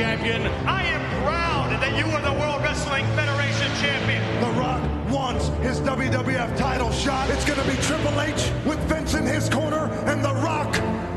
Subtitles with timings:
[0.00, 0.46] Champion.
[0.66, 4.22] I am proud that you are the World Wrestling Federation champion.
[4.40, 7.28] The Rock wants his WWF title shot.
[7.28, 10.72] It's going to be Triple H with Vince in his corner and The Rock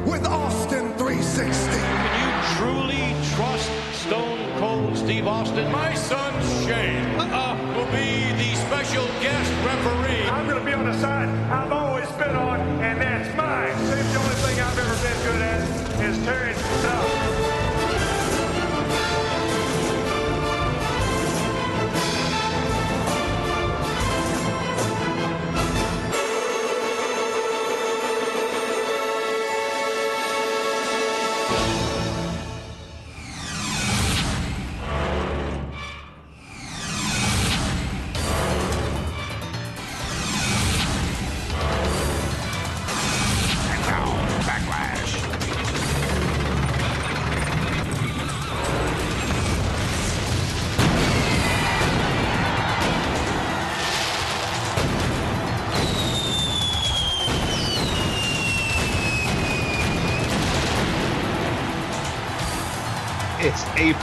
[0.05, 1.71] with Austin 360.
[1.71, 3.71] Can you truly trust
[4.03, 5.71] Stone Cold Steve Austin?
[5.71, 6.33] My son
[6.67, 10.27] Shane uh, will be the special guest referee.
[10.27, 11.29] I'm going to be on the side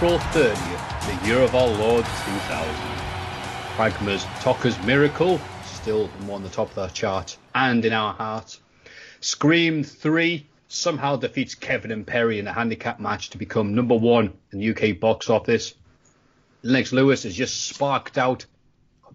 [0.03, 2.75] April 30th, the year of our Lord 2000.
[3.77, 8.59] Fragma's Toca's Miracle, still on the top of the chart, and in our heart.
[9.21, 14.33] Scream 3 somehow defeats Kevin and Perry in a handicap match to become number one
[14.53, 15.75] in the UK box office.
[16.63, 18.47] Lennox Lewis has just sparked out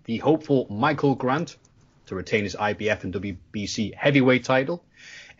[0.04, 1.58] the hopeful Michael Grant
[2.06, 4.84] to retain his IBF and WBC heavyweight title.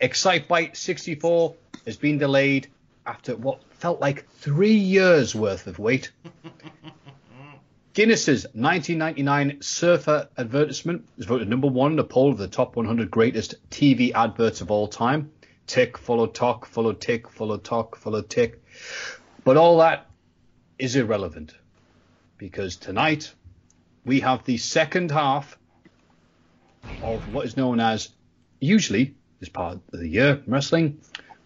[0.02, 1.54] Excitebike 64
[1.84, 2.66] has been delayed
[3.06, 6.10] after what felt like three years worth of wait.
[7.94, 13.10] Guinness's 1999 Surfer advertisement was voted number one in the poll of the top 100
[13.10, 15.30] greatest TV adverts of all time.
[15.66, 18.62] Tick, follow talk, follow tick, follow talk, follow tick.
[19.44, 20.10] But all that
[20.78, 21.54] is irrelevant
[22.38, 23.32] because tonight
[24.04, 25.58] we have the second half
[27.02, 28.10] of what is known as,
[28.60, 31.00] usually, this part of the year wrestling,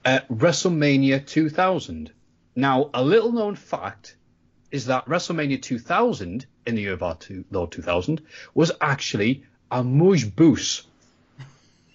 [0.04, 2.10] uh, WrestleMania 2000.
[2.54, 4.16] Now, a little known fact
[4.70, 8.22] is that WrestleMania 2000 in the year of our two, Lord 2000
[8.54, 10.86] was actually a mush boos,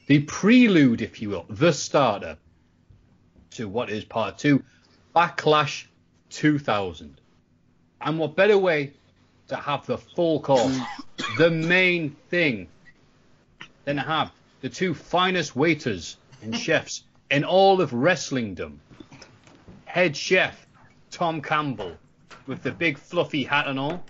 [0.07, 2.37] the prelude, if you will, the starter
[3.51, 4.63] to what is part two,
[5.15, 5.85] Backlash
[6.29, 7.19] 2000.
[8.01, 8.93] And what better way
[9.47, 10.77] to have the full course,
[11.37, 12.67] the main thing,
[13.85, 18.77] than to have the two finest waiters and chefs in all of wrestlingdom.
[19.95, 20.67] Head chef
[21.09, 21.95] Tom Campbell
[22.47, 24.03] with the big fluffy hat and all,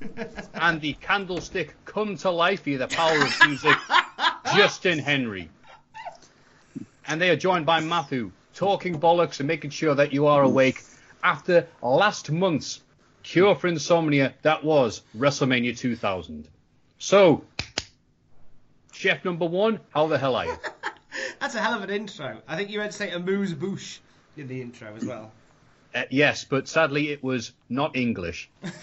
[0.54, 3.76] and the candlestick come to life via the power of music,
[4.56, 5.48] Justin Henry.
[7.06, 10.82] And they are joined by Matthew, talking bollocks and making sure that you are awake
[11.22, 12.80] after last month's
[13.22, 16.48] cure for insomnia that was WrestleMania 2000.
[16.98, 17.44] So,
[18.90, 20.56] chef number one, how the hell are you?
[21.40, 22.42] That's a hell of an intro.
[22.48, 24.00] I think you had to say amuse bouche
[24.40, 25.30] in the intro as well.
[25.94, 28.50] Uh, yes, but sadly it was not English.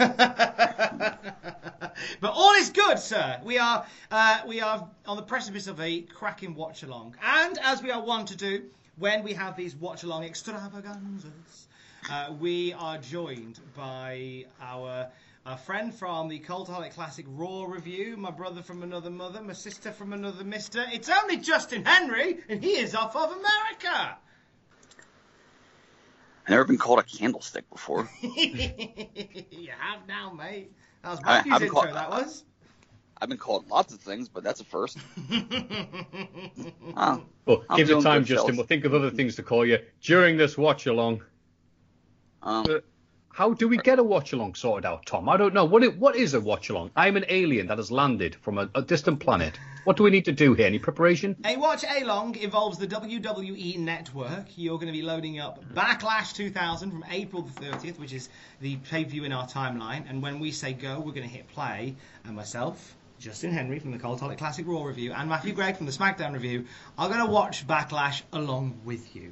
[2.20, 3.40] But all is good, sir.
[3.44, 7.82] We are uh, we are on the precipice of a cracking watch along, and as
[7.82, 8.66] we are wont to do
[8.98, 11.68] when we have these watch along extravaganzas,
[12.10, 15.08] uh, we are joined by our.
[15.50, 19.94] A friend from the Cultaholic Classic Raw review, my brother from another mother, my sister
[19.94, 20.86] from another mister.
[20.92, 24.18] It's only Justin Henry, and he is off of America.
[26.48, 28.10] I've never been called a candlestick before.
[28.22, 30.72] you have now, mate.
[31.04, 31.82] That was I Matthew's haven't intro.
[31.82, 32.44] called- that was.
[33.20, 34.98] I've been called lots of things, but that's a first.
[36.96, 38.38] Oh, Well, I'm give it time, Justin.
[38.48, 38.58] fellas.
[38.58, 41.22] We'll think of other things to call you during this watch along.
[42.44, 42.84] um, But
[43.38, 45.30] how do we get a watch along sorted out, Tom?
[45.30, 45.64] I don't know.
[45.64, 46.90] What i- what is a watch along?
[46.96, 49.60] I'm an alien that has landed from a, a distant planet.
[49.84, 50.66] What do we need to do here?
[50.66, 51.36] Any preparation?
[51.46, 54.48] A watch along involves the WWE Network.
[54.58, 58.30] You're going to be loading up Backlash 2000 from April the 30th, which is
[58.60, 60.10] the pay per view in our timeline.
[60.10, 61.96] And when we say go, we're going to hit play.
[62.26, 65.92] And myself, Justin Henry from the Cultaholic Classic Raw review, and Matthew Gregg from the
[65.92, 66.66] SmackDown review
[66.98, 69.32] are going to watch Backlash along with you.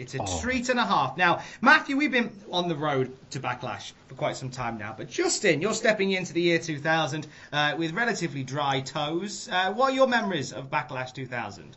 [0.00, 0.40] It's a Oh.
[0.40, 1.16] treat and a half.
[1.18, 5.10] Now, Matthew, we've been on the road to Backlash for quite some time now, but
[5.10, 9.46] Justin, you're stepping into the year 2000 uh, with relatively dry toes.
[9.52, 11.76] Uh, what are your memories of Backlash 2000?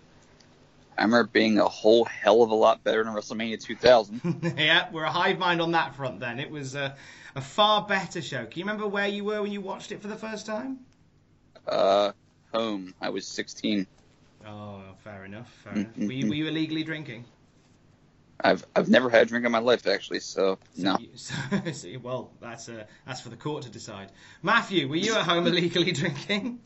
[0.98, 4.22] I remember being a whole hell of a lot better than WrestleMania 2000.
[4.58, 6.40] yeah, we're a hive mind on that front then.
[6.40, 6.96] It was a,
[7.36, 8.46] a far better show.
[8.46, 10.80] Can you remember where you were when you watched it for the first time?
[11.68, 12.12] uh,
[12.54, 12.94] home.
[13.02, 13.88] I was 16.
[14.46, 15.52] Oh, fair enough.
[15.64, 16.06] Fair Mm, enough.
[16.06, 17.26] Were you, were you illegally drinking?
[18.44, 20.98] I've I've never had a drink in my life actually, so no.
[21.00, 21.34] You- so-
[21.72, 24.12] so- well, that's uh, that's for the court to decide.
[24.42, 26.60] Matthew, were you at home illegally drinking?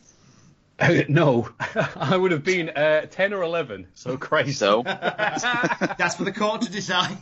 [1.09, 1.50] no,
[1.95, 3.88] I would have been uh, 10 or 11.
[3.95, 4.51] So crazy.
[4.51, 7.18] So that's for the court to decide.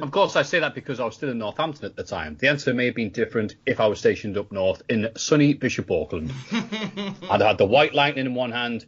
[0.00, 2.36] Of course, I say that because I was still in Northampton at the time.
[2.40, 5.90] The answer may have been different if I was stationed up north in sunny Bishop
[5.90, 6.32] Auckland.
[7.30, 8.86] I'd had the White Lightning in one hand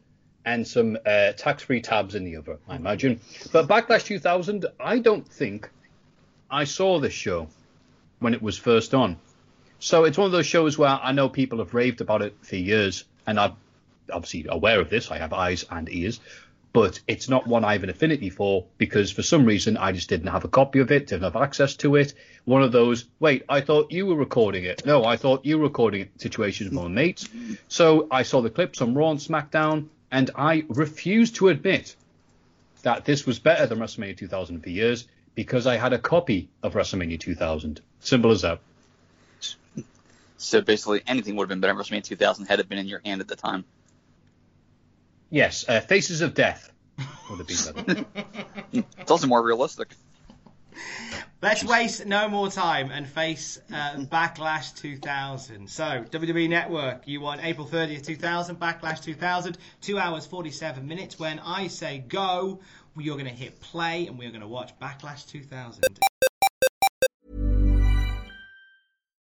[0.49, 3.21] and some uh, tax-free tabs in the other, I imagine.
[3.53, 5.69] But Backlash 2000, I don't think
[6.51, 7.49] I saw this show
[8.21, 9.19] when it was first on.
[9.79, 12.57] So it's one of those shows where I know people have raved about it for
[12.57, 13.57] years, and I'm
[14.11, 15.11] obviously aware of this.
[15.11, 16.19] I have eyes and ears,
[16.73, 20.09] but it's not one I have an affinity for because for some reason I just
[20.09, 22.15] didn't have a copy of it, didn't have access to it.
[22.47, 24.87] One of those, wait, I thought you were recording it.
[24.87, 27.29] No, I thought you were recording it situations with my mates.
[27.69, 31.95] So I saw the clips on Raw and SmackDown, and I refused to admit
[32.83, 36.75] that this was better than WrestleMania 2000 for years because I had a copy of
[36.75, 37.81] WrestleMania 2000.
[38.01, 38.61] Simple as that.
[40.37, 43.01] so basically anything would have been better than WrestleMania 2000 had it been in your
[43.05, 43.65] hand at the time.
[45.31, 46.73] Yes, uh, Faces of Death
[47.29, 48.05] would have been better.
[48.99, 49.89] It's also more realistic.
[51.41, 55.69] Let's waste no more time and face uh, Backlash 2000.
[55.69, 61.19] So, WWE Network, you want April 30th, 2000, Backlash 2000, 2 hours 47 minutes.
[61.19, 62.61] When I say go,
[62.97, 65.85] you're going to hit play and we're going to watch Backlash 2000.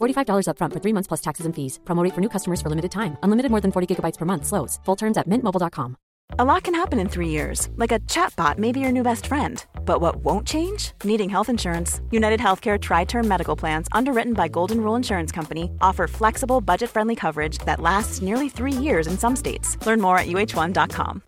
[0.00, 1.78] $45 upfront for three months plus taxes and fees.
[1.84, 3.16] Promo rate for new customers for limited time.
[3.22, 4.44] Unlimited more than 40 gigabytes per month.
[4.46, 4.78] Slows.
[4.84, 5.96] Full terms at mintmobile.com.
[6.38, 9.26] A lot can happen in three years, like a chatbot may be your new best
[9.26, 9.64] friend.
[9.84, 10.92] But what won't change?
[11.04, 12.00] Needing health insurance.
[12.10, 16.90] United Healthcare Tri Term Medical Plans, underwritten by Golden Rule Insurance Company, offer flexible, budget
[16.90, 19.78] friendly coverage that lasts nearly three years in some states.
[19.86, 21.22] Learn more at uh1.com.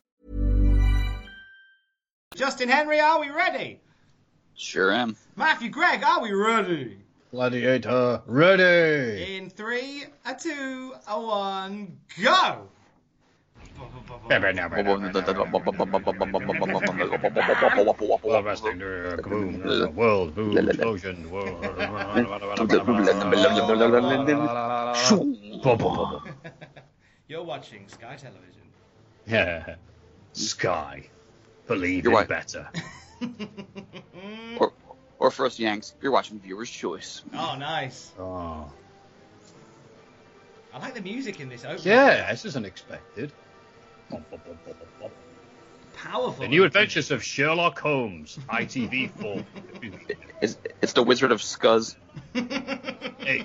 [2.35, 3.81] Justin Henry, are we ready?
[4.55, 5.17] Sure am.
[5.37, 6.99] Matthew Gregg, are we ready?
[7.31, 9.37] Gladiator, ready!
[9.37, 12.67] In three, a two, a one, go!
[13.79, 14.41] Uh,
[19.21, 21.63] kaboom, uh, world, boom, explosion, world.
[27.29, 28.63] You're watching Sky Television.
[29.27, 29.75] Yeah.
[30.33, 31.07] Sky.
[31.67, 32.29] Believe You're in right.
[32.29, 32.71] better.
[35.19, 37.23] Or, or for us Yanks, you're watching Viewer's Choice.
[37.35, 38.13] Oh, nice.
[38.19, 38.71] Oh.
[40.73, 41.83] I like the music in this opening.
[41.85, 43.33] Yeah, this is unexpected.
[45.97, 46.43] Powerful.
[46.43, 49.45] The new adventures of Sherlock Holmes, ITV4.
[50.41, 51.97] It's, it's the Wizard of Scuzz.
[52.33, 53.45] hey.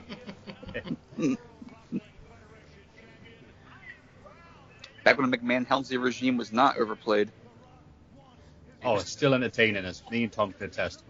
[5.03, 7.32] Back when the McMahon Helmsley regime was not overplayed.
[8.84, 10.03] Oh, it's still entertaining us.
[10.12, 11.03] Me and Tom can attest.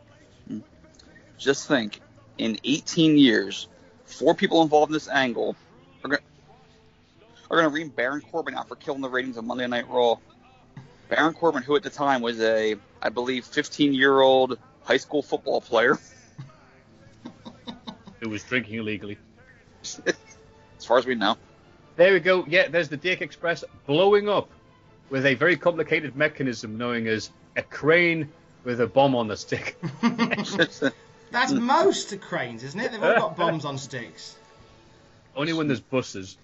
[1.37, 1.99] Just think,
[2.37, 3.67] in 18 years,
[4.05, 5.55] four people involved in this angle
[6.03, 6.21] are going
[7.49, 10.17] are going to ream Baron Corbin out for killing the ratings of Monday Night Raw.
[11.09, 15.21] Baron Corbin, who at the time was a, I believe, 15 year old high school
[15.21, 15.99] football player,
[18.21, 19.17] Who was drinking illegally.
[19.81, 21.35] as far as we know.
[21.97, 22.45] There we go.
[22.47, 24.49] Yeah, there's the Dick Express blowing up
[25.09, 28.31] with a very complicated mechanism known as a crane
[28.63, 29.77] with a bomb on the stick.
[31.33, 31.61] That's mm.
[31.61, 32.91] most cranes, isn't it?
[32.91, 34.35] They've all got bombs on sticks.
[35.35, 36.37] Only when there's buses.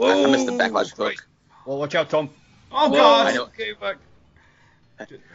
[0.00, 1.18] I, I missed the backlash click.
[1.66, 2.30] Well, watch out, Tom.
[2.72, 3.26] Oh, Whoa, God.
[3.26, 3.98] I know, Okay, back.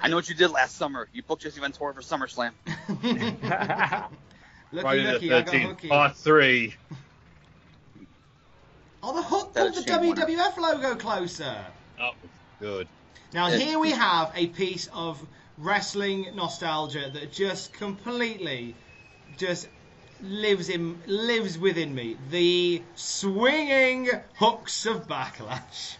[0.01, 1.07] I know what you did last summer.
[1.13, 2.53] You booked Jesse Ventura for SummerSlam.
[4.71, 5.87] Looky, Friday looky, the I got 13th, hooky.
[5.87, 6.75] part three.
[9.03, 10.25] Oh, the hook That pulled the is Shane Warner.
[10.25, 11.55] WWF logo closer.
[12.01, 12.11] Oh,
[12.59, 12.87] good.
[13.31, 15.23] Now here we have a piece of
[15.57, 18.75] wrestling nostalgia that just completely
[19.37, 19.67] just
[20.21, 22.17] lives in lives within me.
[22.29, 25.97] The swinging hooks of backlash.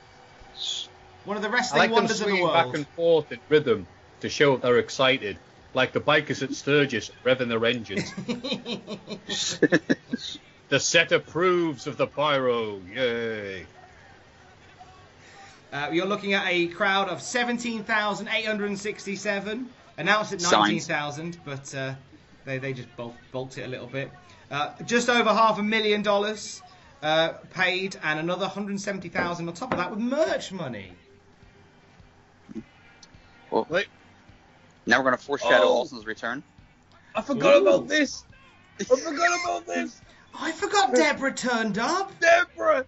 [1.26, 2.54] One of the I wrestling like them wonders of the world.
[2.54, 3.88] back and forth in rhythm
[4.22, 5.38] to show they're excited,
[5.74, 8.12] like the bikers at Sturgis revving their engines.
[10.70, 12.82] the set approves of the pyro.
[12.94, 13.66] Yay!
[15.72, 19.70] Uh, you're looking at a crowd of 17,867.
[20.00, 21.96] Announced at 19,000, but uh,
[22.46, 24.12] they, they just bulk, bulked it a little bit.
[24.52, 26.62] Uh, just over half a million dollars
[27.02, 30.92] uh, paid, and another 170,000 on top of that with merch money.
[33.50, 33.88] Well, Wait,
[34.86, 35.82] now we're going to foreshadow Oh.
[35.82, 36.44] Austin's return.
[37.16, 37.68] I forgot Ooh.
[37.68, 38.24] about this.
[38.80, 40.02] I forgot about this.
[40.40, 42.12] I forgot Deborah turned up.
[42.20, 42.86] Deborah,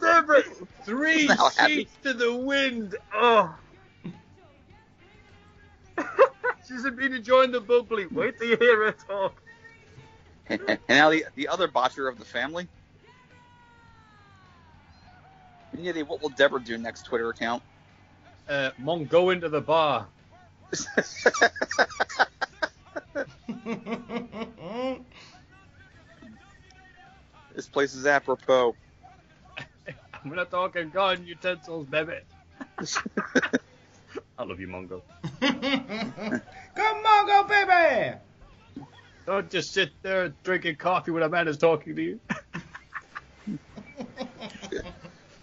[0.00, 0.42] Deborah,
[0.82, 1.28] three
[1.58, 2.96] sheets to the wind.
[3.14, 3.54] Oh.
[6.66, 8.06] She's been join the bubbly.
[8.06, 9.40] Wait till you hear her talk.
[10.48, 12.66] and now the, the other botcher of the family.
[15.78, 17.62] Yeah, what will Deborah do next Twitter account?
[18.48, 20.06] Uh, Mom, go into the bar.
[27.54, 28.74] this place is apropos.
[30.26, 32.14] I'm not talking talk in garden utensils, baby.
[34.38, 35.02] I love you, Mongo.
[35.40, 38.16] Come on, go baby!
[39.24, 42.20] Don't just sit there drinking coffee when a man is talking to you.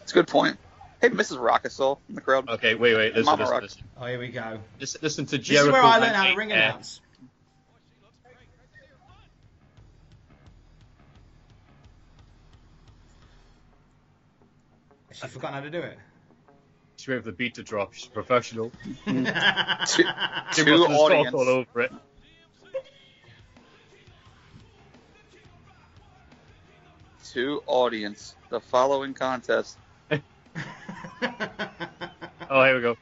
[0.01, 0.57] It's a good point.
[0.99, 1.37] Hey, Mrs.
[1.37, 2.49] Rockasol in the crowd.
[2.49, 3.15] Okay, wait, wait.
[3.15, 3.63] Listen, Mama listen, Rock.
[3.63, 3.83] listen.
[3.97, 4.59] Oh, here we go.
[4.81, 6.99] Listen, listen to This is where I learned how to ring announce.
[15.23, 15.97] She's forgotten how to do it.
[16.97, 17.93] She's waiting for the beat to drop.
[17.93, 18.71] She's a professional.
[19.05, 19.25] Two,
[19.85, 20.03] She
[20.53, 21.33] two must audience.
[21.33, 21.91] all over it.
[27.33, 28.35] To audience.
[28.49, 29.77] The following contest.
[32.49, 32.95] Oh, here we go.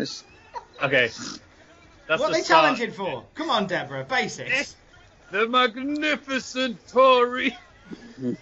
[0.00, 0.24] This-
[0.82, 1.10] Okay.
[2.08, 2.64] That's what are they start.
[2.64, 3.26] challenging for?
[3.34, 4.02] Come on, Deborah.
[4.04, 4.74] Basics.
[5.30, 7.56] The magnificent Tori.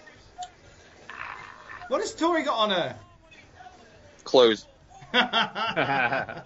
[1.89, 2.95] What has Tori got on her?
[4.23, 4.67] Close.
[5.11, 6.45] Deborah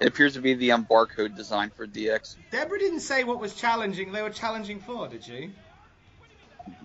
[0.00, 2.36] It appears to be the um, barcode design for DX.
[2.52, 4.12] Deborah didn't say what was challenging.
[4.12, 5.50] They were challenging for, did she?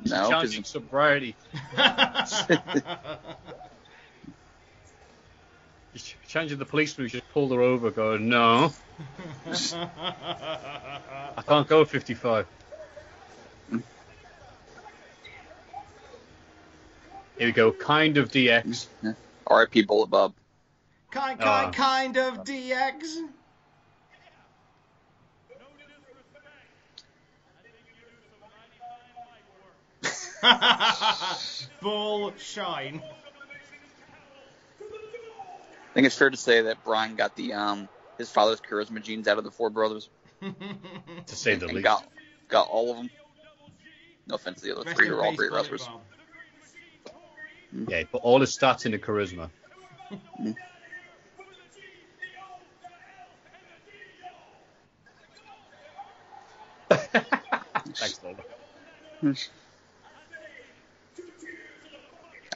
[0.06, 1.36] No, Challenging because sobriety.
[6.28, 8.74] Challenging the policeman who just pulled her over, going, no,
[9.48, 12.48] I can't go 55.
[17.38, 18.88] Here we go, kind of DX.
[19.48, 19.84] R.I.P.
[19.84, 20.34] Bullet Bob.
[21.12, 21.72] kind, kind, ah.
[21.72, 23.28] kind of DX.
[31.82, 33.02] Bull shine.
[35.96, 37.88] I think it's fair to say that Brian got the um
[38.18, 40.10] his father's charisma genes out of the four brothers.
[40.42, 40.54] to
[41.28, 41.86] say the and least.
[41.86, 42.06] got
[42.50, 43.10] got all of them.
[44.28, 45.88] No offense to the other Rest three, in who are all great Bullet wrestlers.
[45.88, 46.02] Bob.
[47.88, 49.50] Yeah, but all his stats in the charisma.
[57.96, 58.36] Thanks, Lola.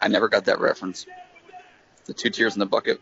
[0.01, 1.05] I never got that reference.
[2.05, 2.99] The two tears in the bucket.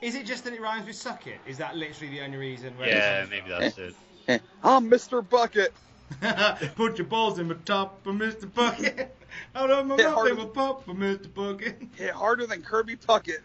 [0.00, 1.38] Is it just that it rhymes with suck it?
[1.46, 2.76] Is that literally the only reason?
[2.78, 3.94] Where Yeah, it maybe that's it.
[4.62, 5.28] I'm Mr.
[5.28, 5.72] Bucket.
[6.76, 8.52] Put your balls in the top for Mr.
[8.52, 9.14] Bucket.
[9.54, 10.30] Out of my Hit mouth harder.
[10.30, 11.32] in my pop for Mr.
[11.32, 11.82] Bucket.
[11.96, 13.40] Hit harder than Kirby Puckett.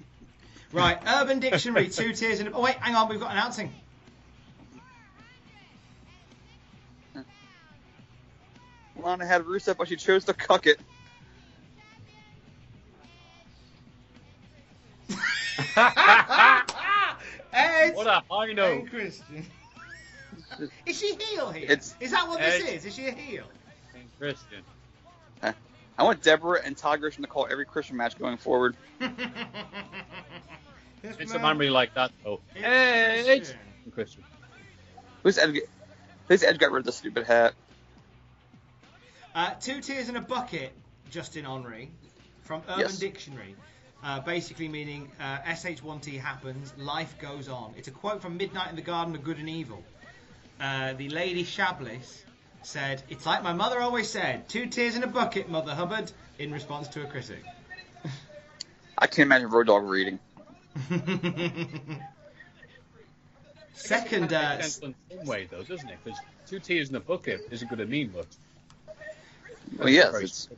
[0.72, 2.48] Right, Urban Dictionary, two tiers in.
[2.48, 2.51] A...
[2.51, 3.72] Oh wait, hang on, we've got an announcing.
[8.95, 10.79] Lana had Rusev, but she chose to cuck it.
[17.53, 18.89] Edge What a high and note.
[18.89, 19.46] Christian.
[20.86, 21.63] Is she a heel here?
[21.65, 22.86] It's- Is that what this is?
[22.86, 23.46] Is she a heel?
[23.96, 24.63] And Christian.
[25.96, 28.75] I want Deborah and Todd Grisham to call every Christian match going forward.
[31.03, 32.39] This It's a man really like that, though.
[32.56, 33.58] It's Hey, Christian.
[33.86, 34.24] it's Christian.
[35.22, 35.60] Who's Edge?
[36.30, 37.53] Who's Edge got rid of the stupid hat?
[39.36, 40.72] Uh, two tears in a bucket,
[41.12, 41.92] Justin Henry,
[42.44, 43.00] from Urban Yes.
[43.00, 43.53] Dictionary.
[44.03, 47.74] Uh, basically meaning uh, SH1T happens, life goes on.
[47.77, 49.81] It's a quote from Midnight in the Garden of Good and Evil.
[50.60, 52.25] Uh, the Lady Chablis
[52.63, 56.51] said, It's like my mother always said, two tears in a bucket, Mother Hubbard, in
[56.51, 57.43] response to a critic.
[58.98, 60.19] I can't imagine Road Dogg reading.
[63.74, 65.98] Second, That uh, makes sense in some way, though, doesn't it?
[66.03, 68.27] Because two tears in a bucket isn't going to mean much.
[69.77, 70.50] Well, yes, it's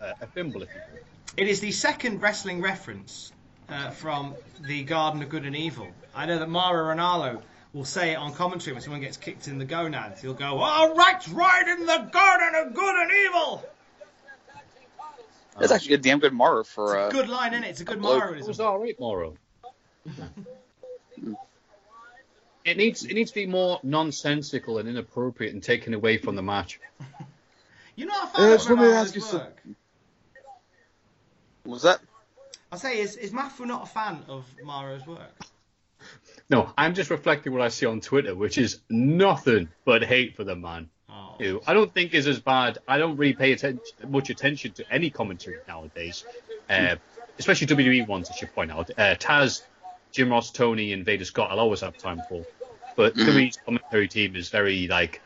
[0.00, 1.00] uh, a thimble, if you will.
[1.36, 3.32] It is the second wrestling reference
[3.68, 5.88] uh, from the Garden of Good and Evil.
[6.14, 7.42] I know that Mauro Ranallo
[7.72, 10.22] will say it on commentary when someone gets kicked in the gonads.
[10.22, 13.64] He'll go, "All right, right in the Garden of Good and Evil."
[15.60, 16.96] it's actually a damn good Mara for.
[16.96, 17.68] Uh, Good line, isn't it?
[17.70, 18.36] It's a good a bloke.
[18.36, 18.64] It was Mauroism.
[18.64, 19.34] all right, Mauro.
[22.64, 26.42] it needs it needs to be more nonsensical and inappropriate and taken away from the
[26.42, 26.80] match.
[27.96, 29.30] You're not a fan Edge, let me ask you work.
[29.30, 29.76] something.
[31.64, 32.00] was that?
[32.70, 35.32] I say, is is Mafu not a fan of Mauro's work?
[36.48, 40.44] No, I'm just reflecting what I see on Twitter, which is nothing but hate for
[40.44, 40.88] the man.
[41.08, 41.34] Oh.
[41.38, 42.78] Who I don't think is as bad.
[42.86, 46.24] I don't really pay atten- much attention to any commentary nowadays,
[46.68, 46.96] uh,
[47.38, 48.30] especially WWE ones.
[48.30, 48.90] I should point out.
[48.90, 49.62] Uh, Taz,
[50.12, 51.50] Jim Ross, Tony, and Vader Scott.
[51.50, 52.44] I'll always have time for,
[52.94, 55.22] but WWE's commentary team is very like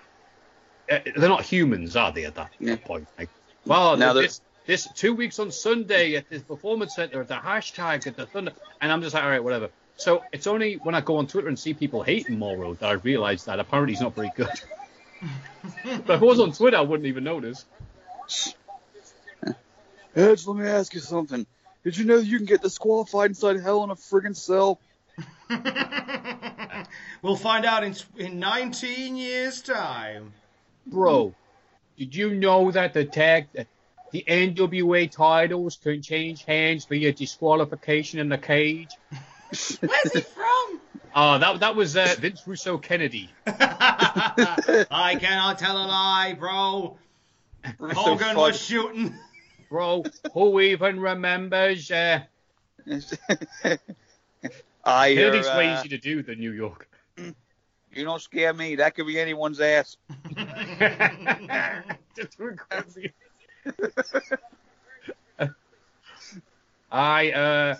[0.90, 2.24] Uh, they're not humans, are they?
[2.24, 2.76] At that Yeah.
[2.76, 3.29] point, like,
[3.64, 7.35] well, No, they're- this this two weeks on Sunday at this performance center, at the
[7.35, 9.70] hashtag at the Thunder, and I'm just like, all right, whatever.
[9.96, 12.92] So it's only when I go on Twitter and see people hating Mauro that I
[12.92, 14.48] realise that apparently he's not very good.
[16.07, 17.64] but if it was on Twitter, I wouldn't even notice.
[20.14, 21.46] Edge, let me ask you something.
[21.85, 24.81] Did you know you can get disqualified inside hell in a friggin' cell?
[27.22, 30.33] We'll find out in in 19 years' time.
[30.90, 31.35] Bro,
[31.96, 33.46] did you know that the tag,
[34.11, 38.90] the NWA titles can change hands via disqualification in the cage?
[39.50, 40.81] Where's he from?
[41.14, 43.31] Oh, that that was uh, Vince Russo Kennedy.
[43.46, 46.98] I cannot tell a lie, bro.
[47.81, 49.14] Hogan was shooting.
[49.68, 51.90] Bro, who even remembers?
[51.90, 52.20] Uh,
[54.85, 56.88] I hear, Kennedy's way uh, easier to do than New York.
[57.92, 58.76] You don't scare me.
[58.76, 59.96] That could be anyone's ass.
[62.16, 63.11] Just records you.
[66.90, 67.76] I uh,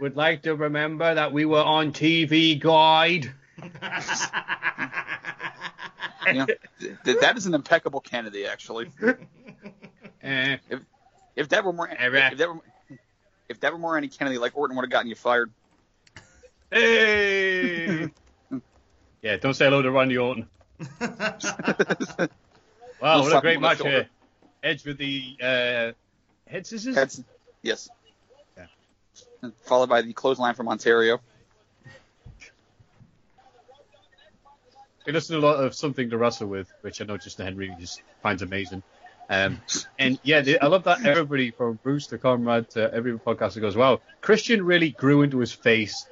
[0.00, 3.32] would like to remember that we were on TV Guide.
[6.26, 6.60] You know, th-
[7.06, 8.90] th- that is an impeccable Kennedy, actually.
[9.02, 9.14] Uh,
[10.68, 10.80] If
[11.36, 11.98] if that were more, if,
[12.32, 12.60] if that were,
[13.48, 15.50] if that were more any Kennedy, like Orton would have gotten you fired.
[16.70, 18.10] hey!
[19.22, 20.48] Yeah, don't say hello to Randy Orton.
[23.00, 24.08] Wow, We'll what a great him on the match here.
[24.62, 25.92] Edge with the uh,
[26.50, 26.94] head scissors?
[26.94, 27.22] That's
[27.62, 27.88] yes.
[28.56, 29.50] Yeah.
[29.62, 31.20] Followed by the clothesline from Ontario.
[35.06, 38.02] It does a lot of something to wrestle with, which I know Justin Henry just
[38.22, 38.82] finds amazing.
[39.30, 39.60] Um,
[39.98, 44.00] and yeah, I love that everybody from Bruce to Conrad to every podcaster goes, wow,
[44.20, 46.06] Christian really grew into his face.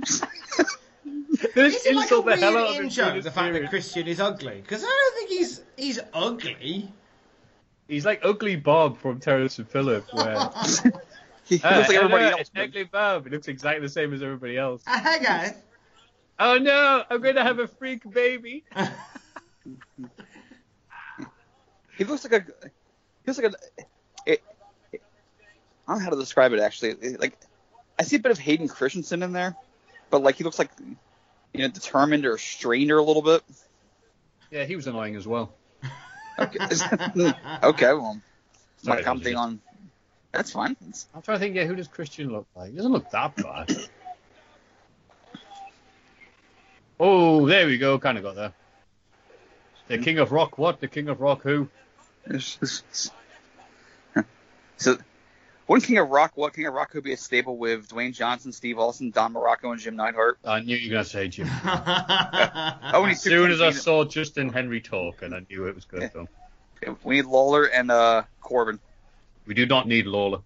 [1.54, 3.68] This Is like a the weird hell out of in-joke, the fact that.
[3.70, 4.60] Christian is ugly?
[4.60, 6.90] Because I don't think he's he's ugly.
[7.86, 10.34] He's like Ugly Bob from Terrence and Phillip, where
[11.44, 12.50] He Uh, looks like everybody hello, else.
[12.56, 13.24] Ugly Bob.
[13.24, 14.82] He looks exactly the same as everybody else.
[14.86, 15.54] Uh, hey guys.
[16.38, 18.64] Oh no, I'm going to have a freak baby.
[21.96, 22.44] He looks like a.
[22.62, 22.70] He
[23.26, 23.56] looks like a.
[24.30, 24.42] It,
[24.92, 25.02] it-
[25.86, 26.90] I don't know how to describe it actually.
[26.90, 27.36] It- like,
[27.98, 29.56] I see a bit of Hayden Christensen in there,
[30.10, 30.70] but like he looks like,
[31.52, 33.42] you know, determined or strained or a little bit.
[34.50, 35.54] Yeah, he was annoying as well.
[36.38, 37.30] Okay, hmm,
[37.64, 38.20] okay well,
[38.82, 39.60] Sorry, not commenting on.
[40.32, 40.76] That's fine.
[41.14, 42.70] I'm trying to think, yeah, who does Christian look like?
[42.70, 43.74] He doesn't look that bad.
[47.00, 47.98] oh, there we go.
[47.98, 48.52] Kind of got there.
[49.88, 50.80] The King of Rock, what?
[50.80, 51.68] The King of Rock, who?
[54.80, 54.96] So,
[55.68, 58.52] wouldn't King of Rock, what King of Rock could be a stable with Dwayne Johnson,
[58.52, 60.38] Steve Austin, Don Muraco, and Jim Neidhart?
[60.44, 61.48] I knew you were going to say Jim.
[62.90, 65.84] Oh, and as soon as I saw Justin Henry talk, and I knew it was
[65.84, 66.28] good to come.
[67.04, 68.80] we need Lawler and uh, Corbin.
[69.46, 70.38] We do not need Lawler.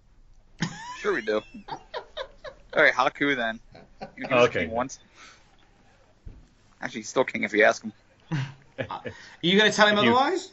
[0.99, 1.41] Sure, we do.
[2.75, 3.59] All right, Haku then.
[4.17, 4.61] You can Okay.
[4.61, 4.99] king once.
[6.81, 7.93] Actually, he's still king if you ask him.
[8.89, 9.01] Are
[9.41, 10.51] you going to tell him otherwise?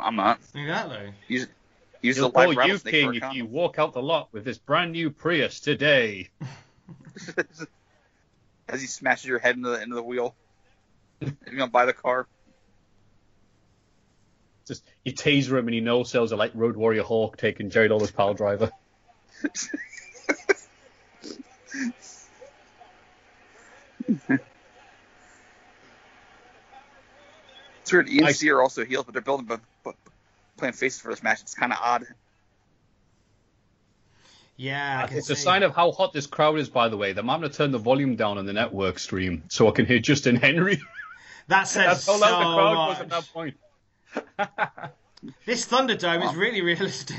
[0.00, 0.38] I'm not.
[0.54, 1.12] Exactly.
[1.28, 1.48] Use,
[2.04, 4.92] use He'll the call you king if you walk out the lot with this brand
[4.92, 6.28] new Prius today.
[8.68, 10.34] As he smashes your head into the end of the wheel.
[11.20, 12.26] You're gonna buy the car.
[14.66, 17.88] Just you taser him and he no sells are like Road Warrior Hawk taking Jerry
[17.88, 18.70] Lawler's pile driver.
[27.84, 28.08] It's weird.
[28.08, 29.60] Ian and are also heels, but they're building,
[30.56, 31.40] playing faces for this match.
[31.42, 32.06] It's kind of odd.
[34.56, 37.12] Yeah, I can It's a sign of how hot this crowd is, by the way.
[37.12, 39.86] That I'm going to turn the volume down on the network stream so I can
[39.86, 40.80] hear Justin Henry.
[41.46, 43.02] That says That's how so loud the crowd was much.
[43.02, 43.56] at that point.
[45.46, 47.16] This Thunderdome is really realistic.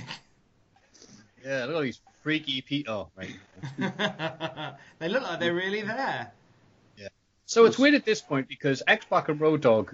[1.43, 3.11] Yeah, look at these freaky people.
[3.17, 3.35] Oh, right.
[4.99, 6.31] they look like they're really there.
[6.97, 7.07] Yeah.
[7.45, 9.93] So it's weird at this point because X Pac and Road Dogg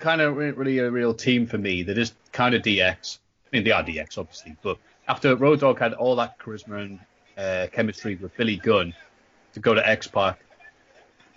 [0.00, 1.82] kind of really a real team for me.
[1.82, 3.18] They're just kind of DX.
[3.52, 6.98] I mean, they are DX, obviously, but after Road Dogg had all that charisma and
[7.36, 8.94] uh, chemistry with Billy Gunn
[9.54, 10.38] to go to X Pac,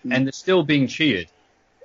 [0.09, 1.27] and they're still being cheered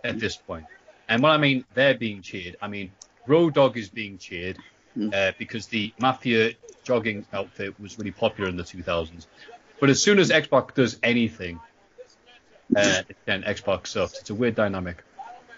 [0.04, 0.66] at this point.
[1.08, 2.90] And when I mean they're being cheered, I mean
[3.26, 4.58] Road Dogg is being cheered
[5.12, 6.52] uh, because the Mafia
[6.84, 9.26] jogging outfit was really popular in the 2000s.
[9.80, 11.60] But as soon as X Pac does anything,
[12.76, 14.20] uh, then Xbox sucks.
[14.20, 15.04] It's a weird dynamic.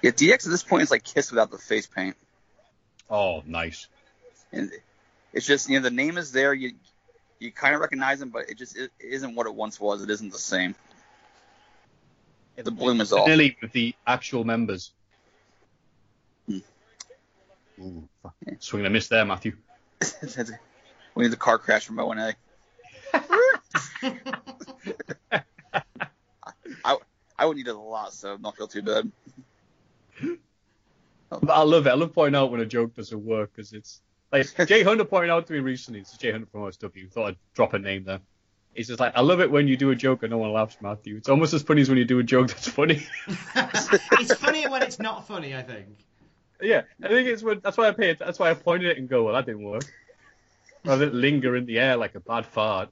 [0.02, 2.16] Yeah, DX at this point is like Kiss without the face paint.
[3.08, 3.88] Oh, nice.
[4.52, 4.70] And
[5.32, 6.54] it's just you know the name is there.
[6.54, 6.72] You
[7.38, 10.02] you kind of recognize him, but it just it isn't what it once was.
[10.02, 10.74] It isn't the same.
[12.56, 13.26] The bloom is off.
[13.26, 14.92] Nearly with the actual members.
[16.46, 16.58] Hmm.
[17.80, 18.34] Ooh, fuck.
[18.58, 19.56] swing and a miss there, Matthew.
[21.14, 22.34] we need the car crash from O and A.
[26.84, 26.96] I
[27.38, 29.10] I would need it a lot, so don't feel too bad.
[31.30, 31.90] But I love it.
[31.90, 34.02] I love pointing out when a joke doesn't work because it's
[34.32, 36.00] like Jay Hunter pointed out to me recently.
[36.00, 37.10] It's is Jay Hunter from OSW.
[37.10, 38.20] Thought I'd drop a name there.
[38.74, 40.76] He's just like, I love it when you do a joke and no one laughs,
[40.80, 41.16] Matthew.
[41.16, 43.04] It's almost as funny as when you do a joke that's funny.
[43.56, 45.88] it's funnier when it's not funny, I think.
[46.62, 48.18] yeah, I think it's when, that's why I paid.
[48.18, 49.84] That's why I pointed it and go, well, that didn't work.
[50.84, 52.90] Rather than linger in the air like a bad fart.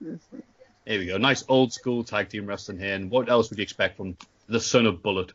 [0.00, 1.16] Here we go.
[1.16, 2.94] Nice old school tag team wrestling here.
[2.94, 4.16] And what else would you expect from
[4.48, 5.32] the son of Bullet?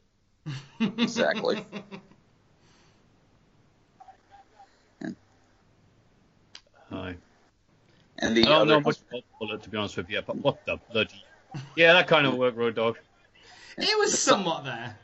[0.80, 1.66] Exactly.
[6.90, 7.16] Hi.
[8.20, 10.66] And I the don't know much about Bullet to be honest with you, but what
[10.66, 11.24] the bloody?
[11.76, 12.98] Yeah, that kind of work, Road Dog.
[13.78, 14.98] It was somewhat there.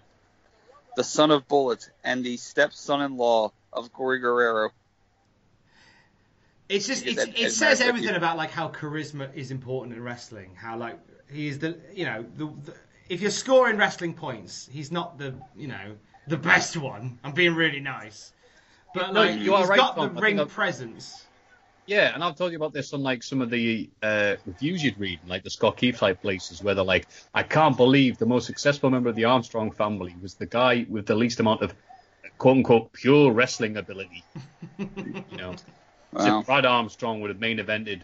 [0.96, 4.70] the son of Bullet and the stepson-in-law of Gory Guerrero.
[6.70, 9.96] It's just Is it's, that- it is says everything about like how charisma is important
[9.96, 10.56] in wrestling.
[10.56, 11.00] How like
[11.32, 12.76] he is the you know the, the
[13.10, 15.96] if you're scoring wrestling points, he's not the you know
[16.28, 17.18] the best one.
[17.24, 18.34] I'm being really nice,
[18.94, 20.16] but No, like you are he's right, got Tom.
[20.16, 21.24] The think ring presence.
[21.86, 25.00] Yeah, and I've told you about this on like some of the uh, reviews you'd
[25.00, 28.46] read, like the Scott Keith type places, where they're like, I can't believe the most
[28.46, 31.74] successful member of the Armstrong family was the guy with the least amount of
[32.38, 34.24] quote unquote pure wrestling ability.
[34.78, 35.56] you know,
[36.12, 36.40] Wow.
[36.40, 38.02] if Brad Armstrong would have main evented.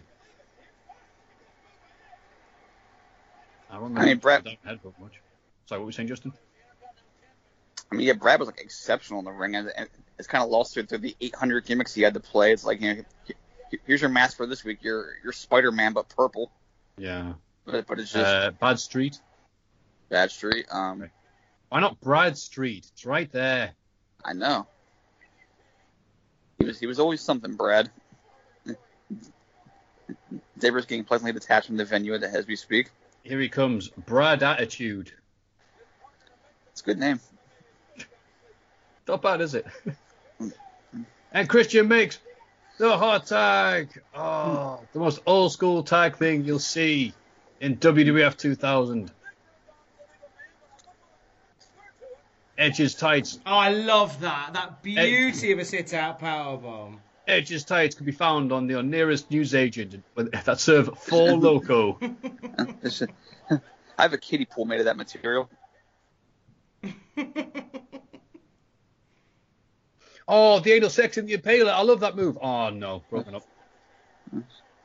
[3.74, 5.20] I remember I mean, Brad- don't much.
[5.66, 6.32] Sorry, what were you saying, Justin?
[7.90, 10.50] I mean, yeah, Brad was like exceptional in the ring, and, and it's kind of
[10.50, 12.52] lost through, through the 800 gimmicks he had to play.
[12.52, 13.04] It's like, you know,
[13.84, 14.78] here's your mask for this week.
[14.82, 16.52] You're you're Spider-Man, but purple.
[16.96, 17.32] Yeah.
[17.64, 19.18] But, but it's just Uh, Bad Street.
[20.08, 20.66] Bad Street.
[20.70, 21.10] Um,
[21.70, 22.88] Why not Brad Street?
[22.92, 23.72] It's right there.
[24.24, 24.68] I know.
[26.58, 27.90] He was he was always something, Brad.
[30.60, 32.90] Saber's getting pleasantly detached from the venue as we speak.
[33.24, 35.10] Here he comes, Brad Attitude.
[36.72, 37.20] It's a good name.
[39.08, 39.66] Not bad, is it?
[41.32, 42.18] and Christian makes
[42.78, 43.88] the hot tag.
[44.14, 47.14] Oh, the most old school tag thing you'll see
[47.60, 49.10] in WWF 2000.
[52.58, 53.40] Edge's tights.
[53.46, 54.50] Oh, I love that.
[54.52, 56.98] That beauty of a sit-out powerbomb.
[57.26, 61.98] Edge's tights can be found on your nearest newsagent that serve full loco.
[62.02, 65.48] I have a kiddie pool made of that material.
[70.28, 71.72] oh, the anal sex in the impaler.
[71.72, 72.36] I love that move.
[72.40, 73.02] Oh, no.
[73.08, 73.46] Broken up.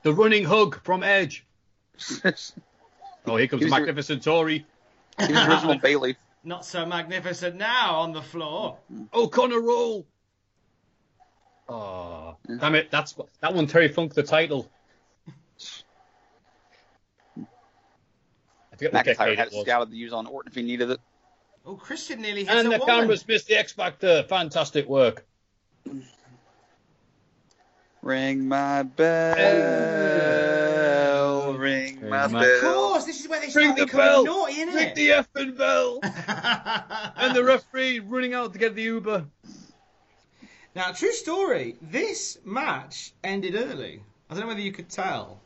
[0.04, 1.46] The running hug from Edge.
[3.26, 4.66] oh, here comes Magnificent Tori.
[5.18, 6.16] He was original Bailey.
[6.44, 8.78] Not so magnificent now on the floor.
[9.14, 10.06] O'Connor roll.
[11.70, 12.90] Oh, damn it!
[12.92, 13.68] That's that one.
[13.68, 14.70] Terry Funk the title.
[17.38, 17.46] I
[18.76, 21.00] forget McIntyre had it scouted to use on Orton if he needed it.
[21.66, 22.88] Oh, Christian nearly hit And a the woman.
[22.88, 24.08] cameras missed the X Factor.
[24.08, 25.26] Uh, fantastic work.
[28.02, 29.36] Ring my bell.
[31.54, 32.62] Ring my Of bell.
[32.62, 34.24] course, this is where they Ring start the becoming bell.
[34.26, 34.96] naughty, isn't Ring it?
[34.96, 36.00] the effing bell.
[37.18, 39.26] and the referee running out to get the Uber.
[40.76, 41.76] Now, true story.
[41.82, 44.04] This match ended early.
[44.30, 45.40] I don't know whether you could tell.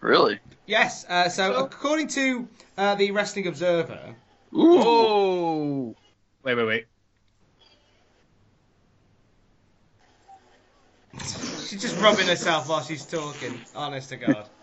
[0.00, 0.40] Really?
[0.66, 1.04] Yes.
[1.08, 2.48] Uh, so, according to
[2.78, 4.14] uh, the Wrestling Observer,
[4.54, 4.78] Ooh.
[4.78, 5.96] Oh.
[6.42, 6.86] Wait, wait, wait.
[11.66, 13.60] she's just rubbing herself while she's talking.
[13.74, 14.48] Honest to God.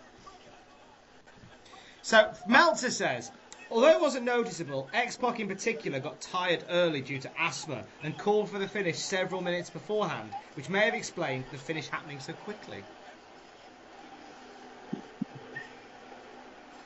[2.02, 3.30] So Meltzer says,
[3.74, 8.48] although it wasn't noticeable, X-Pac in particular got tired early due to asthma and called
[8.48, 12.84] for the finish several minutes beforehand, which may have explained the finish happening so quickly.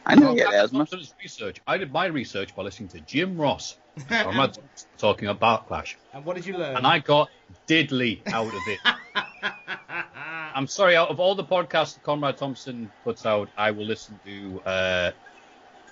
[0.07, 0.79] I know he had asthma.
[0.79, 1.61] Thompson's research.
[1.66, 3.77] I did my research by listening to Jim Ross.
[4.11, 4.57] I'm not
[4.98, 5.96] talking about Backlash.
[6.14, 6.79] And what did you learn?
[6.79, 7.29] And I got
[7.68, 8.79] diddly out of it.
[10.55, 14.18] I'm sorry, out of all the podcasts that Conrad Thompson puts out, I will listen
[14.24, 15.11] to uh,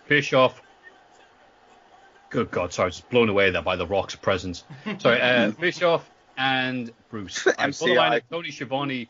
[0.09, 0.63] Bischoff.
[2.37, 4.65] Good God, sorry, I was blown away there by the Rock's presence.
[4.99, 7.47] Sorry, uh, Bischoff and Bruce.
[7.59, 9.09] I saw the line of Tony Schiavone,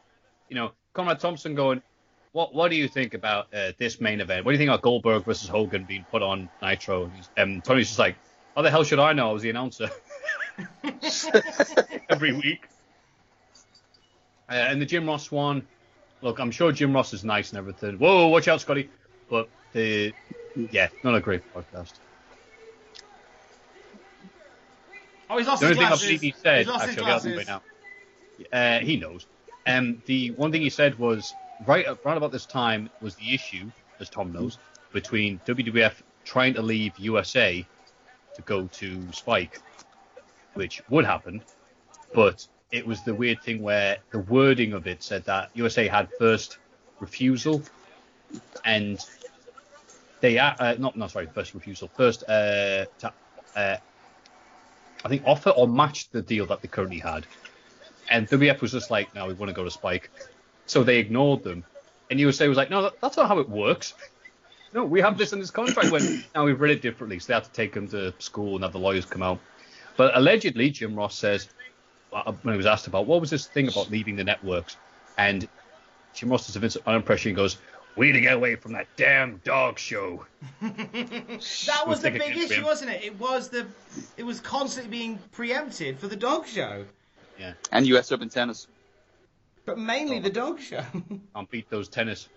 [0.48, 1.82] you know, Conrad Thompson going,
[2.30, 4.44] what What do you think about uh, this main event?
[4.44, 7.06] What do you think about Goldberg versus Hogan being put on Nitro?
[7.06, 8.14] And And Tony's just like,
[8.54, 9.30] how the hell should I know?
[9.30, 9.90] I was the announcer
[12.08, 12.68] every week.
[14.48, 15.66] Uh, and the Jim Ross one,
[16.22, 17.98] look, I'm sure Jim Ross is nice and everything.
[17.98, 18.88] Whoa, watch out, Scotty.
[19.28, 20.12] But the,
[20.70, 21.94] yeah, not a great podcast.
[25.28, 26.06] Oh, he's lost the his only thing I glasses.
[26.06, 27.36] believe he said, actually, glasses.
[27.36, 27.62] right now.
[28.52, 29.26] Uh, he knows.
[29.66, 31.34] Um, the one thing he said was
[31.66, 34.58] right right about this time was the issue, as Tom knows,
[34.92, 37.66] between WWF trying to leave USA
[38.34, 39.60] to go to Spike,
[40.54, 41.42] which would happen,
[42.14, 46.08] but it was the weird thing where the wording of it said that USA had
[46.18, 46.58] first
[47.00, 47.62] refusal,
[48.64, 49.04] and
[50.20, 53.14] they uh, uh, not not sorry first refusal first uh, ta-
[53.56, 53.76] uh,
[55.04, 57.26] I think offer or match the deal that they currently had.
[58.10, 60.10] And WF was just like, no, we want to go to Spike.
[60.66, 61.64] So they ignored them.
[62.10, 63.94] And USA was like, no, that, that's not how it works.
[64.72, 65.90] No, we have this in this contract.
[65.90, 68.64] When now we've read it differently, so they had to take them to school and
[68.64, 69.40] have the lawyers come out.
[69.96, 71.48] But allegedly, Jim Ross says,
[72.12, 74.76] uh, when he was asked about what was this thing about leaving the networks,
[75.18, 75.48] and
[76.14, 77.30] Jim Ross does an impression.
[77.30, 77.58] He goes,
[77.96, 80.26] "We need to get away from that damn dog show."
[80.60, 83.04] That was Was the big issue, wasn't it?
[83.04, 83.66] It was the,
[84.16, 86.84] it was constantly being preempted for the dog show,
[87.38, 88.12] Yeah, And U.S.
[88.12, 88.66] Open tennis.
[89.64, 90.82] but mainly the dog show.
[91.34, 92.28] can't beat those tennis.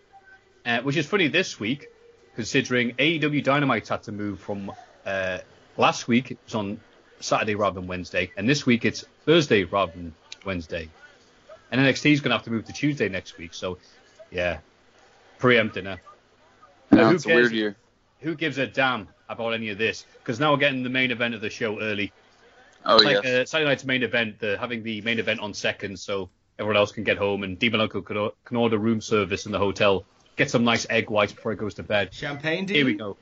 [0.65, 1.88] Uh, which is funny this week,
[2.36, 4.72] considering AEW Dynamite had to move from
[5.06, 5.39] uh,
[5.78, 6.32] last week.
[6.32, 6.80] It was on
[7.22, 10.13] Saturday rather than Wednesday, and this week it's Thursday rather than
[10.45, 10.89] Wednesday.
[11.72, 13.54] And NXT is going to have to move to Tuesday next week.
[13.54, 13.78] So,
[14.32, 14.60] yeah,
[15.39, 15.99] preempting her.
[16.91, 17.75] No, who it's a weird year.
[18.19, 20.06] Who gives a damn about any of this?
[20.19, 22.12] Because now we're getting the main event of the show early.
[22.86, 23.25] Oh, like yes.
[23.25, 26.91] uh, Saturday night's main event, the, having the main event on second, so everyone else
[26.91, 30.06] can get home, and Demon Uncle can, o- can order room service in the hotel,
[30.36, 32.13] get some nice egg whites before he goes to bed.
[32.13, 33.17] Champagne, do Here we go.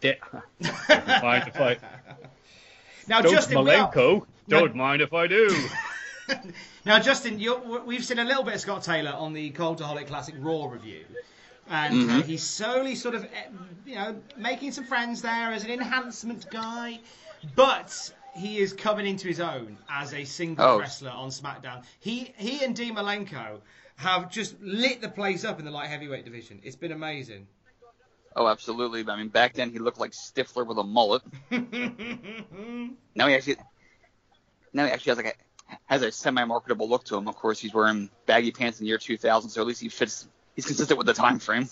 [0.00, 0.18] Di-
[0.88, 1.78] don't mind if I.
[3.06, 4.26] Now, don't Justin, we are- Malenko.
[4.48, 5.54] Don't mind if I do.
[6.84, 10.34] Now, Justin, you're, we've seen a little bit of Scott Taylor on the Cultaholic Classic
[10.38, 11.04] Raw review,
[11.68, 12.24] and uh, Mhm.
[12.24, 13.28] he's slowly sort of, eh,
[13.86, 17.00] you know, making some friends there as an enhancement guy.
[17.54, 20.78] But he is coming into his own as a single Oh.
[20.78, 21.84] wrestler on SmackDown.
[22.00, 23.60] He he and Dean Malenko
[23.96, 26.60] have just lit the place up in the light heavyweight division.
[26.62, 27.46] It's been amazing.
[28.36, 29.04] Oh, absolutely.
[29.08, 31.22] I mean, back then he looked like Stifler with a mullet.
[31.50, 33.56] now he actually,
[34.72, 37.28] now he actually has like a has a semi-marketable look to him.
[37.28, 40.28] Of course, he's wearing baggy pants in the year 2000, so at least he fits.
[40.58, 41.68] He's consistent with the time frame.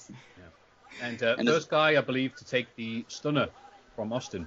[1.03, 3.49] And, uh, And first guy, I believe, to take the stunner
[3.97, 4.47] from Austin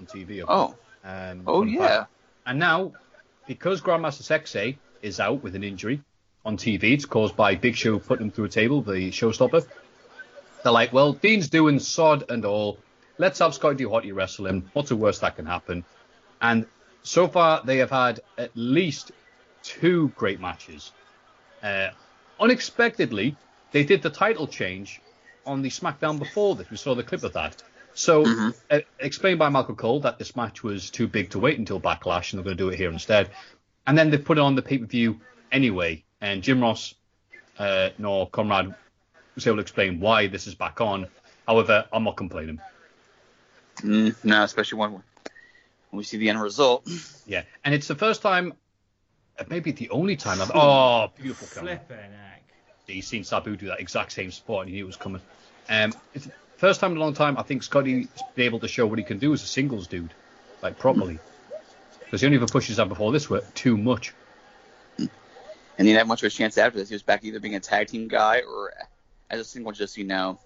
[0.00, 0.42] on TV.
[0.48, 0.74] Oh.
[1.04, 1.86] Um, Oh, yeah.
[1.86, 2.10] fact.
[2.46, 2.94] And now,
[3.46, 6.02] because Grandmaster Sexay is out with an injury
[6.44, 9.64] on TV, it's caused by Big Show putting him through a table, the showstopper.
[10.64, 12.80] They're like, well, Dean's doing sod and all.
[13.18, 13.84] Let's have Scotty.
[13.84, 14.68] Hottie wrestle him.
[14.72, 15.84] What's the worst that can happen?
[16.42, 16.66] And
[17.04, 19.12] so far, they have had at least
[19.62, 20.90] two great matches.
[21.62, 21.90] Uh,
[22.40, 23.36] unexpectedly,
[23.72, 25.00] they did the title change
[25.46, 26.70] on the SmackDown before this.
[26.70, 27.62] We saw the clip of that.
[27.94, 28.24] So,
[28.70, 32.32] uh, explained by Michael Cole that this match was too big to wait until Backlash,
[32.32, 33.30] and they're going to do it here instead.
[33.86, 35.20] And then they put it on the pay per view
[35.52, 36.02] anyway.
[36.20, 36.94] And Jim Ross
[37.58, 38.74] uh, nor Conrad
[39.34, 41.06] was able to explain why this is back on.
[41.46, 42.60] However, I'm not complaining.
[43.78, 45.02] Mm, no, especially when
[45.92, 46.88] we see the end result.
[47.26, 48.54] Yeah, and it's the first time,
[49.48, 50.50] maybe the only time I've.
[50.54, 51.80] Oh, beautiful camera.
[51.86, 52.42] Flipping heck.
[52.86, 55.22] He's seen Sabu do that exact same spot and he knew it was coming.
[55.68, 58.86] Um, it's first time in a long time I think Scotty's been able to show
[58.86, 60.12] what he can do as a singles dude,
[60.62, 61.18] like properly.
[62.00, 64.12] Because the only other pushes had before this were too much.
[64.98, 65.08] And
[65.78, 66.88] he didn't have much of a chance after this.
[66.88, 68.72] He was back either being a tag team guy or
[69.30, 70.38] as a single, just you know,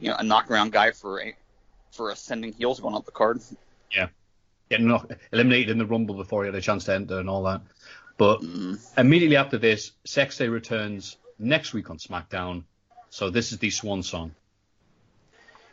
[0.00, 1.34] you know, a knockaround guy for a,
[1.90, 3.40] for ascending heels going up the card.
[3.94, 4.08] Yeah.
[4.70, 7.42] Getting knocked, eliminated in the Rumble before he had a chance to enter and all
[7.44, 7.62] that.
[8.16, 8.78] But mm.
[8.96, 12.64] immediately after this, Sexay returns next week on SmackDown.
[13.08, 14.32] So this is the swan song.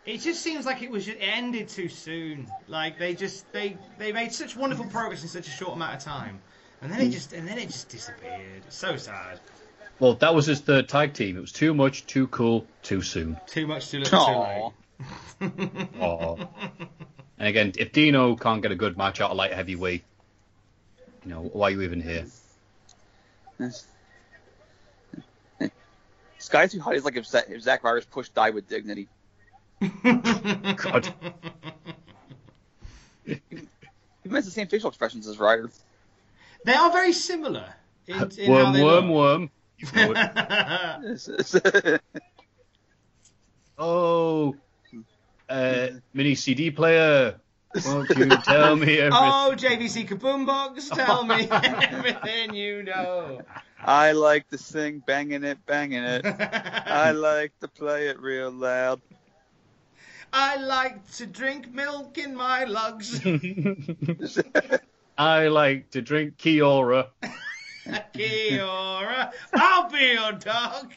[0.06, 2.48] It just seems like it was it ended too soon.
[2.68, 6.02] Like they just they they made such wonderful progress in such a short amount of
[6.02, 6.40] time,
[6.82, 7.12] and then it mm.
[7.12, 8.64] just and then it just disappeared.
[8.66, 9.40] It's so sad.
[10.00, 11.38] Well, that was his third tag team.
[11.38, 13.38] It was too much, too cool, too soon.
[13.48, 14.74] Too much too little,
[15.40, 15.90] too late.
[16.00, 16.48] Aw.
[17.38, 20.04] And again, if Dino can't get a good match out of light heavyweight,
[21.24, 22.26] you know, why are you even here?
[26.40, 29.08] Sky Too Hot is like if, Za- if Zack Ryder's pushed die with dignity.
[29.82, 31.14] God.
[33.26, 33.40] He
[34.32, 35.70] has the same facial expressions as Ryder.
[36.64, 37.74] They are very similar.
[38.08, 39.16] In, in how worm, worm, look.
[39.16, 39.50] worm.
[39.78, 42.02] You know it.
[43.78, 44.56] oh,
[45.50, 47.40] uh, mini CD player.
[47.86, 49.12] Won't you tell me everything?
[49.12, 53.42] Oh, JVC Kaboombox, tell me everything you know.
[53.80, 56.26] I like to sing, banging it, banging it.
[56.26, 59.02] I like to play it real loud.
[60.34, 63.22] I like to drink milk in my lugs.
[65.18, 67.08] I like to drink Kia-Ora.
[68.14, 70.94] Kia-Ora, I'll be your dog.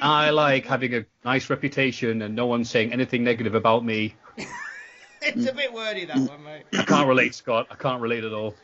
[0.00, 4.14] I like having a nice reputation and no one saying anything negative about me.
[5.22, 6.64] it's a bit wordy that one, mate.
[6.72, 7.66] I can't relate, Scott.
[7.70, 8.54] I can't relate at all.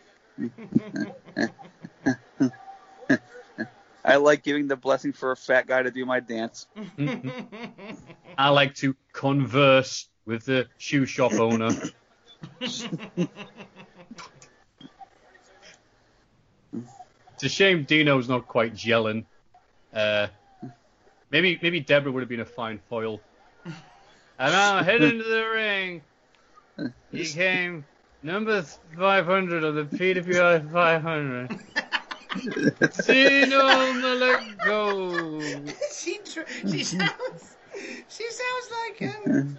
[4.04, 6.66] I like giving the blessing for a fat guy to do my dance.
[8.38, 11.70] I like to converse with the shoe shop owner.
[12.60, 12.88] it's
[17.42, 19.24] a shame Dino's not quite gelling.
[19.92, 20.26] Uh,
[21.34, 23.20] maybe maybe Deborah would have been a fine foil.
[24.38, 26.02] And now head into the ring.
[27.10, 27.84] He came
[28.22, 31.50] number 500 of the PWI 500.
[33.06, 33.58] Dino
[34.02, 35.74] Malenko.
[35.98, 37.56] she, tr- she sounds,
[38.08, 39.58] she sounds like um,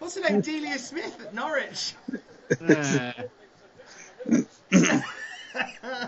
[0.00, 1.94] what's her name, Delia Smith at Norwich.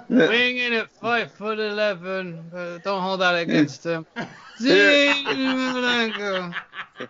[0.09, 4.07] Weighing in at five foot eleven, but don't hold that against him.
[4.59, 6.54] Dino Malenko.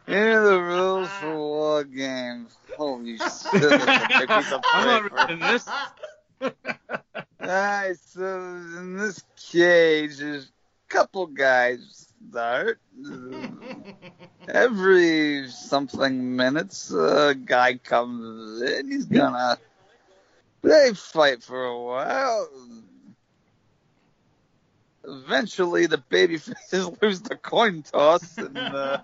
[0.06, 2.56] Here are the rules for war games.
[2.76, 4.30] Holy shit.
[4.30, 5.68] I'm not reading this.
[7.40, 8.24] Alright, so
[8.78, 9.22] in this
[9.52, 12.80] cage, there's a couple guys start.
[14.48, 18.90] Every something minutes, a guy comes in.
[18.90, 19.58] He's gonna.
[20.65, 22.48] They fight for a while.
[25.06, 28.98] Eventually, the baby faces lose the coin toss, and uh,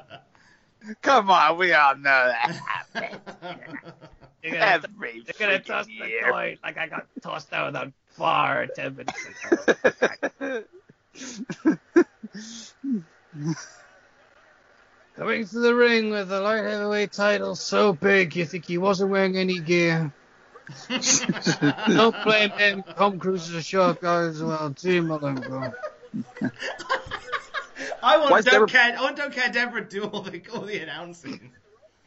[1.02, 2.60] come on, we all know that
[2.92, 3.22] happens.
[4.42, 6.32] You're gonna, Every you're gonna freaking toss the year.
[6.32, 10.64] coin like I got tossed out of that bar ten minutes ago.
[15.14, 19.10] Coming into the ring with the light heavyweight title so big you think he wasn't
[19.10, 20.12] wearing any gear.
[21.88, 22.84] Don't blame him.
[22.96, 24.70] Tom Cruise is a short guy as well.
[24.70, 25.72] Dean Malenko.
[28.02, 28.98] I Why want is don't Deborah- care.
[28.98, 31.52] I want don't care Deborah do all the all the announcing.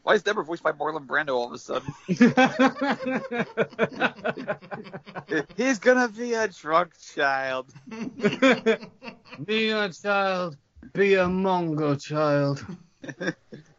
[0.03, 1.91] Why is Deborah voiced by Marlon Brando all of a sudden?
[5.57, 7.73] He's gonna be a drunk child.
[9.45, 10.57] Be a child.
[10.93, 12.63] Be a Mongo child.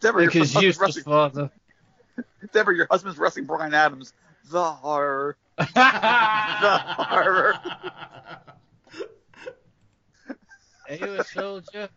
[0.01, 1.51] Deborah, Like your his husband's useless wrestling, father.
[2.53, 4.13] Deborah, your husband's wrestling Brian Adams.
[4.51, 5.37] The horror.
[5.57, 7.55] the horror.
[10.89, 11.89] Are you a soldier?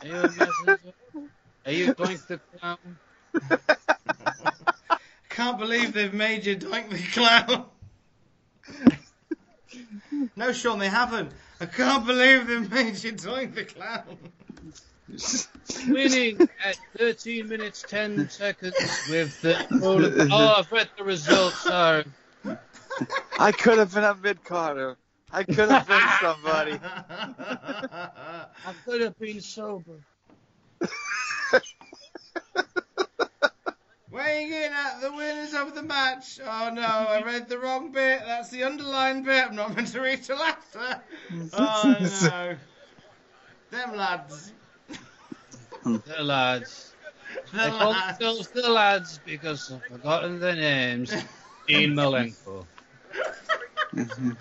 [0.00, 0.80] Are you a messenger?
[1.66, 2.78] Are you Doink the Clown?
[5.28, 7.66] Can't believe they've made you Doink the Clown.
[10.36, 11.32] no, Sean, they haven't.
[11.60, 14.18] I can't believe they've made you Doink the Clown.
[15.88, 18.74] Winning at 13 minutes 10 seconds
[19.08, 19.66] with the.
[20.32, 21.60] Oh, I've read the results.
[21.60, 22.04] Sorry.
[23.38, 24.96] I could have been a mid Carter.
[25.32, 26.72] I could have been somebody.
[26.82, 28.46] I
[28.84, 30.00] could have been sober.
[34.10, 36.40] Weighing in at the winners of the match.
[36.44, 38.22] Oh no, I read the wrong bit.
[38.26, 39.46] That's the underlined bit.
[39.46, 41.00] I'm not meant to read till after.
[41.52, 42.56] Oh no.
[43.70, 44.52] Them lads.
[45.82, 45.96] Hmm.
[46.04, 46.94] The lads.
[47.52, 48.18] The They call lads.
[48.18, 51.14] themselves the lads because I've forgotten their names.
[51.66, 52.66] Dean Malenko.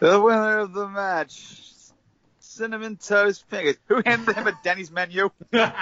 [0.00, 1.62] winner of the match.
[2.40, 3.76] Cinnamon Toast Fingers.
[3.88, 5.28] Who handed him a Denny's menu?
[5.50, 5.72] What's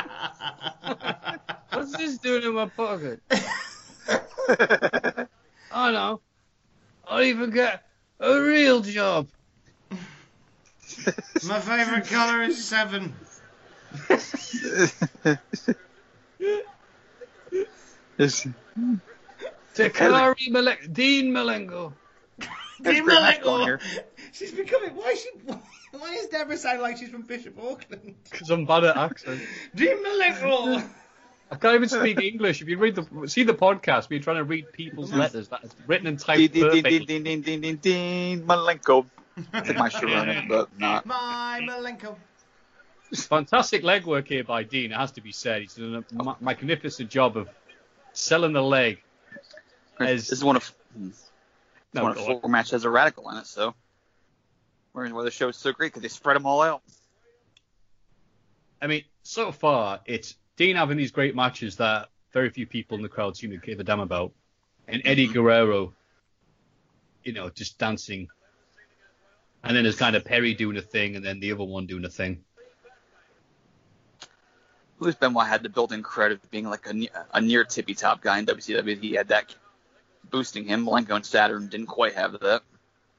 [1.96, 3.20] this doing in my pocket?
[5.70, 6.20] I know.
[7.06, 7.84] I'll even get
[8.18, 9.28] a real job.
[11.46, 13.14] My favourite colour is seven.
[14.08, 15.38] to
[19.74, 21.92] Takari Malen- Dean Malenko.
[22.82, 23.80] Dean great match going Malenko.
[24.32, 24.94] She's becoming.
[24.96, 25.30] Why is she?
[25.92, 28.14] Why is Deborah sound like she's from Bishop Auckland?
[28.30, 29.44] Because I'm bad at accents.
[29.74, 30.88] Dean Malenko.
[31.50, 32.62] I can't even speak English.
[32.62, 35.70] If you read the see the podcast, we're trying to read people's letters that is
[35.86, 36.98] written and Ding, typed ding, ding, perfectly.
[37.06, 39.06] ding, ding, ding, ding, ding, Malenko.
[39.52, 41.06] I think my should run it, but not.
[41.06, 42.16] My Malenko.
[43.14, 44.92] Fantastic legwork here by Dean.
[44.92, 45.62] It has to be said.
[45.62, 47.48] He's done a ma- magnificent job of
[48.12, 49.02] selling the leg.
[50.00, 50.28] As...
[50.28, 50.66] This is one of
[50.96, 51.08] hmm.
[51.08, 51.30] this
[51.92, 52.40] No, one of go on.
[52.40, 53.74] four matches has a radical in it, so
[54.94, 56.82] wondering why the show is so great because they spread them all out.
[58.80, 63.02] I mean, so far it's Dean having these great matches that very few people in
[63.02, 64.32] the crowd seem to give a damn about,
[64.88, 65.92] and Eddie Guerrero,
[67.22, 68.28] you know, just dancing,
[69.64, 72.04] and then there's kind of Perry doing a thing, and then the other one doing
[72.04, 72.44] a thing.
[75.00, 78.22] At least Benoit had the built-in credit of being like a, a near tippy top
[78.22, 79.00] guy in WCW.
[79.00, 79.54] He had that
[80.30, 80.86] boosting him.
[80.86, 82.62] Malenko and Saturn didn't quite have that.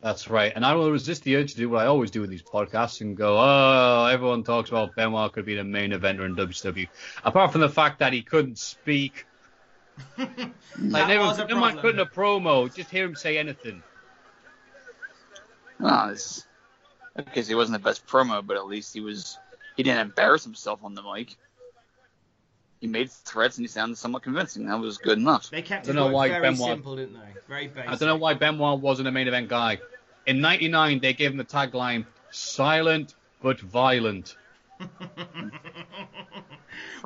[0.01, 0.51] That's right.
[0.55, 3.01] And I will resist the urge to do what I always do with these podcasts
[3.01, 6.87] and go, oh, everyone talks about Benoit could be the main eventer in WCW.
[7.23, 9.25] Apart from the fact that he couldn't speak.
[10.17, 10.27] like,
[10.77, 11.95] That never, was a never mind problem.
[11.97, 13.81] cutting a promo, just hear him say anything.
[15.81, 16.45] Ah, oh, this,
[17.15, 19.37] because he wasn't the best promo, but at least he was.
[19.75, 21.35] He didn't embarrass himself on the mic.
[22.81, 24.67] He made threats and he sounded somewhat convincing.
[24.67, 25.49] That was good enough.
[25.49, 27.39] They kept I it don't know why very Benoit- simple, didn't they?
[27.47, 27.89] Very basic.
[27.89, 29.79] I don't know why Benoit wasn't a main event guy.
[30.25, 34.35] In 99, they gave him the tagline, silent but violent.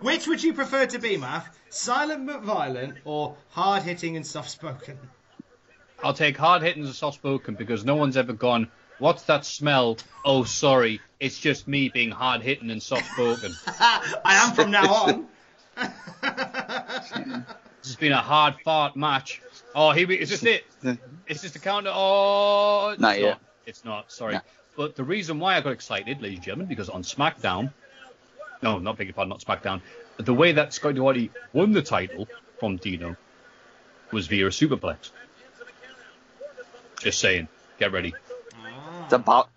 [0.02, 1.58] Which would you prefer to be, Math?
[1.70, 4.98] Silent but violent, or hard hitting and soft spoken?
[6.04, 8.70] I'll take hard hitting and soft spoken because no one's ever gone,
[9.00, 9.98] what's that smell?
[10.24, 13.54] Oh, sorry, it's just me being hard hitting and soft spoken.
[13.68, 15.28] I am from now on.
[17.82, 19.42] This has been a hard fart match.
[19.74, 20.66] Oh, here we, is this it?
[21.28, 21.92] Is this the counter?
[21.94, 23.40] Oh, it's Not yet.
[23.66, 24.12] It's not.
[24.12, 24.34] Sorry.
[24.34, 24.42] No.
[24.76, 27.72] But the reason why I got excited, ladies and gentlemen, because on SmackDown,
[28.62, 29.82] no, not beg your pardon, not SmackDown,
[30.18, 32.28] the way that Scott Duarte won the title
[32.60, 33.16] from Dino
[34.12, 35.12] was via a superplex.
[37.00, 37.48] Just saying.
[37.80, 38.14] Get ready.
[39.10, 39.48] That Bob,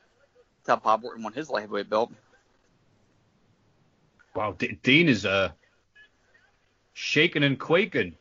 [0.64, 2.12] that Bob Orton won his lightweight belt.
[4.34, 5.50] Wow, D- Dean is uh,
[6.94, 8.14] shaking and quaking.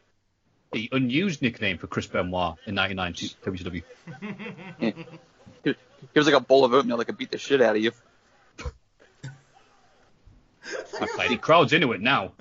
[0.74, 3.84] The unused nickname for Chris Benoit in 99 WCW.
[5.64, 5.76] He,
[6.14, 7.92] he was like a bowl of oatmeal that could beat the shit out of you.
[11.00, 12.32] Okay, the crowd's into it now.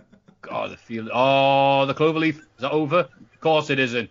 [0.40, 1.08] God, the feel.
[1.12, 2.36] Oh, the Cloverleaf.
[2.36, 3.00] Is that over?
[3.00, 4.08] Of course it isn't.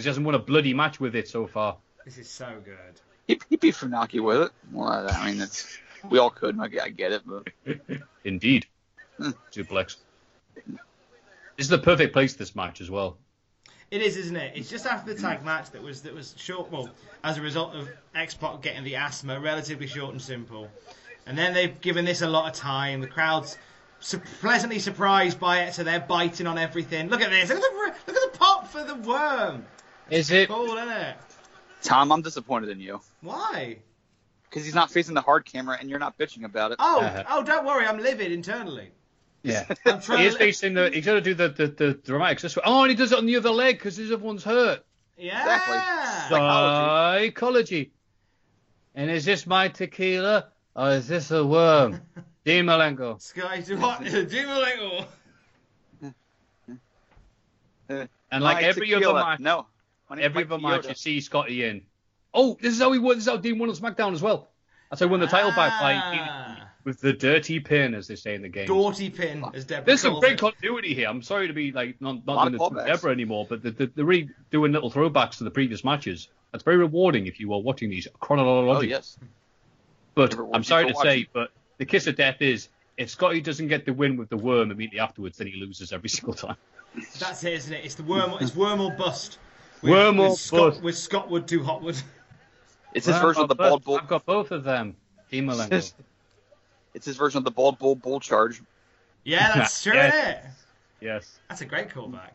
[0.00, 1.76] Because he hasn't won a bloody match with it so far.
[2.06, 2.98] This is so good.
[3.26, 4.50] He, he beat Funaki with it.
[4.72, 5.76] Well, I mean, it's
[6.08, 6.58] We all could.
[6.58, 7.48] I, I get it, but
[8.24, 8.64] Indeed.
[9.18, 9.32] Hmm.
[9.52, 9.96] Suplex.
[10.64, 10.78] This
[11.58, 13.18] is the perfect place for this match as well.
[13.90, 14.54] It is, isn't it?
[14.56, 16.72] It's just after the tag match that was that was short.
[16.72, 16.88] Well,
[17.22, 20.70] as a result of X Pac getting the asthma, relatively short and simple.
[21.26, 23.02] And then they've given this a lot of time.
[23.02, 23.58] The crowd's
[23.98, 27.10] su- pleasantly surprised by it, so they're biting on everything.
[27.10, 27.50] Look at this!
[27.50, 29.66] Look at the look at the pop for the worm.
[30.10, 30.48] Is it?
[30.48, 31.16] Cool, isn't it?
[31.82, 33.78] Tom, I'm disappointed in you Why?
[34.48, 36.76] because he's not facing the hard camera and you're not bitching about it.
[36.80, 37.22] Oh, Uh-huh.
[37.30, 38.90] oh, don't worry, I'm livid internally.
[39.42, 39.64] Yeah.
[39.86, 40.90] I'm trying he is to- facing the.
[40.90, 42.62] He's got to do the the, the dramatics this way.
[42.66, 44.84] Oh, and he does it on the other leg because his other one's hurt.
[45.16, 46.28] Yeah.
[46.28, 47.92] Psychology.
[48.94, 52.00] And is this my tequila or is this a worm?
[52.44, 53.20] Dean Malenko.
[53.22, 54.02] Sky too hot.
[54.04, 55.06] Jimmy
[57.88, 58.08] And
[58.44, 59.14] like My every tequila.
[59.14, 59.66] other match, No.
[60.10, 61.82] My name's every other match, you see Scotty in.
[62.34, 63.14] Oh, this is how he won.
[63.14, 64.50] This is how Dean won on SmackDown as well.
[64.90, 66.68] That's how he won the title back by ah.
[66.82, 68.66] with the dirty pin, as they say in the game.
[68.66, 70.40] Dirty pin, as Deborah There's some calls great it.
[70.40, 71.08] continuity here.
[71.08, 72.86] I'm sorry to be like not, not lot doing of this with callbacks.
[72.86, 76.28] Deborah anymore, but the, the, they're really doing little throwbacks to the previous matches.
[76.50, 78.08] That's very rewarding if you are watching these
[78.78, 79.16] Oh yes.
[80.16, 83.40] But Never I'm sorry to before say, but the kiss of death is if Scotty
[83.40, 86.56] doesn't get the win with the worm immediately afterwards, then he loses every single time.
[87.20, 87.84] That's it, isn't it?
[87.84, 88.34] It's the worm.
[88.40, 89.38] It's worm or bust.
[89.82, 90.82] Worm or with Scott, bust.
[90.82, 92.02] With Scottwood to Hotwood.
[92.92, 93.98] It's his Well, version of the I've bald bull.
[93.98, 94.96] I've got both of them.
[95.30, 95.92] Dean Malenko.
[96.92, 98.60] It's his version of the bald bull bull charge.
[99.22, 100.44] Yeah, that's true, Yes.
[101.00, 101.38] yes.
[101.48, 102.30] That's a great callback.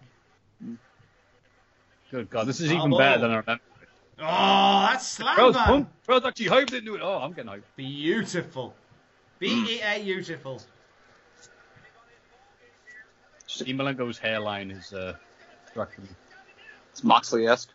[2.10, 3.00] Good God, this is Oh, even boy.
[3.00, 3.64] better than I remember.
[4.20, 5.66] Oh, that's slam Crowd's man.
[5.66, 6.06] pumped.
[6.06, 7.02] Crowd's actually hyped into it.
[7.04, 7.64] Oh, I'm getting hyped.
[7.76, 8.74] Beautiful.
[9.40, 10.62] B E A beautiful.
[13.58, 15.16] Dean Malenko's hairline is uh,
[15.66, 16.10] distracting me.
[16.96, 17.68] It's Moxley esque.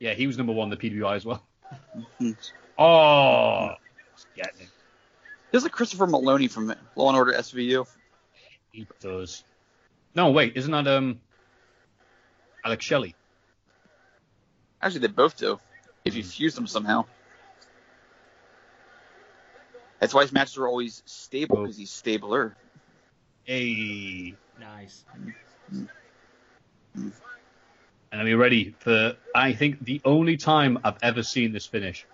[0.00, 1.46] Yeah, he was number one in the PWI as well.
[2.20, 2.32] Mm-hmm.
[2.78, 3.70] Oh,
[4.34, 4.68] getting it.
[5.50, 7.86] He's like Christopher Meloni from Law and Order SVU.
[8.70, 9.44] He does.
[10.14, 11.20] No, wait, isn't that um
[12.62, 13.14] Alex Shelley?
[14.82, 15.58] Actually, they both do.
[16.04, 17.06] If you fuse them somehow.
[19.98, 22.54] That's why his matches are always stable because he's stabler.
[23.44, 24.34] Hey.
[24.60, 25.02] Nice.
[26.96, 32.06] And are we ready for, I think, the only time I've ever seen this finish?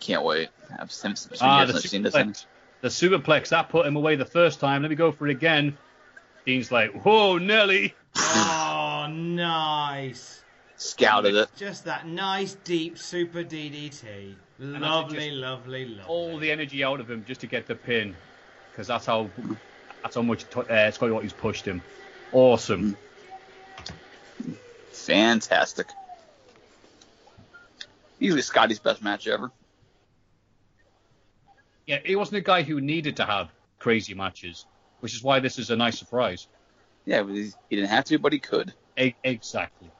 [0.00, 0.48] Can't wait.
[0.78, 2.14] I've seen, seen, Ah, the seen this.
[2.14, 2.44] superplex.
[2.82, 4.82] The superplex, that put him away the first time.
[4.82, 5.76] Let me go for it again.
[6.44, 7.94] Dean's like, whoa, Nelly.
[8.16, 10.42] Oh, nice.
[10.76, 11.48] Scouted it.
[11.56, 14.34] Just that nice, deep super DDT.
[14.58, 16.04] Lovely, lovely, lovely.
[16.06, 18.14] All the energy out of him just to get the pin.
[18.70, 19.30] Because that's how
[20.02, 21.80] that's how much uh, Scotty Watty's pushed him.
[22.32, 22.96] Awesome.
[25.04, 25.88] Fantastic.
[28.18, 29.50] Easily Scotty's best match ever.
[31.86, 34.66] Yeah, he wasn't a guy who needed to have crazy matches,
[35.00, 36.48] which is why this is a nice surprise.
[37.04, 38.72] Yeah, he didn't have to, but he could.
[38.96, 39.90] Exactly.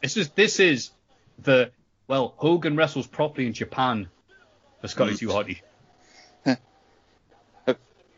[0.00, 0.90] This is this is
[1.38, 1.70] the
[2.08, 4.08] well Hogan wrestles properly in Japan
[4.80, 5.18] for Scotty mm.
[5.18, 5.60] Too Hotty.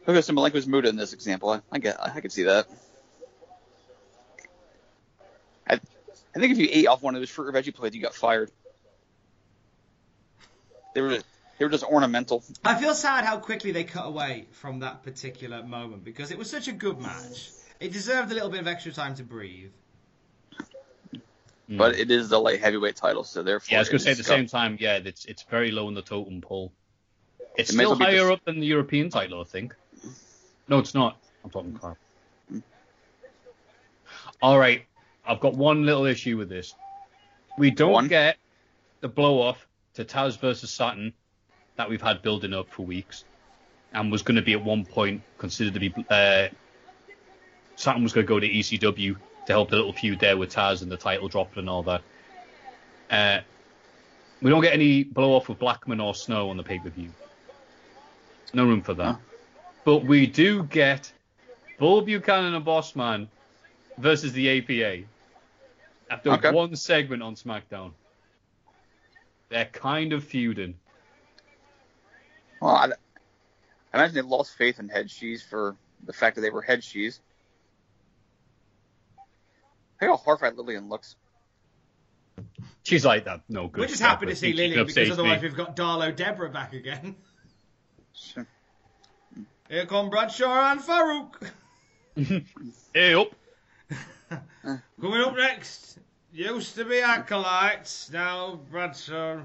[0.07, 1.51] Look at Malenko's mood in this example.
[1.51, 2.67] I, I get, I can see that.
[5.67, 5.81] I,
[6.35, 8.14] I think if you ate off one of those fruit or veggie plates, you got
[8.14, 8.51] fired.
[10.95, 11.18] They were,
[11.59, 12.43] they were just ornamental.
[12.64, 16.51] I feel sad how quickly they cut away from that particular moment because it was
[16.51, 17.51] such a good match.
[17.80, 19.70] It deserved a little bit of extra time to breathe.
[21.68, 23.72] But it is the light heavyweight title, so therefore.
[23.72, 25.70] Yeah, I was going to say at is the same time, yeah, it's it's very
[25.70, 26.72] low in the totem pole.
[27.57, 29.74] It's It still well higher the- up than the European title, I think.
[30.68, 31.16] No, it's not.
[31.43, 31.97] I'm talking crap.
[34.43, 34.85] All right,
[35.27, 36.75] I've got one little issue with this.
[37.57, 38.09] We don't One?
[38.09, 38.37] get
[39.01, 41.12] the blow off to Taz versus Saturn
[41.77, 43.25] that we've had building up for weeks,
[43.93, 45.95] and was going to be at one point considered to be.
[46.11, 46.49] Uh,
[47.77, 49.16] Saturn was going to go to ECW
[49.47, 52.03] to help the little feud there with Taz and the title drop and all that.
[53.11, 53.41] Uh,
[54.43, 57.11] we don't get any blow off with Blackman or Snow on the pay per view.
[58.53, 59.18] No room for that.
[59.85, 61.12] But we do get
[61.79, 63.27] Bull Buchanan and Bossman
[63.99, 65.05] versus the APA
[66.15, 66.51] after Okay.
[66.53, 67.93] one segment on SmackDown.
[69.49, 70.75] They're kind of feuding.
[72.61, 72.87] Well, I,
[73.93, 76.83] I imagine they lost faith in head cheese for the fact that they were head
[76.83, 77.21] cheese.
[80.01, 81.17] Look how horrified Lillian looks.
[82.85, 83.41] She's like that.
[83.49, 83.81] No good.
[83.81, 85.49] We're just happy to see she Lillian because otherwise me.
[85.49, 87.17] we've got Darlo Deborah back again.
[88.12, 88.47] Sure.
[89.69, 91.51] Here come Bradshaw and Farouk.
[92.95, 93.35] Hey up.
[95.01, 95.99] Coming up next,
[96.33, 99.41] used to be acolytes, now Bradshaw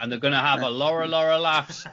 [0.00, 1.86] and they're gonna have a Laura Laura laughs.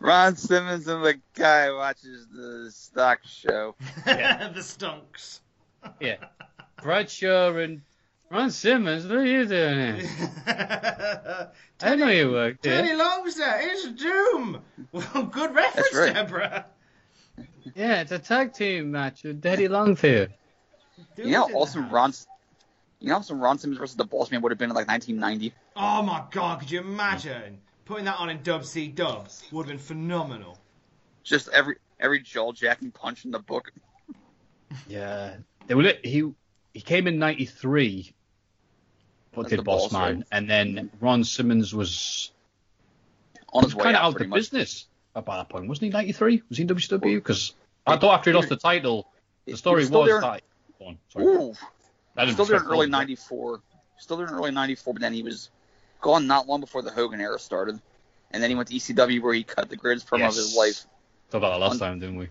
[0.00, 3.74] Ron Simmons and the guy watches the stock show.
[4.04, 5.40] the stonks.
[5.98, 6.16] Yeah.
[6.82, 7.80] Bradshaw and
[8.30, 10.10] Ron Simmons, what are you doing here?
[11.80, 12.96] I know you worked Teddy here.
[12.98, 14.60] Longster, it's Doom.
[14.92, 16.12] Well, good reference, right.
[16.14, 16.66] Deborah.
[17.74, 20.28] Yeah, it's a tag team match with Daddy Longfair.
[21.16, 22.12] You know how awesome the Ron,
[23.00, 24.86] you know how awesome Ron Simmons versus the Boss Man would have been in like
[24.86, 25.54] 1990.
[25.76, 29.44] Oh my god, could you imagine putting that on in Dub C Dubs?
[29.50, 30.58] Would have been phenomenal.
[31.24, 33.72] Just every every jaw jacking punch in the book.
[34.88, 35.36] Yeah.
[35.66, 36.32] They were he
[36.74, 38.12] he came in '93,
[39.32, 42.30] but did Boss boss, Man, and then Ron Simmons was
[43.52, 44.38] On his way kind of out, out of the much.
[44.38, 44.86] business
[45.16, 45.90] at that point, wasn't he?
[45.90, 47.16] '93 was he in WCW?
[47.16, 47.54] Because
[47.86, 49.06] I thought after he lost the title,
[49.46, 50.42] the story was was there- that.
[50.78, 51.24] Go on, sorry.
[51.26, 51.54] Ooh,
[52.32, 53.60] still there in early '94.
[53.98, 55.50] Still there in early '94, but then he was
[56.00, 57.80] gone not long before the Hogan era started,
[58.32, 60.84] and then he went to ECW where he cut the greatest promo of his life.
[61.30, 62.28] Talked about that last On- time, didn't we?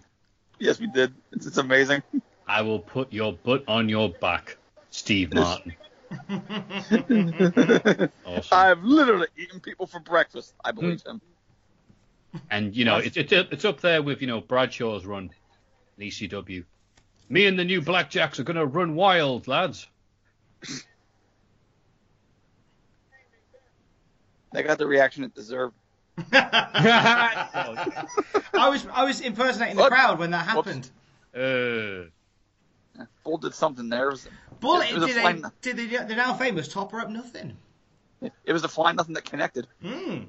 [0.60, 1.14] Yes, we did.
[1.32, 2.04] It's, it's amazing.
[2.48, 4.58] I will put your butt on your back,
[4.92, 5.74] Steve Martin.
[8.26, 8.48] awesome.
[8.52, 10.54] I've literally eaten people for breakfast.
[10.64, 11.12] I believe Hmm.
[11.12, 11.22] him.
[12.50, 15.30] And you know, it's it's it's up there with you know Bradshaw's run,
[15.98, 16.64] in ECW.
[17.30, 19.88] Me and the new Blackjacks are gonna run wild, lads.
[24.52, 25.74] They got the reaction it deserved.
[26.32, 27.50] I
[28.54, 29.92] was I was impersonating the What?
[29.92, 30.90] crowd when that happened.
[31.36, 32.10] Uh,
[33.24, 34.10] Bull did something there.
[34.10, 34.28] It was,
[34.60, 37.58] Bull, it was a did, they, flying, did the, the now famous Topper Up Nothing?
[38.22, 39.68] it was a flying nothing that connected.
[39.82, 40.26] Hmm.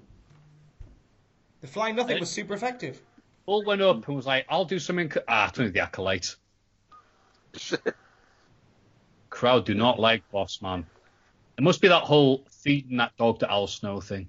[1.64, 3.00] The Flying Nothing was super effective.
[3.46, 6.36] Bull went up and was like, "I'll do something." co- Ah, it's only the acolytes.
[9.30, 10.84] Crowd do not like Boss Man.
[11.56, 14.28] It must be that whole feeding that dog to Al Snow thing.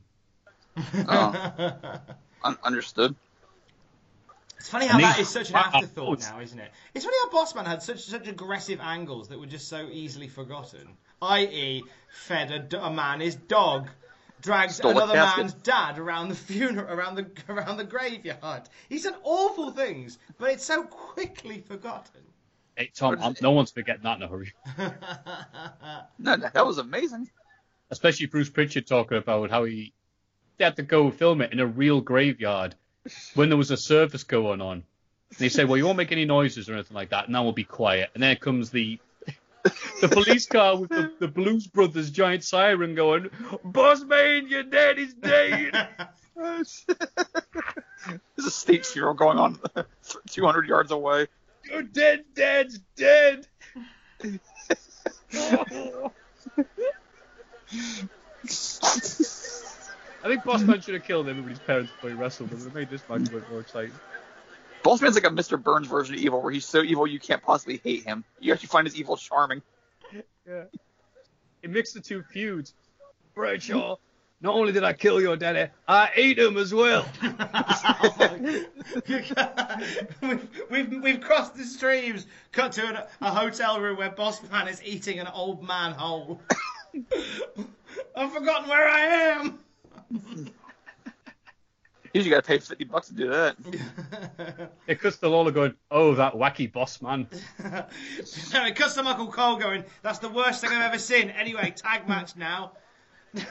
[0.78, 2.00] Oh,
[2.46, 3.14] un- understood.
[4.58, 6.72] It's funny how And that these- is such an afterthought now, isn't it?
[6.94, 10.88] It's funny how Bossman had such such aggressive angles that were just so easily forgotten.
[11.22, 11.84] I.e.,
[12.28, 13.90] fed a, d- a man his dog,
[14.46, 18.64] dragged Stole another man's dad around the funeral, around the around the graveyard.
[18.88, 22.22] He's done awful things, but it's so quickly forgotten.
[22.76, 24.54] Hey Tom, I'm, no one's forgetting that in a hurry.
[26.18, 27.30] No, no, that was amazing.
[27.90, 29.94] Especially Bruce Pritchard talking about how he
[30.58, 32.76] they had to go film it in a real graveyard
[33.34, 34.84] when there was a service going on.
[35.30, 37.26] And they say, "Well, you won't make any noises or anything like that.
[37.26, 39.00] And now we'll be quiet." And then comes the
[40.02, 43.30] the police car with the, the Blues Brothers giant siren going,
[43.64, 45.88] "Boss man, your daddy's dead."
[46.36, 46.86] There's
[48.46, 49.60] a state funeral going on
[50.30, 51.28] 200 yards away.
[51.64, 53.48] Your dead dad's dead.
[60.26, 62.90] I think Boss Man should have killed everybody's parents before he wrestled, but it made
[62.90, 63.94] this match a bit more exciting.
[64.86, 65.62] Boss Man's like a Mr.
[65.62, 68.24] Burns version of evil, where he's so evil you can't possibly hate him.
[68.40, 69.64] You actually find his evil charming.
[70.48, 70.66] Yeah.
[71.64, 72.76] He mixed the two feuds.
[73.34, 73.96] Bradshaw,
[74.42, 77.04] not only did I kill your daddy, I ate him as well.
[79.10, 79.38] we've,
[80.70, 85.18] we've, we've crossed the streams, cut to an, a hotel room where Bossman is eating
[85.18, 86.40] an old man whole.
[88.16, 89.60] I've forgotten where I am.
[92.16, 93.58] Usually got to pay 50 bucks to do that.
[94.88, 97.28] It cuts to Lawler going, oh, that wacky boss man.
[97.62, 97.86] no,
[98.66, 101.30] it cuts to Michael Cole going, that's the worst thing I've ever seen.
[101.32, 102.72] Anyway, tag match now.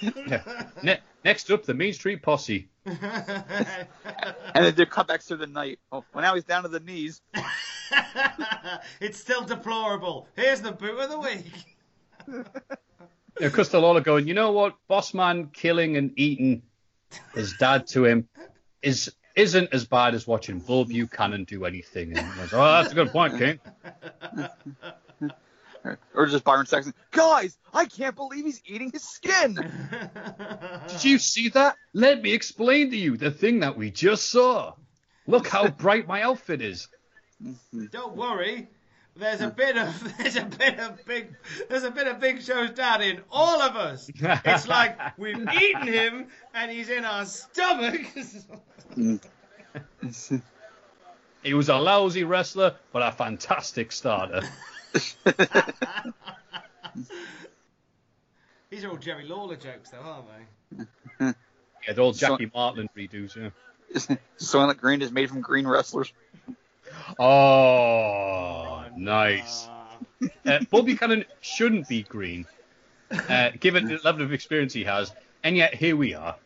[0.00, 0.42] Yeah.
[0.82, 2.68] Ne- next up, the Main Street Posse.
[2.84, 2.98] And
[4.54, 5.80] then they cut back through the night.
[5.90, 7.20] Oh, well, now he's down to the knees.
[9.00, 10.28] it's still deplorable.
[10.36, 12.44] Here's the boot of the week.
[13.40, 14.76] Yeah, cuts to Lawler going, you know what?
[14.86, 16.62] Boss man killing and eating
[17.34, 18.28] his dad to him
[18.82, 22.16] is isn't as bad as watching Bull Buchanan do anything.
[22.16, 23.60] And I was, oh, that's a good point, King.
[26.14, 26.94] Or just Byron Saxton.
[27.10, 29.54] Guys, I can't believe he's eating his skin.
[30.88, 31.76] Did you see that?
[31.92, 34.72] Let me explain to you the thing that we just saw.
[35.26, 36.88] Look how bright my outfit is.
[37.90, 38.68] Don't worry.
[39.16, 41.34] There's a bit of there's a bit of big
[41.68, 44.10] there's a bit of Big Show's dad in all of us.
[44.14, 48.00] It's like we've eaten him and he's in our stomach.
[51.42, 54.42] He was a lousy wrestler, but a fantastic starter.
[58.70, 60.86] These are all Jerry Lawler jokes, though, aren't they?
[61.86, 63.50] Yeah, they're all Jackie Martling redos, yeah.
[64.38, 66.12] Soylent Green is made from green wrestlers.
[67.18, 69.68] Oh, nice.
[70.46, 72.46] Uh, Bull Buchanan shouldn't be green.
[73.28, 76.36] uh, given the level of experience he has, and yet here we are.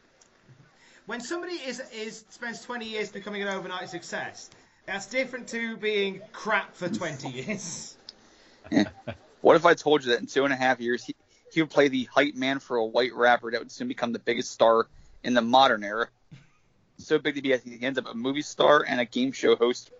[1.06, 4.50] When somebody is is spends 20 years becoming an overnight success,
[4.86, 7.96] that's different to being crap for 20 years.
[9.40, 11.14] What if I told you that in two and a half years he,
[11.52, 14.18] he would play the hype man for a white rapper that would soon become the
[14.18, 14.88] biggest star
[15.22, 16.08] in the modern era?
[16.98, 19.90] So big to be he ends up a movie star and a game show host.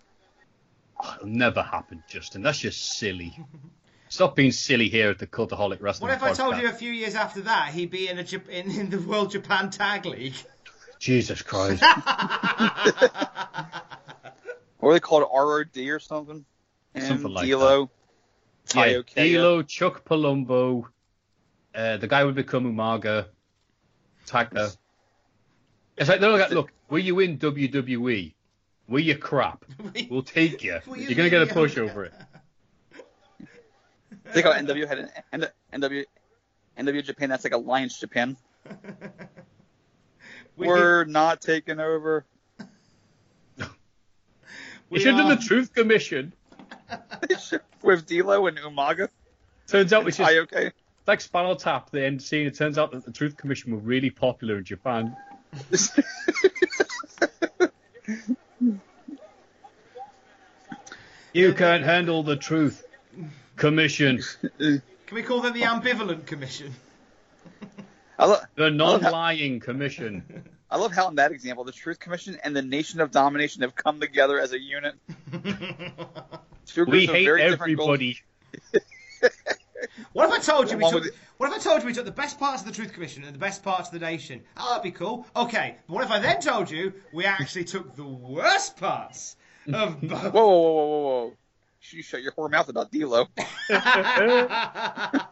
[1.15, 2.41] It'll never happen, Justin.
[2.41, 3.37] That's just silly.
[4.09, 6.91] Stop being silly here at the Cultaholic Wrestling What if I told you a few
[6.91, 10.35] years after that he'd be in a in, in the World Japan Tag League?
[10.99, 11.83] Jesus Christ.
[14.79, 15.23] What are they called?
[15.33, 16.45] ROD or something?
[16.93, 17.89] Him, Something like D'Lo,
[18.73, 19.03] yeah, Taiyo
[19.35, 20.85] D'Lo, Chuck Palumbo,
[21.75, 23.27] uh, the guy would become Umaga,
[24.25, 24.71] Taka.
[25.97, 28.33] It's like, no, look, look, were you in WWE?
[28.89, 29.65] Were you crap?
[30.09, 30.79] We'll take you.
[30.87, 31.53] You You're going to get a mediocre?
[31.53, 32.13] push over it.
[34.29, 36.05] Think how NW had an NW
[36.77, 37.29] NW Japan.
[37.29, 38.37] That's like Alliance Japan.
[40.57, 42.25] We're not taking over.
[44.91, 46.33] We should have done the Truth Commission.
[47.83, 49.09] with D'Lo and Umaga.
[49.67, 50.65] Turns out it's just okay.
[50.65, 52.47] it's like Spinal Tap, the end scene.
[52.47, 55.15] It turns out that the Truth Commission were really popular in Japan.
[61.33, 62.85] You can't handle the Truth
[63.55, 64.21] Commission.
[64.57, 66.73] Can we call them the Ambivalent Commission?
[68.17, 70.43] I, lo- The non-lying commission.
[70.69, 73.75] I love how in that example, the Truth Commission and the Nation of Domination have
[73.75, 74.95] come together as a unit.
[76.67, 78.19] Two We hate very everybody.
[80.13, 81.05] What if I told you we took?
[81.37, 83.33] What if I told you we took the best parts of the Truth Commission and
[83.33, 84.41] the best parts of the nation?
[84.57, 85.25] Oh, that'd be cool.
[85.35, 89.37] Okay, but what if I then told you we actually took the worst parts
[89.73, 90.23] of both?
[90.23, 91.33] Whoa, whoa, whoa, whoa, whoa, whoa!
[91.91, 93.27] You shut your whore mouth about D'Lo.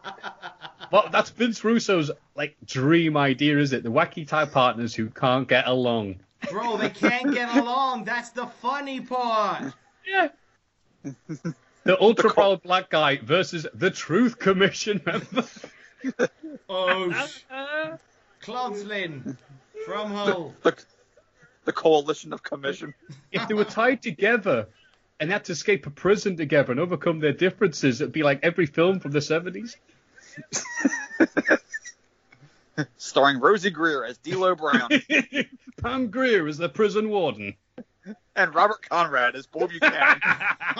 [0.90, 3.82] Well, that's Vince Russo's like dream idea, is it?
[3.82, 6.20] The wacky type partners who can't get along.
[6.50, 8.04] Bro, they can't get along.
[8.04, 9.74] That's the funny part.
[10.06, 10.28] Yeah.
[11.84, 15.44] The ultra proud black guy versus the Truth Commission member.
[16.70, 17.42] Oh, sh-
[18.42, 19.36] Clodslin
[19.84, 20.54] from Hull.
[20.62, 20.84] The, the
[21.72, 22.94] coalition of commission.
[23.32, 24.66] if they were tied together
[25.20, 28.66] and had to escape a prison together and overcome their differences, it'd be like every
[28.66, 29.76] film from the 70s.
[32.96, 34.88] Starring Rosey Grier as D'Lo Brown
[35.82, 37.54] Pam Grier is the prison warden.
[38.36, 40.20] and Robert Conrad as Bull Buchanan.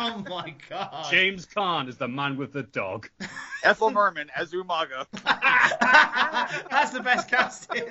[0.01, 1.07] Oh my god.
[1.11, 3.09] James Caan is the man with the dog.
[3.65, 5.07] Ethel Merman as Umaga.
[6.71, 7.83] That's the best casting.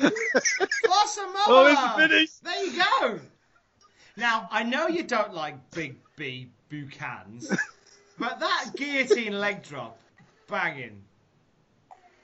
[0.00, 2.38] Awesome, Oh, it's.
[2.38, 3.20] There you go.
[4.16, 7.56] Now, I know you don't like Big B Buchanans,
[8.18, 9.98] but that guillotine leg drop,
[10.48, 11.02] banging.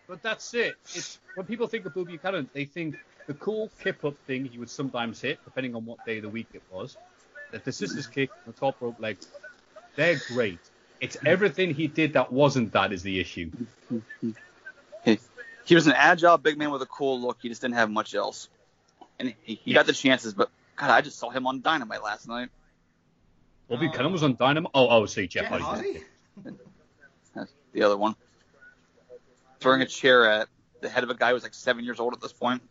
[0.09, 0.75] But that's it.
[0.95, 2.97] It's when people think of Bill Buchanan, they think
[3.27, 6.29] the cool kip up thing he would sometimes hit, depending on what day of the
[6.29, 6.97] week it was.
[7.53, 9.19] That the scissors kick, the top rope leg,
[9.97, 10.59] they're great.
[11.01, 13.51] It's everything he did that wasn't that is the issue.
[15.65, 17.39] He, he was an agile big man with a cool look.
[17.41, 18.49] He just didn't have much else.
[19.19, 22.27] And he, he got the chances, but God, I just saw him on Dynamite last
[22.27, 22.49] night.
[23.69, 24.71] Well, Buchanan was on Dynamite.
[24.75, 25.65] Oh, oh, see, Jeff Jeff Hardy.
[25.65, 26.59] Hardy?
[27.35, 28.17] That's the other one.
[29.61, 30.49] Throwing a chair at
[30.81, 32.63] the head of a guy who was like seven years old at this point.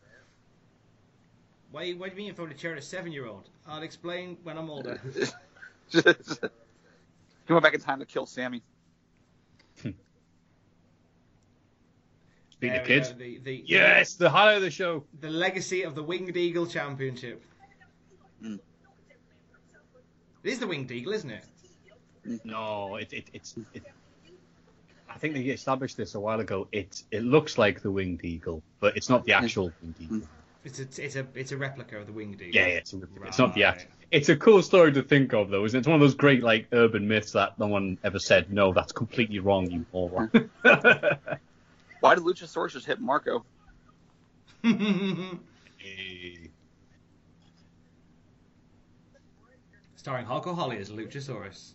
[1.71, 3.47] What, do you- what do you mean you're throwing a chair at a seven-year-old?
[3.67, 4.99] I'll explain when I'm older.
[5.91, 6.01] he
[7.53, 8.63] went back in time to kill Sammy.
[9.83, 9.89] Hmm.
[12.59, 13.13] Beat the kids.
[13.13, 15.05] The, the, Yes, the highlight of the show.
[15.21, 17.43] The legacy of the Winged Eagle Championship.
[18.43, 18.59] Mm.
[20.43, 21.45] It is the Winged Eagle, isn't it?
[22.25, 22.35] Hmm.
[22.43, 23.55] No, it, it, it's.
[23.73, 23.83] It,
[25.09, 26.67] I think they established this a while ago.
[26.71, 29.43] It it looks like the winged eagle, but it's not the hmm.
[29.43, 30.17] actual winged eagle.
[30.17, 30.25] Hmm.
[30.65, 32.53] It's a, it's a, it's a replica of the Winged Eagle.
[32.53, 33.89] Yeah, yeah, it's, a, it's not the actual.
[34.11, 35.79] It's a cool story to think of, though, isn't it?
[35.79, 38.51] It's one of those great like urban myths that no one ever said.
[38.51, 40.29] No, that's completely wrong, you moron.
[41.99, 43.45] Why did Luchasaurus just hit Marko?
[49.95, 51.73] Starring Hulk Holly as Luchasaurus.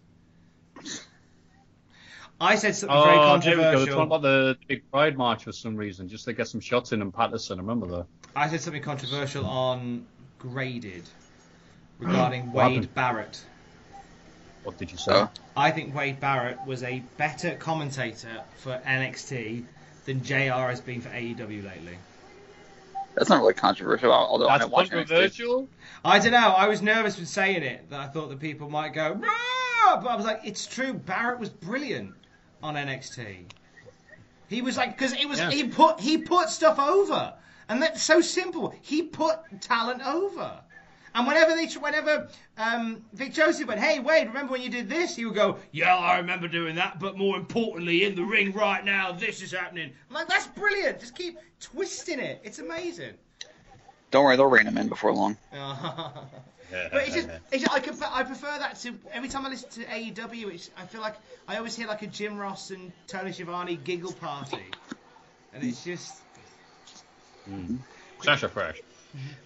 [2.40, 3.62] I said something very oh, there we go.
[3.62, 3.86] They're controversial.
[3.94, 7.00] talking about the big Pride March for some reason, just to get some shots in
[7.00, 7.58] and Patterson.
[7.58, 8.06] I remember that.
[8.34, 10.06] I said something controversial on
[10.38, 11.04] Graded
[11.98, 12.94] regarding Wade happened?
[12.94, 13.44] Barrett.
[14.64, 15.12] What did you say?
[15.12, 15.30] Oh.
[15.56, 19.64] I think Wade Barrett was a better commentator for NXT
[20.04, 21.98] than JR has been for AEW lately.
[23.14, 24.90] That's not really controversial, although I That's don't watch NXT.
[24.90, 25.68] controversial.
[26.04, 26.48] I don't know.
[26.50, 30.08] I was nervous when saying it that I thought that people might go, "Rah!" but
[30.08, 30.92] I was like, it's true.
[30.94, 32.12] Barrett was brilliant
[32.62, 33.44] on NXT.
[34.48, 35.50] He was like because it was Yeah.
[35.50, 37.32] he put he put stuff over,
[37.68, 38.74] and that's so simple.
[38.82, 40.60] He put talent over.
[41.14, 45.14] And whenever they, whenever um, Vic Joseph went, "Hey Wade, remember when you did this?"
[45.14, 48.84] He would go, "Yeah, I remember doing that, but more importantly, in the ring right
[48.84, 51.00] now, this is happening." I'm like, "That's brilliant!
[51.00, 52.40] Just keep twisting it.
[52.42, 53.14] It's amazing."
[54.10, 55.36] Don't worry, they'll rein him in before long.
[56.70, 59.68] But it's just, it's just I, prefer, I prefer that to every time I listen
[59.70, 60.54] to AEW.
[60.54, 61.14] It's, I feel like
[61.46, 64.64] I always hear like a Jim Ross and Tony Schiavone giggle party,
[65.52, 66.22] and it's just
[68.22, 68.80] Sasha Fresh.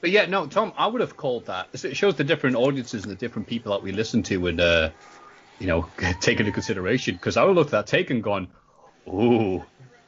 [0.01, 1.69] But yeah, no, Tom, I would have called that.
[1.73, 4.91] It shows the different audiences and the different people that we listen to and, uh,
[5.59, 5.89] you know,
[6.21, 7.15] take into consideration.
[7.15, 8.49] Because I would look at that take and gone,
[9.09, 9.65] ooh,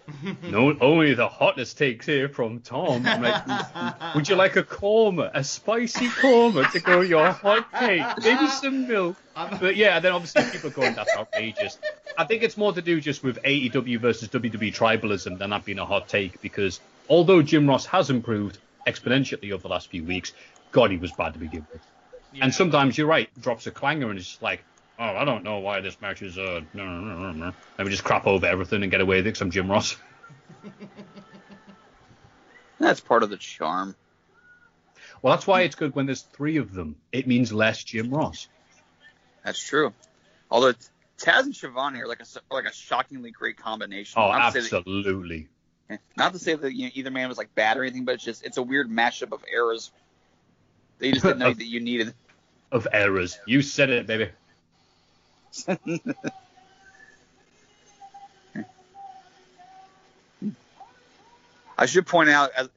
[0.42, 3.06] no, only the hottest takes here from Tom.
[3.06, 8.02] I'm like, would you like a korma, a spicy korma to go your hot take?
[8.22, 9.16] Maybe some milk.
[9.34, 11.78] But yeah, then obviously people are going, that's outrageous.
[12.18, 15.78] I think it's more to do just with AEW versus WWE tribalism than that being
[15.78, 20.32] a hot take because although Jim Ross has improved exponentially over the last few weeks,
[20.72, 21.82] God, he was bad to begin with.
[22.40, 24.64] And sometimes you're right, drops a clanger and it's like,
[24.98, 27.52] oh, I don't know why this match is, uh, no, no, no, no, no.
[27.78, 29.96] Let me just crap over everything and get away with it 'cause I'm Jim Ross.
[32.78, 33.94] That's part of the charm.
[35.22, 36.96] Well, that's why it's good when there's three of them.
[37.12, 38.48] It means less Jim Ross.
[39.44, 39.92] That's true.
[40.50, 40.72] Although
[41.18, 44.20] Taz and Schiavone are like a like a shockingly great combination.
[44.20, 45.48] Oh, Not that- absolutely.
[46.16, 48.24] Not to say that you know, either man was like bad or anything, but it's
[48.24, 49.90] just it's a weird mashup of errors.
[51.00, 52.14] You just didn't know that you needed.
[52.70, 53.38] Of errors.
[53.46, 54.30] You said it, baby.
[61.78, 62.68] I should point out as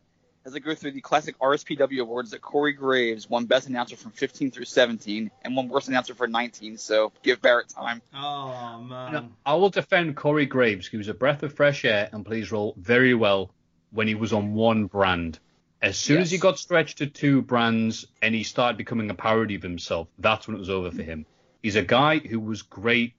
[0.45, 4.11] as I go through the classic RSPW awards that Corey Graves won Best Announcer from
[4.11, 6.77] 15 through 17 and won Worst Announcer for 19.
[6.77, 8.01] So give Barrett time.
[8.13, 9.13] Oh man.
[9.13, 10.87] Now, I will defend Corey Graves.
[10.87, 13.51] He was a breath of fresh air and plays role very well
[13.91, 15.39] when he was on one brand.
[15.81, 19.55] As soon as he got stretched to two brands and he started becoming a parody
[19.55, 21.25] of himself, that's when it was over for him.
[21.61, 23.13] He's a guy who was great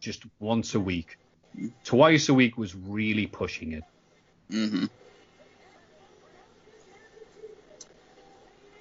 [0.00, 1.18] just once a week.
[1.84, 3.84] Twice a week was really pushing it.
[4.50, 4.86] Mm-hmm.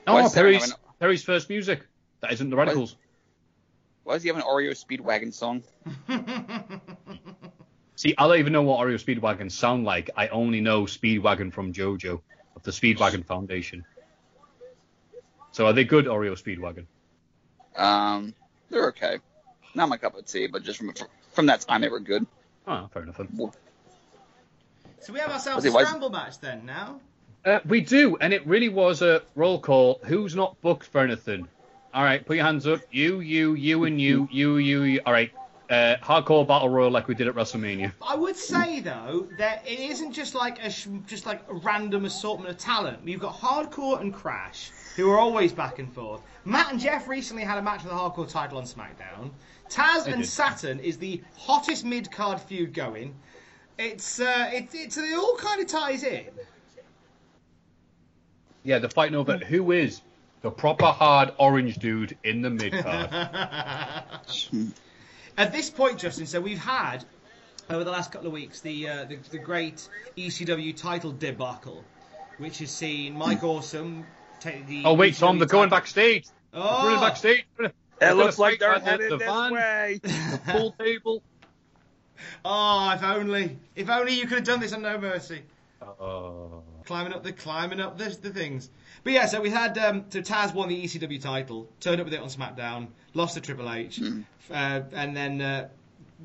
[0.10, 1.86] Oh, Why does Sarah have Perry's, an- Perry's first music.
[2.22, 2.96] That isn't the Radicals.
[4.04, 5.64] Why does he have an Oreo Speedwagon song?
[7.96, 10.10] See, I don't even know what Oreo Speedwagon sound like.
[10.18, 12.22] I only know Speedwagon from JoJo
[12.56, 13.86] of the Speedwagon Foundation.
[15.52, 16.86] So are they good Oreo Speedwagon?
[17.76, 18.34] Um,
[18.70, 19.18] they're okay.
[19.76, 20.94] Not my cup of tea, but just from
[21.34, 22.26] from that time they were good.
[22.66, 23.18] Oh, fair enough.
[23.18, 23.52] then.
[25.02, 27.00] So we have ourselves Was a scramble match then now.
[27.50, 30.00] Uh, we do, and it really was a roll call.
[30.04, 31.48] Who's not booked for anything?
[31.96, 32.82] All right, put your hands up.
[32.92, 34.84] You, you, you, and you, you, you.
[34.84, 35.02] you.
[35.04, 35.32] All right,
[35.68, 37.92] uh, hardcore battle royal like we did at WrestleMania.
[38.08, 42.06] I would say though that it isn't just like a sh- just like a random
[42.06, 43.00] assortment of talent.
[43.04, 46.22] You've got Hardcore and Crash, who are always back and forth.
[46.46, 49.32] Matt and Jeff recently had a match for the Hardcore title on SmackDown.
[49.72, 50.30] Taz They and did.
[50.30, 53.16] Saturn is the hottest mid card feud going.
[53.80, 56.28] It's uh, it, it's it all kind of ties in.
[58.64, 60.02] Yeah, they're fighting over who is
[60.42, 63.10] the proper hard orange dude in the mid card.
[65.38, 67.06] At this point, Justin, so we've had
[67.70, 69.88] over the last couple of weeks the uh, the, the great
[70.18, 71.84] ECW title debacle,
[72.38, 74.06] which has seen Mike Awesome
[74.40, 74.84] take the.
[74.86, 76.26] oh wait, ECW Tom, they're going title- backstage.
[76.52, 77.46] They're running Oh, backstage.
[78.02, 80.00] It looks like they're at the- headed the this van, way.
[80.04, 81.22] The pool table.
[82.44, 85.42] oh, if only, if only you could have done this on No Mercy.
[85.82, 86.64] Oh.
[86.90, 88.68] Climbing up the climbing up the, the things.
[89.04, 92.16] But yeah, so we had um, so Taz won the ECW title, turned up with
[92.16, 95.70] it on SmackDown, lost to Triple H, uh, and then uh,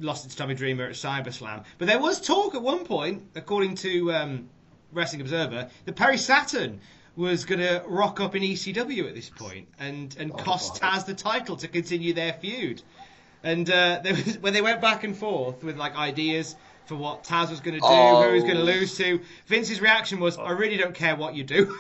[0.01, 1.65] lost it to Tommy Dreamer at CyberSlam.
[1.77, 4.49] But there was talk at one point, according to um,
[4.91, 6.81] Wrestling Observer, that Perry Saturn
[7.15, 11.15] was going to rock up in ECW at this point and and cost Taz the
[11.15, 12.81] title to continue their feud.
[13.43, 16.57] And uh, there was, when they went back and forth with like ideas
[16.87, 18.65] for what Taz was going to do, who he was going to Oh.
[18.65, 21.77] lose to, Vince's reaction was, "I really don't care what you do,"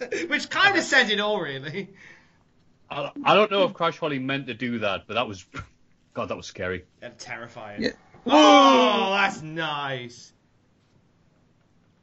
[0.28, 1.88] which kind of said it all, really.
[2.90, 5.44] I, I don't know if Crash Holly meant to do that, but that was,
[6.14, 6.84] God, that was scary.
[7.00, 7.82] And terrifying.
[7.82, 7.90] Yeah.
[8.26, 10.32] Oh, that's nice.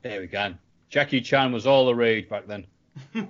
[0.02, 0.54] There we go.
[0.90, 2.66] Jackie Chan was all the rage back then.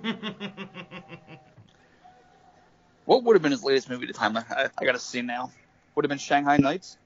[3.04, 4.36] What would have been his latest movie at the time?
[4.36, 5.50] I, I gotta see now.
[5.94, 6.98] Would have been Shanghai Nights.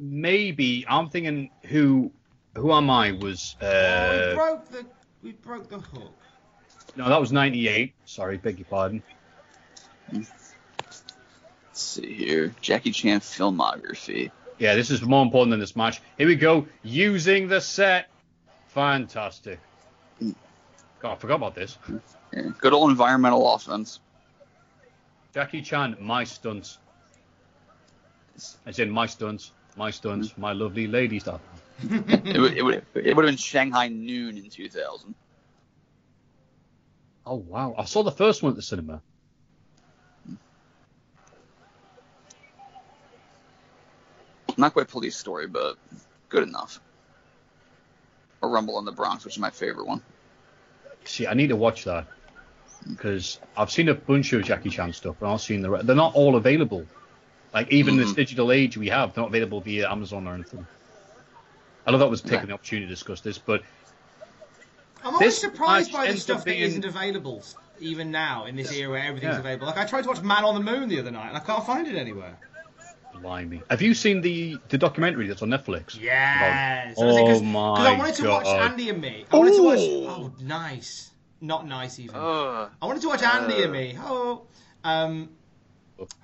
[0.00, 2.10] Maybe I'm thinking who
[2.56, 4.86] who am I was oh, we uh, broke the
[5.22, 6.14] we broke the hook.
[6.96, 7.92] no that was 98.
[8.06, 9.02] Sorry, beg your pardon.
[10.10, 10.30] Let's
[11.72, 12.54] see here.
[12.62, 14.30] Jackie Chan filmography.
[14.58, 16.00] Yeah, this is more important than this match.
[16.16, 16.66] Here we go.
[16.82, 18.08] Using the set.
[18.68, 19.60] Fantastic.
[20.20, 21.76] God, I forgot about this.
[22.32, 24.00] Yeah, good old environmental offense.
[25.34, 26.78] Jackie Chan, my stunts.
[28.66, 30.40] As in my stunts, my stunts, mm-hmm.
[30.42, 31.40] my lovely lady stuff.
[31.90, 35.14] it, would, it, would, it would have been Shanghai noon in 2000.
[37.26, 37.74] Oh wow!
[37.76, 39.00] I saw the first one at the cinema.
[44.56, 45.76] Not quite police story, but
[46.28, 46.80] good enough.
[48.42, 50.02] Or Rumble in the Bronx, which is my favorite one.
[51.04, 52.06] See, I need to watch that
[52.86, 55.70] because I've seen a bunch of Jackie Chan stuff, but I've seen the.
[55.70, 56.84] Re- they're not all available.
[57.52, 60.66] Like even in this digital age we have, they're not available via Amazon or anything.
[61.86, 63.62] I know that was taking the opportunity to discuss this, but
[65.04, 67.42] I'm always surprised by the stuff up that being- isn't available
[67.80, 69.40] even now in this era where everything's Yeah.
[69.40, 69.66] available.
[69.66, 71.64] Like I tried to watch Man on the Moon the other night and I can't
[71.66, 72.38] find it anywhere.
[73.20, 75.98] blimey, have you seen the the documentary that's on Netflix?
[76.00, 76.94] Yes.
[76.96, 79.26] Oh, Because I wanted to watch Andy and Me.
[79.30, 79.78] I wanted to watch.
[79.80, 81.10] Oh, nice.
[81.42, 82.14] Not nice even.
[82.16, 82.70] Ugh.
[82.80, 83.62] I wanted to watch Andy Uh.
[83.64, 83.96] and Me.
[83.98, 84.42] Oh.
[84.84, 85.30] Um.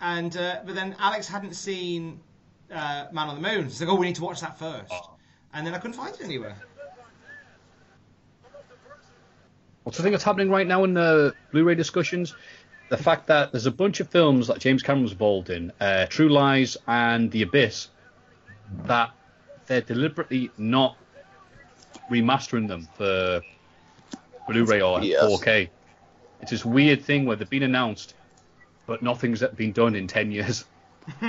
[0.01, 2.20] And uh, but then Alex hadn't seen
[2.70, 3.62] uh, Man on the Moon.
[3.62, 4.93] So it's like, oh, we need to watch that first.
[5.53, 6.57] And then I couldn't find it anywhere.
[9.85, 12.35] What's the thing that's happening right now in the Blu-ray discussions?
[12.89, 16.07] The fact that there's a bunch of films that James Cameron was involved in, uh,
[16.07, 17.89] True Lies and The Abyss,
[18.85, 19.11] that
[19.66, 20.97] they're deliberately not
[22.11, 23.43] remastering them for
[24.49, 25.22] Blu-ray or Yes.
[25.22, 25.68] 4K.
[26.43, 28.14] It's this weird thing where they've been announced,
[28.87, 30.64] but nothing's been done in 10 years.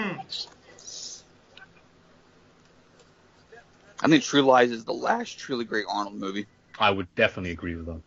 [3.99, 6.45] I think True Lies is the last truly great Arnold movie.
[6.79, 8.01] I would definitely agree with that.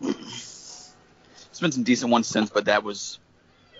[0.00, 3.18] There's been some decent ones since, but that was.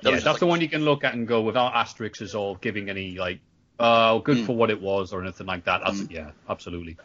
[0.03, 2.35] That yeah, was that's just the one you can look at and go without asterisks
[2.35, 3.41] or giving any like,
[3.79, 4.47] uh, good Mm.
[4.47, 5.83] for what it was or anything like that.
[5.85, 6.97] That's, Yeah, absolutely.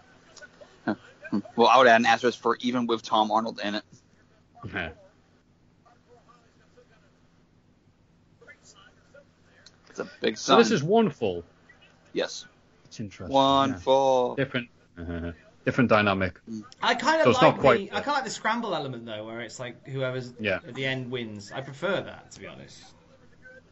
[1.56, 3.84] Well, I would add an asterisk for even with Tom Arnold in it.
[10.00, 11.44] It's a big So this is one full.
[12.14, 12.46] Yes.
[12.86, 13.34] It's interesting.
[13.34, 13.78] One yeah.
[13.78, 14.36] full.
[14.36, 15.32] Different, uh,
[15.66, 16.40] different dynamic.
[16.82, 19.06] I kind of So like not quite- the I kind of like the scramble element
[19.06, 20.60] though, where it's like whoever's Yeah.
[20.68, 21.52] at the end wins.
[21.52, 22.82] I prefer that to be honest.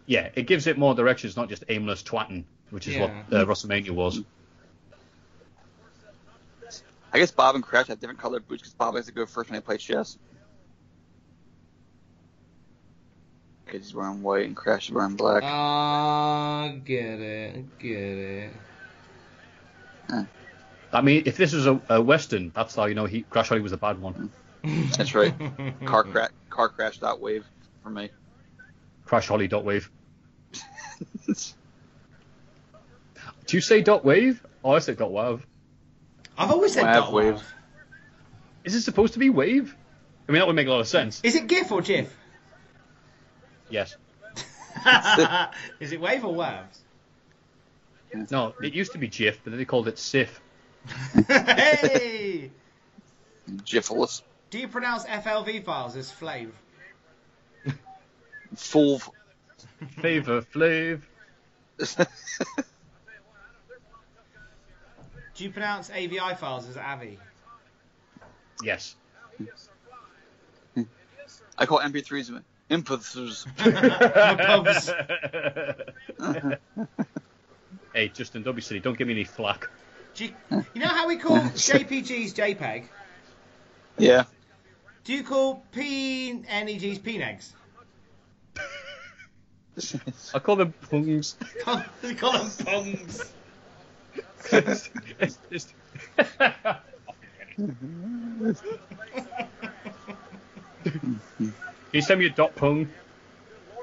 [0.05, 1.27] Yeah, it gives it more direction.
[1.27, 3.01] It's not just aimless twatting, which is Yeah.
[3.29, 4.21] what uh, WrestleMania was.
[7.13, 9.49] I guess Bob and Crash have different colored boots because Bob has to go first
[9.49, 10.17] when they play chess.
[13.67, 15.43] Because he's wearing white and Crash is wearing black.
[15.43, 18.53] Ah, get it, get it.
[20.93, 23.61] I mean, if this was a, a western, that's how you know he Crash Holly
[23.61, 24.31] was a bad one.
[24.63, 25.33] That's right.
[25.85, 27.45] car crash, car crash dot wave
[27.83, 28.09] for me.
[29.05, 29.91] Crash Holly dot wave.
[33.45, 34.43] Do you say dot wave?
[34.63, 35.41] Oh, I say dot wav.
[36.37, 37.43] I've always said Wav dot wave.
[38.63, 39.75] Is it supposed to be wave?
[40.27, 41.21] I mean, that would make a lot of sense.
[41.23, 42.13] Is it GIF or GIF?
[43.69, 43.95] Yes.
[45.79, 46.79] Is it wave or wavs?
[48.31, 50.39] No, it used to be GIF, but then they called it SIF.
[51.27, 52.51] hey!
[53.63, 54.21] Jiffless.
[54.49, 56.51] Do you pronounce FLV files as flav?
[58.55, 59.01] Full.
[60.01, 61.01] Favor Flav.
[65.35, 67.19] Do you pronounce AVI files as AVI?
[68.63, 68.95] Yes.
[71.57, 73.47] I call MP3s inputs.
[77.93, 78.79] hey, Justin, don't be silly.
[78.79, 79.69] Don't give me any flack.
[80.15, 80.31] Do you,
[80.73, 82.85] you know how we call JPGs JPEG?
[83.97, 84.23] Yeah.
[85.03, 87.53] Do you call PNEGs PNEGs?
[90.33, 91.35] I call them pungs.
[92.01, 93.31] you call them pungs.
[94.51, 94.89] it's,
[95.19, 95.73] it's, it's...
[101.91, 102.89] Can you send me a dot pung?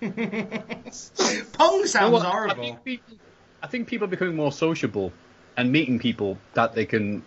[0.00, 2.26] Pong sounds You know what?
[2.26, 2.62] I horrible.
[2.62, 3.16] think, people,
[3.62, 5.12] I think people are becoming more sociable
[5.56, 7.24] and meeting people that they can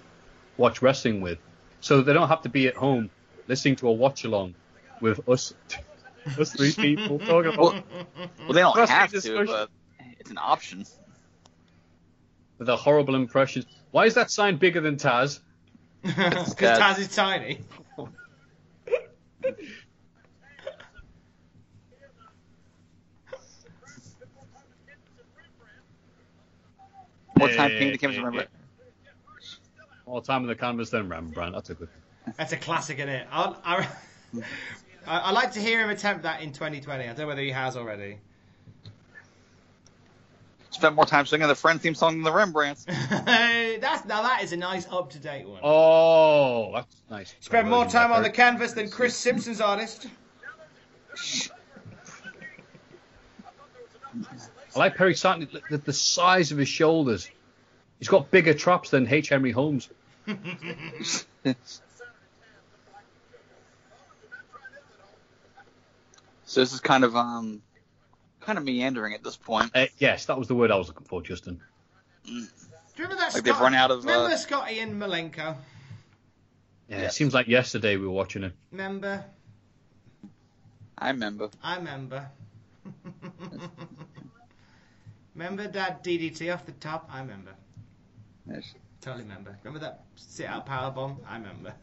[0.58, 1.40] watch wrestling with.
[1.82, 3.10] So they don't have to be at home
[3.48, 4.56] listening to a watch along
[5.02, 5.54] with us,
[6.40, 7.58] us three people talking about.
[7.58, 7.84] Well,
[8.40, 9.70] well, they don't wrestling have to, but
[10.20, 10.86] it's an option.
[12.58, 13.66] with their horrible impressions.
[13.92, 15.40] Why is that sign bigger than Taz?
[16.04, 16.80] Because Taz.
[16.80, 17.60] Taz is tiny.
[27.36, 28.39] More time Hey, painting the canvas, hey, eh, remember.
[28.39, 28.48] Eh, eh.
[30.06, 31.54] All time in the canvas, then Rembrandt.
[31.54, 31.89] That's a good.
[32.38, 33.28] That's a classic, isn't it?
[33.32, 33.88] I, I,
[35.08, 37.04] I, I like to hear him attempt that in 2020.
[37.04, 38.20] I don't know whether he has already.
[40.74, 42.86] Spent more time singing the Friends theme song than the Rembrandts.
[42.88, 45.60] That's now that is a nice up to date one.
[45.64, 47.36] Oh, that's nice.
[47.40, 50.08] Spent more time on the canvas than Chris Simpson's artist.
[54.76, 55.48] I like Perry Saturn.
[55.70, 57.30] The, the size of his shoulders.
[58.00, 59.30] He's got bigger traps than H.
[59.30, 59.90] Henry Holmes.
[66.54, 67.64] So this is kind of um,
[68.44, 69.72] kind of meandering at this point.
[69.74, 71.62] Uh, yes, that was the word I was looking for, Justin.
[72.26, 72.48] Do you
[72.98, 73.34] remember that?
[73.34, 75.56] Like they've run out of, Remember uh, Scotty and Malenko?
[76.89, 78.54] Yeah, it seems like yesterday we were watching it.
[78.72, 79.24] Remember?
[80.98, 81.50] I remember.
[81.64, 82.28] I remember.
[85.36, 87.10] remember that DDT off the top?
[87.12, 87.52] I remember.
[88.50, 88.74] Yes.
[89.02, 89.58] Totally remember.
[89.64, 91.18] Remember that sit out power bomb?
[91.28, 91.74] I remember.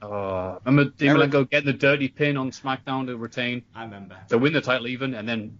[0.00, 4.16] Uh, remember Dean Malenko getting the dirty pin on SmackDown to retain, I remember.
[4.28, 5.58] to win the title even, and then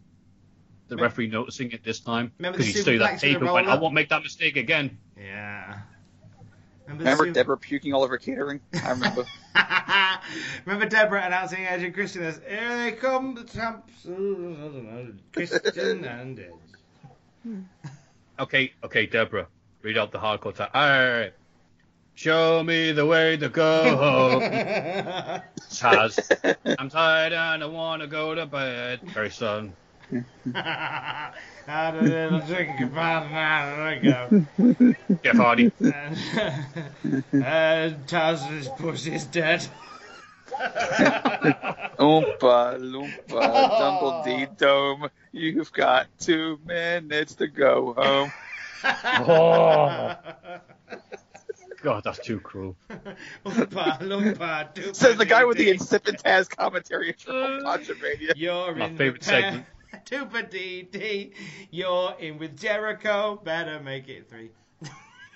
[0.93, 3.51] the Remember- referee noticing it this time because he stayed superplex that with tape and
[3.53, 5.79] went, "I won't make that mistake again." Yeah.
[6.87, 8.61] Remember, Remember the su- Debra puking all over catering?
[8.85, 9.25] I remember.
[10.67, 13.93] Remember Debra announcing Edge and Christian as Here they come, the champs.
[15.33, 17.63] Christian and Edge.
[18.39, 19.47] Okay, okay, Debra,
[19.83, 20.71] read out the hardcore tag.
[20.75, 21.33] All right,
[22.15, 24.43] show me the way to go home.
[25.71, 26.19] Taz,
[26.79, 29.01] I'm tired and I want to go to bed.
[29.15, 29.73] Very son.
[30.55, 34.45] Had a little drink about an hour ago.
[35.23, 35.71] Jeff Hardy.
[35.81, 36.17] And,
[37.33, 39.67] and Taz's pussy's dead.
[41.99, 43.29] Oompa loompa
[43.79, 45.09] dumble dee dome.
[45.33, 48.33] You've got two minutes to go home.
[48.85, 50.17] Oh.
[51.83, 52.77] God, that's too cruel.
[53.45, 55.71] Oompa loompa Says the guy with the dee.
[55.71, 57.61] insipid Taz commentary at Triple
[58.03, 58.33] Radio.
[58.37, 59.41] You're My in favorite the pair.
[59.43, 59.67] segment.
[60.05, 61.33] Tupa dee dee.
[61.71, 63.41] You're in with Jericho.
[63.43, 64.51] Better make it three.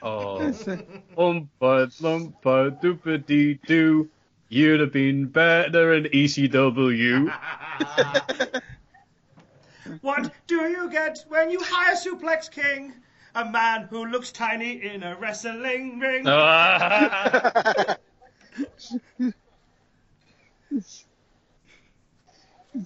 [0.03, 0.39] Oh.
[1.19, 4.09] Oompa loompa doopa dee doo.
[4.49, 7.33] You'd have been better in ECW.
[10.01, 12.93] What do you get when you hire Suplex King?
[13.35, 16.25] A man who looks tiny in a wrestling ring.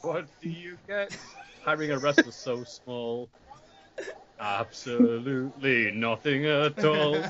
[0.03, 1.17] What do you get?
[1.63, 3.29] Hiring a wrestler so small.
[4.39, 7.13] Absolutely nothing at all.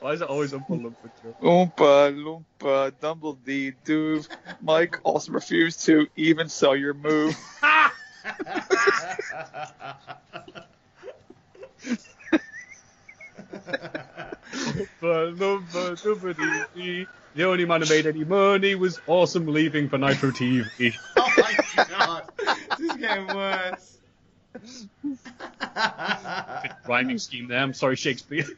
[0.00, 1.34] Why is it always on Lumpa Joe?
[1.42, 4.22] Oompa loompa dumble dee doo.
[4.60, 7.36] Mike also refused to even sell your move.
[15.02, 16.34] Lumpa Lumpa Dumpa
[16.74, 17.06] Dee Dee.
[17.34, 20.94] The only man who made any money was awesome leaving for Nitro TV.
[21.16, 22.24] oh my god.
[22.78, 23.98] This is getting worse.
[26.88, 27.60] Rhyming scheme there.
[27.60, 28.46] I'm sorry, Shakespeare.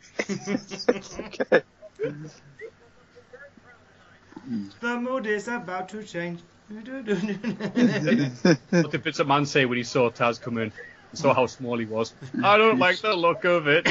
[4.80, 6.40] The mood is about to change.
[6.70, 6.84] what
[8.90, 10.72] did Vince Man say when he saw Taz come in?
[11.10, 12.14] and saw how small he was.
[12.42, 13.86] I don't like the look of it.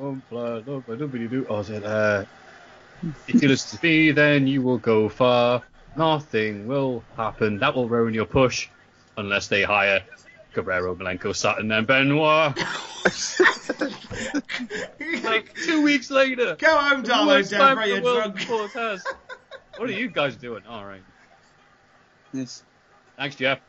[0.00, 1.40] Oh, blah, blah, blah, blah.
[1.48, 2.24] Oh, is it, uh,
[3.28, 5.62] if you listen to me, then you will go far.
[5.96, 7.58] Nothing will happen.
[7.58, 8.68] That will ruin your push
[9.16, 10.02] unless they hire
[10.52, 12.56] Guerrero, Malenko, Saturn, and Benoit.
[15.24, 16.56] like two weeks later.
[16.56, 18.36] Go home, Debra, you're drunk.
[19.74, 19.90] Before Taz.
[19.90, 20.62] What are you guys doing?
[20.68, 21.02] All right.
[22.32, 22.64] Yes.
[23.16, 23.60] Thanks, Jeff.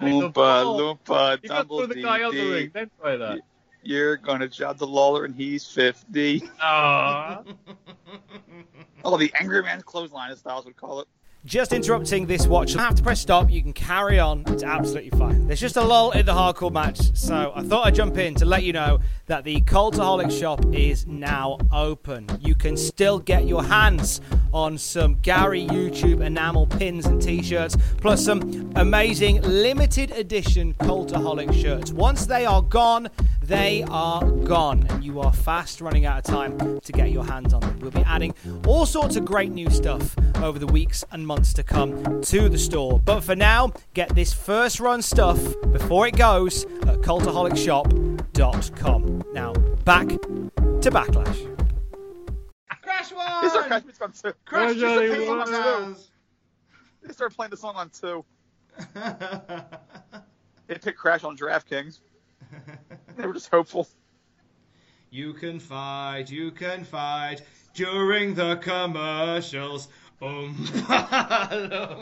[0.00, 0.32] Oompa
[0.64, 2.70] loompa You got dumble through the guy out the dee ring.
[2.72, 3.40] Then try that.
[3.82, 6.40] You're gonna job the Lawler and he's 50.
[6.40, 7.56] Aww.
[9.04, 11.08] Oh, the Angry Man's clothesline, as Styles would call it.
[11.46, 12.72] Just interrupting this watch.
[12.72, 13.50] Don't have to press stop.
[13.50, 14.44] You can carry on.
[14.46, 15.46] It's absolutely fine.
[15.46, 18.46] There's just a lull in the hardcore match, so I thought I'd jump in to
[18.46, 22.26] let you know that the Cultaholic shop is now open.
[22.40, 24.22] You can still get your hands
[24.54, 31.92] on some Gary YouTube enamel pins and t-shirts, plus some amazing limited edition Cultaholic shirts.
[31.92, 33.10] Once they are gone,
[33.46, 37.52] they are gone, and you are fast running out of time to get your hands
[37.52, 37.78] on them.
[37.80, 38.32] We'll be adding
[38.66, 42.58] all sorts of great new stuff over the weeks and months to come to the
[42.58, 42.98] store.
[42.98, 45.38] But for now, get this first run stuff
[45.72, 49.22] before it goes at cultaholicshop.com.
[49.32, 49.52] Now,
[49.84, 51.50] back to Backlash.
[52.82, 53.42] Crash one!
[53.42, 54.32] They started, Crash Beats on two.
[54.44, 55.46] Crash They playing a the song on
[55.94, 56.00] two.
[57.02, 58.24] They started playing the song on two.
[60.66, 62.00] They picked Crash on DraftKings.
[63.16, 63.86] They were just hopeful.
[65.10, 67.42] You can fight, you can fight
[67.74, 69.86] during the commercials.
[70.20, 72.00] Doopa-dee-da.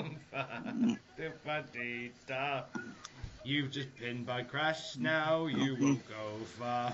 [2.74, 2.94] Um,
[3.44, 6.92] You've just been by crash, now you won't go far.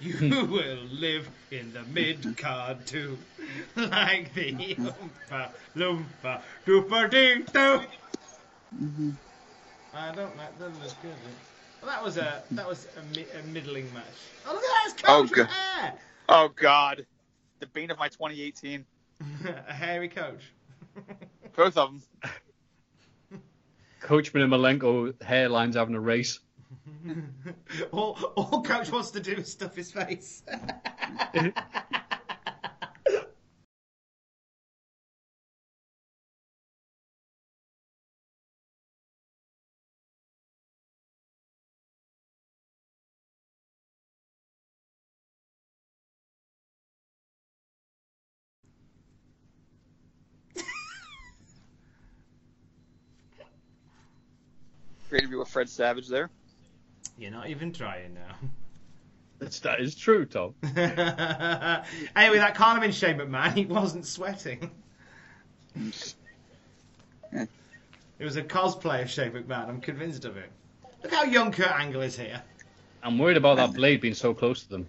[0.00, 0.50] You hmm.
[0.50, 3.16] will live in the mid card too,
[3.76, 7.86] like the Oompa Loompa Doopa-dee-doo.
[8.82, 9.10] Mm-hmm.
[9.94, 11.14] I don't like them as good.
[11.86, 14.04] Well, that was a that was a, mi- a middling match.
[14.44, 15.46] Oh look at that, it's Oh, coach good.
[15.46, 15.94] with hair.
[16.28, 17.06] Oh God,
[17.60, 18.84] the bane of my 2018.
[19.68, 20.42] a hairy coach.
[21.54, 22.02] Both of them.
[24.00, 26.40] Coachman and Malenko hairlines having a race.
[27.92, 30.42] all, all coach wants to do is stuff his face.
[55.56, 56.28] Fred Savage there.
[57.16, 58.36] You're not even trying now.
[59.38, 60.52] That's, that is true, Tom.
[60.62, 63.54] anyway, that can't have been Shane McMahon.
[63.54, 64.70] He wasn't sweating.
[65.74, 67.48] it
[68.20, 69.70] was a cosplay of Shane McMahon.
[69.70, 70.50] I'm convinced of it.
[71.02, 72.42] Look how young Kurt Angle is here.
[73.02, 74.88] I'm worried about that blade being so close to them.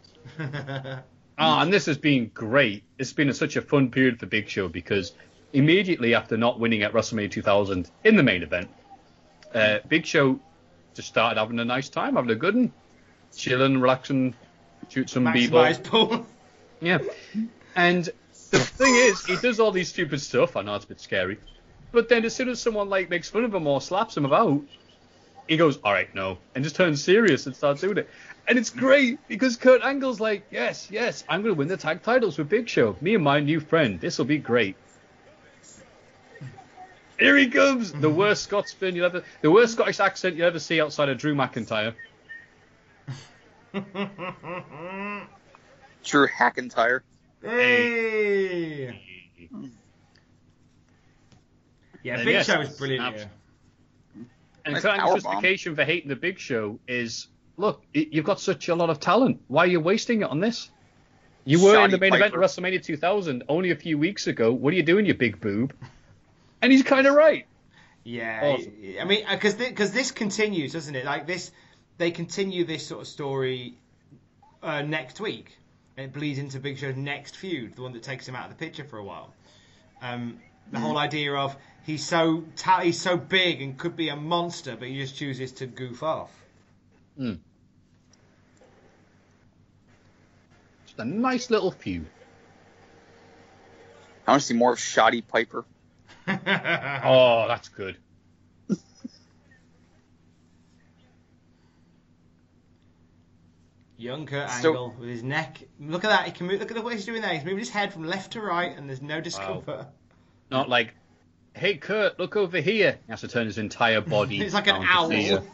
[1.38, 2.84] Ah, and this has been great.
[2.98, 5.14] It's been a, such a fun period for Big Show because
[5.54, 8.70] immediately after not winning at WrestleMania 2000 in the main event,
[9.54, 10.42] uh, Big Show
[10.98, 12.74] just started having a nice time, having a good one,
[13.36, 14.34] chilling, relaxing,
[14.90, 16.26] shoot some b-ball.
[16.80, 17.00] Yeah.
[17.76, 18.06] And
[18.52, 20.56] the thing is, he does all these stupid stuff.
[20.56, 21.40] I know it's a bit scary.
[21.92, 24.62] But then as soon as someone like makes fun of him or slaps him about,
[25.48, 28.10] he goes, all right, no, and just turns serious and starts doing it.
[28.48, 32.04] And it's great because Kurt Angle's like, yes, yes, I'm going to win the tag
[32.04, 32.96] titles with Big Show.
[33.02, 34.00] Me and my new friend.
[34.00, 34.76] This will be great.
[37.20, 40.80] Here he comes, the worst Scotsman you'll ever, the worst Scottish accent you'll ever see
[40.80, 41.94] outside of Drew McIntyre.
[46.04, 47.02] Drew Hackentire.
[47.42, 49.02] Hey!
[52.04, 53.32] Yeah, And Big yes, Show is brilliant abs- here.
[54.66, 55.24] And Nice Kurt Angle's powerbomb.
[55.24, 57.28] justification for hating the Big Show is,
[57.58, 59.42] look, you've got such a lot of talent.
[59.48, 60.70] Why are you wasting it on this?
[61.46, 64.52] You were in the Shoddy main event of WrestleMania 2000 only a few weeks ago.
[64.54, 65.74] What are you doing, you big boob?
[66.62, 67.46] And he's kind of right.
[68.04, 68.74] Yeah, Awesome.
[69.02, 71.04] I mean, because because this continues, doesn't it?
[71.06, 71.52] Like this,
[71.98, 73.76] they continue this sort of story
[74.64, 75.58] uh, next week.
[75.98, 78.56] It bleeds into Big Show's next feud, the one that takes him out of the
[78.56, 79.34] picture for a while.
[80.02, 80.40] Um,
[80.72, 81.56] the whole idea of
[81.86, 85.54] he's so ta- he's so big and could be a monster, but he just chooses
[85.54, 86.32] to goof off.
[87.18, 87.34] Hmm.
[90.86, 92.06] Just a nice little feud.
[94.28, 95.66] I want to see more of Shoddy Piper.
[97.04, 97.98] Oh, that's good.
[103.98, 105.58] Young Kurt So- Angle with his neck.
[105.80, 106.26] Look at that.
[106.26, 106.60] He can move.
[106.60, 107.34] Look at the way he's doing that.
[107.34, 109.88] He's moving his head from left to right, and there's no discomfort.
[110.52, 110.94] Not like,
[111.56, 113.00] hey, Kurt, look over here.
[113.06, 114.38] He has to turn his entire body.
[114.44, 115.40] He's like an down to see owl.
[115.40, 115.48] her.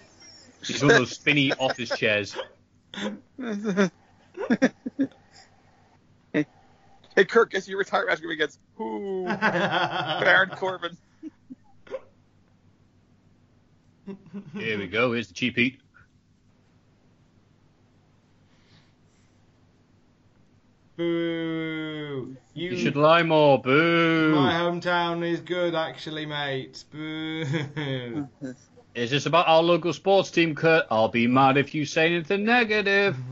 [0.65, 2.35] He's one of those spinny office chairs.
[7.15, 9.25] Hey, Kirk, guess your retirement match gonna be against who?
[9.25, 10.97] Baron Corbin.
[14.55, 15.13] Here we go.
[15.13, 15.79] Here's the cheap heat.
[20.97, 22.35] Boo!
[22.53, 23.61] You, You should lie more.
[23.61, 24.35] Boo.
[24.35, 26.83] My hometown is good, actually, mate.
[26.91, 28.27] Boo!
[28.93, 30.85] Is this about our local sports team, Kurt?
[30.91, 33.17] I'll be mad if you say anything negative.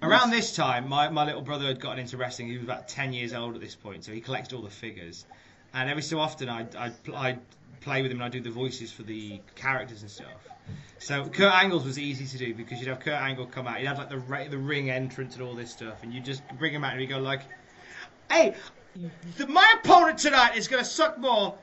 [0.00, 2.48] Around this time, my, my little brother had gotten into wrestling.
[2.48, 5.26] He was about 10 years old at this point, so he collected all the figures.
[5.74, 7.40] And every so often, I'd, I'd, pl- I'd
[7.80, 10.48] play with him and I'd do the voices for the characters and stuff.
[10.98, 13.80] So Kurt Angle's was easy to do because you'd have Kurt Angle come out.
[13.80, 16.42] You'd have like the ra- the ring entrance and all this stuff, and you just
[16.58, 17.42] bring him out and you go like,
[18.30, 18.54] "Hey,
[19.36, 21.56] the, my opponent tonight is going to suck more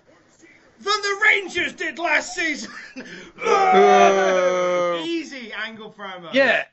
[0.79, 2.71] than the Rangers did last season."
[5.05, 6.33] Easy Angle promo.
[6.33, 6.63] Yeah.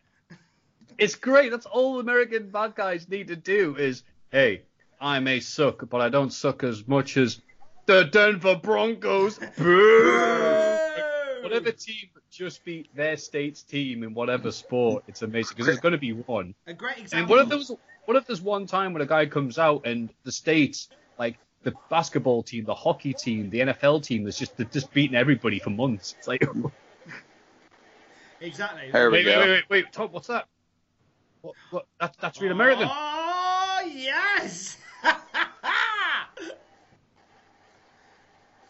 [0.98, 1.50] It's great.
[1.50, 4.62] That's all American bad guys need to do is, hey,
[5.00, 7.40] I may suck, but I don't suck as much as
[7.86, 9.38] the Denver Broncos.
[11.42, 15.92] Whatever team just beat their state's team in whatever sport, it's amazing because there's going
[15.92, 16.54] to be one.
[16.66, 17.36] A great And example.
[17.36, 17.72] what if there was,
[18.06, 20.88] what if there's one time when a guy comes out and the states,
[21.18, 25.58] like the basketball team, the hockey team, the NFL team, that's just just beating everybody
[25.58, 26.14] for months.
[26.18, 26.42] It's like,
[28.40, 28.90] Exactly.
[28.90, 29.38] There we wait, go.
[29.40, 30.46] wait, wait, wait, Tom, what's that?
[31.42, 32.88] What, what, that, that's real American.
[32.90, 34.78] Oh yes!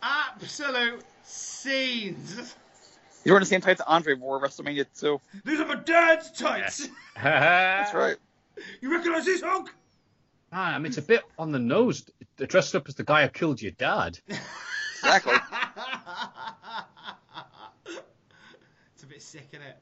[0.03, 2.57] Absolute scenes.
[3.23, 5.21] He's wearing the same tights Andre wore at WrestleMania 2.
[5.45, 6.89] These are my dad's tights.
[7.23, 8.17] That's right.
[8.81, 9.73] You recognize this, Hulk?
[10.51, 12.11] Ah, I mean, it's a bit on the nose.
[12.37, 14.19] They're dressed up as the guy who killed your dad.
[14.99, 15.35] Exactly.
[18.95, 19.77] it's a bit sick, isn't it?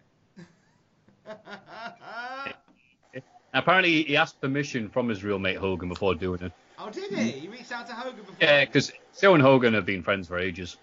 [3.52, 6.52] Apparently, he asked permission from his real mate Hogan before doing it.
[6.78, 7.30] oh, did he?
[7.32, 8.36] He reached out to Hogan before.
[8.40, 10.76] Yeah, because Joe and Hogan have been friends for ages.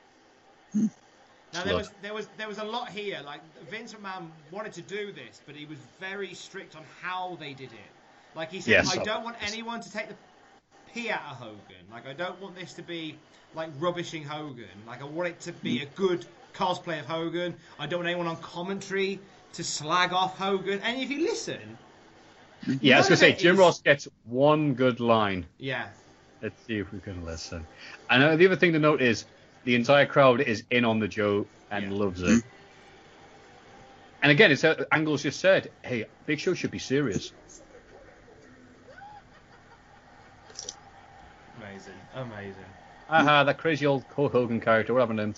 [1.54, 3.22] Now there was there was there was a lot here.
[3.26, 3.40] Like
[3.70, 7.72] Vince McMahon wanted to do this, but he was very strict on how they did
[7.72, 7.92] it.
[8.36, 8.98] Like he said, Yes.
[8.98, 10.16] I don't want anyone to take the
[10.94, 11.86] pee out of Hogan.
[11.90, 13.18] Like I don't want this to be
[13.56, 14.66] like rubbishing Hogan.
[14.86, 15.96] Like I want it to be a mm.
[15.96, 17.56] good cosplay of Hogan.
[17.80, 19.20] I don't want anyone on commentary
[19.54, 20.82] to slag off Hogan.
[20.84, 21.78] And if you listen,
[22.66, 25.46] Yeah, I was gonna say Jim is- Ross gets one good line.
[25.58, 25.90] yeah,
[26.42, 27.66] Let's see if we can listen.
[28.10, 29.26] And uh, the other thing to note is
[29.64, 32.44] the entire crowd is in on the joke and loves it.
[34.22, 37.32] And again, it's uh, Angle's just said, "Hey, Big Show should be serious."
[41.60, 42.66] amazing, amazing.
[43.10, 44.94] Aha, that crazy old Hulk Hogan character.
[44.94, 45.34] What happened to him?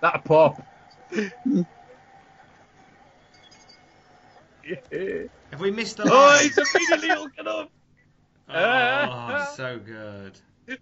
[0.00, 0.62] that pop.
[5.50, 6.12] Have we missed the line?
[6.12, 6.42] Oh, line?
[6.44, 7.70] he's immediately hooking up.
[8.48, 10.38] oh, so good.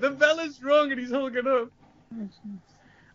[0.00, 1.68] The fella's wrong and he's hooking up.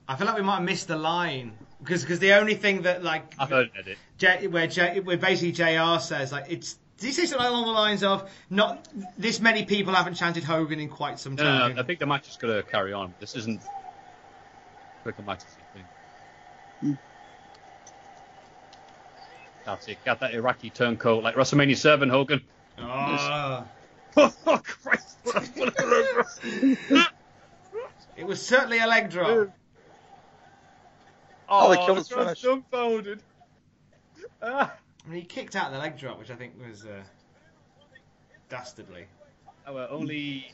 [0.08, 1.52] I feel like we might have missed the line
[1.82, 3.98] because because the only thing that like I heard it.
[4.18, 6.00] J, where J, where basically Jr.
[6.00, 9.94] says like it's did he say something along the lines of not this many people
[9.94, 11.72] haven't chanted Hogan in quite some No, time.
[11.72, 13.14] no, no, I think the match is going to carry on.
[13.20, 13.62] This isn't
[15.04, 15.42] quicker match
[16.82, 16.98] thing.
[19.66, 19.98] That's it.
[20.04, 22.42] Got that Iraqi turncoat like WrestleMania 7, Hogan.
[24.16, 24.34] Oh.
[24.46, 25.18] oh, Christ.
[25.24, 27.08] What a, what a
[28.16, 29.50] It was certainly a leg drop.
[31.50, 32.42] Oh, they killed his the crowd's finish.
[32.42, 33.22] dumbfounded.
[34.42, 34.76] Ah.
[35.06, 37.02] I mean, he kicked out the leg drop, which I think was uh,
[38.50, 39.06] dastardly.
[39.68, 40.52] Oh, well, only.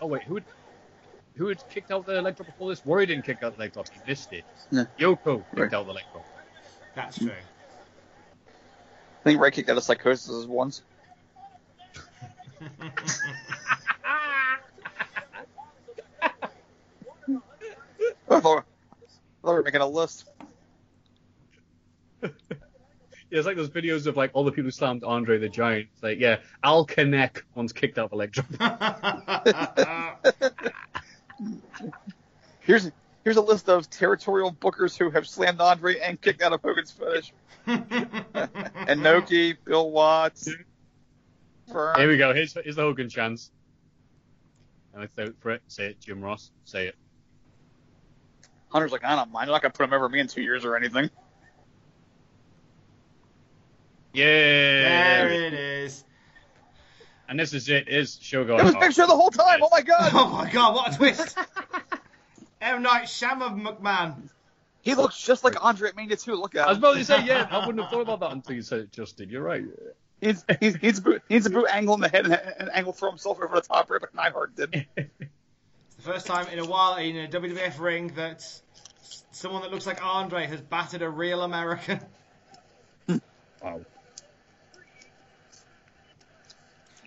[0.00, 0.44] Oh wait, who had
[1.36, 2.84] who had kicked out the leg drop before this?
[2.84, 3.88] Warrior didn't kick out the leg drop.
[3.88, 4.44] He missed it.
[4.70, 4.84] Yeah.
[4.98, 5.74] Yoko kicked Right.
[5.74, 6.26] out the leg drop.
[6.94, 7.26] That's mm.
[7.26, 7.32] true.
[9.20, 10.82] I think Ray kicked out of psychosis once.
[18.28, 18.64] I thought, I thought
[19.42, 20.28] we were making a list.
[23.28, 25.88] Yeah, it's like those videos of like all the people who slammed Andre the Giant.
[25.94, 28.46] It's like, yeah, Al Kanek once kicked out the leg drop.
[32.60, 32.90] Here's
[33.24, 36.90] here's a list of territorial bookers who have slammed Andre and kicked out of Hogan's
[36.90, 37.32] finish.
[37.66, 37.84] and
[39.02, 40.48] Noki, Bill Watts.
[41.72, 41.98] Fern.
[41.98, 42.32] Here we go.
[42.32, 43.50] Here's, here's the Hogan chance.
[44.92, 45.62] And let's out for it.
[45.68, 46.52] Say it, Jim Ross.
[46.64, 46.94] Say it.
[48.68, 49.48] Hunter's like, I don't mind.
[49.48, 51.10] I'm not gonna put him over me in two years or anything.
[54.12, 54.24] Yeah.
[54.24, 55.75] There it is.
[57.28, 57.88] And this is it.
[57.88, 58.80] Is show It going was off.
[58.80, 59.60] Big Show the whole time.
[59.62, 60.12] Oh my god.
[60.14, 61.36] Oh my god, what a twist!
[62.60, 64.28] M Night Shyamalan McMahon.
[64.82, 66.34] He looks just like Andre at Mania 2.
[66.36, 66.84] Look at I was him.
[66.84, 69.28] about to say, yeah, I wouldn't have thought about that until you said it, Justin.
[69.28, 69.64] You're right.
[70.20, 72.92] He's, he's, he's, a boot, he's a boot angle in the head and an angle
[72.92, 74.86] throw himself over the top right like Neidhart did.
[74.96, 75.08] It's
[75.96, 78.42] the first time in a while in a WWF ring that
[79.32, 82.00] someone that looks like Andre has battered a real American.
[83.62, 83.80] Wow.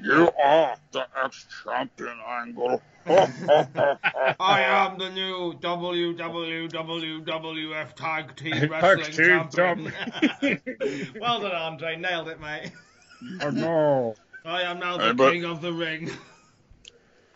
[0.01, 2.81] You are the ex-champion angle.
[3.07, 6.73] I am the new WWWF
[7.95, 11.11] Tag Team Wrestling Tag Team Champion.
[11.19, 11.97] well done, Andre.
[11.97, 12.71] Nailed it, mate.
[13.41, 14.15] Oh no.
[14.45, 16.09] I am now the Hey, but- king of the ring.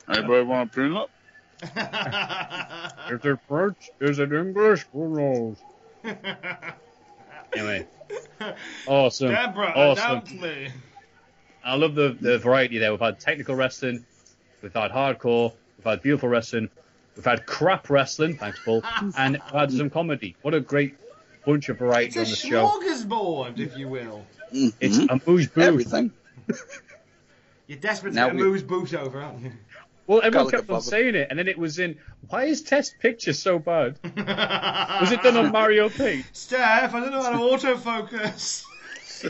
[0.08, 1.10] Anybody want a peanut?
[1.64, 5.58] If the French is it English, who knows?
[7.54, 7.88] Anyway.
[8.86, 9.30] Awesome.
[9.30, 10.12] Debra, awesome.
[10.12, 10.70] announce me.
[11.64, 12.92] I love the, the variety there.
[12.92, 14.06] We've had technical wrestling,
[14.62, 16.70] we've had hardcore, we've had beautiful wrestling,
[17.16, 18.84] we've had crap wrestling, thanks Paul,
[19.18, 20.36] and we've had some comedy.
[20.42, 20.96] What a great
[21.46, 22.68] bunch of variety on the show.
[22.68, 24.26] smorgasbord, if you will.
[24.52, 25.16] It's mm-hmm.
[25.16, 25.62] a moose boo.
[25.62, 26.12] Everything.
[27.68, 29.52] You're desperate to Now get a we- moose boot over, aren't you?
[30.06, 30.90] Well, everyone kept on above it.
[30.90, 31.98] saying it, and then it was in.
[32.28, 33.98] Why is Test Picture so bad?
[34.04, 36.26] was it done on Mario Paint?
[36.34, 38.66] Steph, I don't know how to autofocus.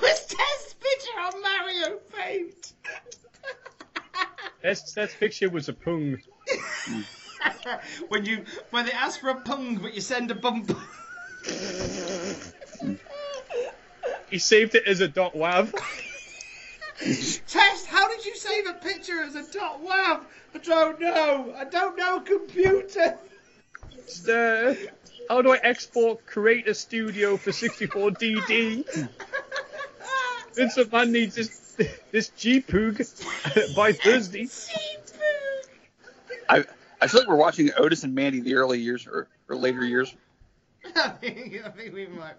[0.00, 2.72] Was test picture on Mario Paint?
[4.62, 6.16] Test, Test Picture was a pung.
[8.08, 10.74] when you when they ask for a pung but you send a bump.
[14.30, 15.72] He saved it as a dot wav.
[17.46, 20.22] Test, how did you save a picture as a dot wav?
[20.54, 21.54] I don't know.
[21.56, 23.18] I don't know computer.
[24.28, 24.74] Uh,
[25.28, 29.08] how do I export Creator Studio for 64DD?
[30.54, 31.76] Vincent Man needs this
[32.10, 34.48] this GPUG by Thursday.
[36.48, 36.64] I
[37.00, 40.14] I feel like we're watching Otis and Mandy the early years or, or later years.
[40.96, 42.38] I think, I think we might.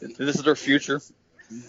[0.00, 1.00] This is their future.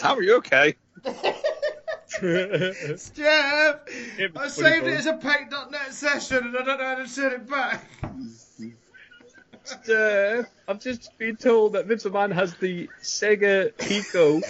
[0.00, 0.74] How are you okay?
[2.96, 3.80] Steph,
[4.36, 7.50] I saved it as a paint.net session and I don't know how to send it
[7.50, 7.84] back.
[9.88, 14.40] Uh, I've just been told that Vincent Man has the Sega Pico,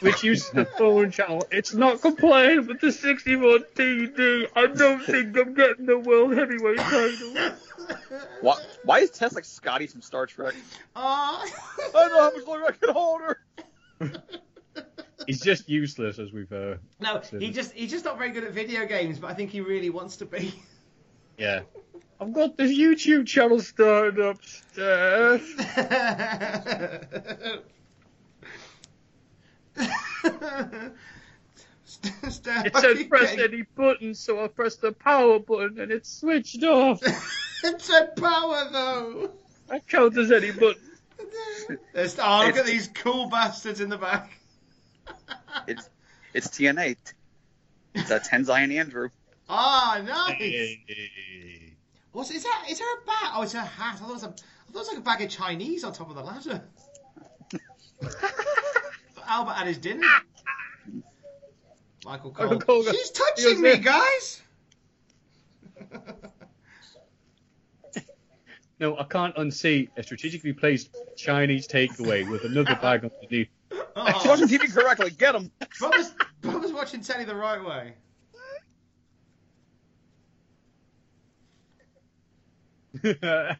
[0.00, 1.46] which uses the phone channel.
[1.52, 4.48] It's not compliant with the 61 TD.
[4.56, 7.52] I don't think I'm getting the world heavyweight title.
[8.40, 10.54] Why, why is Tess like Scotty from Star Trek?
[10.96, 11.40] Ah.
[11.42, 13.40] I don't know how much longer I can hold her.
[15.28, 17.42] He's just useless, as we've uh, no, said.
[17.42, 19.90] he just he's just not very good at video games, but I think he really
[19.90, 20.54] wants to be.
[21.36, 21.60] Yeah.
[22.20, 25.42] I've got this YouTube channel started upstairs.
[25.54, 27.04] Steph.
[31.84, 35.90] Steph, It I said press getting- any button, so I pressed the power button and
[35.92, 37.00] it switched off.
[37.64, 39.30] it said power though.
[39.68, 40.82] That counts as any button.
[41.20, 41.24] Oh,
[41.68, 42.18] look It's-
[42.58, 44.37] at these cool bastards in the back.
[45.66, 45.88] It's
[46.34, 46.96] it's TNA.
[47.94, 49.08] It's uh, Tenzai and Andrew.
[49.48, 50.76] Ah, nice.
[52.12, 52.66] What's is that?
[52.70, 53.32] Is there a bat?
[53.34, 53.94] Oh, it's a hat.
[53.94, 54.28] I thought it was a.
[54.28, 56.62] I thought it was like a bag of Chinese on top of the ladder.
[59.28, 60.06] Albert had his dinner.
[62.04, 62.46] Michael Cole.
[62.46, 63.78] Michael Cole She's touching me, there.
[63.78, 64.42] guys.
[68.80, 73.48] No, I can't unsee a strategically placed Chinese takeaway with another bag underneath.
[74.06, 75.10] She's watching TV correctly.
[75.10, 75.50] Get him.
[75.80, 77.94] Bob was, Bob was watching telly the right way.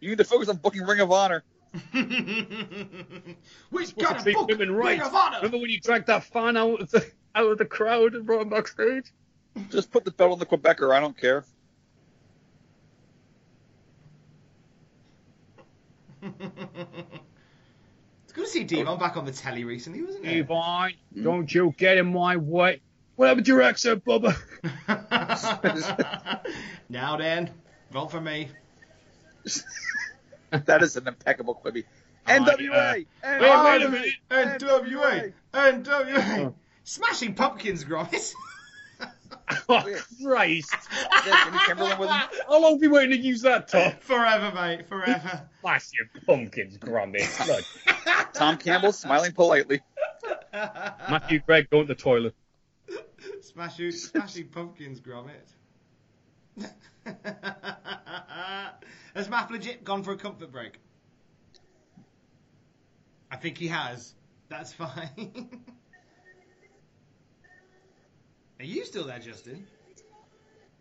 [0.00, 1.42] You need to focus on booking Ring of Honor.
[3.70, 4.48] We've got to a book.
[4.48, 4.90] women right.
[4.98, 5.36] Ring of Honor.
[5.38, 7.04] Remember when you dragged that fan out of the
[7.34, 9.12] out of the crowd and brought him backstage?
[9.70, 10.94] Just put the belt on the Quebecer.
[10.94, 11.44] I don't care.
[16.22, 16.32] It's
[18.32, 20.34] good to see Devon back on the telly recently, wasn't it?
[20.34, 21.24] Devine, mm.
[21.24, 22.80] don't you get in my way.
[23.16, 24.36] What happened to your accent, Bubba?
[26.88, 27.50] now then,
[27.90, 28.50] vote for me.
[30.50, 31.84] That is an impeccable quibby.
[32.26, 33.04] NWA.
[33.22, 33.24] yeah.
[33.30, 34.14] Uh, wait, wait a minute.
[34.30, 35.32] NWA.
[35.52, 36.54] NWA.
[36.84, 38.34] Smashing Pumpkins, Grovis.
[39.70, 39.84] Oh,
[40.22, 40.74] Christ.
[41.66, 42.20] Kimberlin with him.
[42.48, 43.92] How long have you waiting to use that, Tom?
[44.00, 44.86] Forever, mate.
[44.86, 45.48] Forever.
[45.64, 47.46] Massive pumpkins, Grumby.
[47.46, 49.80] Look, Tom Campbell smiling politely.
[50.52, 52.34] Matthew Gregg going to the toilet.
[53.40, 55.52] Smashing, smashing Pumpkins, Gromit.
[59.14, 60.78] Has Matt legit gone for a comfort break?
[63.30, 64.14] I think he has.
[64.48, 65.62] That's fine.
[68.60, 69.66] Are you still there, Justin?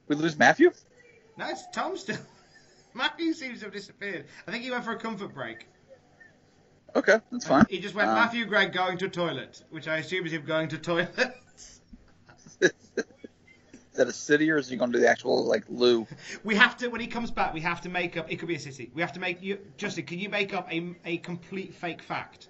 [0.08, 0.72] We lose Matthew?
[1.38, 2.18] No, it's Tom still.
[2.94, 4.26] Matthew seems to have disappeared.
[4.48, 5.68] I think he went for a comfort break.
[6.96, 7.66] Okay, that's fine.
[7.70, 10.70] He just went Uh, Matthew Gregg going to toilet, which I assume is him going
[10.70, 11.36] to toilet.
[13.98, 16.06] Is that a city or is he going to the actual like loo?
[16.44, 17.52] we have to when he comes back.
[17.56, 18.32] We have to make up.
[18.32, 18.92] It could be a city.
[18.94, 20.06] We have to make you, Justin.
[20.06, 22.48] Can you make up a a complete fake fact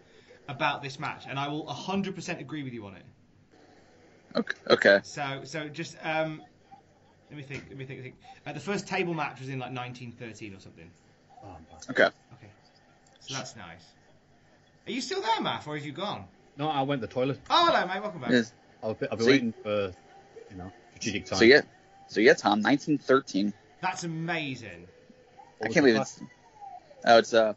[0.50, 1.24] about this match?
[1.26, 3.04] And I will 100% agree with you on it.
[4.36, 4.58] Okay.
[4.70, 5.00] Okay.
[5.04, 6.42] So so just um,
[7.30, 7.66] let me think.
[7.70, 8.02] Let me think.
[8.02, 8.16] think.
[8.46, 10.90] Uh, the first table match was in like 1913 or something.
[11.90, 12.04] Okay.
[12.04, 12.52] Okay.
[13.20, 13.84] So that's nice.
[14.88, 16.26] Are you still there, Matt, or have you gone?
[16.58, 17.40] No, I went to the toilet.
[17.50, 18.02] Oh, hello, mate.
[18.02, 18.32] Welcome back.
[18.32, 18.54] Yes.
[18.82, 19.30] I'll be, I'll be See?
[19.30, 19.94] waiting for,
[20.50, 21.40] you know, strategic time.
[21.40, 21.62] So yeah.
[22.08, 23.54] So yeah, Tom, 1913.
[23.82, 24.88] That's amazing.
[25.62, 26.20] I can't believe it's.
[27.06, 27.54] Oh, it's uh,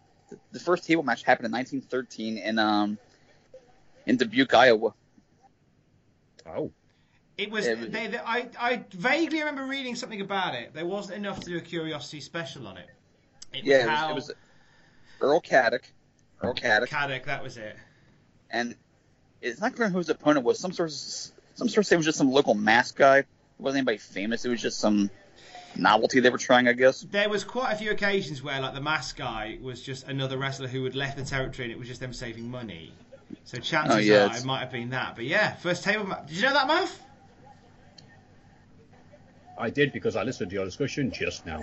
[0.52, 2.98] the first table match happened in 1913 in um,
[4.06, 4.94] in Dubuque, Iowa.
[6.46, 6.70] Oh.
[7.38, 7.66] It was.
[7.66, 10.74] Yeah, but- They, they, I, I vaguely remember reading something about it.
[10.74, 12.88] There wasn't enough to do a curiosity special on it.
[13.52, 14.32] It Yeah, it was, how- it was
[15.20, 15.84] Earl Caddock.
[16.42, 16.88] Earl Caddock.
[16.88, 17.76] Caddock, that was it.
[18.50, 18.74] and
[19.42, 20.58] it's not clear who his opponent was.
[20.58, 23.18] Some sort of some sort of say it was just some local mask guy.
[23.18, 23.26] It
[23.58, 24.44] wasn't anybody famous.
[24.44, 25.10] It was just some
[25.76, 27.00] novelty they were trying, I guess.
[27.10, 30.68] There was quite a few occasions where, like, the mask guy was just another wrestler
[30.68, 32.92] who had left the territory, and it was just them saving money.
[33.44, 35.16] So chances Oh, yeah, are it's- it might have been that.
[35.16, 36.26] But yeah, first table match.
[36.28, 36.98] Did you know that, Mav?
[39.58, 41.62] I did because I listened to your discussion just now.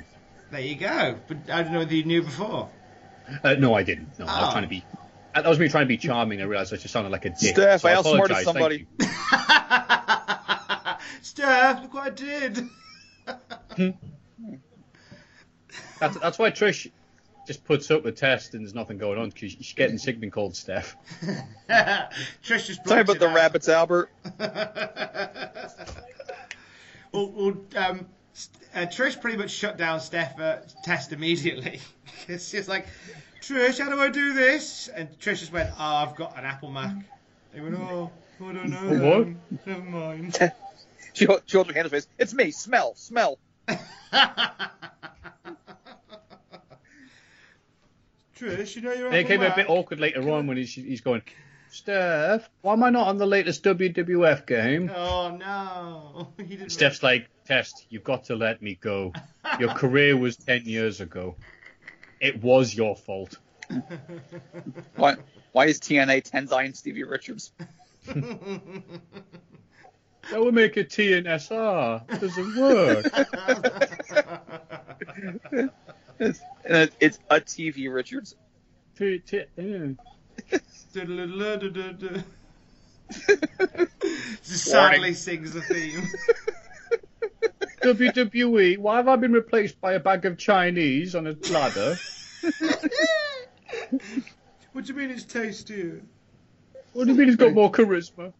[0.52, 1.18] There you go.
[1.27, 2.69] But I don't know whether you knew before.
[3.44, 4.18] Uh, no, I didn't.
[4.19, 4.52] No, I was Oh.
[4.52, 4.85] trying to be.
[5.34, 6.41] That was me trying to be charming.
[6.41, 7.56] I realized I just sounded like a dick.
[7.56, 8.88] Steph, so I outsmarted somebody.
[11.22, 12.69] Steph, look what I did.
[15.99, 16.89] That's, that's why Trish
[17.47, 20.31] just puts up the test and there's nothing going on because she's getting sick and
[20.31, 20.95] cold, Steph.
[21.69, 24.11] Trish just Sorry brought about the rabbits, Albert.
[27.11, 28.05] well, well, um,
[28.75, 31.79] uh, Trish pretty much shut down Steph uh, test immediately.
[32.27, 32.85] it's just like,
[33.41, 34.89] Trish, how do I do this?
[34.89, 36.95] And Trish just went, oh, I've got an Apple Mac.
[37.53, 38.11] They went, oh,
[38.41, 39.09] I don't know.
[39.09, 39.25] What?
[39.25, 39.39] then.
[39.65, 40.37] Never mind.
[41.13, 42.13] She, held- she holds her hand in his face.
[42.19, 42.51] It's me.
[42.51, 42.93] Smell.
[42.95, 43.39] Smell.
[48.38, 50.73] Trish, you know your And it Apple came a bit awkward later on when he's,
[50.73, 51.22] he's going,
[51.69, 54.91] Steph, why am I not on the latest WWF game?
[54.93, 56.72] Oh no, he didn't.
[56.72, 59.14] Steph's like, Test, you've got to let me go.
[59.59, 61.35] Your career was 10 years ago.
[62.19, 63.38] It was your fault.
[64.95, 65.15] Why?
[65.51, 67.51] Why is TNA Tenzai and Stevie Richards?
[70.30, 72.03] That would make it TNSR.
[72.11, 73.05] It doesn't work.
[76.19, 76.41] It's,
[76.99, 78.35] it's a TV Richards.
[78.98, 79.98] T- t- mm.
[84.41, 86.07] Sadly sings the theme.
[87.81, 91.98] WWE, why have I been replaced by a bag of Chinese on a ladder?
[94.73, 96.02] what do you mean it's tastier?
[96.94, 98.34] What do you mean he's got more charisma?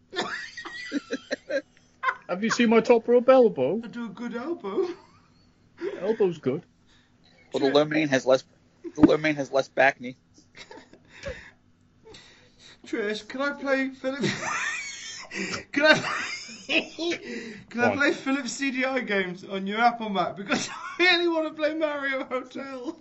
[2.28, 3.80] have you seen my top rope elbow?
[3.82, 4.88] I do a good elbow.
[6.00, 6.62] Elbow's good.
[7.52, 8.44] Well, the low main has less.
[8.94, 10.16] The low main has less back knee.
[12.86, 14.24] Trish, can I play Philip?
[15.72, 16.14] can I?
[16.68, 20.68] can I play Philip CDI games on your Apple Mac because
[20.98, 22.98] I really want to play Mario Hotel.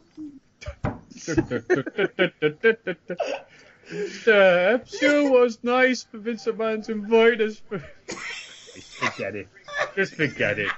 [4.10, 7.61] Steph, sure was nice for Vince McMahon to invite us.
[7.69, 7.80] For...
[7.80, 9.48] Forget it.
[9.95, 10.72] Just forget it.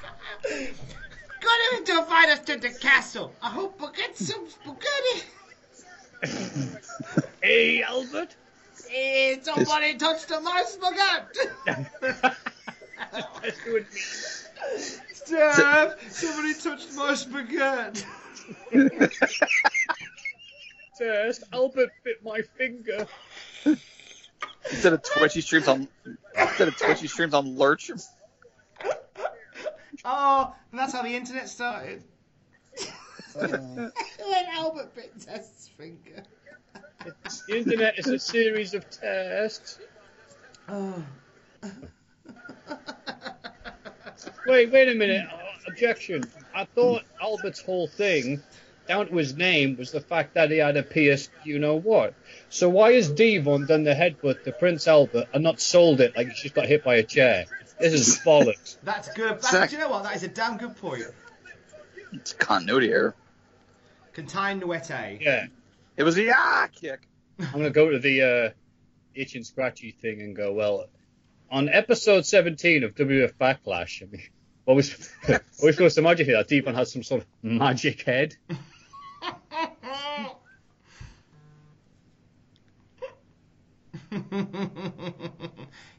[1.42, 3.34] Got him to invite us to the castle.
[3.42, 5.26] I hope I get some spaghetti.
[7.42, 8.36] Hey, Albert.
[8.90, 11.40] Hey, somebody touched my spaghetti.
[13.42, 13.88] Let's do it.
[15.14, 18.04] Steph, somebody touched my spaghetti.
[20.98, 23.08] Test, Albert bit my finger.
[24.70, 25.88] Instead of Twitchy streams on.
[26.38, 27.90] Instead of Twitchy streams on Lurch.
[30.06, 32.04] Oh, and that's how the internet started.
[33.34, 33.92] when
[34.54, 36.24] Albert bit Test's finger.
[37.48, 39.80] The internet is a series of tests.
[40.68, 41.04] Oh.
[44.46, 45.26] Wait, wait a minute.
[45.32, 46.24] Uh, objection.
[46.54, 48.42] I thought Albert's whole thing,
[48.88, 52.16] down to his name, was the fact that he had a PS you know what.
[52.50, 56.28] So why has Devon done the headbutt to Prince Albert and not sold it like
[56.28, 57.46] he just got hit by a chair?
[57.80, 58.78] This is bollocks.
[58.84, 59.32] That's good.
[59.32, 60.04] That's, Zach- do you know what?
[60.04, 61.04] That is a damn good point.
[62.12, 63.16] It's continuity error.
[64.14, 65.22] Contain Nuete.
[65.22, 65.48] Yeah.
[65.96, 67.08] It was a yeah kick.
[67.40, 68.50] I'm going to go to the uh,
[69.16, 70.88] itch and scratchy thing and go, well,
[71.50, 74.24] on episode 17 of WF Backlash, I mean,
[74.66, 76.38] what was, what was supposed to magic here?
[76.38, 78.36] That Devon has some sort of magic head.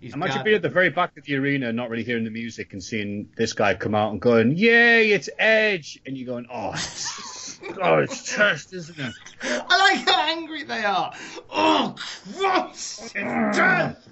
[0.00, 2.30] He's Imagine got- being at the very back of the arena, not really hearing the
[2.30, 6.46] music, and seeing this guy come out and going, "Yay, it's Edge!" and you're going,
[6.50, 11.12] "Oh, it's, oh, it's chest, isn't it?" I like how angry they are.
[11.50, 11.94] Oh,
[12.34, 13.12] Christ!
[13.14, 14.08] It's death!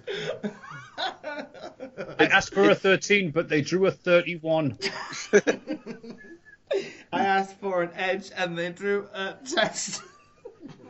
[0.99, 4.77] I asked for a 13, but they drew a 31.
[7.11, 10.03] I asked for an edge and they drew a test.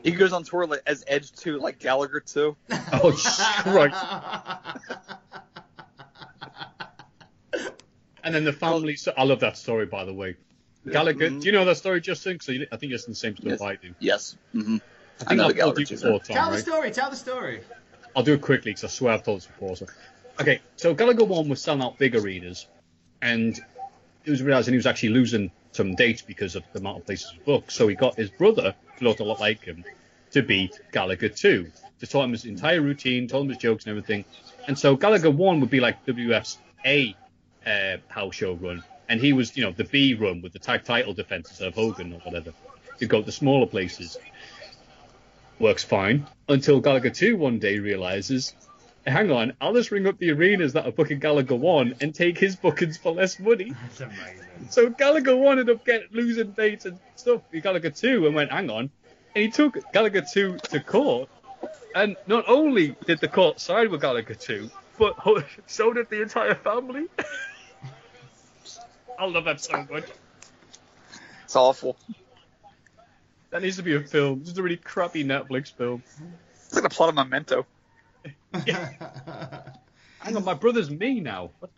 [0.02, 2.56] He goes on tour like, as Edge 2, like Gallagher 2.
[2.92, 3.12] Oh,
[3.66, 3.92] right.
[8.24, 8.96] And then the family.
[8.96, 10.36] So- I love that story, by the way.
[10.90, 12.34] Gallagher, do you know that story, Justin?
[12.34, 13.60] Because I think it's the same stuff Yes.
[13.60, 13.94] I do.
[13.98, 14.36] Yes.
[14.54, 14.76] Mm-hmm.
[15.20, 17.60] I think I've told you before, Tom, tell the story, tell the story.
[18.16, 19.76] I'll do it quickly because I swear I've told this before.
[19.76, 19.86] So.
[20.40, 22.66] Okay, so Gallagher 1 was selling out big arenas,
[23.20, 23.58] and
[24.24, 27.32] he was realizing he was actually losing some dates because of the amount of places
[27.44, 27.72] booked.
[27.72, 29.84] So he got his brother, who looked a lot like him,
[30.32, 31.70] to be Gallagher 2.
[32.00, 34.24] Just taught him his entire routine, told him his jokes and everything.
[34.66, 37.16] And so Gallagher 1 would be like WF's A
[37.66, 40.84] uh, house show run, and he was, you know, the B run with the tag
[40.84, 42.52] title defenses of Hogan or whatever.
[42.98, 44.16] You go to smaller places.
[45.58, 48.54] Works fine until Gallagher 2 one day realizes,
[49.10, 52.38] hang on, I'll just ring up the arenas that are booking Gallagher 1 and take
[52.38, 53.72] his bookings for less money.
[53.88, 54.46] That's amazing.
[54.70, 58.50] So Gallagher 1 ended up getting losing dates and stuff with Gallagher 2 and went,
[58.50, 58.90] hang on.
[59.34, 61.28] And he took Gallagher 2 to court.
[61.94, 65.16] And not only did the court side with Gallagher 2, but
[65.66, 67.06] so did the entire family.
[69.18, 70.04] I love that so much.
[71.44, 71.96] It's awful.
[73.50, 74.40] That needs to be a film.
[74.40, 76.02] This is a really crappy Netflix film.
[76.66, 77.66] It's like the plot of Memento.
[80.20, 81.50] Hang on, my brother's me now.
[81.58, 81.70] What,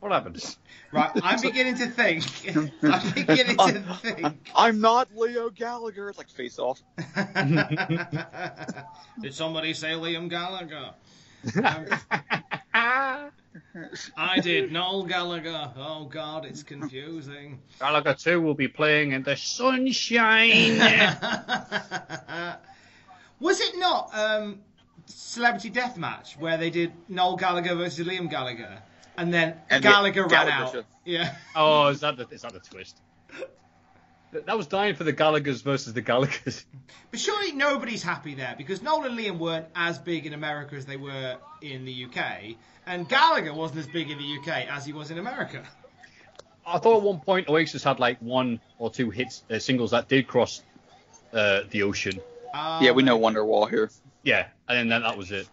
[0.00, 0.56] what happened?
[0.92, 2.24] Right, I'm beginning to think.
[2.82, 4.50] I'm beginning to think.
[4.56, 6.08] I'm not Leo Gallagher.
[6.08, 6.82] It's like face off.
[9.20, 10.94] Did somebody say Liam Gallagher?
[14.16, 15.72] I did, Noel Gallagher.
[15.76, 17.60] Oh God, it's confusing.
[17.78, 20.78] Gallagher 2 will be playing in the sunshine.
[23.38, 24.60] Was it not um,
[25.14, 28.78] Celebrity Deathmatch where they did Noel Gallagher versus Liam Gallagher,
[29.16, 30.72] and then And Gallagher ran Gallagher out?
[30.72, 31.34] should- Yeah.
[31.56, 33.00] oh, is that the, is that the twist?
[34.32, 36.64] That that was dying for the Gallaghers versus the Gallaghers.
[37.10, 40.86] But surely nobody's happy there because Noel and Liam weren't as big in America as
[40.86, 42.54] they were in the UK,
[42.86, 45.64] and Gallagher wasn't as big in the UK as he was in America.
[46.64, 50.06] I thought at one point Oasis had like one or two hits, uh, singles that
[50.08, 50.62] did cross
[51.32, 52.20] uh, the ocean.
[52.54, 53.90] yeah, we know Wonderwall here.
[54.22, 55.48] Yeah, and then that was it.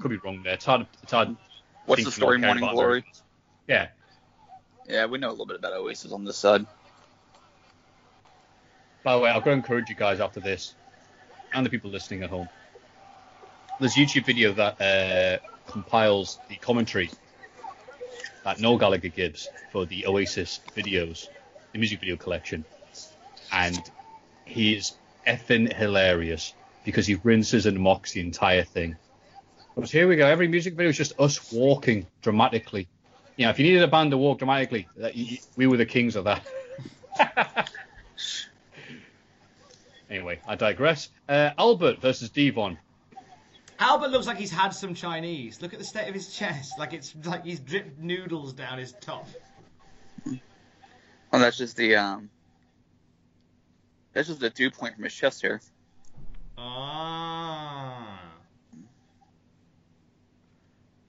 [0.00, 0.54] Could be wrong there.
[0.54, 0.86] It's hard.
[1.02, 1.36] It's hard.
[1.84, 3.04] What's the story, Morning Glory?
[3.68, 3.88] Yeah.
[4.88, 6.66] Yeah, we know a little bit about Oasis on this side.
[9.04, 10.74] By the way, I've got to encourage you guys after this,
[11.52, 12.48] and the people listening at home.
[13.78, 15.38] There's a YouTube video that uh,
[15.70, 17.10] compiles the commentary
[18.44, 21.28] that Noel Gallagher gives for the Oasis videos,
[21.72, 22.64] the music video collection,
[23.52, 23.78] and
[24.44, 24.94] he is
[25.26, 26.54] effing hilarious
[26.84, 28.96] because he rinses and mocks the entire thing.
[29.76, 30.26] But here we go.
[30.26, 32.88] Every music video is just us walking dramatically.
[33.36, 35.86] You know, if you needed a band to walk dramatically, that, you, we were the
[35.86, 36.46] kings of that.
[40.10, 41.08] Anyway, I digress.
[41.28, 42.76] Uh, Albert versus Devon.
[43.78, 45.62] Albert looks like he's had some Chinese.
[45.62, 48.92] Look at the state of his chest, like it's like he's dripped noodles down his
[49.00, 49.26] top.
[51.32, 52.28] Oh, that's just the um.
[54.12, 55.60] That's just the dew point from his chest hair.
[56.62, 58.20] Ah,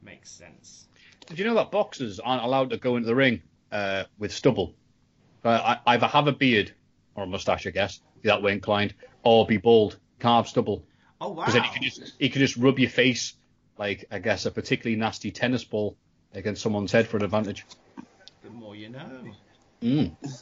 [0.02, 0.88] makes sense.
[1.28, 3.42] Did you know that boxers aren't allowed to go into the ring
[3.72, 4.74] uh, with stubble?
[5.44, 6.74] Uh, I, either have a beard
[7.16, 10.86] or a mustache, I guess, be that way inclined, or be bald, carve stubble.
[11.20, 11.46] Oh wow!
[11.46, 13.34] Because then you can just you can just rub your face
[13.78, 15.98] like I guess a particularly nasty tennis ball
[16.34, 17.66] against someone's head for an advantage.
[18.42, 19.36] The more you know.
[19.82, 20.16] Mm.
[20.24, 20.40] I did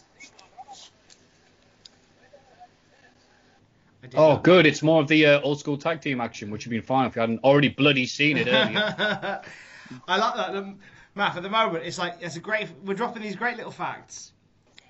[4.15, 4.65] Oh, not- good.
[4.65, 7.07] It's more of the uh, old school tag team action, which would have been fine
[7.07, 8.95] if you hadn't already bloody seen it earlier.
[10.07, 10.55] I like that.
[10.55, 10.79] Um,
[11.15, 12.69] Matt, at the moment, it's like it's a great.
[12.83, 14.31] We're dropping these great little facts,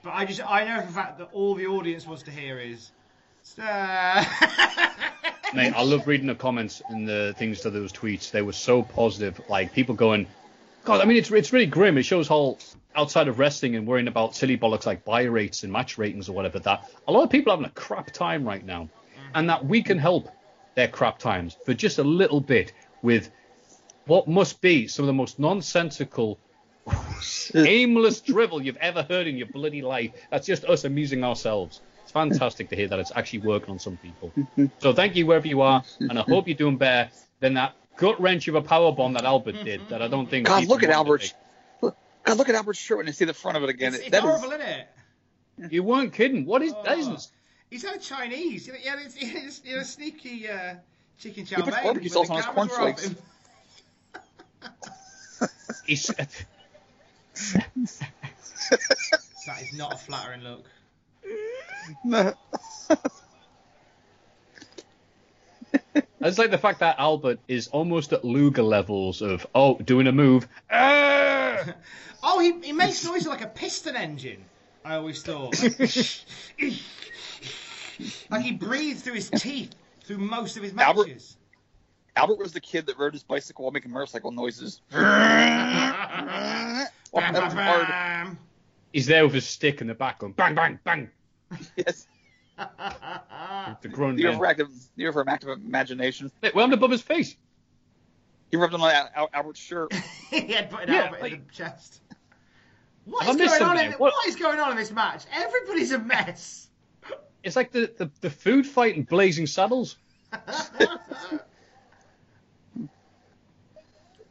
[0.04, 2.60] but I just I know for a fact that all the audience wants to hear
[2.60, 2.92] is.
[3.58, 4.24] Uh,
[5.56, 8.30] Mate, I love reading the comments and the things to those tweets.
[8.30, 9.42] They were so positive.
[9.50, 10.28] Like people going,
[10.84, 11.98] God, I mean, it's it's really grim.
[11.98, 12.58] It shows how
[12.96, 16.34] outside of wrestling and worrying about silly bollocks like buy rates and match ratings or
[16.34, 18.90] whatever, that a lot of people are having a crap time right now,
[19.34, 20.30] and that we can help
[20.76, 23.30] their crap times for just a little bit with
[24.06, 26.40] what must be some of the most nonsensical,
[27.56, 30.12] aimless drivel you've ever heard in your bloody life.
[30.32, 31.82] That's just us amusing ourselves.
[32.04, 34.32] It's fantastic to hear that it's actually working on some people.
[34.80, 38.20] So thank you wherever you are, and I hope you're doing better than that gut
[38.20, 39.82] wrench of a power bomb that Albert did.
[39.90, 40.48] That I don't think.
[40.48, 41.34] God, look at want Albert's.
[41.82, 43.94] Look, God, look at Albert's shirt when you see the front of it again.
[43.94, 44.88] it's it's That is- horrible, isn't it?
[45.72, 46.46] You weren't kidding.
[46.46, 46.88] What is that?
[46.88, 46.98] Oh.
[46.98, 47.28] Isn't
[47.70, 48.66] He's had a Chinese.
[48.66, 50.76] He had a, he had a, he had a sneaky uh,
[51.20, 51.84] chicken chow puts mein.
[51.84, 53.08] barbecue sauce on his cameras were off cornflakes.
[53.08, 53.18] him.
[55.86, 56.08] he's,
[59.46, 60.66] That is not a flattering look.
[62.04, 62.34] No.
[66.22, 70.12] It's like the fact that Albert is almost at Luger levels of oh doing a
[70.12, 70.48] move.
[70.70, 71.66] Ah!
[72.22, 74.44] Oh, he, he makes noise like a piston engine.
[74.84, 75.58] I always thought.
[75.62, 75.80] like
[78.42, 81.36] he breathes through his teeth through most of his Albert- matches.
[82.16, 84.82] Albert was the kid that rode his bicycle while making motorcycle noises.
[84.92, 85.02] Walking
[87.14, 87.88] Bam, bam, hard.
[87.88, 88.38] bam.
[88.94, 91.10] He's there with his stick in the back going bang, bang, bang.
[91.76, 92.08] Yes.
[92.58, 94.38] The grown The men.
[94.38, 96.32] overactive, the overactive imagination.
[96.42, 97.36] Hey, Well, on above his face.
[98.52, 99.94] He rubbed on Al- Al- Albert's shirt.
[100.30, 102.02] he had put an Yeah, Albert in the chest.
[103.06, 103.80] What Have is going on?
[103.80, 105.24] In, What- what is going on in this match?
[105.32, 106.69] Everybody's a mess.
[107.44, 109.98] It's like the, the, the food fight in Blazing Saddles.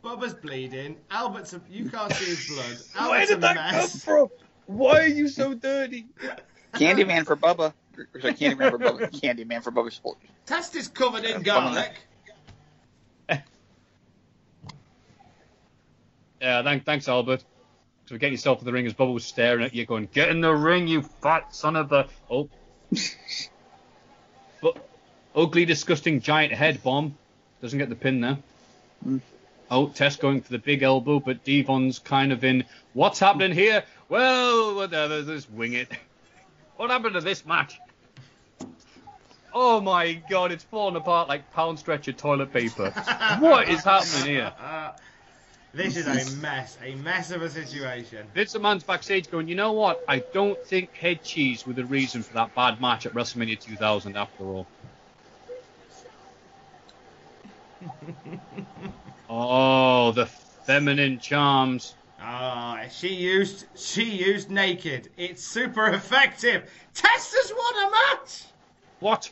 [0.04, 0.96] Bubba's bleeding.
[1.10, 2.76] Albert's a, you can't see his blood.
[3.08, 4.28] Where Albert's a did that come from?
[4.66, 6.06] Why are you so dirty?
[6.74, 7.72] Candyman for Bubba.
[8.14, 9.10] Or sorry, Candyman for Bubba.
[9.20, 10.18] Candyman for Bubba Sport.
[10.46, 11.92] Test is covered in garlic.
[16.40, 17.44] Yeah, thank, thanks, Albert.
[18.06, 20.40] So getting yourself in the ring as Bubba was staring at you, going, "Get in
[20.40, 22.48] the ring, you fat son of a oh."
[24.60, 24.76] But
[25.34, 27.16] ugly, disgusting giant head bomb
[27.60, 28.38] doesn't get the pin there.
[29.02, 29.18] Hmm.
[29.70, 32.64] Oh, Test going for the big elbow, but Devon's kind of in.
[32.94, 33.84] What's happening here?
[34.08, 35.88] Well, whatever, just wing it.
[36.76, 37.78] What happened to this match?
[39.52, 42.90] Oh my god, it's falling apart like pound stretcher toilet paper.
[43.40, 44.52] what is happening here?
[45.74, 46.78] This is a mess.
[46.82, 48.26] A mess of a situation.
[48.34, 50.00] Vince McMahon's backstage going, you know what?
[50.08, 54.16] I don't think head cheese were the reason for that bad match at WrestleMania 2000
[54.16, 54.66] after all.
[59.30, 61.94] oh, the feminine charms.
[62.20, 65.10] Ah, she used she used naked.
[65.16, 66.68] It's super effective.
[66.94, 68.44] Test has won a match.
[69.00, 69.30] What?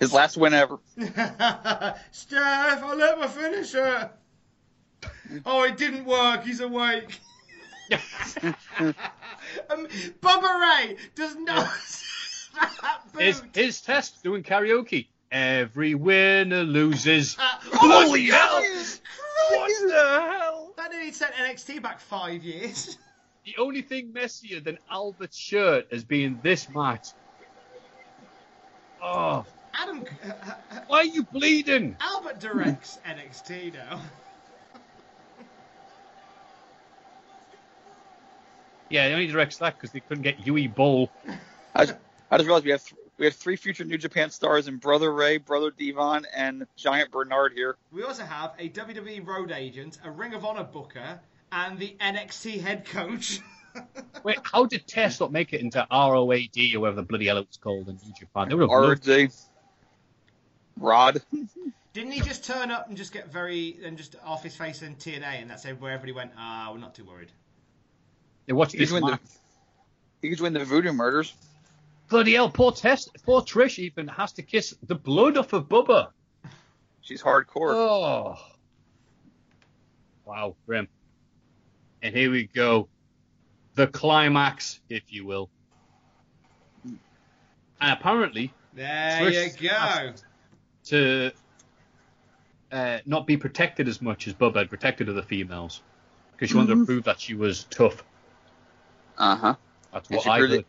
[0.00, 0.78] His last win ever.
[0.96, 4.10] Steph, I let my finish her.
[5.46, 6.44] Oh, it didn't work.
[6.44, 7.20] He's awake.
[7.92, 9.86] um,
[10.20, 11.70] Bubba Ray does not.
[13.18, 15.06] His, his test doing karaoke.
[15.30, 17.36] Every winner loses.
[17.84, 18.62] Oh, Holy hell!
[19.50, 20.72] What the hell?
[20.76, 22.96] That nearly sent NXT back five years.
[23.44, 27.08] The only thing messier than Albert's shirt has been this match.
[29.02, 31.96] Oh, Adam, uh, uh, uh, why are you bleeding?
[32.00, 34.00] Albert directs NXT now.
[38.92, 41.10] Yeah, they only directs that because they couldn't get Uwe Boll.
[41.74, 41.98] I just,
[42.30, 45.14] I just realized we have th- we have three future New Japan stars in Brother
[45.14, 47.76] Ray, Brother Devon, and Giant Bernard here.
[47.90, 51.18] We also have a WWE road agent, a Ring of Honor booker,
[51.52, 53.40] and the NXT head coach.
[54.24, 57.48] Wait, how did Test not make it into ROAD or whatever the bloody hell it
[57.48, 58.50] was called in New Japan?
[58.50, 59.46] They would have loved RJ.
[60.78, 61.22] Rod.
[61.94, 64.96] Didn't he just turn up and just get very and just off his face in
[64.96, 66.32] TNA, and that's where everybody went?
[66.36, 67.32] Ah, we're not too worried.
[68.46, 69.20] They watched He this could win the match.
[70.20, 71.34] he could win the Voodoo Murders.
[72.08, 76.08] Bloody hell, poor Test, poor Trish even has to kiss the blood off of Bubba.
[77.00, 77.72] She's hardcore.
[77.74, 78.38] Oh.
[80.24, 80.88] Wow, grim.
[82.02, 82.88] And here we go.
[83.74, 85.48] The climax, if you will.
[86.84, 86.98] And
[87.80, 90.12] apparently, There Trish you go.
[90.84, 91.32] to
[92.70, 95.80] uh, not be protected as much as Bubba had protected other females.
[96.32, 98.04] Because she wanted to prove that she was tough.
[99.18, 99.54] Uh huh.
[99.92, 100.60] That's And what she I proved heard.
[100.60, 100.66] it.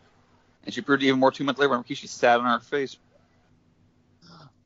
[0.65, 2.97] And she proved it even more two months later when Rikishi sat on her face.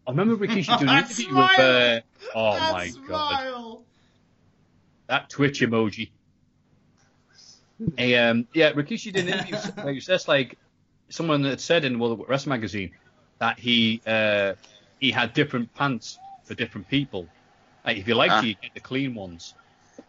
[0.07, 1.59] I remember Rikishi doing an That interview with.
[1.59, 2.01] Uh,
[2.35, 3.83] oh That my god.
[5.07, 6.11] That Twitch emoji.
[7.95, 10.57] Hey, um, yeah, Rikishi did an interview where he says like
[11.09, 12.91] someone had said in World of Wrestling magazine
[13.39, 14.53] that he uh,
[14.99, 17.27] he had different pants for different people.
[17.85, 18.39] Like if you like Uh.
[18.43, 19.55] it, you get the clean ones.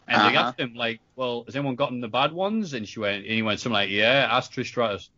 [0.06, 0.48] And they Uh-huh.
[0.48, 2.72] asked him like, well, has anyone gotten the bad ones?
[2.74, 5.10] And she went, and he went something like, yeah, ask Trish Stratus.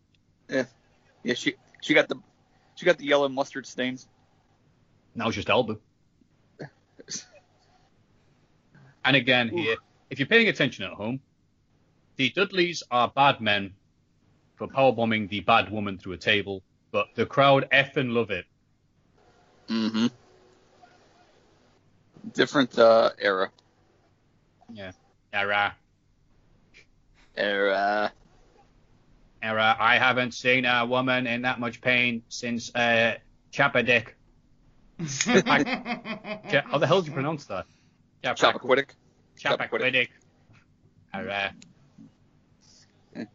[0.48, 0.64] Yeah,
[1.22, 1.34] yeah.
[1.34, 2.16] She she got the
[2.74, 4.08] she got the yellow mustard stains.
[5.14, 5.76] Now it's just Alba.
[9.04, 9.76] And again, here,
[10.10, 11.20] if you're paying attention at home,
[12.16, 13.76] the Dudleys are bad men
[14.56, 18.44] for powerbombing the bad woman through a table, but the crowd effing love it.
[19.68, 20.06] Mm-hmm.
[22.34, 23.50] Different uh, era.
[24.74, 24.92] Yeah.
[25.32, 25.74] Era.
[27.36, 28.12] Era.
[29.42, 29.76] Era.
[29.78, 33.16] I haven't seen a woman in that much pain since uh,
[33.52, 34.08] Chappadik.
[34.98, 37.66] Ja- How the hell do you pronounce that?
[38.22, 38.90] Chappaquiddick.
[39.38, 40.08] Chappaquiddick.
[41.14, 41.52] Era.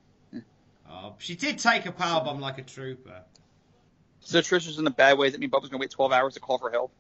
[0.98, 3.22] Oh, she did take a power bomb like a trooper.
[4.22, 5.34] So Trish was in the bad ways.
[5.34, 6.92] That mean Bubba's gonna wait 12 hours to call for help,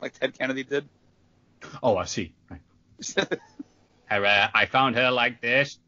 [0.00, 0.86] like Ted Kennedy did.
[1.82, 2.34] Oh, I see.
[2.50, 2.60] Right.
[4.10, 5.78] uh, I found her like this.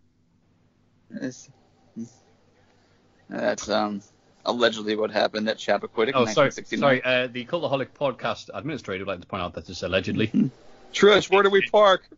[3.29, 4.03] That's um,
[4.45, 6.13] allegedly what happened at Chappaquiddick.
[6.15, 7.03] Oh, sorry, sorry.
[7.05, 10.29] Uh, the Cultaholic podcast administrator would like to point out that this allegedly.
[10.93, 12.09] Trish, where do we park?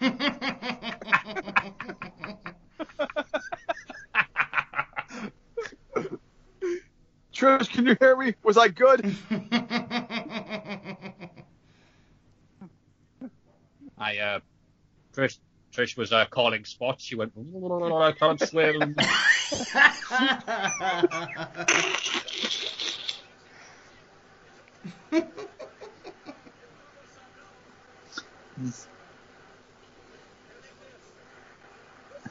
[7.34, 8.34] Trish, can you hear me?
[8.42, 9.16] Was I good?
[14.02, 14.40] I uh,
[15.14, 15.38] Trish
[15.72, 17.04] Trish was uh, calling spots.
[17.04, 18.96] She went, I can't swim.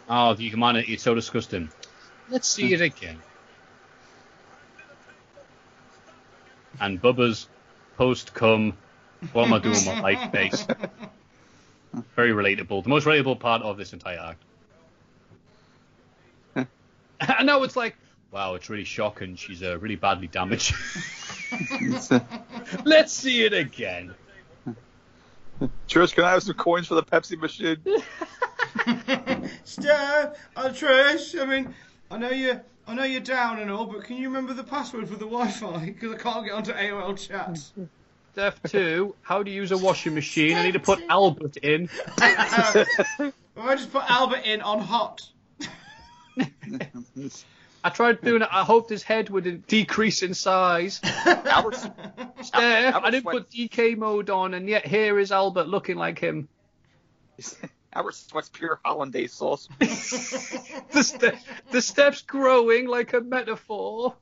[0.10, 1.70] oh, the humanity is so disgusting.
[2.30, 3.18] Let's see it again.
[6.82, 7.48] And Bubba's
[7.98, 8.74] post cum,
[9.32, 10.68] what am I doing with my life face?
[12.16, 12.84] Very relatable.
[12.84, 14.36] The most relatable part of this entire
[16.56, 16.68] act.
[17.22, 17.96] I know it's like,
[18.32, 19.36] wow, it's really shocking.
[19.36, 20.74] She's uh, really badly damaged.
[22.86, 24.14] Let's see it again.
[25.88, 27.78] Trish, can I have some coins for the Pepsi machine?
[29.64, 31.74] Steph, uh, Trish, I mean,
[32.10, 35.08] I know you, I know you're down and all, but can you remember the password
[35.08, 35.86] for the Wi-Fi?
[35.86, 37.60] Because I can't get onto AOL chat.
[38.34, 40.56] Step two, how to use a washing machine.
[40.56, 41.90] I need to put Albert in.
[42.18, 42.86] I
[43.76, 45.22] just put Albert in on hot.
[47.84, 48.48] I tried doing it.
[48.52, 51.02] I hoped his head would decrease in size.
[51.26, 51.76] Albert,
[52.42, 56.48] Steph, I didn't put DK mode on, and yet here is Albert looking like him.
[57.94, 59.68] Albert sweats pure hollandaise sauce.
[59.80, 64.16] the, ste- the steps growing like a metaphor.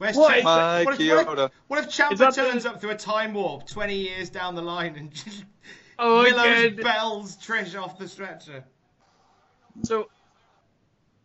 [0.00, 0.40] Where's What?
[0.40, 2.96] Ch- My what, if, what, if, what if Is Champa the- turns up through a
[2.96, 5.44] time warp 20 years down the line and just
[5.98, 6.82] Oh, Willows again.
[6.82, 8.64] bells Trish off the stretcher?
[9.82, 10.08] So,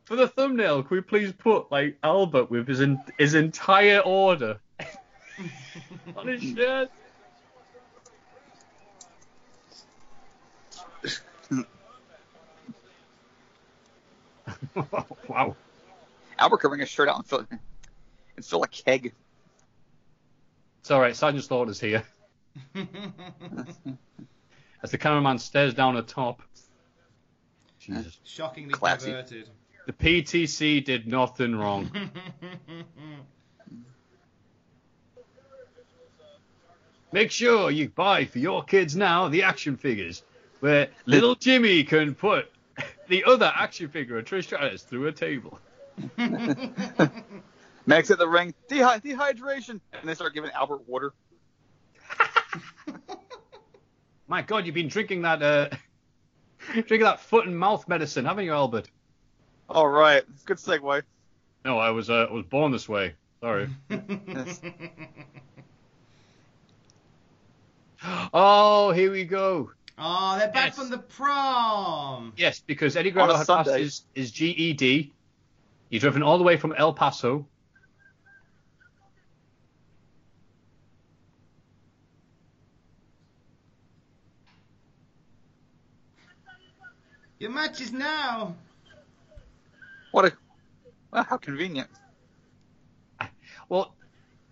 [0.03, 4.59] for the thumbnail, can we please put like Albert with his en- his entire order
[6.17, 6.89] on his shirt?
[15.29, 15.55] wow.
[16.37, 17.45] Albert could bring his shirt out and fill,
[18.35, 19.13] and fill a keg.
[20.81, 21.15] It's all right.
[21.15, 22.03] Sergeant Slaughter's here.
[24.83, 26.41] As the cameraman stares down at top.
[27.79, 28.19] Jesus.
[28.23, 29.11] Shockingly Classy.
[29.11, 29.49] perverted.
[29.87, 31.91] The PTC did nothing wrong.
[37.11, 40.23] Make sure you buy for your kids now the action figures,
[40.59, 42.51] where little Jimmy can put
[43.07, 45.59] the other action figure of Trish Stratus through a table.
[47.85, 51.13] Max at the ring, dehy- dehydration, and they start giving Albert water.
[54.27, 55.69] My God, you've been drinking that uh,
[56.73, 58.89] drinking that foot and mouth medicine, haven't you, Albert?
[59.69, 61.03] All right, good segue.
[61.63, 63.13] No, I was uh, I was born this way.
[63.41, 63.69] Sorry.
[68.33, 69.71] oh, here we go.
[69.97, 70.75] Oh, they're back Yes.
[70.77, 72.33] from the prom.
[72.35, 73.83] Yes, because Eddie On Guerrero a had passed Sunday.
[73.83, 75.13] his, his GED.
[75.89, 77.47] He's driven all the way from El Paso.
[87.45, 88.55] Your match is now.
[90.09, 90.33] What a
[91.11, 91.91] well, how convenient.
[93.69, 93.93] Well,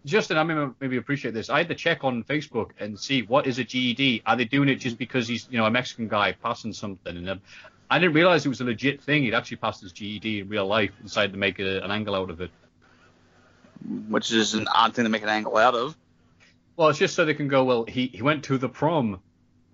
[0.05, 1.49] Justin, I maybe, maybe appreciate this.
[1.49, 4.21] I had to check on Facebook and see what is a GED.
[4.27, 7.17] Are they doing it just because he's you know a Mexican guy passing something?
[7.17, 7.41] And um,
[7.89, 9.23] I didn't realize it was a legit thing.
[9.23, 12.13] He'd actually passed his GED in real life and decided to make a, an angle
[12.13, 12.51] out of it.
[14.07, 15.97] Which is an odd thing to make an angle out of.
[16.75, 17.63] Well, it's just so they can go.
[17.63, 19.19] Well, he, he went to the prom,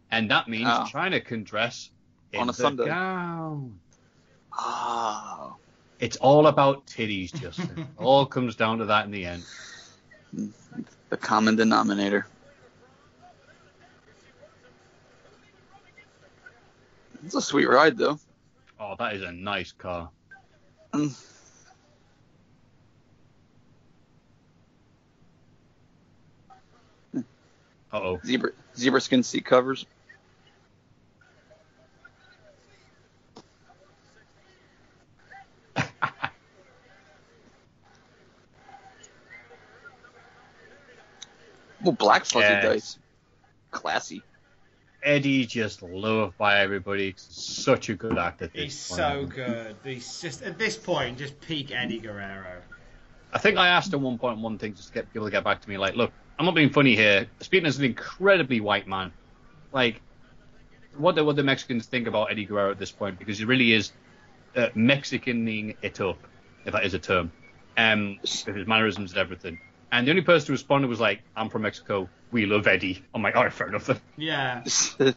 [0.09, 0.85] and that means Oh.
[0.89, 1.91] Chyna can dress
[2.33, 2.85] in On a the Sunday.
[2.85, 3.79] gown.
[4.57, 5.55] Oh.
[5.99, 7.87] It's all about titties, Justin.
[7.97, 9.43] all comes down to that in the end.
[11.09, 12.27] The common denominator.
[17.25, 18.19] It's a sweet ride, though.
[18.79, 20.09] Oh, that is a nice car.
[20.93, 21.13] Mm.
[27.15, 27.21] Uh
[27.93, 28.19] oh.
[28.25, 29.85] Zebra zebra skin seat covers.
[41.83, 42.63] Well, black fuzzy Yes.
[42.63, 42.99] dice.
[43.71, 44.23] Classy.
[45.01, 47.13] Eddie just loved by everybody.
[47.17, 48.49] Such a good actor.
[48.53, 48.97] He's point.
[48.97, 49.75] so good.
[49.83, 52.61] He's just at this point just peak Eddie Guerrero.
[53.31, 55.43] I think I asked at one point one thing just to get people to get
[55.43, 55.77] back to me.
[55.77, 57.27] Like, look, I'm not being funny here.
[57.39, 59.13] Speaking as an incredibly white man,
[59.71, 60.01] like,
[60.97, 63.19] what do what the Mexicans think about Eddie Guerrero at this point?
[63.19, 63.91] Because he really is
[64.55, 66.17] uh, Mexicaning it up,
[66.65, 67.31] if that is a term,
[67.77, 69.59] um, with his mannerisms and everything.
[69.91, 72.09] And the only person who responded was like, "I'm from Mexico.
[72.31, 73.99] We love Eddie." I'm like, "All right, fair enough." Then.
[74.17, 74.63] Yeah.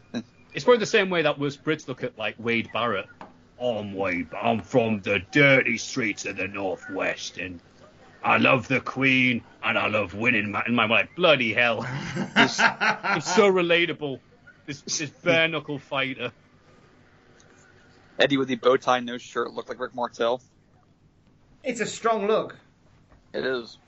[0.55, 3.07] It's probably the same way that was Brits look at like Wade Barrett.
[3.59, 7.59] I'm way, I'm from the dirty streets of the Northwest, and
[8.23, 10.51] I love the Queen, and I love winning.
[10.51, 11.87] ma- And I'm like, bloody hell.
[12.37, 14.21] It's, it's so relatable.
[14.67, 16.33] This, this bare knuckle fighter.
[18.19, 20.43] Eddie with the bow tie, no shirt, looked like Rick Martel.
[21.65, 22.57] It's a strong look.
[23.33, 23.79] It is.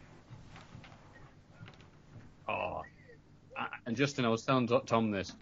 [2.48, 2.82] Oh.
[3.56, 5.32] I- And Justin, I was telling Tom this.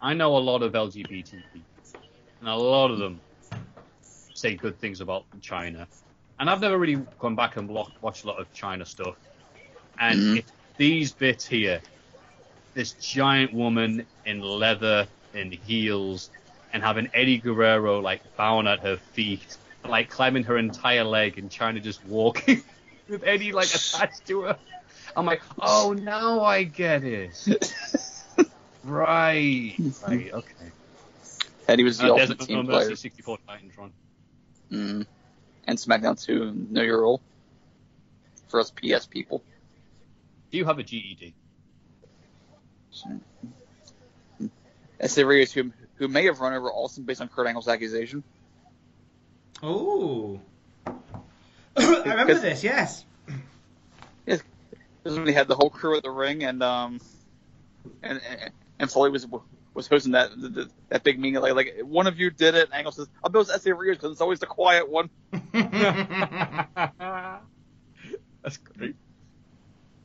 [0.00, 2.00] I know a lot of LGBT people,
[2.40, 3.20] and a lot of them
[4.00, 5.86] say good things about Chyna.
[6.40, 9.14] And I've never really gone back and wa- watched a lot of Chyna stuff.
[9.98, 10.38] And Mhm.
[10.38, 11.80] it's these bits here,
[12.74, 16.30] this giant woman in leather and heels,
[16.72, 21.48] and having Eddie Guerrero like bowing at her feet, like climbing her entire leg, and
[21.50, 22.62] Chyna just walking
[23.08, 24.58] with Eddie like attached to her.
[25.16, 27.46] I'm like, oh, now I get it.
[28.84, 29.74] right,
[30.06, 30.52] right, okay.
[31.68, 32.96] Eddie was the Uh, there's ultimate no team Mercy player.
[32.96, 33.90] 64 Titantron.
[34.70, 35.06] Mm.
[35.66, 37.20] And SmackDown 2, know your role.
[38.48, 39.42] For us PS people.
[40.50, 41.34] Do you have a GED?
[45.00, 48.22] Essa Rios, who, who may have run over Austin based on Kurt Angle's accusation.
[49.64, 50.40] Ooh.
[51.76, 53.04] I remember this, yes.
[55.04, 56.98] This is when he had the whole crew at the ring, and um,
[58.02, 59.26] and and, and Foley was
[59.74, 61.42] was hosting that that, that big meeting.
[61.42, 62.64] Like, like one of you did it.
[62.64, 65.10] And Angle says, "I'll build Essa Rios because it's always the quiet one."
[68.42, 68.96] That's great.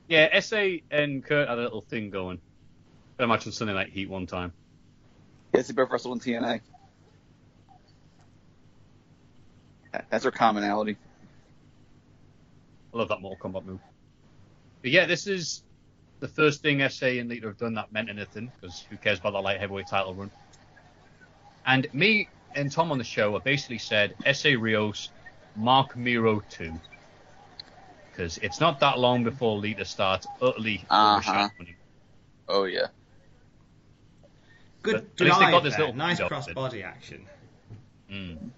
[0.09, 2.41] Yeah, Essa and Kurt had a little thing going.
[3.17, 4.53] I imagine Sunday Night Heat one time.
[5.53, 6.61] Yes, they both wrestled in TNA.
[10.09, 10.97] That's their commonality.
[12.93, 13.79] I love that Mortal Kombat move.
[14.81, 15.63] But yeah, this is
[16.19, 19.33] the first thing Essa and Lita have done that meant anything, because who cares about
[19.33, 20.31] that light heavyweight title run?
[21.65, 25.09] And me and Tom on the show have basically said Essa Rios,
[25.55, 26.73] Marc Mero 2.
[28.11, 31.49] Because it's not that long before Lita starts utterly Uh-huh.
[32.47, 32.87] Oh yeah.
[34.81, 35.85] Good But at least they got drive this there.
[35.85, 37.25] little Nice cross-body action.
[38.11, 38.49] Mm.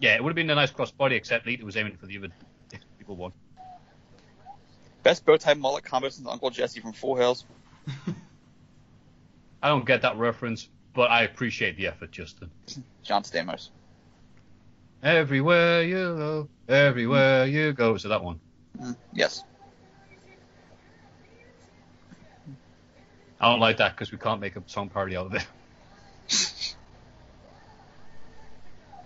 [0.00, 2.28] Yeah, it would have been a nice cross-body, except Lita was aiming for the other
[2.98, 3.32] people one.
[5.04, 7.44] Best bow tie mullet combo since Uncle Jesse from Full House.
[9.62, 12.50] I don't get that reference, but I appreciate the effort, Justin.
[13.02, 13.68] John Stamos.
[15.02, 17.98] Everywhere you go, everywhere you go.
[17.98, 18.40] So that one.
[18.80, 19.44] Mm, Yes.
[23.40, 25.46] I don't like that because we can't make a song parody out of it.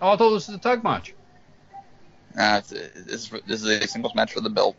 [0.01, 1.13] oh, I thought this was a tag match.
[2.37, 4.77] Uh, it's, it's, this is a singles match for the belt.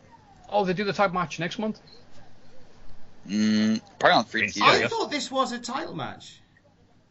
[0.51, 1.79] Oh, they do the tag match next month.
[3.27, 4.61] Mm, probably on free TV.
[4.61, 6.41] I thought this was a title match.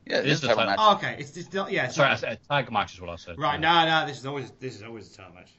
[0.07, 0.79] Yeah, It is the title match.
[0.79, 1.87] Oh, okay, it's just not, yeah.
[1.87, 3.39] It's Sorry, I said a tag match is what I said.
[3.39, 5.51] Right, no, no, this is always this is always a title match.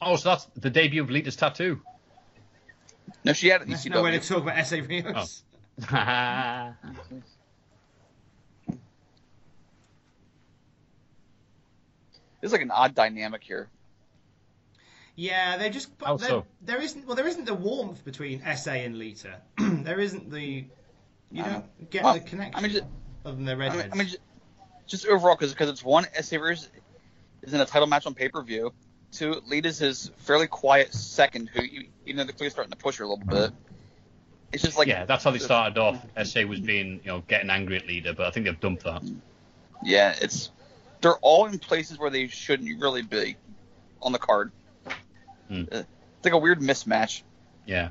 [0.00, 1.80] Oh, so that's the debut of Lita's tattoo.
[3.24, 5.42] No, she had it in no way to talk about Essa Rios.
[5.90, 6.74] Oh.
[12.40, 13.68] There's like an odd dynamic here.
[15.16, 15.90] Yeah, they just.
[16.04, 16.44] How there, so?
[16.62, 17.06] there isn't.
[17.06, 19.40] Well, there isn't the warmth between Essa and Lita.
[19.58, 20.64] there isn't the.
[21.32, 22.54] You don't get Well, the connection.
[22.54, 22.84] I mean, just,
[23.24, 23.88] other than the I mean, redheads.
[23.92, 24.20] I mean, just,
[24.86, 26.68] just overall, because it's one, SA Savers
[27.42, 28.72] is in a title match on pay per view.
[29.10, 32.98] Two, Lita's his fairly quiet second, who you, even though they're clearly starting to push
[32.98, 33.50] her a little bit.
[34.52, 36.04] It's just like yeah, that's how they started off.
[36.16, 39.02] Essa was being, you know, getting angry at Lita, but I think they've dumped that.
[39.82, 40.50] Yeah, it's
[41.00, 43.36] they're all in places where they shouldn't really be
[44.02, 44.50] on the card.
[45.48, 45.62] Hmm.
[45.70, 45.82] Uh,
[46.16, 47.22] It's like a weird mismatch.
[47.66, 47.90] Yeah.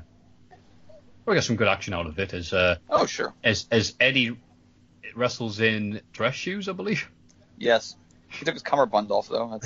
[1.26, 4.36] We got some good action out of it as uh, Oh sure, as as Eddie
[5.14, 7.08] wrestles in dress shoes, I believe.
[7.58, 7.96] yes.
[8.30, 9.58] He took his cummerbund off though.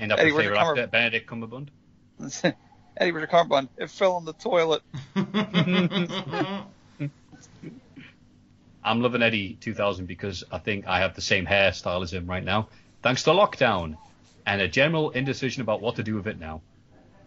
[0.00, 1.68] And up Eddie, your favorite actor, Benedict Cumberbund.
[2.96, 3.68] Eddie, where's your cummerbund?
[3.76, 4.82] It fell in the toilet.
[8.88, 12.42] I'm loving Eddie 2000 because I think I have the same hairstyle as him right
[12.42, 12.68] now,
[13.02, 13.98] thanks to lockdown
[14.46, 16.62] and a general indecision about what to do with it now.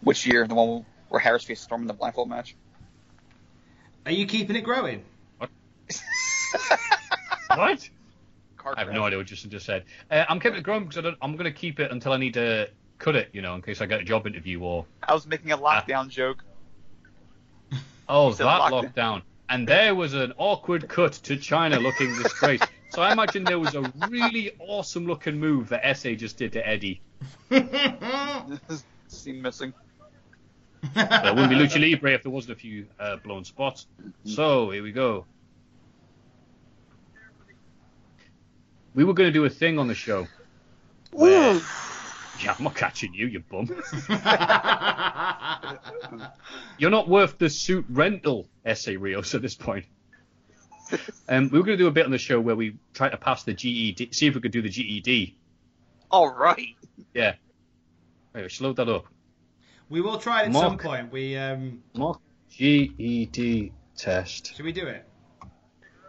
[0.02, 0.48] Which year?
[0.48, 2.56] The one where Harris faced Storm in the blindfold match?
[4.04, 5.04] Are you keeping it growing?
[5.38, 5.50] What?
[8.56, 9.84] Car I have no idea what Justin just said.
[10.10, 12.16] Uh, I'm keeping it growing because I don't, I'm going to keep it until I
[12.16, 15.14] need to cut it, you know, in case I get a job interview or I
[15.14, 16.42] was making a lockdown joke.
[18.08, 18.94] oh said that lockdown.
[18.94, 19.22] lockdown.
[19.52, 22.64] And there was an awkward cut to Chyna looking disgraced.
[22.88, 26.66] so I imagine there was a really awesome looking move that Essa just did to
[26.66, 27.02] Eddie.
[29.08, 29.74] Seem missing.
[30.94, 33.88] But it wouldn't be Lucha Libre if there wasn't a few uh, blown spots.
[34.24, 35.26] So here we go.
[38.94, 40.28] We were going to do a thing on the show.
[41.10, 41.60] Where...
[42.40, 43.66] Yeah, I'm not catching you, you bum.
[46.78, 49.84] You're not worth the suit rental, Essa Rios, at this point.
[51.28, 53.16] Um, we were going to do a bit on the show where we try to
[53.16, 55.36] pass the GED, see if we could do the GED.
[56.10, 56.76] All right.
[57.14, 57.34] Yeah.
[58.34, 59.06] Wait, slow that up.
[59.88, 60.62] We will try it at Mock.
[60.62, 61.12] some point.
[61.12, 61.82] We um.
[61.94, 64.54] Mock GED test.
[64.56, 65.06] Should we do it?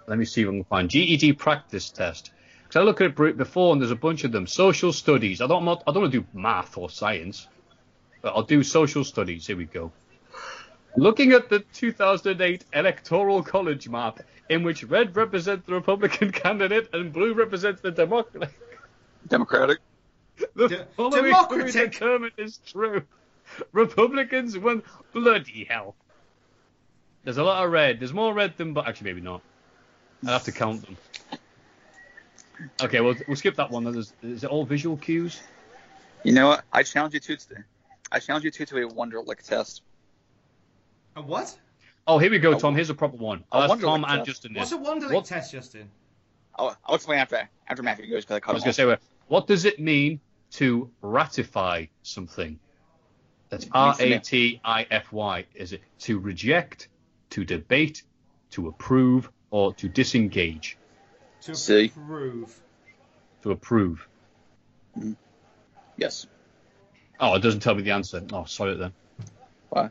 [0.07, 2.31] Let me see if I can find GED practice test.
[2.73, 4.47] Because I looked at it before and there's a bunch of them.
[4.47, 5.41] Social studies.
[5.41, 5.59] I don't.
[5.59, 7.47] I'm not, I don't want to do math or science,
[8.23, 9.45] but I'll do social studies.
[9.45, 9.91] Here we go.
[10.97, 17.13] Looking at the 2008 electoral college map, in which red represents the Republican candidate and
[17.13, 18.49] blue represents the Democratic.
[19.27, 19.77] Democratic.
[20.55, 21.75] The De- following Democratic.
[21.75, 23.03] we determined is true.
[23.71, 24.81] Republicans won.
[25.13, 25.93] Bloody hell.
[27.23, 27.99] There's a lot of red.
[27.99, 29.43] There's more red than, but actually maybe not.
[30.25, 30.97] I'll have to count them.
[32.81, 33.83] Okay, well we'll skip that one.
[33.83, 35.41] There's, is it all visual cues?
[36.23, 36.63] You know what?
[36.71, 37.61] I challenge you to today.
[38.11, 39.81] I challenge you to to a Wonderlic test.
[41.15, 41.57] A what?
[42.05, 42.75] Oh, here we go, Tom.
[42.75, 43.43] Here's a proper one.
[43.51, 44.27] a I'll ask Wonderlic Tom and test.
[44.27, 44.53] Justin.
[44.55, 45.89] What's a Wonderlic What- test, Justin?
[46.55, 48.85] I'll, I'll explain after after Matthew goes because I cut I was going to say,
[48.85, 50.19] well, what does it mean
[50.51, 52.59] to ratify something?
[53.49, 55.45] That's R A T I F Y.
[55.55, 56.89] Is it to reject,
[57.31, 58.03] to debate,
[58.51, 60.77] to approve, or to disengage?
[61.45, 61.85] To See.
[61.85, 62.57] approve.
[63.41, 64.07] To approve.
[65.97, 66.25] Yes.
[67.19, 68.23] Oh, it doesn't tell me the answer.
[68.31, 68.93] Oh, sorry then.
[69.69, 69.89] Why?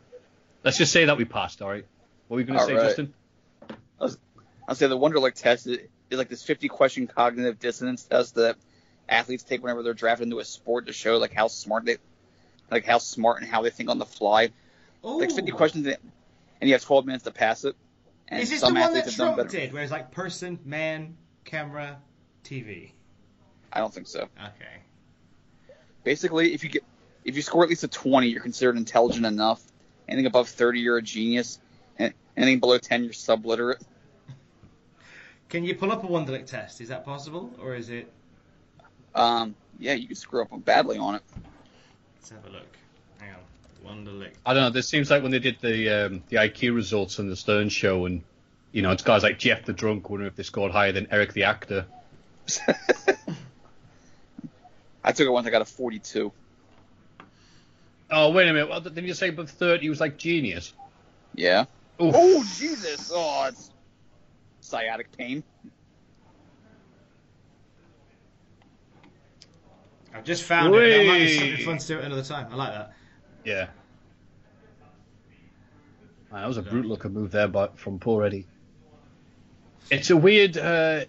[0.64, 1.84] Let's just say that we passed, all right?
[2.28, 2.84] What were you going to say, right.
[2.86, 3.14] Justin?
[4.68, 8.56] I'll say the Wonderlic test is, is like this 50 question cognitive dissonance test that
[9.08, 11.96] athletes take whenever they're drafted into a sport to show like how smart they,
[12.70, 14.50] like how smart and how they think on the fly.
[15.02, 15.98] Like 50 questions, and
[16.60, 17.74] you have 12 minutes to pass it.
[18.28, 20.12] And Is this the some one athletes that have done Trump did, where it's like
[20.12, 21.16] person, man,
[21.52, 21.98] camera,
[22.44, 22.92] TV?
[23.72, 24.22] I don't think so.
[24.22, 24.80] Okay.
[26.02, 26.82] Basically, if you get
[27.24, 29.62] if you score at least a 20, you're considered intelligent enough.
[30.08, 31.60] Anything above 30, you're a genius.
[31.98, 33.80] And anything below 10, you're subliterate.
[35.50, 36.80] Can you pull up a Wonderlic test?
[36.80, 38.10] Is that possible, or is it?
[39.14, 41.22] Um, yeah, you could screw up badly on it.
[42.16, 42.76] Let's have a look.
[43.18, 44.04] Hang on.
[44.04, 44.32] Wonderlic.
[44.46, 44.70] I don't know.
[44.70, 48.06] This seems like when they did the um, the IQ results on the Stern show,
[48.06, 48.22] and
[48.72, 51.32] you know, it's guys like Jeff the drunk wondering if they scored higher than Eric
[51.34, 51.86] the actor.
[55.04, 56.32] I took it once, I got a 42.
[58.10, 58.68] Oh, wait a minute.
[58.68, 60.72] Well, didn't you say above 30 he was like genius?
[61.34, 61.64] Yeah.
[62.00, 62.14] Oof.
[62.16, 63.10] Oh, Jesus.
[63.14, 63.70] Oh, it's
[64.60, 65.42] sciatic pain.
[70.14, 70.78] I've just found it.
[70.78, 71.38] That might be Whey!
[71.38, 72.48] something fun to do at another time.
[72.50, 72.92] I like that.
[73.44, 73.68] Yeah.
[76.30, 78.46] Man, that was a brutal looking move there by, from poor Eddie.
[79.90, 80.56] It's a weird.
[80.56, 81.04] Uh,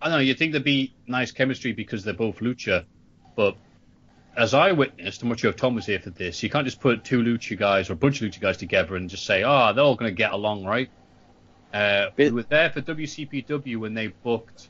[0.00, 0.18] I don't know.
[0.18, 2.84] You think there'd be nice chemistry because they're both lucha,
[3.36, 3.56] but
[4.36, 6.42] as I witnessed, I'm not sure if Tom was here for this.
[6.42, 9.10] You can't just put two lucha guys or a bunch of lucha guys together and
[9.10, 10.90] just say, "Oh, they're all going to get along, right?"
[11.72, 14.68] Uh, we were there for WCPW when they booked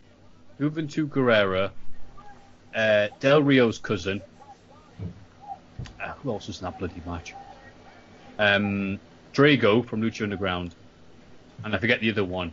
[0.60, 1.72] Juventud Guerrera,
[2.74, 4.22] uh, Del Rio's cousin.
[6.00, 7.34] Uh, who else was in that bloody match?
[8.38, 9.00] Um,
[9.32, 10.74] Drago from Lucha Underground,
[11.64, 12.52] and I forget the other one.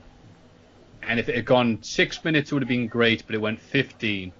[1.09, 3.59] And if it had gone six minutes, it would have been great, but it went
[3.59, 4.31] 15.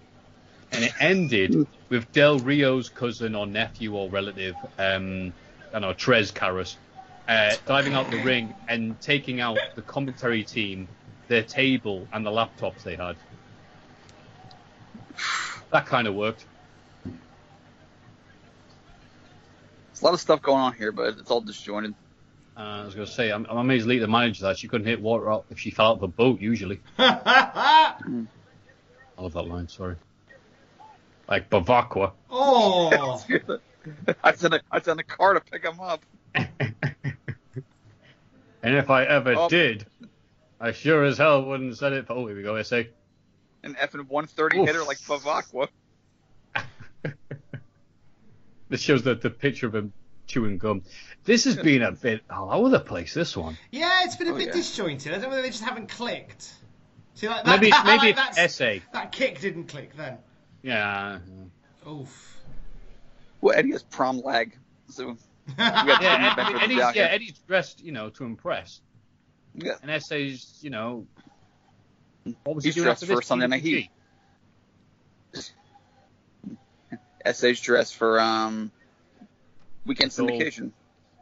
[0.71, 5.33] And it ended with Del Rio's cousin or nephew or relative, um,
[5.73, 6.75] I don't know, Trez Carras,
[7.27, 10.87] uh, diving out the ring and taking out the commentary team,
[11.27, 13.15] their table, and the laptops they had.
[15.71, 16.45] That kind of worked.
[17.03, 17.15] There's
[20.03, 21.95] a lot of stuff going on here, but it's all disjointed.
[22.59, 24.57] Uh, I was going to say, I'm, I'm amazed Lita managed that.
[24.57, 26.81] She couldn't hit water out if she fell out of a boat, usually.
[26.97, 27.93] I
[29.17, 29.95] love that line, sorry.
[31.29, 32.11] Like Bavakwa.
[32.29, 33.23] Oh.
[34.23, 36.03] I sent a I sent a car to pick him up.
[38.61, 39.47] And if I ever Oh.
[39.47, 39.85] did,
[40.59, 42.11] I sure as hell wouldn't send it for.
[42.13, 42.81] Oh, here we go, SA.
[43.63, 44.67] An effing 130 Oof.
[44.67, 45.69] hitter like Bavakwa.
[48.67, 49.93] This shows the, the picture of him
[50.29, 50.83] chewing gum.
[51.25, 53.57] This has been a bit all over the place, this one.
[53.71, 54.53] Yeah, it's been a Oh, bit yeah.
[54.53, 55.11] disjointed.
[55.11, 56.53] I don't know whether they just haven't clicked.
[57.15, 58.81] See, like that, Maybe, like that's- essay.
[58.93, 60.19] That kick didn't click then.
[60.61, 61.19] Yeah.
[61.87, 62.37] Oof.
[63.41, 64.55] Well, Eddie has prom lag,
[64.89, 65.17] so
[65.57, 68.81] Yeah, Eddie, Eddie's, yeah, Eddie's dressed, you know, to impress.
[69.55, 69.73] Yeah.
[69.81, 71.07] And Essa's, you know,
[72.43, 73.27] what was He's he doing dressed after for this?
[73.27, 73.89] Sunday Night TVG?
[75.33, 75.49] Heat.
[77.25, 78.71] Essa's dress for um
[79.89, 80.71] weekend syndication.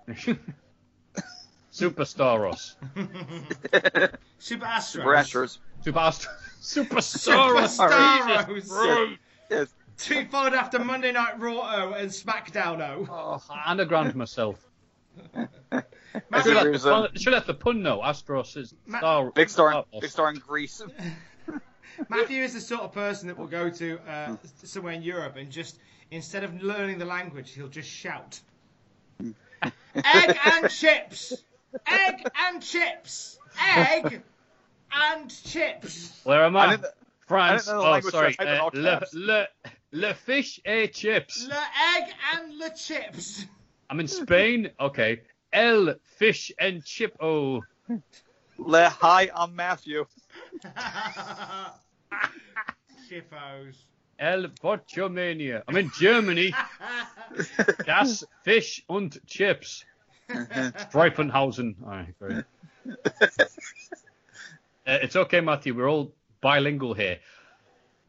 [1.73, 2.76] Superstaros.
[4.39, 5.57] Super Astros.
[5.81, 6.27] Super Astros.
[6.60, 7.77] Super Astros.
[7.80, 8.45] Superstaros.
[8.45, 9.18] Superstaros.
[9.49, 9.73] Yes.
[9.98, 13.07] Two followed after Monday Night Raw and SmackDown.
[13.10, 14.60] Oh, anagram myself.
[15.72, 18.02] As Should have it the pun- should have the pun though.
[18.02, 19.31] Astros is star.
[19.31, 20.81] Big star, Star- big star in Greece.
[22.10, 25.49] Matthew is the sort of person that will go to uh, somewhere in Europe and
[25.49, 25.80] just
[26.11, 28.39] instead of learning the language, he'll just shout,
[29.64, 31.34] "Egg and chips,
[31.88, 34.22] egg and chips, egg
[34.92, 36.78] and chips." Where am I I?
[37.28, 37.68] France.
[37.68, 38.28] I didn't know the oh, sorry.
[38.28, 39.48] was typed in Uh, le, le,
[39.92, 41.48] le fish et chips.
[41.48, 41.56] Le
[41.96, 43.46] egg and le chips.
[43.90, 44.72] I'm in Spain.
[44.80, 45.22] Okay.
[45.52, 47.16] El fish and chip.
[47.20, 47.64] Oh.
[48.58, 50.06] Le hi, I'm Matthew.
[53.10, 53.86] Chippos.
[54.19, 55.64] El Botchamania.
[55.68, 56.53] I'm in Germany.
[57.85, 59.85] Das Fish und Chips.
[60.30, 61.76] Streifenhausen.
[61.88, 62.44] Aye, very.
[64.88, 65.73] Uh, it's okay, Matthew.
[65.73, 67.19] We're all bilingual here.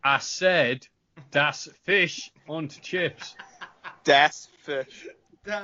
[0.05, 0.87] I said
[1.33, 3.35] Das Fish und Chips.
[4.05, 5.09] Das Fish.
[5.45, 5.57] the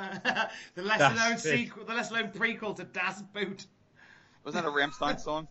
[0.82, 1.42] lesser Das known Fish.
[1.42, 3.64] sequel, the lesser known prequel to Das Boot.
[4.44, 5.46] Wasn't that a Rammstein song?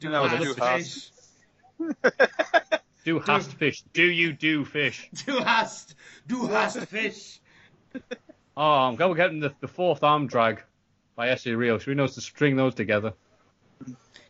[0.00, 1.12] Do That was a hast
[3.08, 3.26] Du fish.
[3.26, 3.44] hast.
[3.46, 3.84] Do hast fish.
[3.92, 5.10] Do you do fish?
[5.26, 5.94] Du hast,
[6.26, 7.40] du hast fish.
[8.60, 10.60] Oh, I'm going to get getting the, the fourth arm drag
[11.14, 11.78] by Essa Rio.
[11.78, 13.12] So we knows to string those together.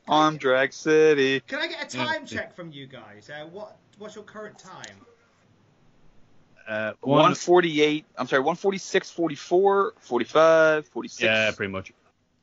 [0.06, 1.40] Arm Drag City.
[1.40, 2.26] Can I get a time Yeah.
[2.26, 3.30] check from you guys?
[3.30, 4.96] Uh, what what's your current time?
[6.68, 8.04] Uh, one, 148.
[8.18, 11.22] I'm sorry, 146, 44, 45, 46.
[11.22, 11.92] yeah, pretty much.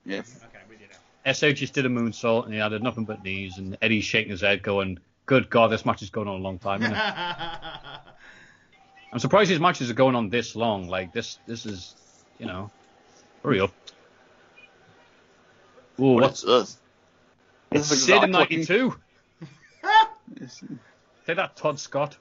[0.06, 0.20] Yeah.
[0.20, 1.36] Okay, we did it.
[1.36, 4.42] SH just did a moonsault and he added nothing but knees, and Eddie's shaking his
[4.42, 7.00] head, going, "Good God, this match is going on a long time." Isn't it?
[9.14, 10.88] I'm surprised these matches are going on this long.
[10.90, 11.96] Like this, this is,
[12.38, 12.70] you know,
[13.44, 13.72] hurry up.
[16.00, 16.78] Ooh, What what's this?
[17.72, 18.96] it's This is Sid in '92.
[21.26, 22.18] Take that, Todd Scott.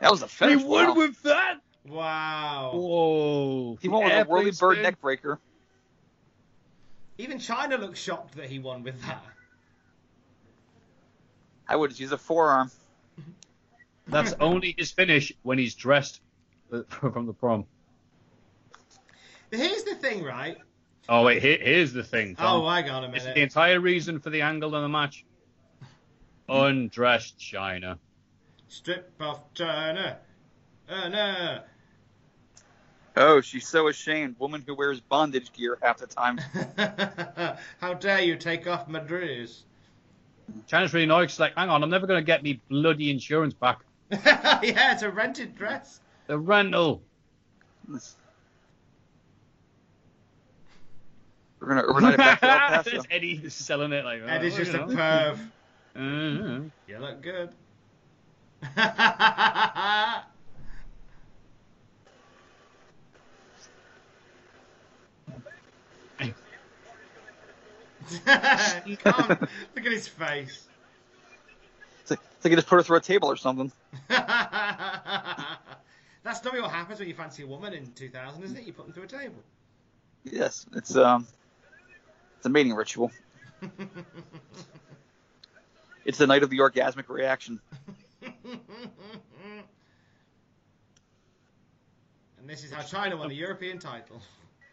[0.00, 0.62] That was a finish.
[0.62, 0.86] He wow.
[0.86, 1.60] Won with that.
[1.86, 2.70] wow.
[2.74, 3.78] Whoa.
[3.82, 4.82] He won with a whirly bird spin.
[4.82, 5.38] neck breaker.
[7.18, 9.22] Even Chyna looks shocked that he won with that.
[11.68, 12.70] I would use a forearm.
[14.06, 16.20] That's only his finish when he's dressed
[16.88, 17.66] from the prom.
[19.50, 20.58] But here's the thing, right?
[21.08, 22.36] Oh wait, here, here's the thing.
[22.36, 22.62] Tom.
[22.62, 23.34] Oh, I got a This is minute.
[23.36, 25.24] the entire reason for the angle in the match.
[26.48, 27.98] Undressed Chyna.
[28.68, 30.16] Strip off Chyna.
[30.88, 31.60] Uh, no.
[33.16, 34.36] Oh, she's so ashamed.
[34.38, 36.38] Woman who wears bondage gear half the time.
[37.80, 39.64] How dare you take off my dress?
[40.66, 41.30] Chyna's really annoyed.
[41.30, 43.80] She's like, hang on, I'm never going to get me bloody insurance back.
[44.10, 46.00] yeah, it's a rented dress.
[46.26, 47.02] The rental.
[51.60, 52.90] We're gonna overnight it back to El Paso.
[52.90, 54.22] There's Eddie selling it like.
[54.22, 54.94] Eddie's oh, just you a know.
[54.94, 55.38] perv.
[55.96, 56.60] Uh-huh.
[56.86, 57.50] You look good.
[68.26, 70.68] Look at his face.
[72.02, 73.72] It's like, it's like you just put her through a table or something.
[74.08, 74.28] That's
[76.44, 78.64] normally what happens when you fancy a woman in 2000, isn't it?
[78.64, 79.42] You put them through a table.
[80.24, 81.26] Yes, it's um,
[82.36, 83.12] it's a mating ritual.
[86.08, 87.60] It's the night of the orgasmic reaction.
[88.22, 88.32] And
[92.46, 94.22] this is how Chyna won the European title.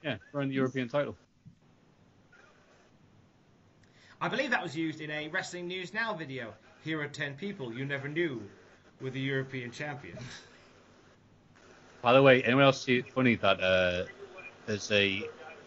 [0.02, 1.18] Yeah, we're the European title.
[4.22, 6.54] I believe that was used in a Wrestling News Now video.
[6.84, 8.42] Here are 10 people you never knew
[9.02, 10.18] were the European champion.
[12.02, 14.06] By the way, anyone else see it funny that uh,
[14.66, 15.24] there's a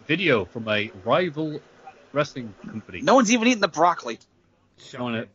[0.07, 1.59] video from a rival
[2.13, 3.01] wrestling company?
[3.01, 4.19] No one's even eating the broccoli.
[4.97, 5.29] on it.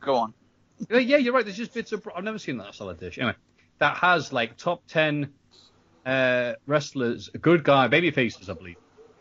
[0.00, 0.34] Go on.
[0.88, 1.44] Yeah, yeah, you're right.
[1.44, 2.02] There's just bits of.
[2.02, 3.18] bro- I've never seen that salad dish.
[3.18, 3.34] Anyway,
[3.78, 5.32] that has like top ten
[6.06, 8.76] uh, wrestlers, good guy, baby faces, I believe,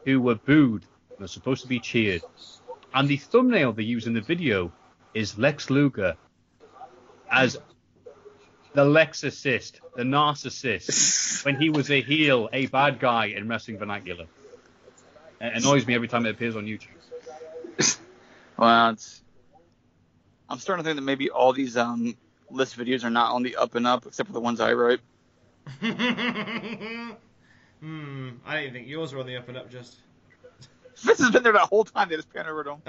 [0.06, 0.86] who were booed.
[1.20, 2.22] They're supposed to be cheered.
[2.94, 4.72] And the thumbnail they use in the video
[5.14, 6.16] is Lex Luger
[7.32, 7.58] as
[8.74, 14.26] the Lexicist, the narcissist, when he was a heel, a bad guy in wrestling vernacular.
[15.42, 16.88] It annoys me every time it appears on YouTube.
[18.56, 19.24] Well, it's,
[20.48, 22.16] I'm starting to think that maybe all these um
[22.52, 25.00] list videos are not on the up and up, except for the ones I wrote.
[27.84, 29.98] Hmm, I didn't think yours were on the up and up just.
[31.06, 32.08] Vince has been there that whole time.
[32.08, 32.82] They just pan over to him.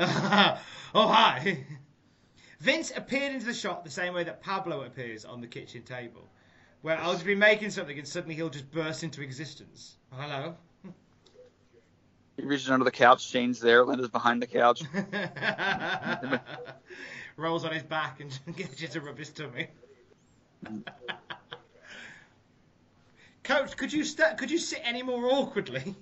[0.95, 1.65] oh, hi.
[2.61, 6.29] Vince appeared into the shot the same way that Pablo appears on the kitchen table.
[6.83, 9.97] Where I'll just be making something and suddenly he'll just burst into existence.
[10.13, 10.55] Hello.
[12.37, 13.27] He reaches under the couch.
[13.27, 13.85] Shane's there.
[13.85, 14.83] Linda's behind the couch.
[17.37, 19.69] Rolls on his back and gets you to rub his tummy.
[23.43, 25.95] Coach, could you st- could you sit any more awkwardly?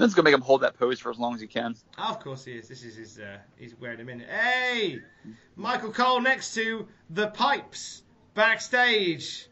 [0.00, 1.76] Finn's gonna make him hold that pose for as long as he can.
[1.98, 2.68] Oh, of course he is.
[2.68, 3.18] This is his.
[3.18, 4.30] Uh, he's wearing a minute.
[4.30, 5.00] Hey,
[5.56, 8.02] Michael Cole next to the pipes
[8.32, 9.46] backstage,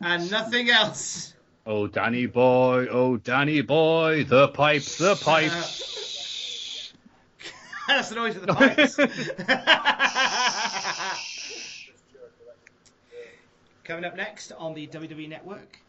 [0.00, 1.34] and nothing else.
[1.66, 6.94] Oh, Danny boy, oh, Danny boy, the pipes, the pipes.
[7.86, 8.96] That's the noise of the pipes.
[13.84, 15.80] Coming up next on the WWE Network,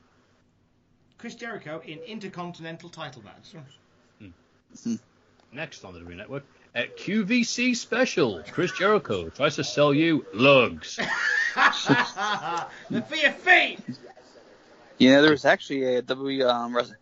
[1.17, 3.53] Chris Jericho in Intercontinental title match.
[5.51, 6.43] Next on the WWE Network,
[6.73, 10.95] at QVC Special, Chris Jericho tries to sell you lugs.
[12.89, 13.79] the for your feet.
[14.97, 16.95] Yeah, there was actually a W um, Res-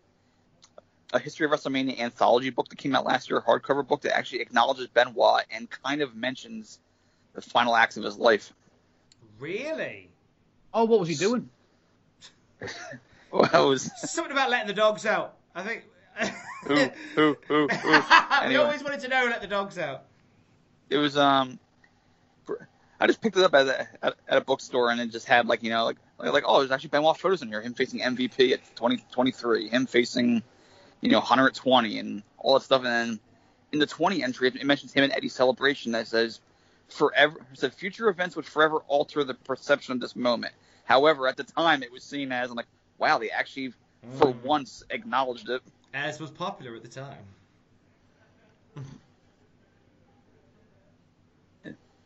[1.13, 4.15] a history of WrestleMania anthology book that came out last year, a hardcover book that
[4.15, 6.79] actually acknowledges Benoit and kind of mentions
[7.33, 8.53] the final acts of his life.
[9.39, 10.09] Really?
[10.73, 11.49] Oh, what was he doing?
[13.31, 15.35] Well, it was Something about letting the dogs out.
[15.55, 15.85] I think.
[16.65, 16.75] Who,
[17.15, 18.47] who, who, who.
[18.47, 20.03] we always wanted to know let the dogs out.
[20.89, 21.59] It was um,
[22.99, 25.47] I just picked it up at a, at, at a bookstore and it just had
[25.47, 27.99] like you know like like, like, oh there's actually Benoit photos in here, him facing
[27.99, 30.43] MVP at 2023, him facing
[31.01, 33.19] you know 120 and all that stuff, and then
[33.71, 36.41] in the 20 entry it mentions him and Eddie Celebration that says
[36.89, 40.53] forever said future events would forever alter the perception of this moment.
[40.83, 42.67] However, at the time it was seen as I'm like
[42.97, 43.73] wow they actually
[44.17, 45.61] for once acknowledged it.
[45.93, 47.25] As was popular at the time.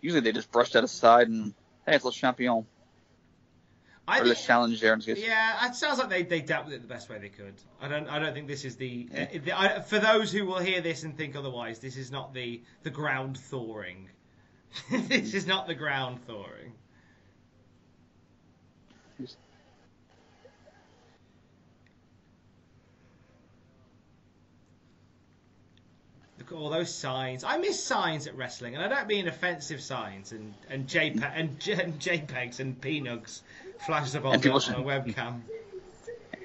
[0.02, 1.54] Usually they just brushed that aside and
[1.86, 2.66] hey it's Le Champion.
[4.08, 4.46] I or the think-
[5.08, 5.16] in.
[5.18, 7.56] Yeah, it sounds like they, they dealt with it the best way they could.
[7.82, 10.60] I don't I don't think this is the, uh, the I, for those who will
[10.60, 11.80] hear this and think otherwise.
[11.80, 14.10] This is not the the ground thawing.
[14.92, 16.74] this is not the ground thawing.
[19.20, 19.30] Look
[26.52, 27.44] all those signs.
[27.44, 31.60] I miss signs at wrestling, and I don't mean offensive signs and and JPEG and,
[31.60, 33.42] J- and JPEGs and PNUGs
[33.86, 35.42] flashes up on, the, people on a webcam.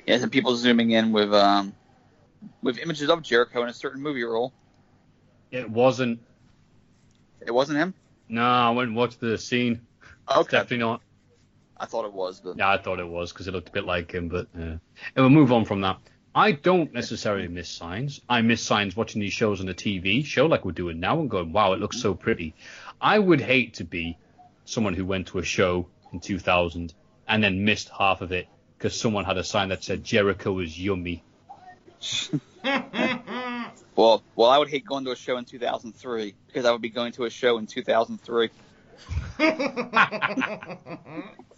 [0.06, 1.74] Yeah, and people zooming in with um
[2.62, 4.52] with images of Jericho in a certain movie role.
[5.51, 6.20] It wasn't.
[7.44, 7.94] It wasn't him.
[8.28, 9.86] No, I went and watched the scene.
[10.31, 10.59] Okay.
[10.59, 11.02] Definitely not.
[11.77, 13.86] I thought it was, but Yeah, I thought it was because it looked a bit
[13.86, 14.81] like him, but uh, and
[15.16, 15.98] we'll move on from that.
[16.35, 18.20] I don't necessarily miss signs.
[18.28, 21.28] I miss signs watching these shows on the TV show like we're doing now and
[21.28, 22.23] going, wow, it looks so mm-hmm.
[22.23, 22.55] pretty.
[23.01, 24.16] I would hate to be
[24.65, 26.94] someone who went to a show in 2000
[27.27, 28.47] and then missed half of it
[28.78, 31.24] because someone had a sign that said Jericho is yummy.
[33.97, 36.90] well, well, I would hate going to a show in 2003 because I would be
[36.90, 38.51] going to a show in 2003.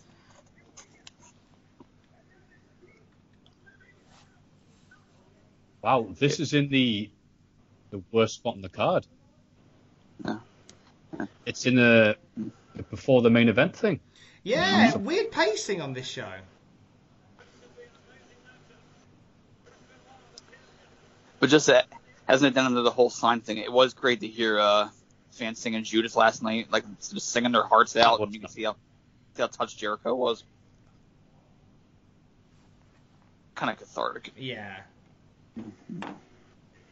[5.83, 7.11] Wow, this is in the
[7.91, 9.07] the worst spot on the card.
[11.45, 12.17] It's in the
[12.91, 14.01] before the main event thing.
[14.45, 16.31] Yeah, weird pacing on this show.
[21.41, 21.87] But just that
[22.29, 24.89] hasn't it done under the whole sign thing, it was great to hear uh,
[25.33, 28.63] fans singing Judas last night, like just singing their hearts out, and you can see
[28.63, 28.77] how
[29.35, 30.45] see how touched Jericho was.
[33.57, 34.33] Kind of cathartic.
[34.37, 34.79] Yeah.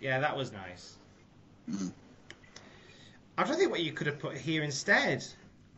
[0.00, 0.96] Yeah, that was nice.
[1.68, 1.92] I'm
[3.36, 5.24] trying to think what you could have put here instead.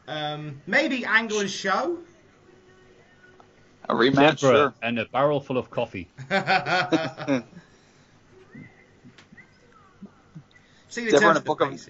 [0.08, 1.98] Um, maybe Angle and Show.
[3.88, 4.74] A rematch, Debra sure.
[4.82, 6.08] and a barrel full of coffee.
[10.92, 11.88] See the Debra in a of the book of.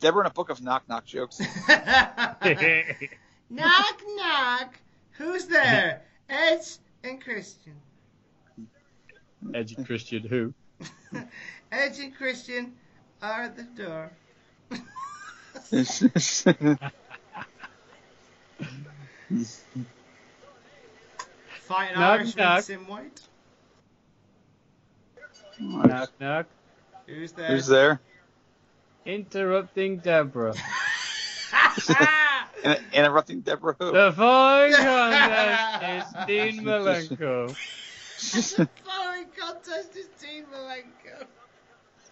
[0.00, 1.40] Debra in a book of knock knock jokes.
[1.68, 2.40] knock
[3.50, 4.78] knock.
[5.12, 6.02] Who's there?
[6.28, 7.74] Edge and Christian.
[9.54, 10.54] Edgy Christian who?
[11.72, 12.74] Edge and Christian
[13.20, 14.10] are at the door.
[21.60, 22.62] Fighting Knock, Irishman knock.
[22.62, 23.20] Sim White.
[25.60, 26.46] Knock knock.
[27.06, 27.48] Who's there?
[27.48, 28.00] Who's there?
[29.06, 30.54] Interrupting Debra.
[32.64, 33.92] In- interrupting Debra who?
[33.92, 37.56] The following contest is Dean Malenko.
[38.84, 41.26] Following contest is Dean Malenko.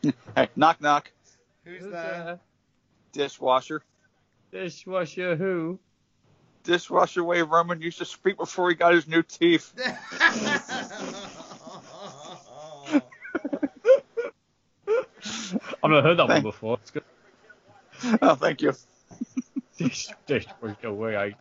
[0.37, 1.11] Hey, knock knock.
[1.65, 2.25] Who's Who's there?
[2.25, 2.41] there?
[3.13, 3.83] Dishwasher.
[4.53, 5.79] Dishwasher who?
[6.63, 9.73] dishwasher way Roman used to speak before he got his new teeth.
[15.83, 16.79] I've never heard that one before.
[16.83, 17.05] It's good.
[18.23, 18.73] Oh, thank you.
[19.77, 21.35] Dish, dishwasher way I.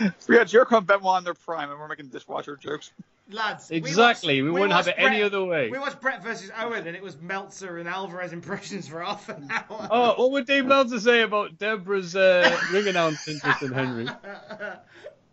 [0.00, 2.92] We got Jericho and Benoit in their prime, and we're making dishwasher jokes.
[3.30, 5.68] Lads, Exactly, we wouldn't have watched it any other way.
[5.68, 9.48] We watched Brett versus Owen, and it was Meltzer and Alvarez impressions for half an
[9.50, 9.88] hour.
[9.90, 14.08] Oh, what would Dave Meltzer say about Debra's uh, ring announcing Justin Henry?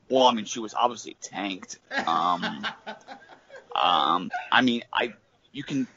[0.09, 1.79] Well, I mean, she was obviously tanked.
[2.05, 2.67] Um,
[3.75, 5.13] um, I mean, I
[5.53, 5.87] you can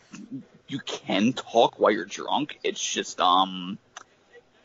[0.69, 2.59] you can talk while you're drunk.
[2.63, 3.77] It's just um,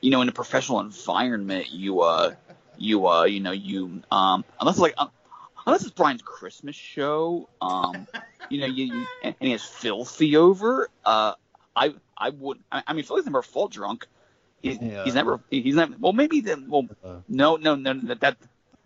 [0.02, 2.36] you know, in a professional environment, you uh,
[2.78, 5.12] you uh, you know, you um, unless like um,
[5.66, 8.08] unless it's Brian's Christmas show, um,
[8.50, 10.90] you know, you, you and he has filthy over.
[11.06, 11.34] Uh,
[11.76, 12.60] I I would.
[12.72, 14.08] I, I mean, Philly's never full drunk.
[14.62, 15.04] He's, Yeah.
[15.04, 16.88] he's never he's never well maybe then well
[17.28, 18.38] no no no that that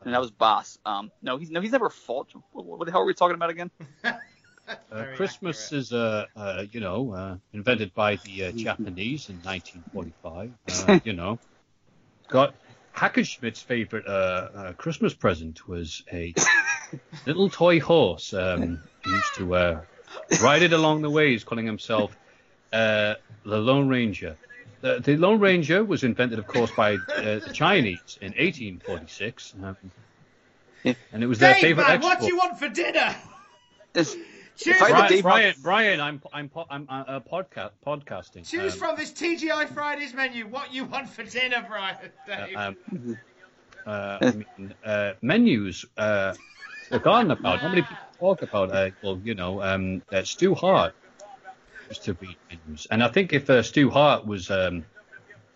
[0.03, 0.80] and that was Boss.
[0.85, 2.30] Um, no, he's no, he's never fought.
[2.51, 3.72] What, what the hell are we talking about again?
[4.91, 10.51] Uh, Christmas is, uh, uh, you know, uh, invented by the uh, Japanese in 1945.
[10.68, 11.39] Uh, you know,
[12.30, 12.53] got
[12.97, 16.33] Hackenschmidt's favorite uh, uh, Christmas present was a
[17.27, 18.33] little toy horse.
[18.33, 19.81] Um, he used to uh,
[20.41, 22.17] ride it along the ways, calling himself
[22.73, 23.13] uh,
[23.45, 24.35] the Lone Ranger.
[24.81, 26.97] The, the Lone Ranger was invented, of course, by uh,
[27.39, 29.77] the Chinese in 1846, um,
[31.11, 33.15] and it was their Dave, favorite man, what do you want for dinner?
[34.57, 38.49] Choose I had from, Brian, Brian, I'm I'm I'm uh, uh, podcast podcasting.
[38.49, 41.97] choose Um, from this TGI Fridays menu what you want for dinner, Brian.
[42.25, 42.57] Dave.
[42.57, 42.75] um,
[43.85, 46.34] uh, I mean, uh, menus uh,
[46.89, 47.59] forgotten about.
[47.59, 48.71] how many people talk about.
[48.71, 50.95] Uh, well, you know, um, uh, Stu Hart
[51.88, 54.85] used to read menus, and I think if uh, Stu Hart was um,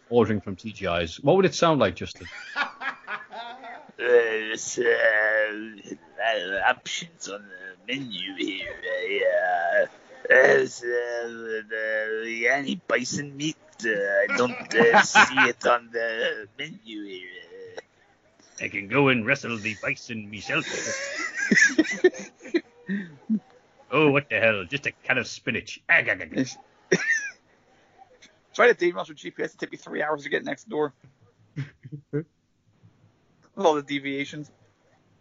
[0.10, 2.28] ordering from TGI's, what would it sound like, Justin?
[3.98, 8.68] There's uh, options on the menu here.
[9.82, 9.86] Uh,
[10.28, 13.58] there's uh, the, any bison meat.
[13.84, 17.28] Uh, I don't uh, see it on the menu here.
[18.62, 20.66] I can go and wrestle the bison myself.
[23.91, 24.66] oh, what the hell?
[24.66, 25.82] Just a can of spinach.
[28.53, 29.53] Try to Dave with GPS.
[29.53, 30.94] It take me three hours to get next door.
[32.12, 32.26] With
[33.58, 34.52] all the deviations.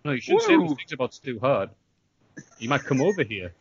[0.05, 0.69] No, you shouldn't say Woo.
[0.69, 1.70] those things about Stu Hart.
[2.59, 3.53] He might come over here.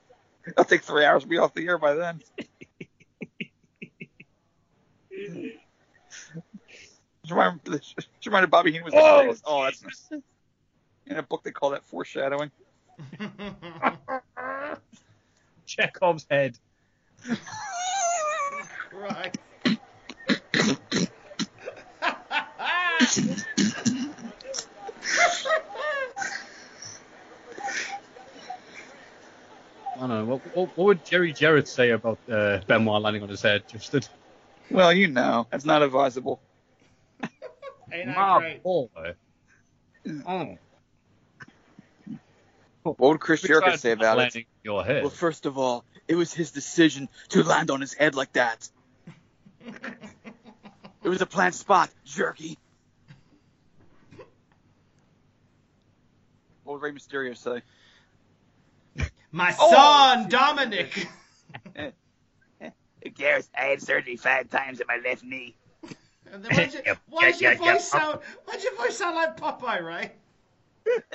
[0.47, 2.21] It'll take three hours to be off the air by then.
[7.23, 9.43] Just remind, just reminded Bobby Heenan was the Oh, greatest.
[9.45, 10.09] Oh, that's nice.
[11.05, 12.51] In a book they call that foreshadowing.
[15.65, 16.57] Chekhov's head.
[18.93, 19.37] right.
[29.99, 30.25] I don't know.
[30.25, 34.03] What, what, what would Jerry Jarrett say about uh, Benoit landing on his head, Justin?
[34.71, 36.39] Well, you know, that's not advisable.
[37.91, 38.63] Ain't My great?
[38.63, 38.87] boy.
[40.25, 40.57] Oh.
[42.83, 44.45] What would Chris Jericho say about it?
[44.63, 45.03] your head.
[45.03, 48.69] Well, first of all, it was his decision to land on his head like that.
[51.03, 52.57] it was a planned spot, jerky.
[56.63, 57.63] What would Rey Mysterio say?
[59.31, 61.07] My Oh, son, Dominic.
[61.75, 63.49] Who cares?
[63.57, 65.55] I had surgery five times at my left knee.
[66.31, 68.19] And then why'd, you, why'd your voice sound?
[68.45, 70.11] Why'd your voice sound like Popeye, right?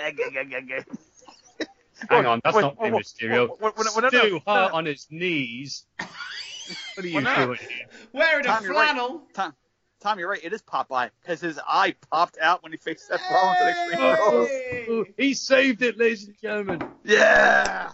[2.10, 3.48] Hang on, that's Wait, not wait, Rey wait, Mysterio.
[3.50, 4.78] wait, wait, wait, wait, Stu no, Hart no.
[4.78, 5.84] on his knees.
[5.98, 7.46] What are you Well, no.
[7.46, 7.86] doing here?
[8.12, 8.90] Wearing a Tom, you're right.
[8.90, 9.22] flannel.
[9.32, 9.54] Tom,
[10.00, 10.40] Tom, you're right.
[10.42, 14.00] It is Popeye because his eye popped out when he faced Seth Rollins at Extreme
[14.02, 14.48] Rules.
[14.88, 16.82] Oh, he saved it, ladies and gentlemen.
[17.04, 17.90] Yeah.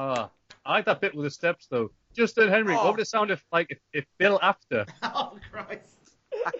[0.00, 0.30] Ah,
[0.64, 1.90] I like that bit with the steps though.
[2.14, 2.84] Justin Henry, Oh.
[2.84, 4.86] what would it sound if like if, if Bill Apter?
[5.02, 6.14] Oh Christ!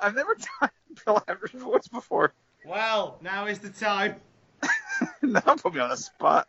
[0.00, 0.70] I've never done
[1.04, 2.32] Bill Apter's voice before.
[2.64, 4.20] Well, now is the time.
[5.22, 6.46] now put me on the spot.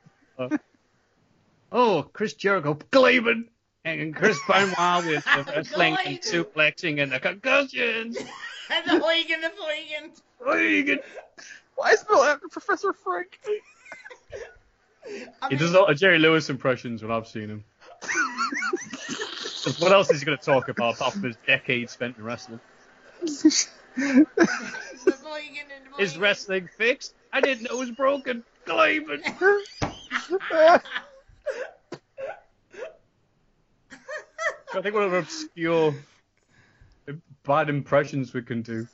[1.72, 3.50] Oh, Chris Jericho, Gleeman,
[3.84, 8.18] and Chris Benoit with the wrestling and suplexing and the concussions.
[8.70, 10.22] and the Huygen, the Huygen.
[10.46, 11.00] Huygen.
[11.76, 13.40] Why is Bill Apter Professor Frank?
[15.42, 17.64] I He mean, does a lot of Jerry Lewis impressions when I've seen him.
[19.80, 22.60] what else is he going to talk about apart from his decade spent in wrestling?
[23.22, 23.56] the
[23.98, 27.14] Huygen and the Is wrestling fixed?
[27.32, 28.44] I didn't know it was broken.
[28.66, 29.22] Gleeman.
[34.74, 35.96] I think one of the obscure
[37.44, 38.88] bad impressions we can do.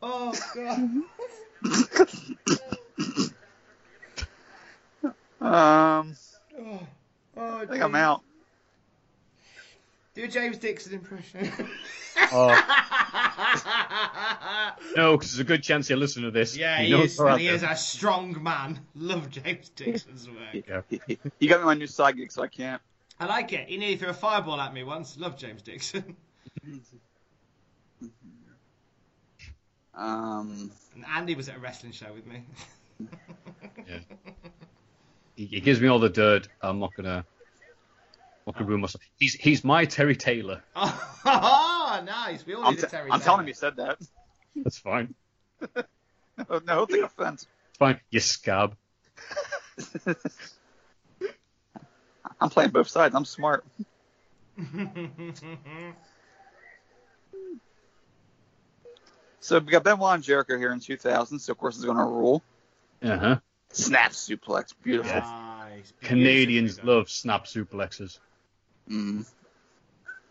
[0.00, 1.02] Oh god.
[5.46, 6.16] Um,
[6.58, 6.80] Oh,
[7.36, 8.22] oh, I think I'm out.
[10.14, 11.50] Do a James Dixon impression.
[12.32, 12.48] Oh.
[14.96, 16.56] No, because there's a good chance he'll listen to this.
[16.56, 17.18] yeah, He he, is.
[17.20, 17.54] And he there.
[17.56, 18.80] is a strong man.
[18.94, 20.64] Love James Dixon's work.
[20.66, 20.80] Yeah.
[21.38, 22.80] You got me my new side gig, so I can't.
[23.20, 23.68] I like it.
[23.68, 25.18] He nearly threw a fireball at me once.
[25.18, 26.16] Love James Dixon.
[29.94, 32.42] Um, And Andy was at a wrestling show with me.
[33.88, 33.98] Yeah.
[35.36, 36.48] He, he gives me all the dirt.
[36.60, 37.24] I'm not gonna.
[38.46, 39.02] Not gonna ruin myself.
[39.18, 40.62] He's he's my Terry Taylor.
[40.76, 42.46] oh, nice.
[42.46, 43.24] We all I'm, need t- a Terry I'm Taylor.
[43.24, 43.98] telling him you said that.
[44.56, 45.14] That's fine.
[45.76, 47.46] no, no, take offense.
[47.70, 48.00] It's fine.
[48.10, 48.76] You scab.
[52.40, 53.14] I'm playing both sides.
[53.14, 53.64] I'm smart.
[59.40, 62.02] So we got Benoit and Jericho here in 2000, so of course it's going to
[62.02, 62.42] rule.
[63.00, 63.36] Uh huh.
[63.72, 65.20] Snap suplex, beautiful.
[65.20, 65.92] Nice.
[66.00, 68.18] Canadians love snap suplexes.
[68.88, 69.26] Mm.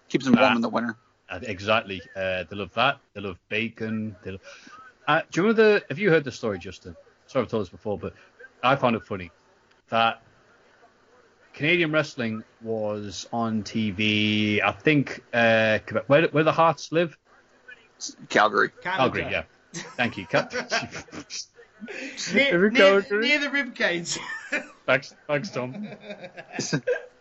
[0.09, 0.55] Keeps them warm Ah.
[0.55, 0.95] in the winter.
[1.29, 2.01] Uh, exactly.
[2.15, 2.99] Uh, they love that.
[3.13, 4.15] They love bacon.
[4.23, 4.41] They love...
[5.07, 5.85] Uh, do you remember the?
[5.89, 6.95] Have you heard the story, Justin?
[7.27, 8.13] Sorry, I've told this before, but
[8.63, 9.31] I found it funny
[9.89, 10.21] that
[11.53, 14.61] Canadian wrestling was on TV.
[14.63, 17.17] I think uh, Quebec, where, where the Hearts live.
[18.29, 18.69] Calgary.
[18.81, 19.43] Calgary, yeah.
[19.73, 20.25] Thank you.
[21.85, 24.17] Cal- Near, near, near the rib cage.
[24.85, 25.87] thanks, thanks, Tom.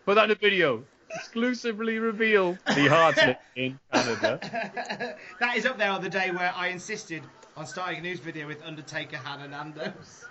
[0.05, 0.83] Put that in the video.
[1.13, 4.39] Exclusively reveal the Hearts live in Canada.
[5.39, 7.23] that is up there on the day where I insisted
[7.55, 10.25] on starting a news video with Undertaker, Hannah Nando's.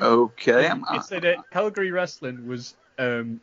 [0.00, 0.68] Okay.
[0.68, 3.40] I'm, it said that Calgary wrestling was um,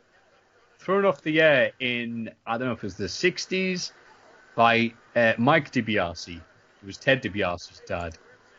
[0.78, 3.92] thrown off the air in I don't know if it was the '60s
[4.54, 6.40] by uh, Mike DiBiase,
[6.84, 8.16] who was Ted DiBiase's dad.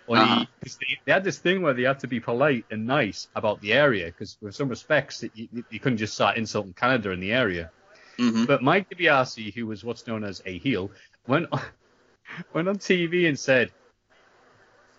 [0.07, 0.45] Well, he- Uh-huh.
[0.63, 3.61] 'cause they, they had this thing where they had to be polite and nice about
[3.61, 7.19] the area because, with some respects, that you, you couldn't just start insulting Canada in
[7.19, 7.71] the area.
[8.17, 8.47] Mhm.
[8.47, 10.91] But Mike DiBiase, who was what's known as a heel,
[11.27, 11.61] went on,
[12.53, 13.71] went on TV and said,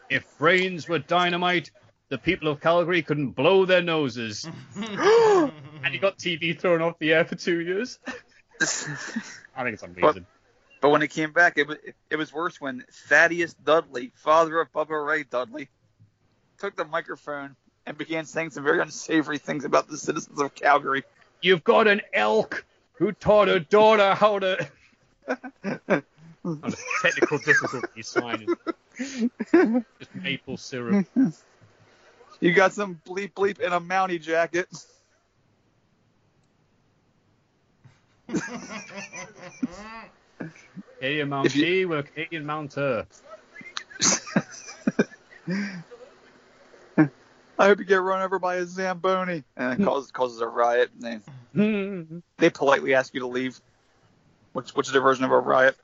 [0.09, 1.70] "If brains were dynamite,
[2.11, 7.12] the people of Calgary couldn't blow their noses." and he got TV thrown off the
[7.12, 7.98] air for two years.
[9.57, 10.01] I think it's amazing.
[10.01, 10.23] But
[10.91, 11.79] when it came back, it was,
[12.11, 15.69] it was worse when Thaddeus Dudley, father of Bubba Ray Dudley,
[16.59, 17.57] took the microphone
[17.87, 21.05] and began saying some very unsavory things about the citizens of Calgary.
[21.41, 22.65] You've got an elk
[22.95, 24.69] who taught her daughter how to.
[26.45, 26.73] On a
[27.03, 28.47] technical difficulty sign
[28.99, 29.31] is
[29.99, 31.07] just maple syrup.
[32.41, 34.69] You got some bleep bleep in a Mountie jacket.
[40.99, 43.07] Canadian Mount G, we're Canadian Mount Her.
[47.59, 49.45] I hope you get run over by a Zamboni.
[49.57, 50.91] And it causes, causes a riot.
[51.01, 51.23] And
[51.55, 53.61] they, they politely ask you to leave,
[54.53, 55.77] which, which is their version of a riot.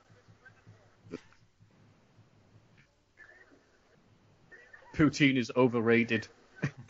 [4.95, 6.27] Poutine is overrated.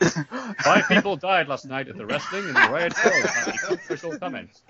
[0.62, 4.18] Five people died last night at the wrestling and the riot followed by the controversial
[4.18, 4.62] comments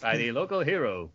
[0.00, 1.10] by the local hero,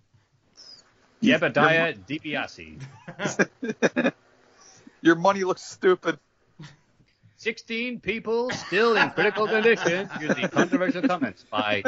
[1.24, 4.14] Jebediah DiBiase.
[5.02, 6.20] Your money looks stupid.
[7.38, 11.82] 16 people still in critical condition due to the controversial comments by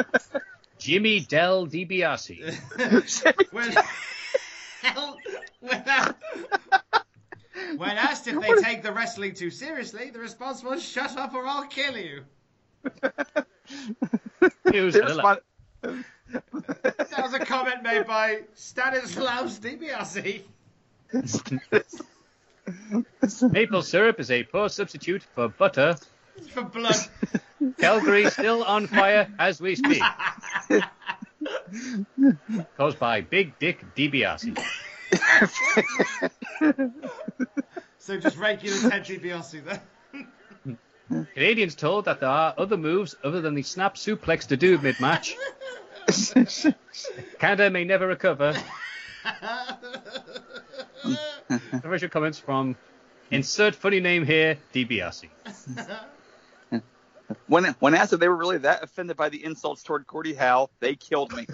[0.78, 3.52] Jimmy Del DiBiase.
[3.52, 3.72] when,
[4.82, 5.16] hell,
[5.60, 6.14] when, a-
[7.76, 11.46] when asked if they take the wrestling too seriously, the response was, "Shut up, or
[11.46, 12.24] I'll kill you."
[14.72, 15.40] News They at respond-
[16.32, 20.42] That was a comment made by Stanislaus DiBiase.
[23.52, 25.96] Maple syrup is a poor substitute for butter.
[26.50, 26.96] For blood.
[27.78, 30.02] Calgary still on fire as we speak.
[32.76, 34.58] Caused by Big Dick DiBiase.
[37.98, 39.80] So just regular Ted DiBiase then.
[41.34, 45.36] Canadians told that there are other moves other than the snap suplex to do mid-match.
[47.38, 48.54] Canada may never recover.
[51.72, 52.76] Official comments from
[53.30, 55.28] insert funny name here, DiBiase.
[57.46, 60.68] When when asked if they were really that offended by the insults toward Gordie Howe,
[60.80, 61.46] they killed me.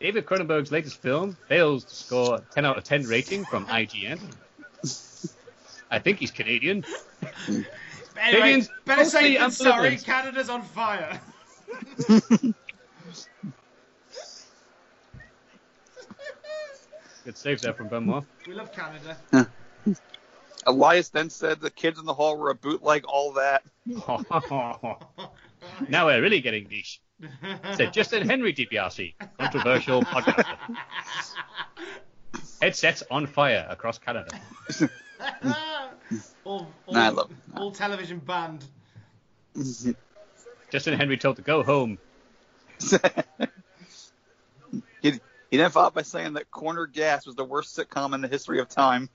[0.00, 4.18] David Cronenberg's latest film fails to score a 10 out of 10 rating from IGN.
[5.90, 6.84] I think he's Canadian.
[8.16, 9.96] Anyway, Canadians better safe than sorry.
[9.96, 11.20] Canada's on fire.
[17.24, 18.24] Good save there from Benoit.
[18.46, 19.16] We love Canada.
[20.66, 23.62] Elias then said the kids in the hall were a bootleg all that.
[25.88, 27.00] now we're really getting niche.
[27.74, 30.56] Said Justin Henry DiBiase, controversial podcaster.
[32.60, 34.38] Headsets on fire across Canada.
[36.44, 38.64] All, all, Nah, I love- all television banned.
[40.70, 41.98] Justin Henry told to go home.
[45.02, 45.20] He,
[45.50, 48.58] he then followed by saying that Corner Gas was the worst sitcom in the history
[48.58, 49.10] of time.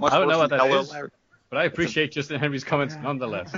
[0.00, 1.10] Much I don't know what than that LL is, Larry.
[1.50, 3.54] but I appreciate Justin Henry's comments nonetheless.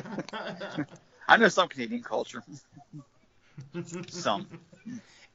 [1.28, 2.42] I know some Canadian culture.
[4.08, 4.48] some.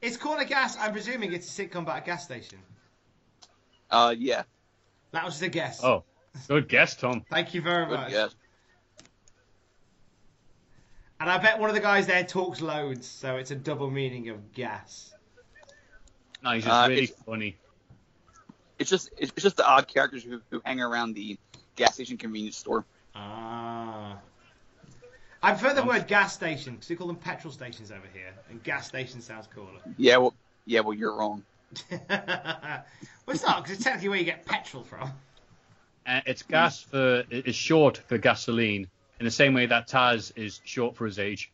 [0.02, 0.76] It's Corner Gas.
[0.78, 2.58] I'm presuming it's a sitcom about a gas station.
[3.90, 4.42] Uh, yeah.
[5.12, 5.82] That was just a guess.
[5.82, 6.04] Oh,
[6.48, 7.24] good guess, Tom.
[7.30, 8.10] Thank you very Good much.
[8.10, 8.34] guess.
[11.20, 14.28] And I bet one of the guys there talks loads, so it's a double meaning
[14.28, 15.14] of gas.
[16.42, 17.56] No, he's just Uh, really it's- funny.
[18.78, 21.38] It's just it's just the odd characters who, who hang around the
[21.76, 22.84] gas station convenience store.
[23.14, 24.18] Ah.
[25.40, 28.60] I prefer the word gas station because we call them petrol stations over here, and
[28.64, 29.68] gas station sounds cooler.
[29.98, 30.34] Yeah, well,
[30.66, 31.44] yeah, well, you're wrong.
[31.90, 32.84] well,
[33.28, 35.12] it's not because it's technically where you get petrol from.
[36.04, 38.88] Uh, it's gas for is short for gasoline,
[39.20, 41.52] in the same way that Taz is short for his age.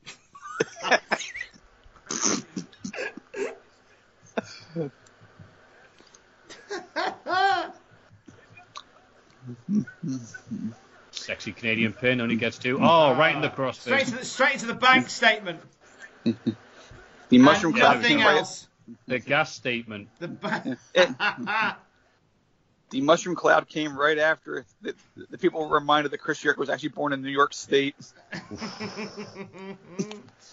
[11.11, 12.79] Sexy Canadian pin only gets two.
[12.81, 14.05] Oh, right in the Straight crossface.
[14.07, 15.61] to the straight into the bank statement.
[16.25, 18.67] The mushroom And cloud nothing else.
[19.07, 20.09] The gas statement.
[20.19, 20.79] The ba-
[22.91, 24.95] The mushroom cloud came right after the,
[25.31, 27.95] the people were reminded that Chris Jericho was actually born in New York State.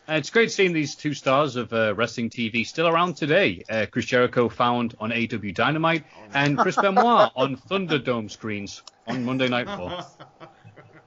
[0.07, 3.63] Uh, it's great seeing these two stars of uh, wrestling TV still around today.
[3.67, 9.47] Uh, Chris Jericho found on AEW Dynamite, and Chris Benoit on Thunderdome screens on Monday
[9.47, 10.05] Night Raw.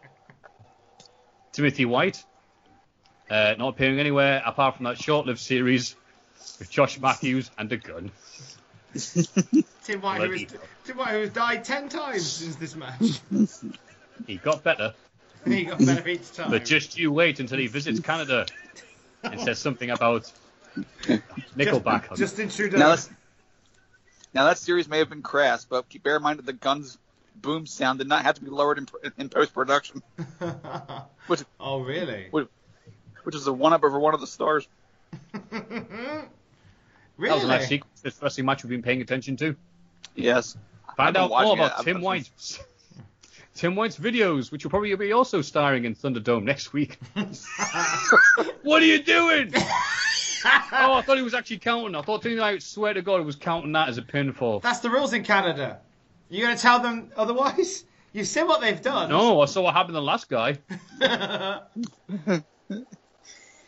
[1.53, 2.25] Timothy White,
[3.31, 5.95] uh, not appearing anywhere apart from that short-lived series
[6.59, 8.11] with Josh Matthews and a gun.
[9.85, 10.47] Tim White, who has,
[10.85, 13.21] Tim White, who has died ten times since this match.
[14.27, 14.95] He got better,
[15.45, 16.51] he got better each time.
[16.51, 18.47] but just you wait until he visits Canada
[19.23, 20.33] and says something about
[21.57, 22.09] Nickelback.
[22.09, 22.79] Just, Justin Trudeau.
[22.79, 22.97] Now
[24.35, 26.99] now that series may have been crass, but keep bear in mind that the guns
[27.37, 30.03] boom sound did not have to be lowered in, in post production,
[31.27, 32.29] which oh, really?
[32.31, 32.49] which,
[33.25, 34.67] which is a one up over one of the stars.
[37.19, 37.35] That Really?
[37.35, 38.01] was a nice sequence.
[38.01, 39.57] This wrestling match we've been paying attention to.
[40.15, 40.57] Yes.
[40.97, 41.67] Find out been more watching it.
[41.67, 42.61] about Tim I've- White's
[43.55, 46.97] Tim White's videos, which will probably be also starring in Thunderdome next week.
[48.63, 49.53] what are you doing?
[49.57, 49.61] oh,
[50.45, 51.97] I thought he was actually counting.
[51.97, 54.63] I thought Tim White, swear to God, he was counting that as a pinfall.
[54.63, 55.81] That's the rules in Canada.
[56.29, 57.85] You going to tell them otherwise?
[58.13, 59.09] You've seen what they've done.
[59.11, 60.59] No, I saw what happened to the last guy.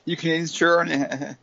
[0.05, 1.37] You Canadians sure are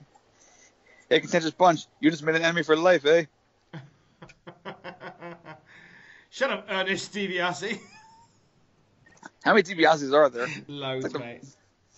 [1.10, 1.86] an a contentious bunch.
[2.00, 3.26] You just made an enemy for life, eh?
[6.30, 7.80] Shut up, Ernest DiBiase.
[9.44, 10.48] How many DiBiase's are there?
[10.68, 11.44] Loads, mate.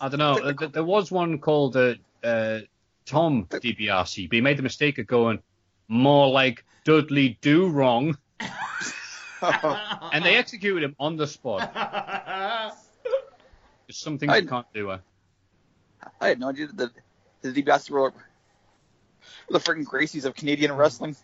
[0.00, 0.34] I don't know.
[0.60, 2.60] uh, There was one called uh, uh,
[3.06, 5.42] Tom DiBiase, but he made the mistake of going
[5.88, 8.16] more like Dudley Do Wrong,
[9.42, 12.72] and they executed him on the spot.
[13.88, 14.90] It's something I- you can't do.
[14.90, 14.98] Uh.
[16.20, 16.92] I had no idea that
[17.42, 18.12] the, the DiBiase were, were
[19.48, 21.16] the freaking Gracies of Canadian wrestling.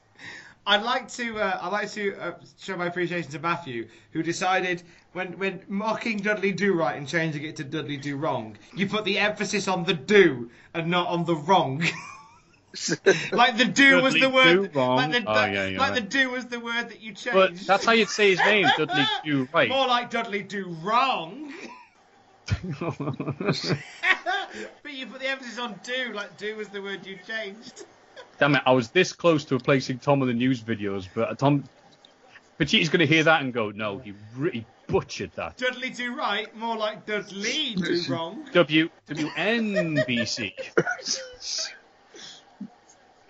[0.67, 1.39] I'd like to.
[1.39, 6.19] Uh, I'd like to uh, show my appreciation to Matthew, who decided when when mocking
[6.19, 9.85] Dudley Do Right and changing it to Dudley Do Wrong, you put the emphasis on
[9.85, 11.85] the do and not on the wrong.
[13.33, 14.73] like the do was the word.
[14.73, 14.97] Do Wrong.
[14.97, 16.03] Like, the, Oh, yeah, you're like right.
[16.03, 17.33] the do was the word that you changed.
[17.33, 19.69] But that's how you'd say his name, Dudley Do Right.
[19.69, 21.53] More like Dudley Do Wrong.
[22.81, 27.85] but you put the emphasis on do, like do was the word you changed.
[28.39, 31.35] Damn it, I was this close to replacing Tom in the news videos, but uh,
[31.35, 31.65] Tom.
[32.59, 35.59] Pachita's going to hear that and go, no, he really butchered that.
[35.59, 38.47] Dudley Do Right, more like Dudley Do Wrong.
[38.53, 40.53] W WNBC.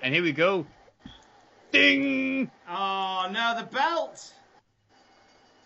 [0.02, 0.64] and here we go.
[1.72, 2.50] Ding!
[2.68, 4.32] Ah, oh no, the belt.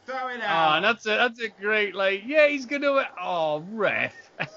[0.07, 0.73] Throw it ah, out.
[0.73, 2.23] Oh, and that's a that's a great like.
[2.25, 3.07] Yeah, he's gonna.
[3.23, 4.15] Oh, ref.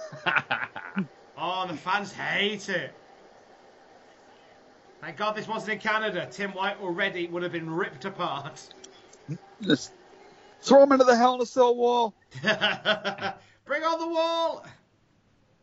[1.36, 2.94] Oh, the fans hate it.
[5.04, 6.26] Thank God this wasn't in Canada.
[6.32, 8.62] Tim White already would have been ripped apart.
[9.60, 9.92] This,
[10.62, 12.14] Throw him into the Hell in a Cell wall.
[12.42, 14.66] Bring on the wall.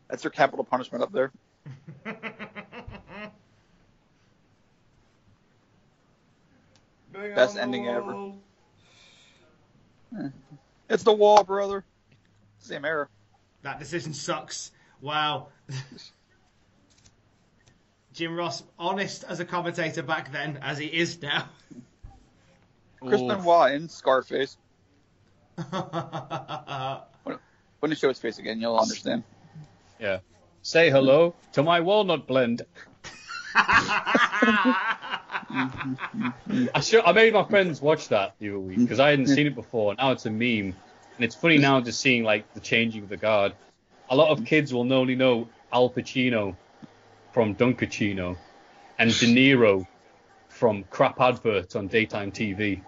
[0.07, 1.31] That's their capital punishment up there.
[7.11, 8.33] Best ending ever.
[10.19, 10.29] Eh.
[10.87, 11.83] It's the wall, brother.
[12.59, 13.09] Same error.
[13.63, 14.71] That decision sucks.
[15.01, 15.47] Wow.
[18.13, 21.47] Jim Ross, honest as a commentator back then as he is now.
[23.01, 23.29] Chris Oof.
[23.29, 24.57] Benoit in Scarface.
[25.55, 27.01] That's
[27.79, 29.23] When you show his face again, you'll understand.
[29.99, 30.19] Yeah.
[30.61, 32.61] Say hello to my walnut blend.
[33.55, 35.07] I
[36.81, 39.55] sure I made my friends watch that the other week because I hadn't seen it
[39.55, 39.95] before.
[39.95, 40.75] Now it's a meme,
[41.15, 43.53] and it's funny now just seeing like the changing of the guard.
[44.09, 46.55] A lot of kids will only know Al Pacino
[47.33, 48.37] from Dunkaccino
[48.97, 49.85] and De Niro
[50.49, 52.81] from crap adverts on daytime TV.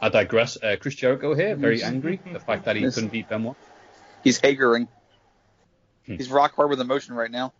[0.00, 0.58] I digress.
[0.62, 2.94] Uh, Chris Jericho here, very angry the fact that he Yes.
[2.94, 3.56] couldn't beat Benoit.
[4.22, 4.88] He's hagering.
[6.06, 6.16] Hmm.
[6.16, 7.52] He's rock hard with emotion right now.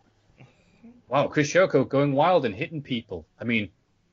[1.09, 3.27] Wow, Chris Jericho going wild and hitting people.
[3.41, 3.71] I mean,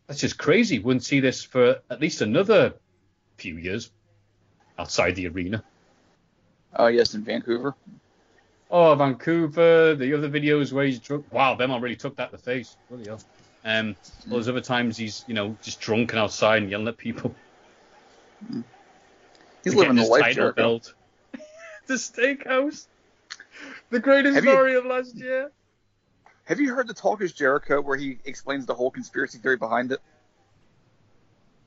[0.08, 0.80] that's just crazy.
[0.80, 2.76] Wouldn't see this for at least another
[3.38, 3.92] few years
[4.78, 5.64] outside the arena.
[6.76, 7.76] Oh yes, in Vancouver.
[8.72, 11.26] Oh, Vancouver, the other videos where he's drunk.
[11.32, 12.76] Wow, Benoit really took that to the face.
[12.90, 13.20] Bloody hell.
[13.66, 13.96] Um,
[14.30, 17.34] all those other times he's, you know, just drunk and outside and yelling at people.
[19.64, 20.56] He's And living the life, title Jericho.
[20.62, 20.94] belt.
[21.88, 22.88] the steakhouse.
[23.92, 25.52] The greatest Have you- story of last year.
[26.46, 29.92] Have you heard the Talk is Jericho where he explains the whole conspiracy theory behind
[29.94, 30.00] it?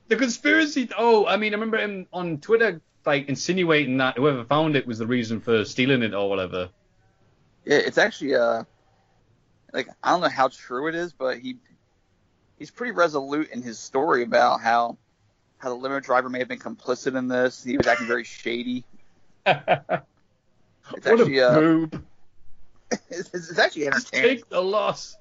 [0.09, 0.87] The conspiracy.
[0.95, 4.99] Oh, I mean, I remember him on Twitter like insinuating that whoever found it was
[4.99, 6.69] the reason for stealing it or whatever.
[7.65, 8.63] Yeah, it's actually uh,
[9.73, 11.57] like I don't know how true it is, but he
[12.59, 14.97] he's pretty resolute in his story about how
[15.57, 17.63] how the limo driver may have been complicit in this.
[17.63, 18.83] He was acting very shady.
[20.95, 22.05] It's what actually a uh, boob!
[23.09, 24.37] it's, it's actually entertaining.
[24.37, 25.17] Take the loss.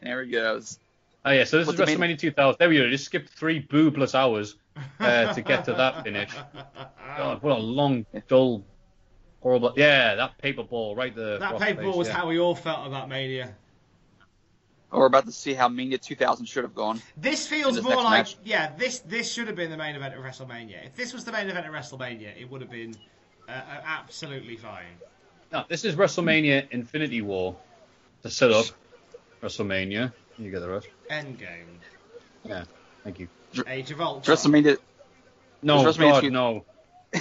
[0.00, 0.78] There he goes.
[1.24, 2.56] Oh yeah, so this What's is the main- WrestleMania 2000.
[2.58, 2.88] There we go.
[2.88, 4.56] Just skipped three boobless hours
[4.98, 6.32] uh, to get to that finish.
[7.16, 8.64] God, what a long, dull,
[9.40, 9.74] horrible.
[9.76, 11.38] Yeah, that paper ball right there.
[11.38, 12.14] that paper ball was yeah.
[12.14, 13.54] how we all felt about Mania.
[14.92, 17.00] Oh, we're about to see how Mania 2000 should have gone.
[17.16, 18.36] This feels this more like match.
[18.42, 18.74] yeah.
[18.76, 20.86] This this should have been the main event of WrestleMania.
[20.86, 22.96] If this was the main event of WrestleMania, it would have been
[23.48, 24.96] uh, uh, absolutely fine.
[25.52, 27.56] No, this is WrestleMania Infinity War
[28.22, 28.66] to set up
[29.42, 30.12] WrestleMania.
[30.40, 30.88] You get the rest.
[31.10, 31.66] Endgame,
[32.44, 32.64] Yeah,
[33.04, 33.28] thank you.
[33.66, 34.36] Age of Ultron.
[34.36, 34.78] WrestleMania,
[35.62, 36.64] No, It's WrestleMania God, two- no.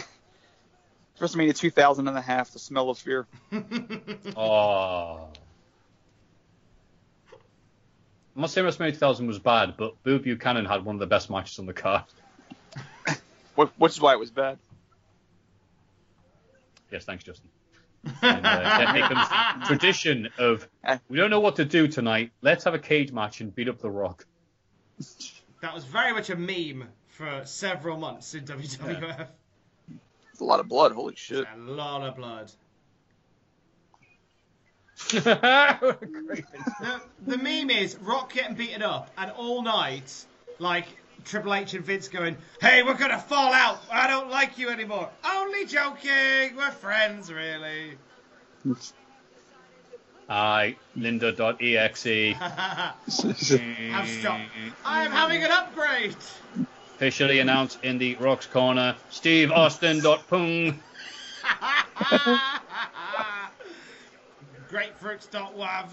[1.20, 3.28] WrestleMania 2000 and a half, the smell of fear.
[4.38, 4.38] Ah.
[4.38, 5.30] Oh.
[8.36, 11.30] I'm not saying WrestleMania 2000 was bad, but Bull Buchanan had one of the best
[11.30, 12.04] matches on the card.
[13.56, 14.58] Which is why it was bad.
[16.90, 17.50] Yes, thanks, Justin.
[18.22, 20.68] And, uh, then becomes tradition of
[21.10, 22.32] we don't know what to do tonight.
[22.42, 24.26] Let's have a cage match and beat up The Rock.
[25.62, 29.28] That was very much a meme for several months in WWF.
[30.32, 30.94] It's a lot of blood.
[30.94, 31.46] Holy shit.
[31.54, 32.52] A lot of blood.
[35.12, 40.26] The, the meme is Rock getting beaten up, and all night,
[40.60, 40.86] like
[41.26, 43.82] Triple H and Vince going, "Hey, we're gonna fall out.
[43.92, 46.56] I don't like you anymore." Only joking.
[46.56, 47.98] We're friends, really.
[50.30, 52.36] Aye, Linda.exe.
[52.38, 54.44] Have stopped.
[54.86, 56.16] I am having an upgrade.
[56.96, 58.96] Officially announced in the Rock's Corner.
[59.10, 60.02] Steve Austin.
[60.02, 60.80] Pung.
[64.70, 65.90] Grapefruits.wav.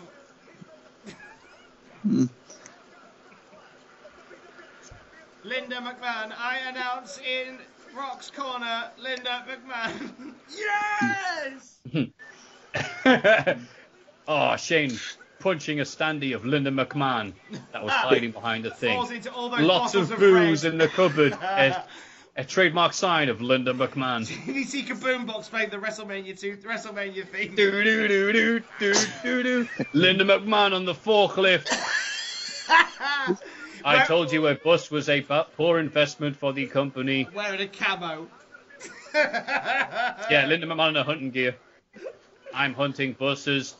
[5.46, 7.58] Linda McMahon, I announce in
[7.96, 10.34] Rock's Corner, Linda McMahon.
[13.14, 13.58] yes!
[14.28, 14.98] oh, Shane
[15.38, 17.32] punching a standee of Linda McMahon
[17.72, 18.96] that was hiding behind a thing.
[18.96, 20.72] Falls into all those Lots of of booze red.
[20.72, 21.32] in the cupboard.
[21.40, 21.84] a,
[22.36, 24.26] a trademark sign of Linda McMahon.
[24.26, 27.54] BBC Kaboom Box played the WrestleMania 2 WrestleMania theme.
[27.54, 29.68] do do do do do do do.
[29.92, 31.70] Linda McMahon on the forklift.
[33.84, 37.28] I told you a bus was a bu- poor investment for the company.
[37.34, 38.28] Wearing a camo.
[39.14, 41.56] Yeah, Linda McMahon in a hunting gear.
[42.52, 43.74] I'm hunting buses.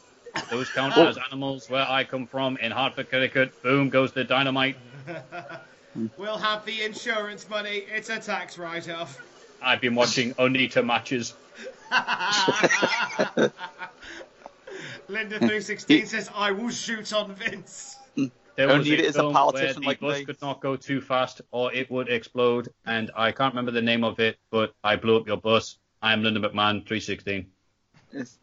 [0.50, 1.08] Those count oh.
[1.08, 3.62] as animals where I come from in Hartford, Connecticut.
[3.62, 4.76] Boom goes the dynamite.
[6.18, 7.84] We'll have the insurance money.
[7.88, 9.18] It's a tax write-off.
[9.62, 11.34] I've been watching Onita matches.
[15.08, 17.95] Linda 316 says, I will shoot on Vince.
[18.56, 20.24] There Don't was need a it as a politician where like the bus me.
[20.24, 24.02] could not go too fast or it would explode, and I can't remember the name
[24.02, 25.78] of it, but I blew up your bus.
[26.00, 27.46] I'm Linda McMahon, 316.
[28.12, 28.38] It's-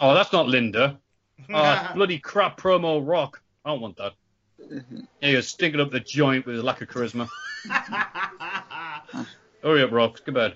[0.00, 0.98] Oh, that's not Linda.
[1.50, 3.40] Oh, bloody crap promo rock.
[3.64, 4.12] I don't want that.
[5.22, 7.28] Yeah, you're stinking up the joint with his lack of charisma.
[9.62, 10.24] Hurry up, Rock.
[10.24, 10.54] Go bed.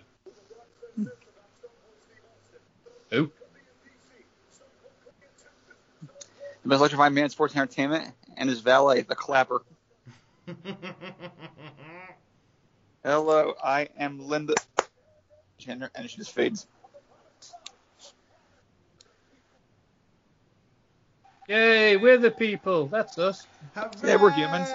[3.11, 3.31] Who?
[6.62, 9.62] The most electrifying man in sports entertainment and his valet, the clapper.
[13.05, 14.55] Hello, I am Linda.
[15.59, 16.67] Chandler, and she just fades.
[21.49, 22.86] Yay, we're the people.
[22.86, 23.47] That's us.
[24.05, 24.69] Yeah, we're humans.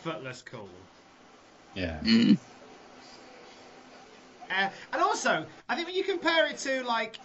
[0.00, 0.68] Effortless cool.
[1.74, 2.00] Yeah.
[4.50, 7.18] Uh, and also, I think when you compare it to like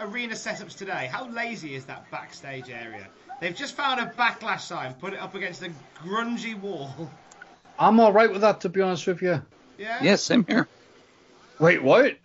[0.00, 3.06] arena setups today, how lazy is that backstage area?
[3.40, 5.70] They've just found a backlash sign, put it up against a
[6.02, 7.10] grungy wall.
[7.78, 9.42] I'm all right with that, to be honest with you.
[9.76, 10.02] Yeah.
[10.02, 10.66] Yeah, same here.
[11.58, 12.16] Wait, what?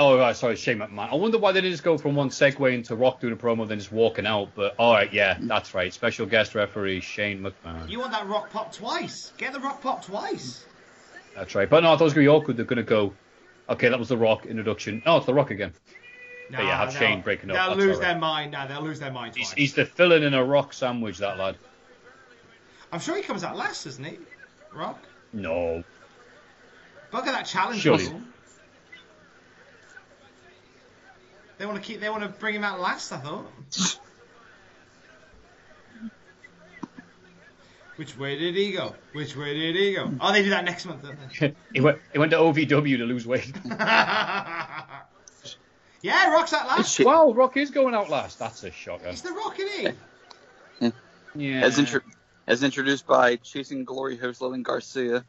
[0.00, 1.10] Oh, right, sorry, Shane McMahon.
[1.10, 3.66] I wonder why they didn't just go from one segue into Rock doing a promo,
[3.66, 4.50] then just walking out.
[4.54, 5.48] But all right, yeah, mm.
[5.48, 5.92] that's right.
[5.92, 7.90] Special guest referee Shane McMahon.
[7.90, 9.32] You want that rock pop twice?
[9.38, 10.64] Get the rock pop twice.
[11.34, 11.68] That's right.
[11.68, 12.56] But no, I thought it was gonna be awkward.
[12.56, 13.12] They're gonna go.
[13.68, 15.02] Okay, that was the Rock introduction.
[15.04, 15.72] Oh, it's the Rock again.
[16.50, 17.00] But yeah, have no.
[17.00, 17.56] Shane breaking up.
[17.56, 18.08] They'll That's lose all right.
[18.08, 18.52] their mind.
[18.52, 19.50] No, they'll lose their mind twice.
[19.50, 21.56] He's, he's the filling in a Rock sandwich, that lad.
[22.92, 24.16] I'm sure he comes out last, doesn't he?
[24.72, 25.02] Rock.
[25.32, 25.82] No.
[27.12, 27.80] Look at that challenge.
[27.80, 28.04] Surely.
[28.04, 28.22] puzzle.
[31.58, 32.00] They want to keep.
[32.00, 33.12] They want to bring him out last.
[33.12, 33.46] I thought.
[37.96, 38.94] Which way did he go?
[39.12, 40.08] Which way did he go?
[40.20, 41.54] Oh, they do that next month, don't they?
[41.74, 41.98] he went.
[42.12, 43.52] He went to OVW to lose weight.
[46.00, 47.00] yeah, Rock's at last.
[47.00, 48.38] wow, Rock is going out last.
[48.38, 49.08] That's a shocker.
[49.08, 49.96] It's the Rock, isn't
[50.80, 50.92] he?
[51.34, 51.60] Yeah.
[51.64, 52.00] As, intro-
[52.46, 55.24] as introduced by Chasing Glory host Lillian Garcia.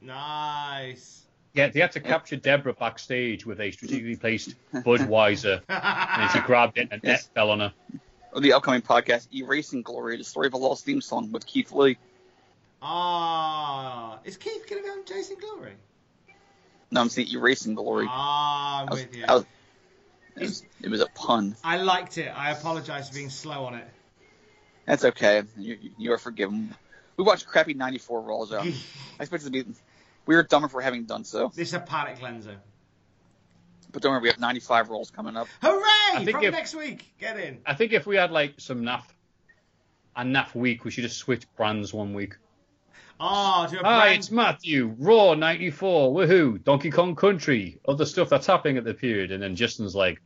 [0.00, 1.22] Nice.
[1.54, 6.78] Yeah, they had to capture Debra backstage with a strategically placed Budweiser, and she grabbed
[6.78, 7.72] it and net fell on her.
[8.32, 11.72] Or the upcoming podcast, Erasing Glory, the story of a lost theme song with Keith
[11.72, 11.96] Lee.
[12.82, 15.72] Ah, is Keith going to be on Chasing Glory?
[16.90, 18.06] No, I'm saying Erasing Glory.
[18.08, 19.24] Ah, I'm was- with you.
[19.28, 19.46] I was-
[20.36, 21.56] it, was, it was a pun.
[21.64, 22.28] I liked it.
[22.28, 23.88] I apologise for being slow on it.
[24.86, 25.42] That's okay.
[25.56, 26.72] You, you are forgiven.
[27.16, 28.72] We watched crappy 94 Raw, so I
[29.18, 29.64] expect it to be.
[30.28, 31.50] We were dumber for having done so.
[31.54, 32.58] This is a palate cleanser.
[33.90, 35.48] But don't worry, we have 95 rolls coming up.
[35.62, 36.22] Hooray!
[36.22, 37.10] think From if- next week.
[37.18, 37.60] Get in.
[37.64, 39.04] I think if we had like some NAF,
[40.14, 42.36] a NAF week, we should just switch brands one week.
[43.18, 48.46] Ah, do a Hi, it's Matthew, Raw 94, woohoo, Donkey Kong Country, other stuff that's
[48.46, 49.32] happening at the period.
[49.32, 50.20] And then Justin's like,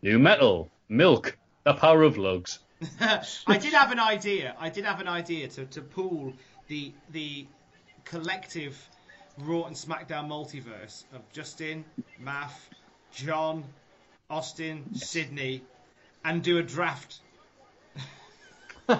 [0.00, 2.58] nu metal, milk, the power of lugs.
[3.00, 4.56] I did have an idea.
[4.58, 6.32] I did have an idea to, to pool
[6.68, 7.46] the the
[8.04, 8.88] collective
[9.38, 11.84] Raw and SmackDown multiverse of Justin,
[12.18, 12.68] Math,
[13.12, 13.64] John,
[14.28, 15.62] Austin, Sydney,
[16.24, 17.18] and do a draft.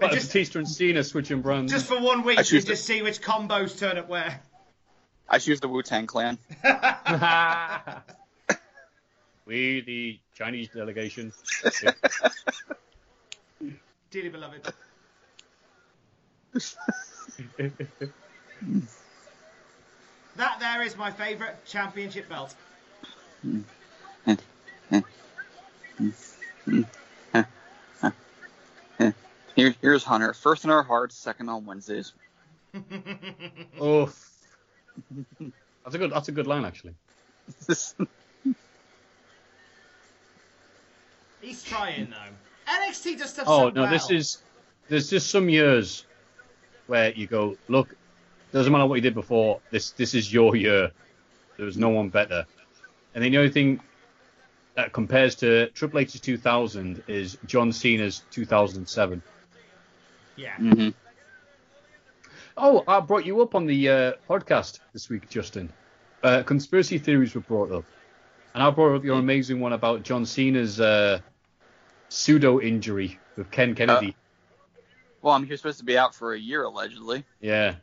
[0.00, 1.72] But just- Batista and Cena switching brands.
[1.72, 4.40] Just for one week, I to just see which combos turn up where.
[5.28, 6.38] I choose the Wu Tang Clan.
[9.44, 11.32] we, the Chinese delegation.
[14.10, 14.72] Dearly beloved.
[20.36, 22.54] That there is my favourite championship belt.
[29.58, 30.32] Here, here's Hunter.
[30.34, 32.12] First in our hearts, second on Wednesdays.
[33.80, 34.12] oh,
[35.84, 36.12] that's a good.
[36.12, 36.94] That's a good line actually.
[41.40, 42.16] He's trying though.
[42.72, 43.90] NXT does stuff Oh no, well.
[43.90, 44.38] this is.
[44.88, 46.04] There's just some years
[46.86, 47.96] where you go, look,
[48.52, 49.60] doesn't matter what you did before.
[49.70, 50.90] This this is your year.
[51.56, 52.46] There was no one better.
[53.14, 53.80] And then the only thing
[54.74, 59.22] that compares to Triple H's 2000 is John Cena's 2007.
[60.36, 60.54] Yeah.
[60.56, 60.90] Mm-hmm.
[62.56, 65.72] Oh, I brought you up on the uh, podcast this week, Justin.
[66.22, 67.84] Uh, conspiracy theories were brought up,
[68.54, 71.20] and I brought up your amazing one about John Cena's uh,
[72.08, 74.16] pseudo injury with Ken Kennedy.
[75.22, 77.76] Well, I mean, he was supposed to be out for a year allegedly, Yeah.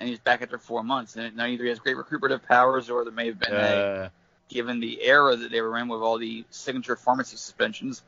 [0.00, 1.14] And he's back after four months.
[1.14, 4.08] And now either he has great recuperative powers, or there may have been a, Uh,
[4.48, 8.02] given the era that they were in with all the signature pharmacy suspensions,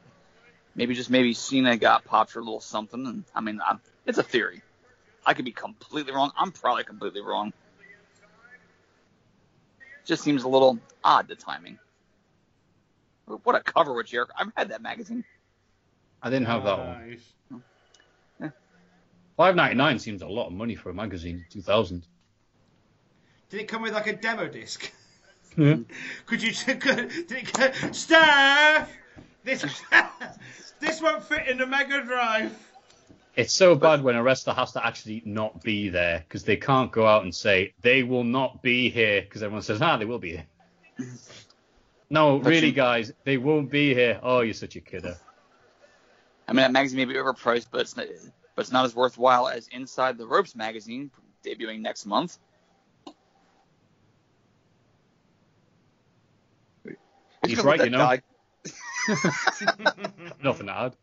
[0.74, 3.06] maybe just maybe Cena got popped for a little something.
[3.06, 4.62] And I mean, i it's a theory.
[5.24, 6.32] I could be completely wrong.
[6.36, 7.52] I'm probably completely wrong.
[10.04, 11.78] Just seems a little odd the timing.
[13.26, 14.32] What a cover with Jericho.
[14.36, 15.24] I've had that magazine.
[16.20, 17.62] I didn't have that one.
[19.36, 21.44] Five ninety nine seems a lot of money for a magazine.
[21.50, 22.06] Two thousand.
[23.50, 24.90] Did it come with like a demo disc?
[25.56, 25.76] Yeah.
[26.26, 28.90] Could you could, did it go, Steph?
[29.44, 29.64] This
[30.80, 32.56] this won't fit in the Mega Drive.
[33.34, 36.92] It's so bad when a wrestler has to actually not be there because they can't
[36.92, 40.18] go out and say they will not be here because everyone says ah they will
[40.18, 40.46] be here.
[42.10, 44.20] No, But really, you- guys, they won't be here.
[44.22, 45.16] Oh, you're such a kidder.
[46.46, 48.06] I mean, that magazine may be overpriced, but it's not,
[48.54, 51.10] but it's not as worthwhile as Inside the Ropes magazine,
[51.44, 52.38] debuting next month.
[57.44, 57.98] He's right, you know.
[60.42, 60.96] Nothing to add.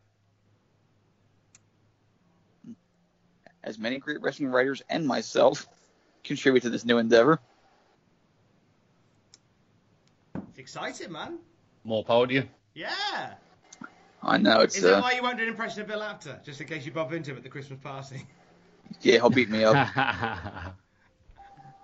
[3.62, 5.68] As many great wrestling writers and myself
[6.24, 7.40] contribute to this new endeavor.
[10.50, 11.40] It's exciting, man.
[11.84, 12.44] More power to you.
[12.74, 13.34] Yeah.
[14.22, 16.40] I know it's Is that uh, why you won't do an impression of Bill Apter,
[16.44, 18.28] just in case you bump into him at the Christmas party?
[19.02, 19.76] yeah, he'll beat me up.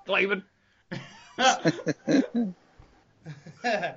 [0.07, 0.43] Glavin.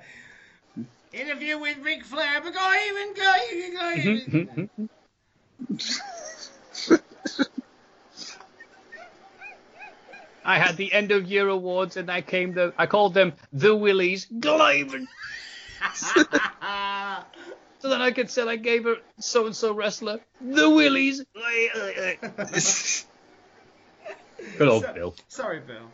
[1.11, 4.69] Interview with Ric Flair, but go even, go even, go even.
[10.45, 13.75] I had the end of year awards and I came to I called them the
[13.75, 15.07] Willies Glavin.
[17.79, 21.23] So then I could say I gave her so and so wrestler the Willies.
[24.57, 25.15] Good old So- Bill.
[25.27, 25.89] Sorry, Bill.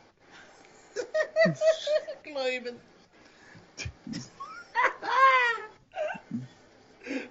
[2.25, 2.75] Glavin.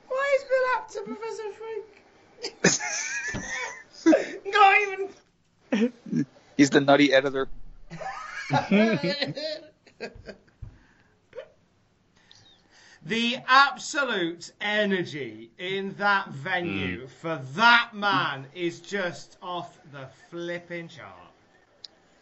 [0.08, 1.86] Why is Bill Apter Professor Frink?
[4.55, 6.24] Glavin.
[6.57, 7.49] He's the nutty editor.
[13.05, 21.08] the absolute energy in that venue for that man is just off the flipping chart.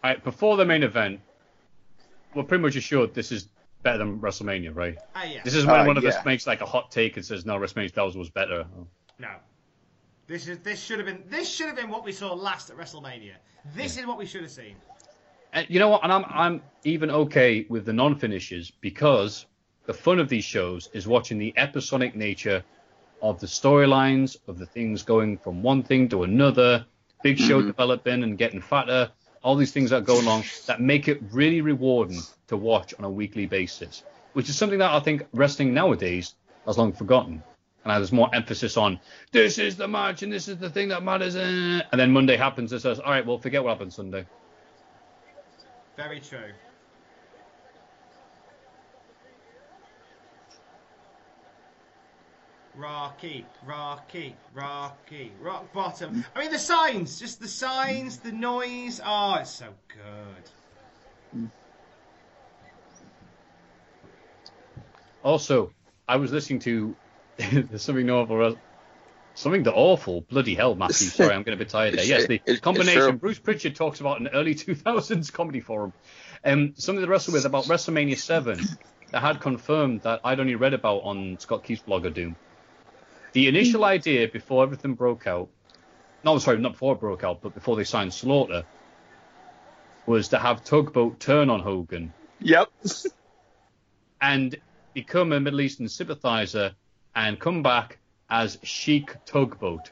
[0.03, 1.21] All right, before the main event,
[2.35, 3.49] we're pretty much assured this is
[3.83, 4.97] better than WrestleMania, right?
[5.15, 5.43] Ah, yeah.
[5.45, 6.11] This is when Uh, one of yeah.
[6.11, 8.87] us makes like a hot take and says, "No, WrestleMania 2000 was better." Oh.
[9.19, 9.31] No.
[10.27, 12.77] This is this should have been this should have been what we saw last at
[12.77, 13.35] WrestleMania.
[13.75, 14.77] This is what we should have seen.
[15.53, 16.03] And you know what?
[16.03, 19.47] And I'm I'm even okay with the non-finishes because
[19.87, 22.63] the fun of these shows is watching the episodic nature
[23.21, 26.85] of the storylines, of the things going from one thing to another,
[27.23, 27.69] big show mm-hmm.
[27.69, 29.11] developing and getting fatter,
[29.43, 33.11] all these things that go along that make it really rewarding to watch on a
[33.11, 34.03] weekly basis,
[34.35, 36.35] which is something that I think wrestling nowadays
[36.67, 37.43] has long forgotten.
[37.85, 39.01] And there's more emphasis on
[39.33, 41.35] this is the match and this is the thing that matters.
[41.35, 44.25] And then Monday happens and says, all right, well, forget what happened Sunday.
[45.97, 46.53] Very true.
[52.83, 56.25] Rocky, Rocky, Rocky, rock bottom.
[56.35, 59.01] I mean, the signs, just the signs, the noise.
[59.05, 61.49] Oh, it's so good.
[65.23, 65.71] Also,
[66.09, 66.97] I was listening to
[67.77, 68.59] something awful,
[69.37, 71.07] something the awful bloody hell, Matthew.
[71.07, 72.05] Sorry, I'm getting a bit tired there.
[72.05, 73.19] Yes, the It's- it's combination.
[73.19, 75.93] Bruce Prichard talks about an early 2000s comedy forum.
[76.45, 78.59] Um, something to wrestle with about WrestleMania 7
[79.13, 82.35] that had confirmed that I'd only read about on Scott Keith's blog of Doom.
[83.33, 83.87] The initial mm.
[83.87, 85.49] idea before everything broke out,
[86.25, 88.65] no, sorry, not before it broke out, but before they signed Slaughter,
[90.07, 92.71] was to have Tugboat turn on Hogan Yep.
[94.21, 94.57] and
[94.95, 96.75] become a Middle Eastern sympathizer
[97.15, 99.91] and come back as Sheik Tugboat.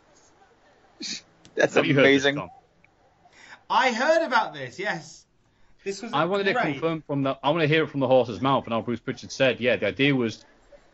[1.54, 2.48] That's Have you heard amazing.
[3.68, 4.78] I heard about this.
[4.78, 5.26] Yes,
[5.84, 6.12] this was.
[6.12, 6.72] I wanted it great.
[6.72, 7.38] confirmed from the.
[7.42, 8.64] I want to hear it from the horse's mouth.
[8.64, 10.44] And how Bruce Prichard said, yeah, the idea was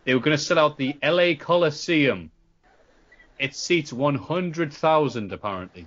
[0.04, 1.34] they were going to sell out the L.A.
[1.36, 2.30] Coliseum.
[3.38, 5.86] It seats 100,000 apparently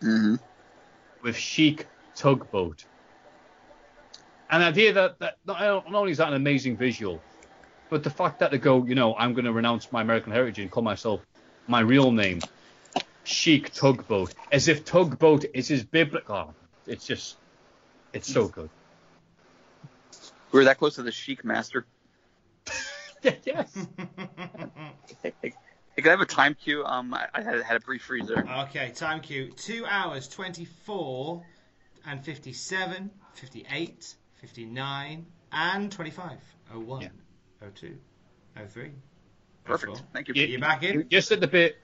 [0.00, 0.34] hmm
[1.22, 1.86] with Sheik
[2.16, 2.84] Tugboat.
[4.50, 7.22] And the idea that, that not, not only is that an amazing visual,
[7.90, 10.58] but the fact that they go, you know, I'm going to renounce my American heritage
[10.60, 11.20] and call myself
[11.68, 12.40] my real name,
[13.24, 16.34] Sheik Tugboat, as if Tugboat is his biblical.
[16.34, 16.54] Oh,
[16.86, 17.36] it's just,
[18.12, 18.70] it's so good.
[20.52, 21.86] We were that close to the Sheik Master.
[23.22, 23.86] yes.
[26.00, 26.84] Hey, hey, Hey, Can I have a time cue?
[26.84, 28.46] Um, I, I had, had a brief freezer.
[28.64, 29.50] Okay, time cue.
[29.50, 31.44] 2 hours 24
[32.06, 36.38] and 57, 58, 59, and 25.
[36.72, 37.10] 01,
[37.74, 37.98] 02,
[38.68, 38.90] 03.
[39.64, 39.98] Perfect.
[39.98, 40.06] 04.
[40.12, 40.34] Thank you.
[40.34, 41.06] You're back in?
[41.10, 41.76] Just at the bit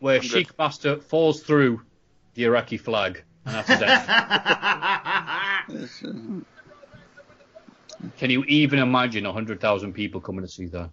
[0.00, 0.30] where I'm good.
[0.30, 1.82] Sheik Master falls through
[2.34, 3.78] the Iraqi flag, and that's his.
[8.18, 10.90] Can you even imagine 100,000 people coming to see that?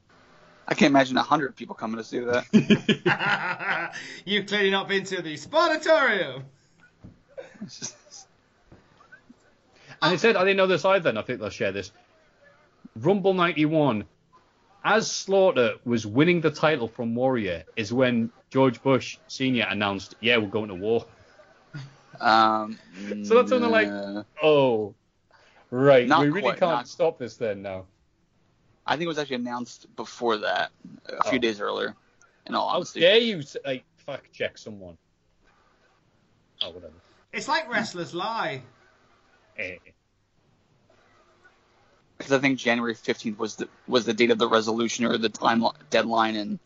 [0.69, 3.93] I can't imagine a hundred people coming to see that.
[4.25, 6.43] You've clearly not been to the Sportatorium.
[10.01, 11.91] And it said, I didn't know this either, and I think they'll share this.
[12.95, 14.06] Rumble 91,
[14.85, 19.65] as Slaughter was winning the title from Warrior, is when George Bush Sr.
[19.69, 21.06] announced, yeah, we're going to war.
[22.22, 22.77] Um,
[23.23, 24.93] So that's when they're like, oh,
[25.72, 27.85] right, we really quite, can't not- stop this then now.
[28.90, 30.72] I think it was actually announced before that,
[31.08, 31.42] a few Oh.
[31.42, 31.95] days earlier.
[32.48, 33.01] In all How honesty.
[33.01, 34.98] dare you like, fact check someone?
[36.64, 36.93] Oh, whatever.
[37.32, 38.64] It's like wrestlers lie.
[39.58, 39.77] Eh.
[42.18, 45.30] Because I think January 15th was the was the date of the resolution or the
[45.30, 46.58] time deadline, and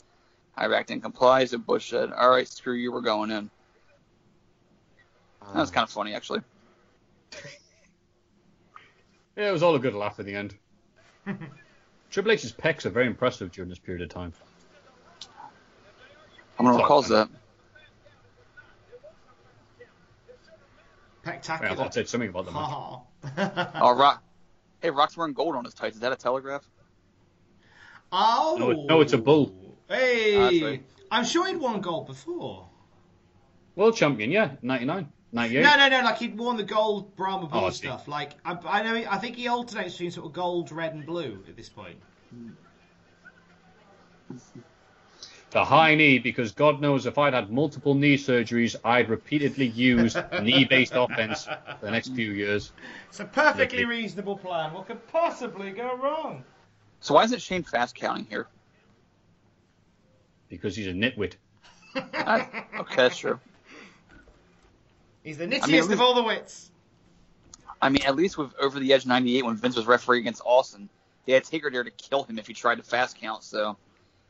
[0.58, 1.44] Iraq didn't comply.
[1.44, 3.50] So Bush said, "All right, screw you, we're going in."
[5.42, 6.42] That was kind of funny, actually.
[9.36, 10.56] Yeah, it was all a good laugh in the end.
[12.14, 14.34] Triple H's pecs are very impressive during this period of time.
[16.60, 17.30] How many Sorry, recalls man.
[21.26, 21.40] I, mean,
[21.72, 22.70] I thought I said something about the match.
[22.70, 24.24] Ha Oh, Rock.
[24.80, 25.96] Hey, Rock's wearing gold on his tights.
[25.96, 26.70] Is that a telegraph?
[28.12, 28.58] Oh.
[28.60, 29.76] No, no, it's a bull.
[29.88, 30.38] Hey.
[30.38, 30.84] Ah, that's right.
[31.10, 32.70] I'm sure he'd won gold before.
[33.76, 35.64] World champion, yeah, 99, 98.
[35.64, 36.02] No, no, no.
[36.02, 38.08] Like he'd worn the gold Brahma Bull Oh, stuff.
[38.08, 38.96] Like I, I know.
[39.10, 41.98] I think he alternates between sort of gold, red, and blue at this point.
[45.50, 50.16] The high knee, because God knows if I'd had multiple knee surgeries, I'd repeatedly use
[50.42, 52.72] knee-based offense for the next few years.
[53.10, 54.74] It's a perfectly reasonable plan.
[54.74, 56.44] What could possibly go wrong?
[57.02, 58.48] So why isn't Shane fast counting here?
[60.50, 61.34] Because he's a nitwit.
[61.96, 63.40] I- ah, okay, that's true.
[65.24, 66.70] He's the I mean, nittiest of all the wits.
[67.82, 70.90] I mean, at least with Over the Edge '98, when Vince was refereeing against Austin,
[71.26, 73.44] they had Taker there to kill him if he tried to fast count.
[73.44, 73.78] So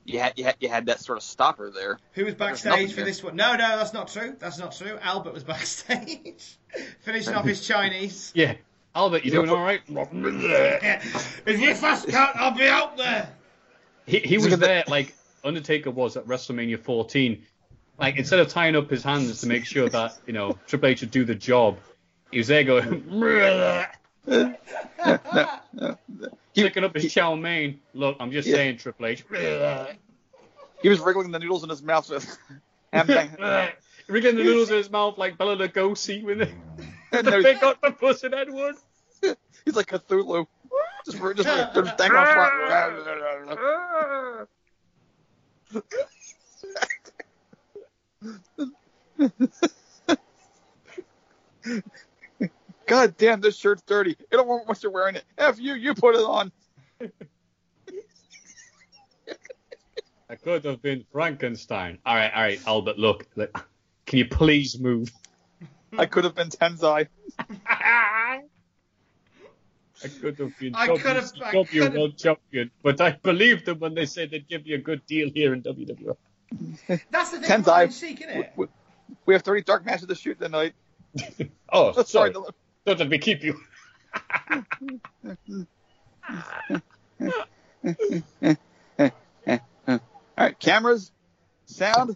[0.05, 1.99] you had you had, you had that sort of stopper there.
[2.13, 3.05] Who was backstage for here.
[3.05, 3.35] this one?
[3.35, 4.35] No, no, that's not true.
[4.39, 4.97] That's not true.
[5.01, 6.57] Albert was backstage,
[7.01, 8.31] finishing off his Chinese.
[8.35, 8.55] Yeah.
[8.95, 9.81] Albert, you doing all right?
[9.88, 13.27] if you fast count, I'll be out there.
[14.05, 17.43] He, he was there like Undertaker was at WrestleMania 14.
[17.99, 21.01] Like instead of tying up his hands to make sure that you know Triple H
[21.01, 21.77] would do the job,
[22.31, 23.03] he was there going
[26.55, 27.80] picking up his chow mein.
[27.93, 28.55] Look, I'm just Yeah.
[28.55, 29.23] saying, Triple H.
[30.81, 32.38] He was wriggling the noodles in his mouth with.
[32.93, 36.53] Wriggling the noodles in his mouth like Bela Lugosi when they,
[37.13, 38.75] And they there's- got the puss in Edward.
[39.65, 40.45] He's like Cthulhu.
[41.05, 42.25] Just, just, just, just dang on
[45.72, 45.83] front.
[52.85, 54.11] God damn, this shirt's dirty.
[54.11, 55.23] It don't want once you're wearing it.
[55.37, 56.51] F you, you put it on.
[60.29, 61.99] I could have been Frankenstein.
[62.05, 62.97] All right, all right, Albert.
[62.99, 63.67] Look, look
[64.05, 65.11] can you please move?
[65.97, 67.07] I could have been Tensai.
[67.67, 68.41] I
[70.19, 73.65] could have been I could have- I WCW could have- world champion, but I believed
[73.65, 76.17] them when they said they'd give me a good deal here in WWF.
[77.11, 77.61] That's the thing Tensai.
[77.61, 78.51] about Sheik, isn't it?
[78.56, 78.67] We,
[79.25, 80.73] we have 30 dark matches to shoot tonight.
[81.75, 82.06] Oh, Sorry.
[82.06, 82.30] sorry.
[82.33, 82.53] the-
[82.85, 83.59] Don't let me keep you.
[89.88, 89.99] All
[90.38, 91.11] right, cameras,
[91.65, 92.15] sound.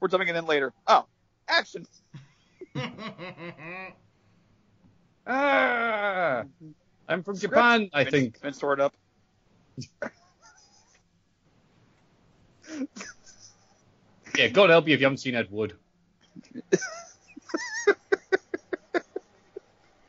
[0.00, 0.72] We're jumping it in later.
[0.86, 1.06] Oh,
[1.48, 1.86] action.
[5.26, 6.44] Ah,
[7.08, 8.40] I'm from Japan, I Vince- think.
[8.40, 8.94] Vince tore it up.
[14.36, 15.74] Yeah, God help you if you haven't seen Ed Wood.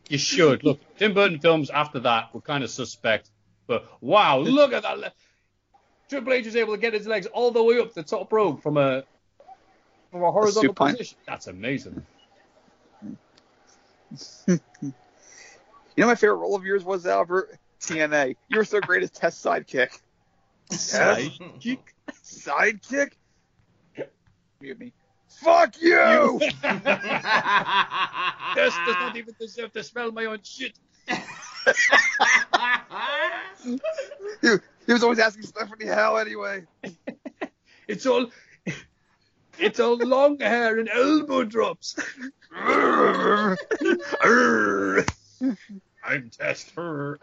[0.10, 0.64] you should.
[0.64, 3.30] Look, Tim Burton films after that were kind of suspect.
[3.68, 5.00] But wow, look at that.
[5.00, 5.14] le-
[6.10, 8.62] Triple H is able to get his legs all the way up the top rope
[8.62, 9.04] from a
[10.12, 10.94] from a horizontal supine.
[10.94, 11.18] position.
[11.28, 12.06] That's amazing.
[15.98, 18.36] You know my favorite role of yours was Albert TNA.
[18.50, 19.98] You were so great as Test sidekick.
[20.70, 21.80] Sidekick.
[22.22, 23.12] Sidekick.
[24.66, 24.94] Mute me.
[25.44, 26.40] Fuck you.
[28.56, 30.80] This does not even deserve to smell my own shit.
[34.42, 34.56] he,
[34.88, 36.64] he was always asking Stephanie how anyway.
[37.88, 38.32] It's all
[39.60, 41.96] It's all long hair and elbow drops.
[42.56, 43.58] I'm
[46.32, 47.20] Tester.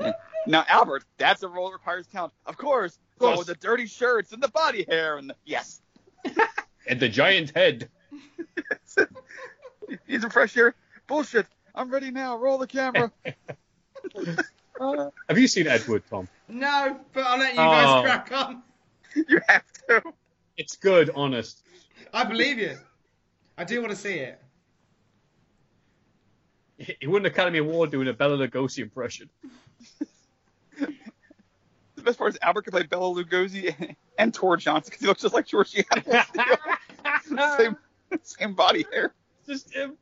[0.46, 2.32] Now, Albert, that's a role that requires talent.
[2.46, 2.98] Of course.
[3.18, 3.32] course.
[3.34, 5.80] So with the dirty shirts and the body hair and the, yes.
[6.88, 7.88] And the giant head.
[10.06, 10.74] He's a fresh air.
[11.06, 11.46] Bullshit.
[11.76, 12.36] I'm ready now.
[12.38, 13.10] Roll the camera.
[14.80, 16.26] Uh, have you seen Ed Wood, Tom?
[16.48, 18.02] No, but I'll let you guys Oh.
[18.02, 18.62] crack on.
[19.28, 20.02] you have to.
[20.56, 21.62] It's good, honest.
[22.12, 22.78] I believe you.
[23.56, 24.40] I do want to see it.
[26.78, 29.28] He he won an Academy Award doing a Bela Lugosi impression.
[32.02, 35.22] The best part is Albert could play Bela Lugosi and Tor Johnson because he looks
[35.22, 36.24] just like Georgie Animal.
[37.56, 37.76] same,
[38.24, 39.14] same body hair.
[39.46, 39.96] Just him.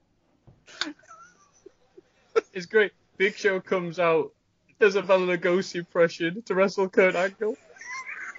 [2.55, 2.93] It's great.
[3.19, 4.33] Big Show comes out,
[4.79, 7.59] does a Bela Lugosi impression to wrestle Kurt Angle.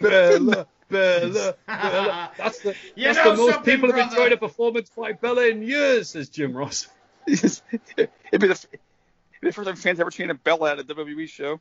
[0.02, 2.32] Bella, Bella, Bella.
[2.36, 5.46] That's the, You that's know the most something, people have enjoyed a performance by Bella
[5.46, 6.88] in years, says Jim Ross.
[7.28, 7.62] It'd
[8.32, 8.68] be the,
[9.44, 11.60] the first time fans ever chanted Bella at a WWE show.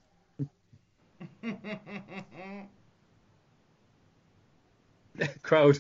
[5.43, 5.79] Crowd,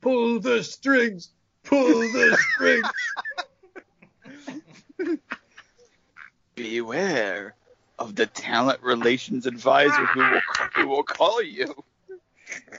[0.00, 1.30] pull the strings,
[1.64, 2.88] pull the strings.
[6.54, 7.56] Beware
[7.98, 10.40] of the talent relations advisor who will
[10.74, 11.74] who will call you.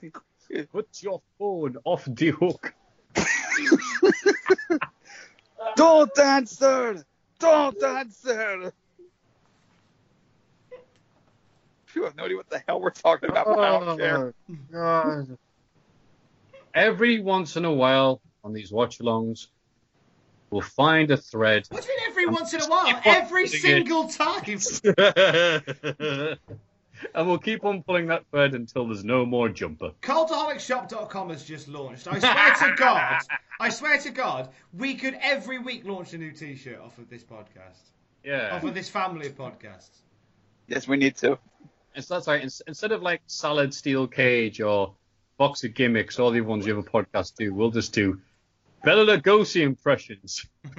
[0.72, 2.74] Put your phone off the hook.
[5.76, 7.04] Don't answer!
[7.40, 8.72] Don't answer!
[11.98, 13.48] You have no idea what the hell we're talking about.
[13.48, 14.34] but I don't oh, care.
[14.72, 15.36] God.
[16.76, 19.48] Every once in a while on these watch-alongs,
[20.52, 21.66] we'll find a thread.
[21.72, 23.02] What do you mean every once in a while?
[23.04, 24.44] Every single time.
[27.16, 29.90] and we'll keep on pulling that thread until there's no more jumper.
[30.04, 32.08] Cultaholicshop.com has just launched.
[32.08, 33.22] I swear to God,
[33.60, 37.24] I swear to God, we could every week launch a new T-shirt off of this
[37.24, 37.90] podcast,
[38.24, 38.56] Yeah.
[38.56, 40.04] off of this family of podcasts.
[40.68, 41.40] Yes, we need to.
[41.98, 42.42] And so that's right.
[42.68, 44.94] Instead of like Salad Steel Cage or
[45.38, 48.22] Box of Gimmicks, all the ones you have a podcast do, we'll just do
[48.84, 50.46] Bela Lugosi impressions.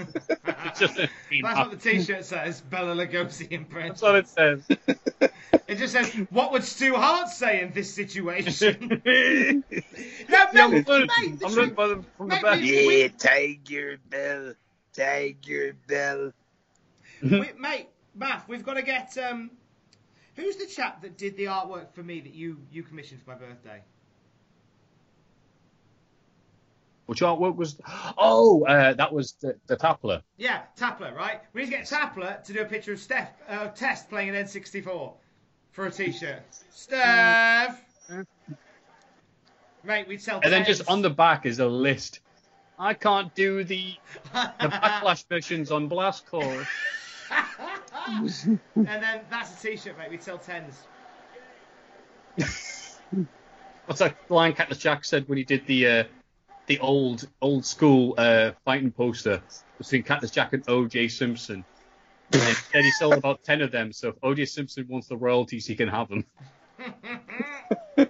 [0.78, 1.08] Just That's
[1.58, 2.60] what the T-shirt says.
[2.60, 4.00] Bela Lugosi impressions.
[4.00, 4.62] That's what it says.
[5.66, 9.62] It just says, "What would Stu Hart say in this situation?" no,
[10.28, 12.60] Yeah, I'm mate, looking- mate, the I'm truth- looking by them from the back.
[12.62, 14.54] Yeah, Tiger Bell.
[14.94, 16.32] Tiger Bell.
[17.22, 19.16] we, mate, Math, we've got to get.
[19.18, 19.50] Um,
[20.38, 23.36] who's the chap that did the artwork for me that you you commissioned for my
[23.36, 23.82] birthday?
[27.06, 27.80] Which artwork was?
[28.18, 30.22] Oh, uh, that was the, the Tapler.
[30.36, 31.40] Yeah, Tapler, right?
[31.54, 34.34] We need to get Tapler to do a picture of Steph uh, Test playing an
[34.44, 35.14] N64
[35.72, 36.42] for a T-shirt.
[36.70, 37.82] Steph,
[39.84, 40.40] mate, we'd sell.
[40.42, 42.20] And then just on the back is a list.
[42.78, 43.94] I can't do the
[44.34, 46.68] the backlash missions on Blast Corps.
[48.08, 50.10] and then that's a T-shirt, mate.
[50.10, 50.74] We'd sell tens.
[53.86, 56.04] What's that line Cactus Jack said when he did the uh,
[56.66, 59.42] the old old school uh, fighting poster
[59.78, 61.08] between Cactus Jack and O.J.
[61.08, 61.64] Simpson?
[62.32, 63.92] And he said he sold about ten of them.
[63.92, 64.44] So if O.J.
[64.44, 66.24] Simpson wants the royalties, he can have them.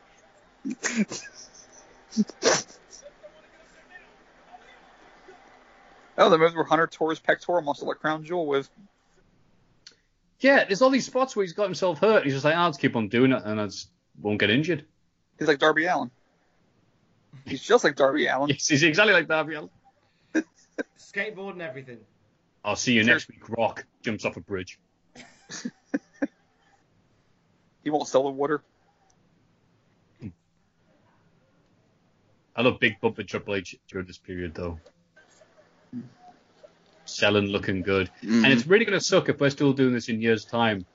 [6.20, 8.68] Oh, the moves where Hunter tore his pectoral muscle at Crown Jewel with.
[10.40, 12.24] Yeah, there's all these spots where he's got himself hurt.
[12.24, 14.50] He's just like, ah, I'll just keep on doing it, and I just won't get
[14.50, 14.84] injured.
[15.38, 16.10] He's like Darby Allin.
[17.44, 18.50] He's just like Darby Allin.
[18.50, 19.70] Yes, he's exactly like Darby Allin.
[20.98, 21.98] Skateboard and everything.
[22.64, 23.48] I'll see you next week.
[23.48, 24.78] Rock jumps off a bridge.
[27.88, 28.62] He won't sell the water.
[32.54, 34.78] I love Big Bump and Triple H during this period, though.
[37.18, 38.10] Selling, looking good.
[38.22, 38.44] Mm-hmm.
[38.44, 40.86] And it's really going to suck if we're still doing this in years' time,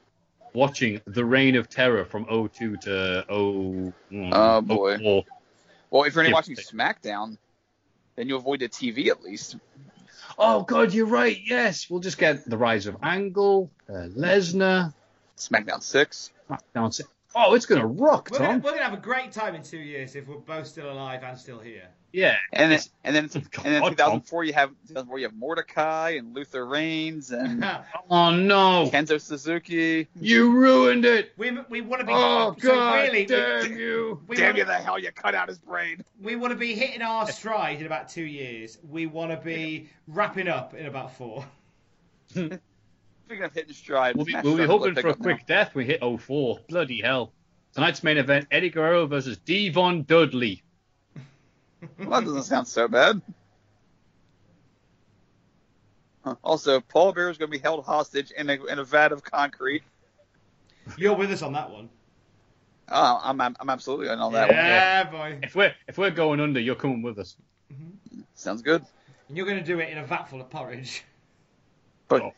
[0.53, 3.93] watching The Reign of Terror from 02 to 0.
[4.31, 4.97] Oh, boy.
[4.97, 5.23] 04.
[5.89, 7.37] Well, if you're only watching SmackDown,
[8.15, 9.57] then you avoid the TV at least.
[10.39, 11.37] Oh, God, you're right.
[11.45, 11.89] Yes.
[11.89, 14.93] We'll just get the rise of Angle, uh, Lesnar,
[15.37, 16.31] SmackDown 6.
[16.49, 16.93] SmackDown.
[16.93, 17.03] si-
[17.35, 18.61] Oh, it's going to rock, We're gonna, Tom.
[18.61, 21.37] we're gonna have a great time in two years if we're both still alive and
[21.37, 21.87] still here.
[22.11, 22.35] Yeah.
[22.51, 26.35] And then, and then, and then God, 2004 you have 2004 you have Mordecai and
[26.35, 27.65] Luther Reigns and
[28.09, 28.87] Oh, no.
[28.93, 30.07] Kenzo Suzuki.
[30.19, 31.31] You ruined it.
[31.37, 32.13] We we want to be.
[32.15, 34.21] Oh, so God really, damn we, you.
[34.27, 34.99] we Damn wanna- you the hell!
[34.99, 36.03] You cut out his brain.
[36.21, 38.77] We want to be hitting our stride in about two years.
[38.87, 41.43] We want to be wrapping up in about four.
[43.33, 45.73] Speaking of hitting stride, We'll be, we'll be hoping for a pick up quick death.
[45.73, 46.59] when We hit 04.
[46.69, 47.33] Bloody hell.
[47.73, 50.61] Tonight's main event Eddie Guerrero versus Devon Dudley.
[51.99, 53.21] Well, that doesn't sound so bad.
[56.23, 56.35] Huh.
[56.41, 59.21] Also, Paul Bearer is going to be held hostage in a, in a vat of
[59.21, 59.83] concrete.
[60.95, 61.89] You're with us on that one.
[62.87, 65.39] Uh, I'm, I'm I'm absolutely on all that Yeah, boy.
[65.43, 67.35] If we're if we're going under, you're coming with us.
[67.69, 67.97] one.
[68.33, 68.85] Sounds good.
[69.27, 71.03] And you're going to do it in a vat full of porridge.
[72.07, 72.33] But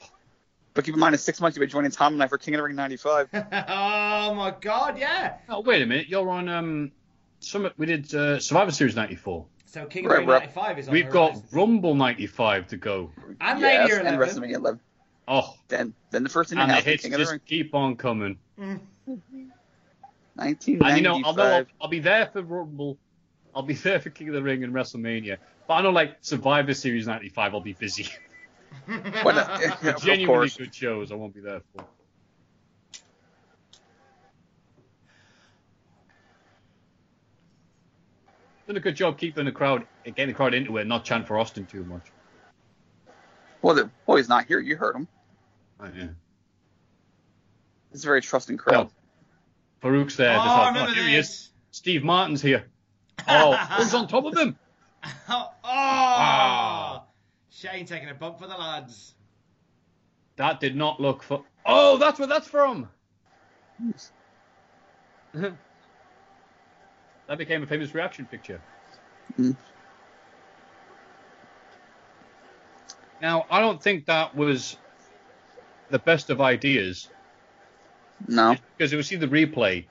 [0.76, 2.54] but keep in mind, in six months you'll be joining Tom and I for King
[2.54, 3.30] of the Ring '95.
[3.34, 5.38] oh my god, yeah.
[5.50, 6.92] Oh wait a minute, you're on um,
[7.40, 9.45] some we did uh, Survivor Series '94.
[9.66, 11.48] So King of the Ring 95 is on We've got horizon.
[11.52, 13.12] Rumble '95 to go.
[13.42, 14.44] And yes, Mania and 11.
[14.44, 14.80] WrestleMania 11.
[15.28, 17.32] Oh, Then then the first thing you and the have hits King of the just
[17.32, 17.42] Ring.
[17.48, 18.38] keep on coming.
[18.60, 18.80] Mm.
[20.36, 20.88] 1995.
[20.88, 22.98] And you know, I'll, know I'll, I'll be there for Rumble.
[23.56, 25.38] I'll be there for King of the Ring and WrestleMania.
[25.68, 28.08] But I know, like Survivor Series '95, I'll be busy.
[29.24, 30.58] Well, uh, of Genuinely course.
[30.58, 31.12] good shows.
[31.12, 31.86] I won't be there for.
[38.68, 41.38] Done a good job keeping the crowd, getting the crowd into it, not chanting for
[41.38, 42.12] Austin too much.
[43.62, 44.60] Well, the, well, he's not here.
[44.60, 45.08] You heard him.
[45.80, 46.08] Oh, yeah.
[47.94, 48.90] It's a very trusting crowd.
[49.82, 50.36] Farouk's there.
[50.36, 51.50] Oh, I like, remember here he is.
[51.72, 52.66] Steve Martin's here.
[53.28, 54.58] Oh, who's on top of him?
[55.30, 56.84] Oh, Ah.
[57.56, 59.14] Shane taking a bump for the lads.
[60.35, 61.43] That did not look for.
[61.66, 62.90] Oh, that's where that's from.
[65.34, 65.53] that
[67.38, 68.59] became a famous reaction picture.
[69.40, 69.56] Mm.
[73.22, 74.75] Now, I don't think that was
[75.90, 77.09] the best of ideas
[78.27, 78.58] No.
[78.77, 79.85] because if you see the replay,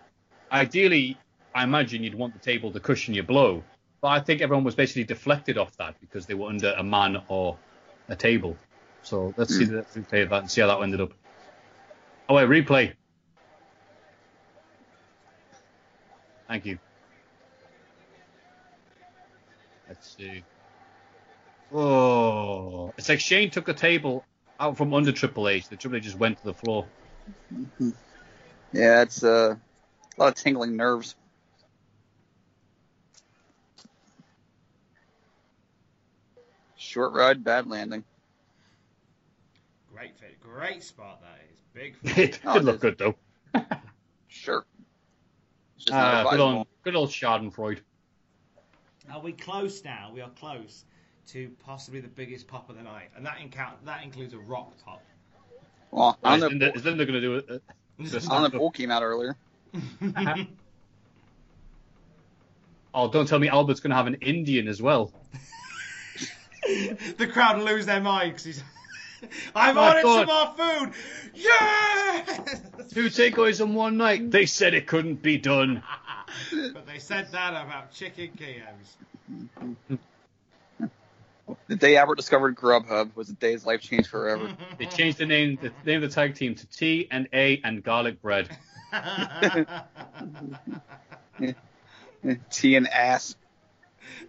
[0.52, 1.16] ideally,
[1.54, 3.64] I imagine you'd want the table to cushion your blow.
[4.04, 7.22] But I think everyone was basically deflected off that because they were under a man
[7.26, 7.56] or
[8.10, 8.54] a table.
[9.02, 11.12] So let's see the replay of that and see how that ended up.
[12.28, 12.92] Oh wait, replay.
[16.48, 16.78] Thank you.
[19.88, 20.44] Let's see.
[21.72, 24.26] Oh, it's like Shane took a table
[24.60, 25.70] out from under Triple H.
[25.70, 26.86] The Triple H just went to the floor.
[28.70, 29.54] Yeah, it's uh,
[30.18, 31.14] a lot of tingling nerves.
[36.94, 38.04] Short ride, bad landing.
[39.92, 40.38] Great fit.
[40.40, 41.58] Great spot that is.
[41.74, 42.32] Big it fit.
[42.34, 42.82] did Oh, look is.
[42.82, 43.16] good though.
[44.28, 44.64] Sure.
[45.74, 47.80] It's just not Ah, good old, good old Schadenfreude.
[49.10, 50.12] Are we close now?
[50.14, 50.84] We are close
[51.28, 54.72] to possibly the biggest pop of the night, and that incount that includes a rock
[54.84, 55.02] top.
[55.90, 56.46] Well, I don't know.
[56.48, 57.46] Linda, is Linda going to do it?
[57.50, 57.58] Uh,
[57.98, 59.36] I don't know if Bull came out earlier.
[62.94, 65.12] oh, don't tell me Albert's going to have an Indian as well.
[67.16, 68.62] the crowd will lose their mind because he's.
[69.54, 70.92] I've My ordered some more food.
[71.34, 72.24] Yeah.
[72.90, 74.30] Two takeaways in one night.
[74.30, 75.82] They said it couldn't be done.
[76.74, 79.98] but they said that about chicken Kios.
[81.68, 84.54] The day Albert discovered Grubhub was the day his life changed forever.
[84.78, 87.82] They changed the name, the name of the tag team to T and A and
[87.82, 88.48] garlic bread.
[92.50, 93.36] T and ass.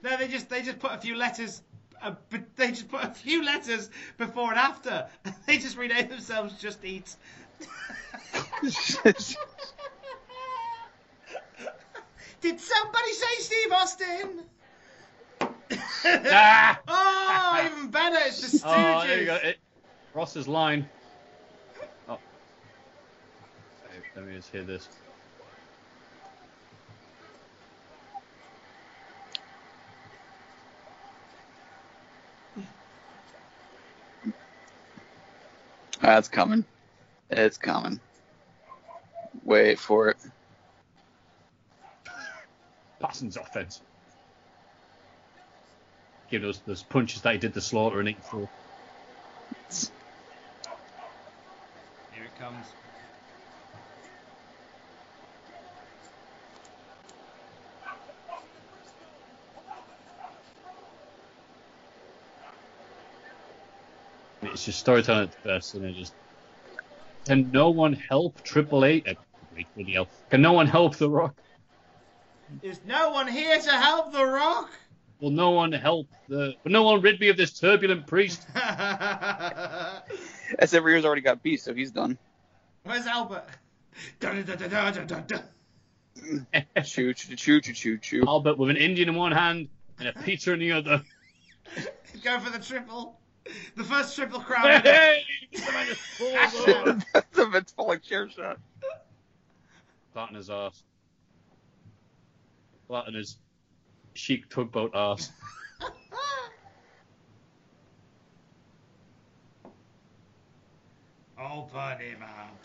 [0.03, 1.61] No, they just they just put a few letters.
[2.05, 5.07] Uh, but they just put a few letters before and after.
[5.47, 7.15] They just rename themselves Just Eat.
[12.41, 14.43] Did somebody say Steve Austin?
[16.07, 16.79] Ah!
[16.87, 18.17] oh, even better.
[18.19, 19.03] It's the Stooges.
[19.03, 19.35] Oh, there you go.
[19.35, 19.57] It,
[20.13, 20.87] Ross's line.
[22.07, 22.19] Oh.
[24.15, 24.87] Let me just hear this.
[36.01, 36.59] That's coming.
[36.59, 37.39] Mm-hmm.
[37.39, 37.99] It's coming.
[39.43, 40.17] Wait for it.
[42.99, 43.81] Parsons offense.
[46.29, 48.49] Give those those punches that he did the Slaughter in 84.
[52.13, 52.65] Here it comes.
[64.55, 66.13] It's just storytelling at its best, and it just.
[67.25, 69.03] Can no one help Triple H?
[69.05, 69.15] Uh,
[69.53, 69.67] wait.
[70.29, 71.35] Can no one help The Rock?
[72.61, 74.69] There's no one here to help The Rock.
[75.19, 76.53] Will no one help the?
[76.63, 78.47] Will no one rid me of this turbulent priest?
[78.55, 80.01] Essa
[80.81, 82.17] Rios already got beat, so he's done.
[82.83, 83.47] Where's Albert?
[84.21, 85.43] Dun, dun, dun,
[86.81, 88.23] choo choo choo choo choo.
[88.25, 89.67] Albert with an Indian in one hand
[89.99, 91.03] and a pizza in the other.
[92.23, 93.19] Go for the triple.
[93.75, 94.81] The first triple crown.
[94.81, 95.23] Hey!
[95.51, 97.03] The man just falls.
[97.13, 98.57] That's a Vince falling chair shot.
[100.13, 100.83] Flatten his ass.
[102.87, 103.37] Flatten his.
[104.13, 105.31] Sheik Tugboat ass.
[111.37, 112.57] Open him up.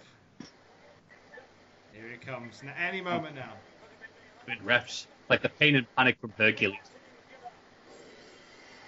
[1.93, 2.63] Here it comes.
[2.63, 3.53] Now, any moment now.
[4.47, 6.77] With refs, like the pain and panic from Hercules.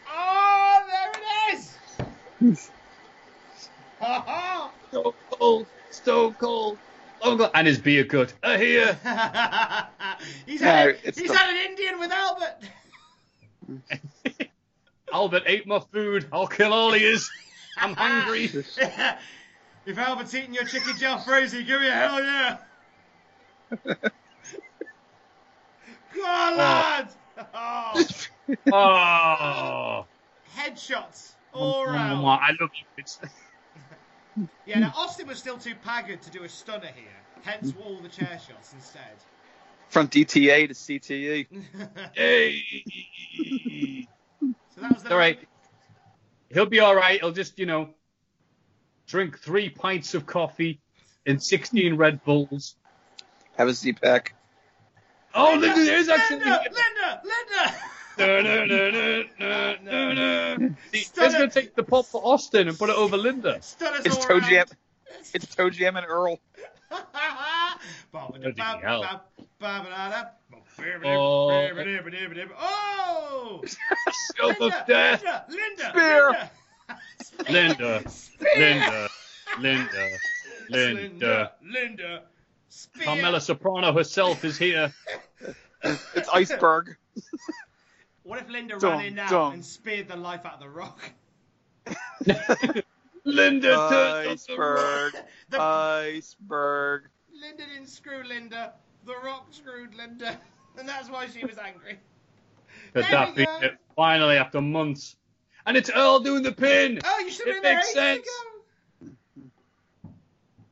[0.08, 2.06] Oh, there it
[4.90, 6.78] Stone cold, stone cold.
[7.22, 7.52] Oh God.
[7.54, 8.32] And his beer gut.
[8.42, 8.86] Uh, here.
[10.46, 12.58] he's No, had, he's had an Indian with Albert.
[15.12, 16.26] Albert ate my food.
[16.32, 17.30] I'll kill all he is.
[17.78, 18.44] I'm hungry.
[19.86, 22.56] if Albert's eating your chicken jalfrezi, give me a hell yeah.
[26.12, 27.16] Come on, lads!
[27.54, 28.04] Oh,
[28.72, 30.06] Oh.
[30.56, 32.26] headshots all Mama, round.
[32.26, 32.86] I love you.
[32.96, 33.18] It's...
[34.64, 37.04] Yeah, now Austin was still too pagged to do a stunner here,
[37.42, 39.02] hence all the chair shots instead.
[39.90, 40.74] From DTA to.
[40.74, 41.46] CTE.
[42.14, 42.62] Hey.
[44.74, 45.38] So that was the all right.
[46.50, 47.20] He'll be all right.
[47.20, 47.90] He'll just, you know,
[49.06, 50.80] drink three pints of coffee
[51.26, 52.76] and 16 Red Bulls.
[53.58, 54.34] Have a Z pack.
[55.34, 56.38] Oh, look, there's actually.
[56.38, 57.74] Linda, Linda, Linda!
[58.18, 60.56] No, no, no, no, no, no, no.
[60.92, 63.60] See, He's going to take the pop for Austin and put it over Linda.
[63.62, 64.40] Stunners It's all Toe.
[64.40, 64.66] Jam.
[65.34, 66.38] It's Toe Jam and Earl.
[72.58, 73.62] Oh!
[74.10, 75.24] Scope of Linda, death.
[75.48, 76.50] Linda,
[77.48, 78.48] Linda, Spear.
[78.58, 79.08] Linda,
[79.58, 80.18] Linda, Linda,
[80.68, 81.52] Linda, Linda.
[81.62, 82.22] Linda,
[82.68, 83.04] Spear.
[83.04, 84.92] Carmela Soprano herself is here.
[85.82, 86.96] It's Iceberg.
[88.24, 89.52] What if Linda Dum, ran in now dum.
[89.54, 91.00] and speared the life out of the rock?
[93.24, 95.12] Linda turns up the Iceberg.
[95.50, 97.08] The- Iceberg.
[97.32, 98.74] Linda didn't screw Linda.
[99.04, 100.38] The rock screwed Linda.
[100.78, 101.98] And that's why she was angry.
[102.94, 103.58] Could There that be go.
[103.60, 103.76] it?
[103.94, 105.16] Finally, after months.
[105.66, 106.98] And it's Earl doing the pin.
[107.04, 108.26] Oh, you should have been there makes ages
[109.02, 109.12] sense.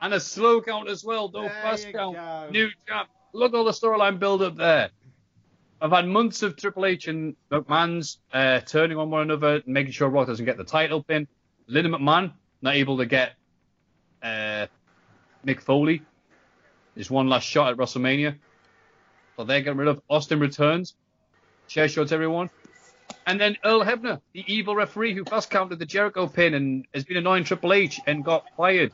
[0.00, 2.16] And a slow count as well, no There fast count.
[2.16, 2.48] go.
[2.50, 3.10] New champ.
[3.34, 4.88] Look at all the storyline build up there.
[5.83, 10.09] I've had months of Triple H and McMahon's uh, turning on one another, making sure
[10.09, 11.26] Rock doesn't get the title pin.
[11.67, 13.33] Linda McMahon not able to get
[14.23, 14.67] uh,
[15.47, 16.02] Mick Foley.
[16.94, 18.36] His one last shot at WrestleMania.
[19.36, 20.02] So they're getting rid of.
[20.10, 20.94] Austin returns.
[21.67, 22.50] Chair shots everyone.
[23.26, 27.05] And then Earl Hebner, the evil referee who fast counted the Jericho pin and has
[27.05, 28.92] been annoying Triple H and got fired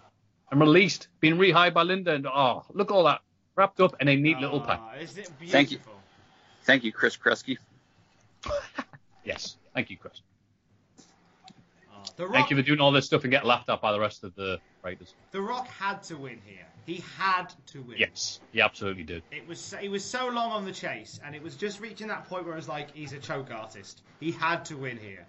[0.50, 2.14] and released, being rehired by Linda.
[2.14, 3.22] And oh, look all that
[3.56, 4.80] wrapped up in a neat little pack.
[4.80, 5.52] Ah, isn't it beautiful?
[5.52, 5.78] Thank you.
[6.66, 7.58] Thank you, Chris Kreski.
[9.24, 10.20] Yes, thank you, Chris.
[11.90, 13.90] Uh, the Rock, Thank you for doing all this stuff and get laughed at by
[13.90, 15.12] the rest of the writers.
[15.32, 16.64] The Rock had to win here.
[16.86, 17.96] He had to win.
[17.98, 19.24] Yes, he absolutely did.
[19.32, 22.28] It was he was so long on the chase, and it was just reaching that
[22.28, 24.00] point where it was like he's a choke artist.
[24.20, 25.26] He had to win here.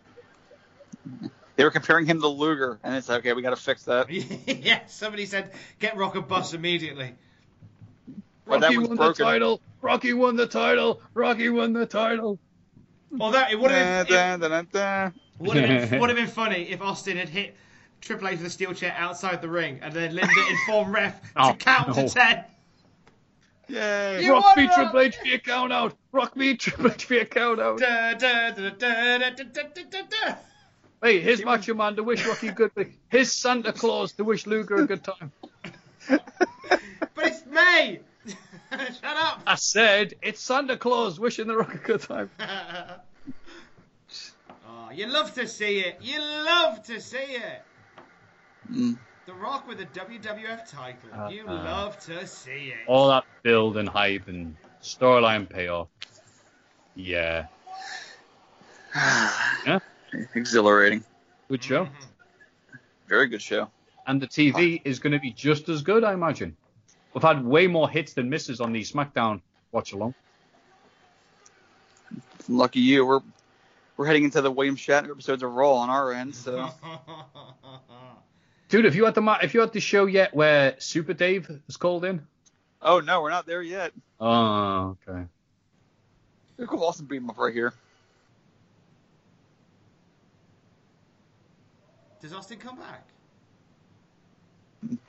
[1.55, 3.33] They were comparing him to Luger, and it's okay.
[3.33, 4.11] We got to fix that.
[4.47, 5.49] yeah, somebody said
[5.79, 7.15] get Rock a bus immediately.
[8.45, 9.25] Well, that Rocky one's won broken.
[9.25, 9.61] the title.
[9.81, 11.01] Rocky won the title.
[11.13, 12.39] Rocky won the title.
[13.11, 14.39] Well, that it would have been,
[15.39, 17.55] would have been, been funny if Austin had hit
[18.01, 21.27] Triple H with a steel chair outside the ring, and then Linda informed ref to
[21.37, 21.93] Oh, count no.
[21.93, 22.43] to ten.
[23.69, 24.23] Yay.
[24.23, 24.75] You Rock won, me Rock.
[24.75, 25.95] Triple H for your count out.
[26.11, 27.79] Rock me Triple H for your count out.
[27.79, 30.35] Da, da, da, da, da, da, da, da, da, da.
[31.03, 32.71] Hey, here's Macho Man to wish Rocky good.
[33.09, 35.31] Here's Santa Claus to wish Luger a good time.
[37.13, 37.99] But it's May.
[38.71, 39.41] Shut up.
[39.47, 42.29] I said it's Santa Claus wishing the Rock a good time.
[42.39, 42.99] oh,
[44.93, 45.97] you love to see it.
[46.01, 47.61] You love to see it.
[48.71, 48.97] Mm.
[49.25, 51.09] The Rock with the WWF title.
[51.13, 51.53] Uh, you uh.
[51.53, 52.87] love to see it.
[52.87, 55.87] All that build and hype and storyline payoff.
[56.95, 57.45] Yeah.
[58.95, 59.79] yeah.
[60.35, 61.03] Exhilarating.
[61.47, 61.85] Good show.
[61.85, 62.77] Mm-hmm.
[63.07, 63.69] Very good show.
[64.05, 66.55] And the TV is going to be just as good, I imagine.
[67.13, 70.13] We've had way more hits than misses on the SmackDown watch along.
[72.47, 73.05] Lucky you.
[73.05, 73.21] We're
[73.97, 76.35] we're heading into the William Shatner episodes of Raw on our end.
[76.35, 76.69] So
[78.69, 81.49] Dude, have you had the ma- if you had the show yet where Super Dave
[81.67, 82.25] is called in?
[82.81, 83.91] oh no, we're not there yet.
[84.19, 85.25] Oh, okay.
[86.57, 87.73] Look at Austin beat him up right here.
[92.21, 93.07] Does Austin come back?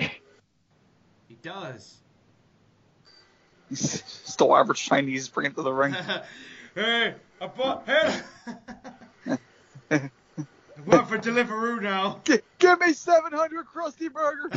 [1.42, 1.96] he does.
[3.72, 5.94] Still average Chinese, bring it to the ring.
[6.74, 7.86] hey, I bought.
[7.86, 8.20] Hey.
[9.90, 10.10] I
[10.86, 12.20] work for Deliveroo now.
[12.24, 14.48] G- give me 700 Krusty Burger.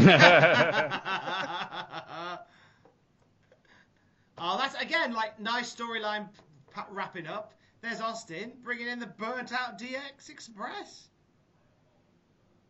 [4.37, 6.27] oh, that's again like nice storyline
[6.73, 7.53] p- wrapping up.
[7.81, 11.09] There's Austin bringing in the burnt out DX Express.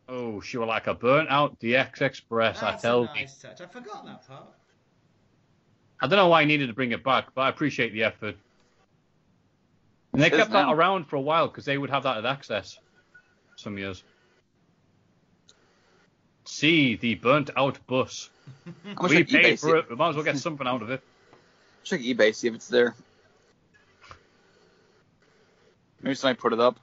[0.08, 3.08] Oh, she was like a burnt out DX Express, That's I tell a you.
[3.08, 3.60] nice touch.
[3.60, 4.44] I forgot that part.
[6.00, 8.34] I don't know why I needed to bring it back, but I appreciate the effort.
[10.12, 10.72] And they It is kept that now.
[10.74, 12.76] around for a while because they would have that at Access
[13.56, 14.02] some years.
[16.44, 18.28] See the burnt out bus.
[19.00, 19.60] We check paid eBay.
[19.60, 19.88] for it.
[19.88, 21.00] We might as well get something out of it.
[21.84, 22.34] check eBay.
[22.34, 22.94] See if it's there.
[26.02, 26.80] Maybe somebody put it up.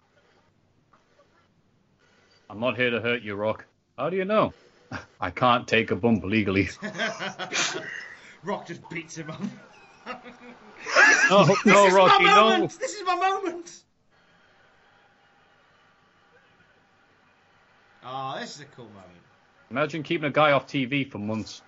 [2.50, 3.66] I'm not here to hurt you, Rock.
[3.98, 4.54] How do you know?
[5.22, 6.70] I can't take a bump legally.
[8.44, 9.42] Rock just beats him up.
[11.30, 12.50] No, this no, is Rocky, my no.
[12.50, 12.80] moment.
[12.80, 13.84] This is my moment.
[18.04, 19.06] Oh, this is a cool moment.
[19.70, 21.62] Imagine keeping a guy off TV for months.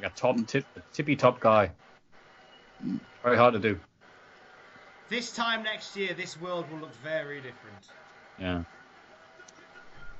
[0.00, 1.70] Like a top tip, a tippy top guy.
[3.22, 3.80] Very hard to do.
[5.08, 7.88] This time next year, this world will look very different.
[8.38, 8.64] Yeah.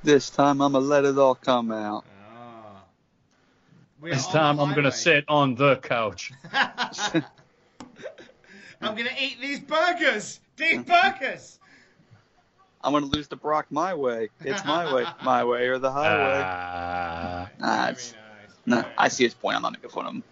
[0.03, 2.05] This time I'm gonna let it all come out.
[2.35, 2.83] Ah.
[4.03, 4.91] This time I'm gonna highway.
[4.91, 6.33] sit on the couch.
[6.53, 7.23] I'm
[8.81, 10.41] gonna eat these burgers.
[10.57, 11.59] These burgers.
[12.83, 14.31] I'm gonna lose to Brock my way.
[14.45, 16.43] It's my way, my way or the highway.
[16.43, 18.15] Uh, Nah, it's,
[18.67, 19.57] no, I see his point.
[19.57, 20.23] I'm not making fun of him.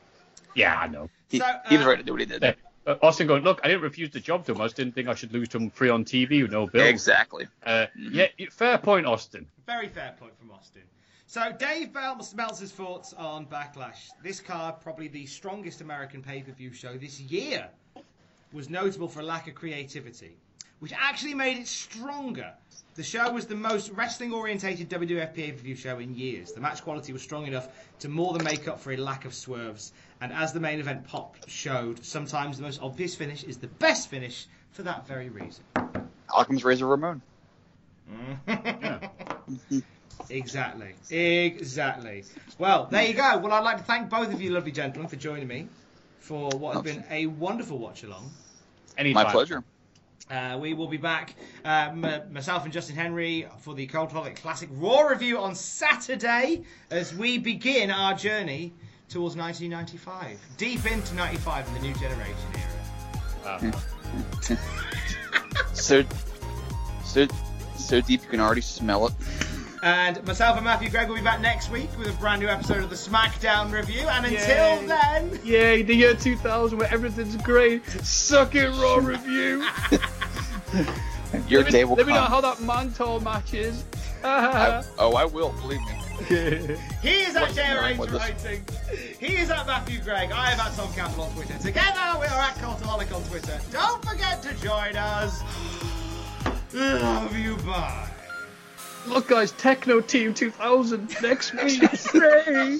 [0.54, 1.08] yeah, I know.
[1.28, 2.56] He, So, he was uh, right to do what he did.
[2.90, 2.96] Yeah.
[2.96, 4.60] Uh, Austin going, look, I didn't refuse the job to him.
[4.60, 6.86] I just didn't think I should lose to him free on TV with no bill.
[6.86, 7.46] Exactly.
[7.64, 9.46] Uh, Yeah, fair point, Austin.
[9.66, 10.82] Very fair point from Austin.
[11.26, 14.08] So Dave Bel- Meltzer's thoughts on Backlash.
[14.22, 17.68] This card, probably the strongest American pay-per-view show this year,
[18.52, 20.36] was notable for lack of creativity,
[20.80, 22.52] which actually made it stronger.
[23.00, 26.52] The show was the most wrestling-orientated WWF pay-per-view show in years.
[26.52, 27.66] The match quality was strong enough
[28.00, 29.94] to more than make up for a lack of swerves.
[30.20, 34.10] And as the main event pop showed, sometimes the most obvious finish is the best
[34.10, 35.64] finish for that very reason.
[36.36, 37.22] Occam's Razor Ramon.
[40.28, 40.94] Exactly.
[41.08, 42.24] Exactly.
[42.58, 43.38] Well, there you go.
[43.38, 45.68] Well, I'd like to thank both of you, lovely gentlemen, for joining me
[46.18, 48.30] for what has been a wonderful watch along.
[48.98, 49.24] Anytime.
[49.24, 49.64] My pleasure.
[50.28, 51.34] Uh, we will be back,
[51.64, 52.00] um,
[52.30, 57.90] myself and Justin Henry, for the Cultaholic Classic Raw review on Saturday as we begin
[57.90, 58.72] our journey
[59.08, 62.36] towards 1995, deep into 95 in the new generation
[63.44, 63.60] era.
[65.72, 66.04] So,
[67.04, 67.26] so,
[67.76, 69.14] so deep you can already smell it.
[69.82, 72.82] And myself and Matthew Gregg will be back next week with a brand new episode
[72.82, 74.06] of the SmackDown review.
[74.08, 74.86] And until Yay.
[74.86, 75.40] then.
[75.42, 77.86] Yay, the year 2000 where everything's great.
[78.04, 79.66] Suck it, Raw review.
[81.48, 83.84] Your let me, day will Let me know how that Mantle match is.
[84.24, 85.52] I, oh, I will.
[85.52, 86.76] Believe me.
[87.02, 88.18] He is at What's the JRH?
[88.18, 88.62] Writing.
[89.18, 90.30] He is at Matthew Gregg.
[90.30, 91.56] I am at Tom Campbell on Twitter.
[91.58, 93.58] Together we are at Cultaholic on Twitter.
[93.72, 95.40] Don't forget to join us.
[96.74, 98.10] Love you, bye.
[99.06, 101.82] Look, guys, Techno Team 2000 next week.
[102.14, 102.78] Yay.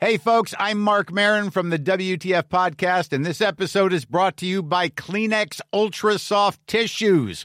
[0.00, 4.46] Hey, folks, I'm Marc Maron from the WTF Podcast, and this episode is brought to
[4.46, 7.44] you by Kleenex Ultra Soft Tissues,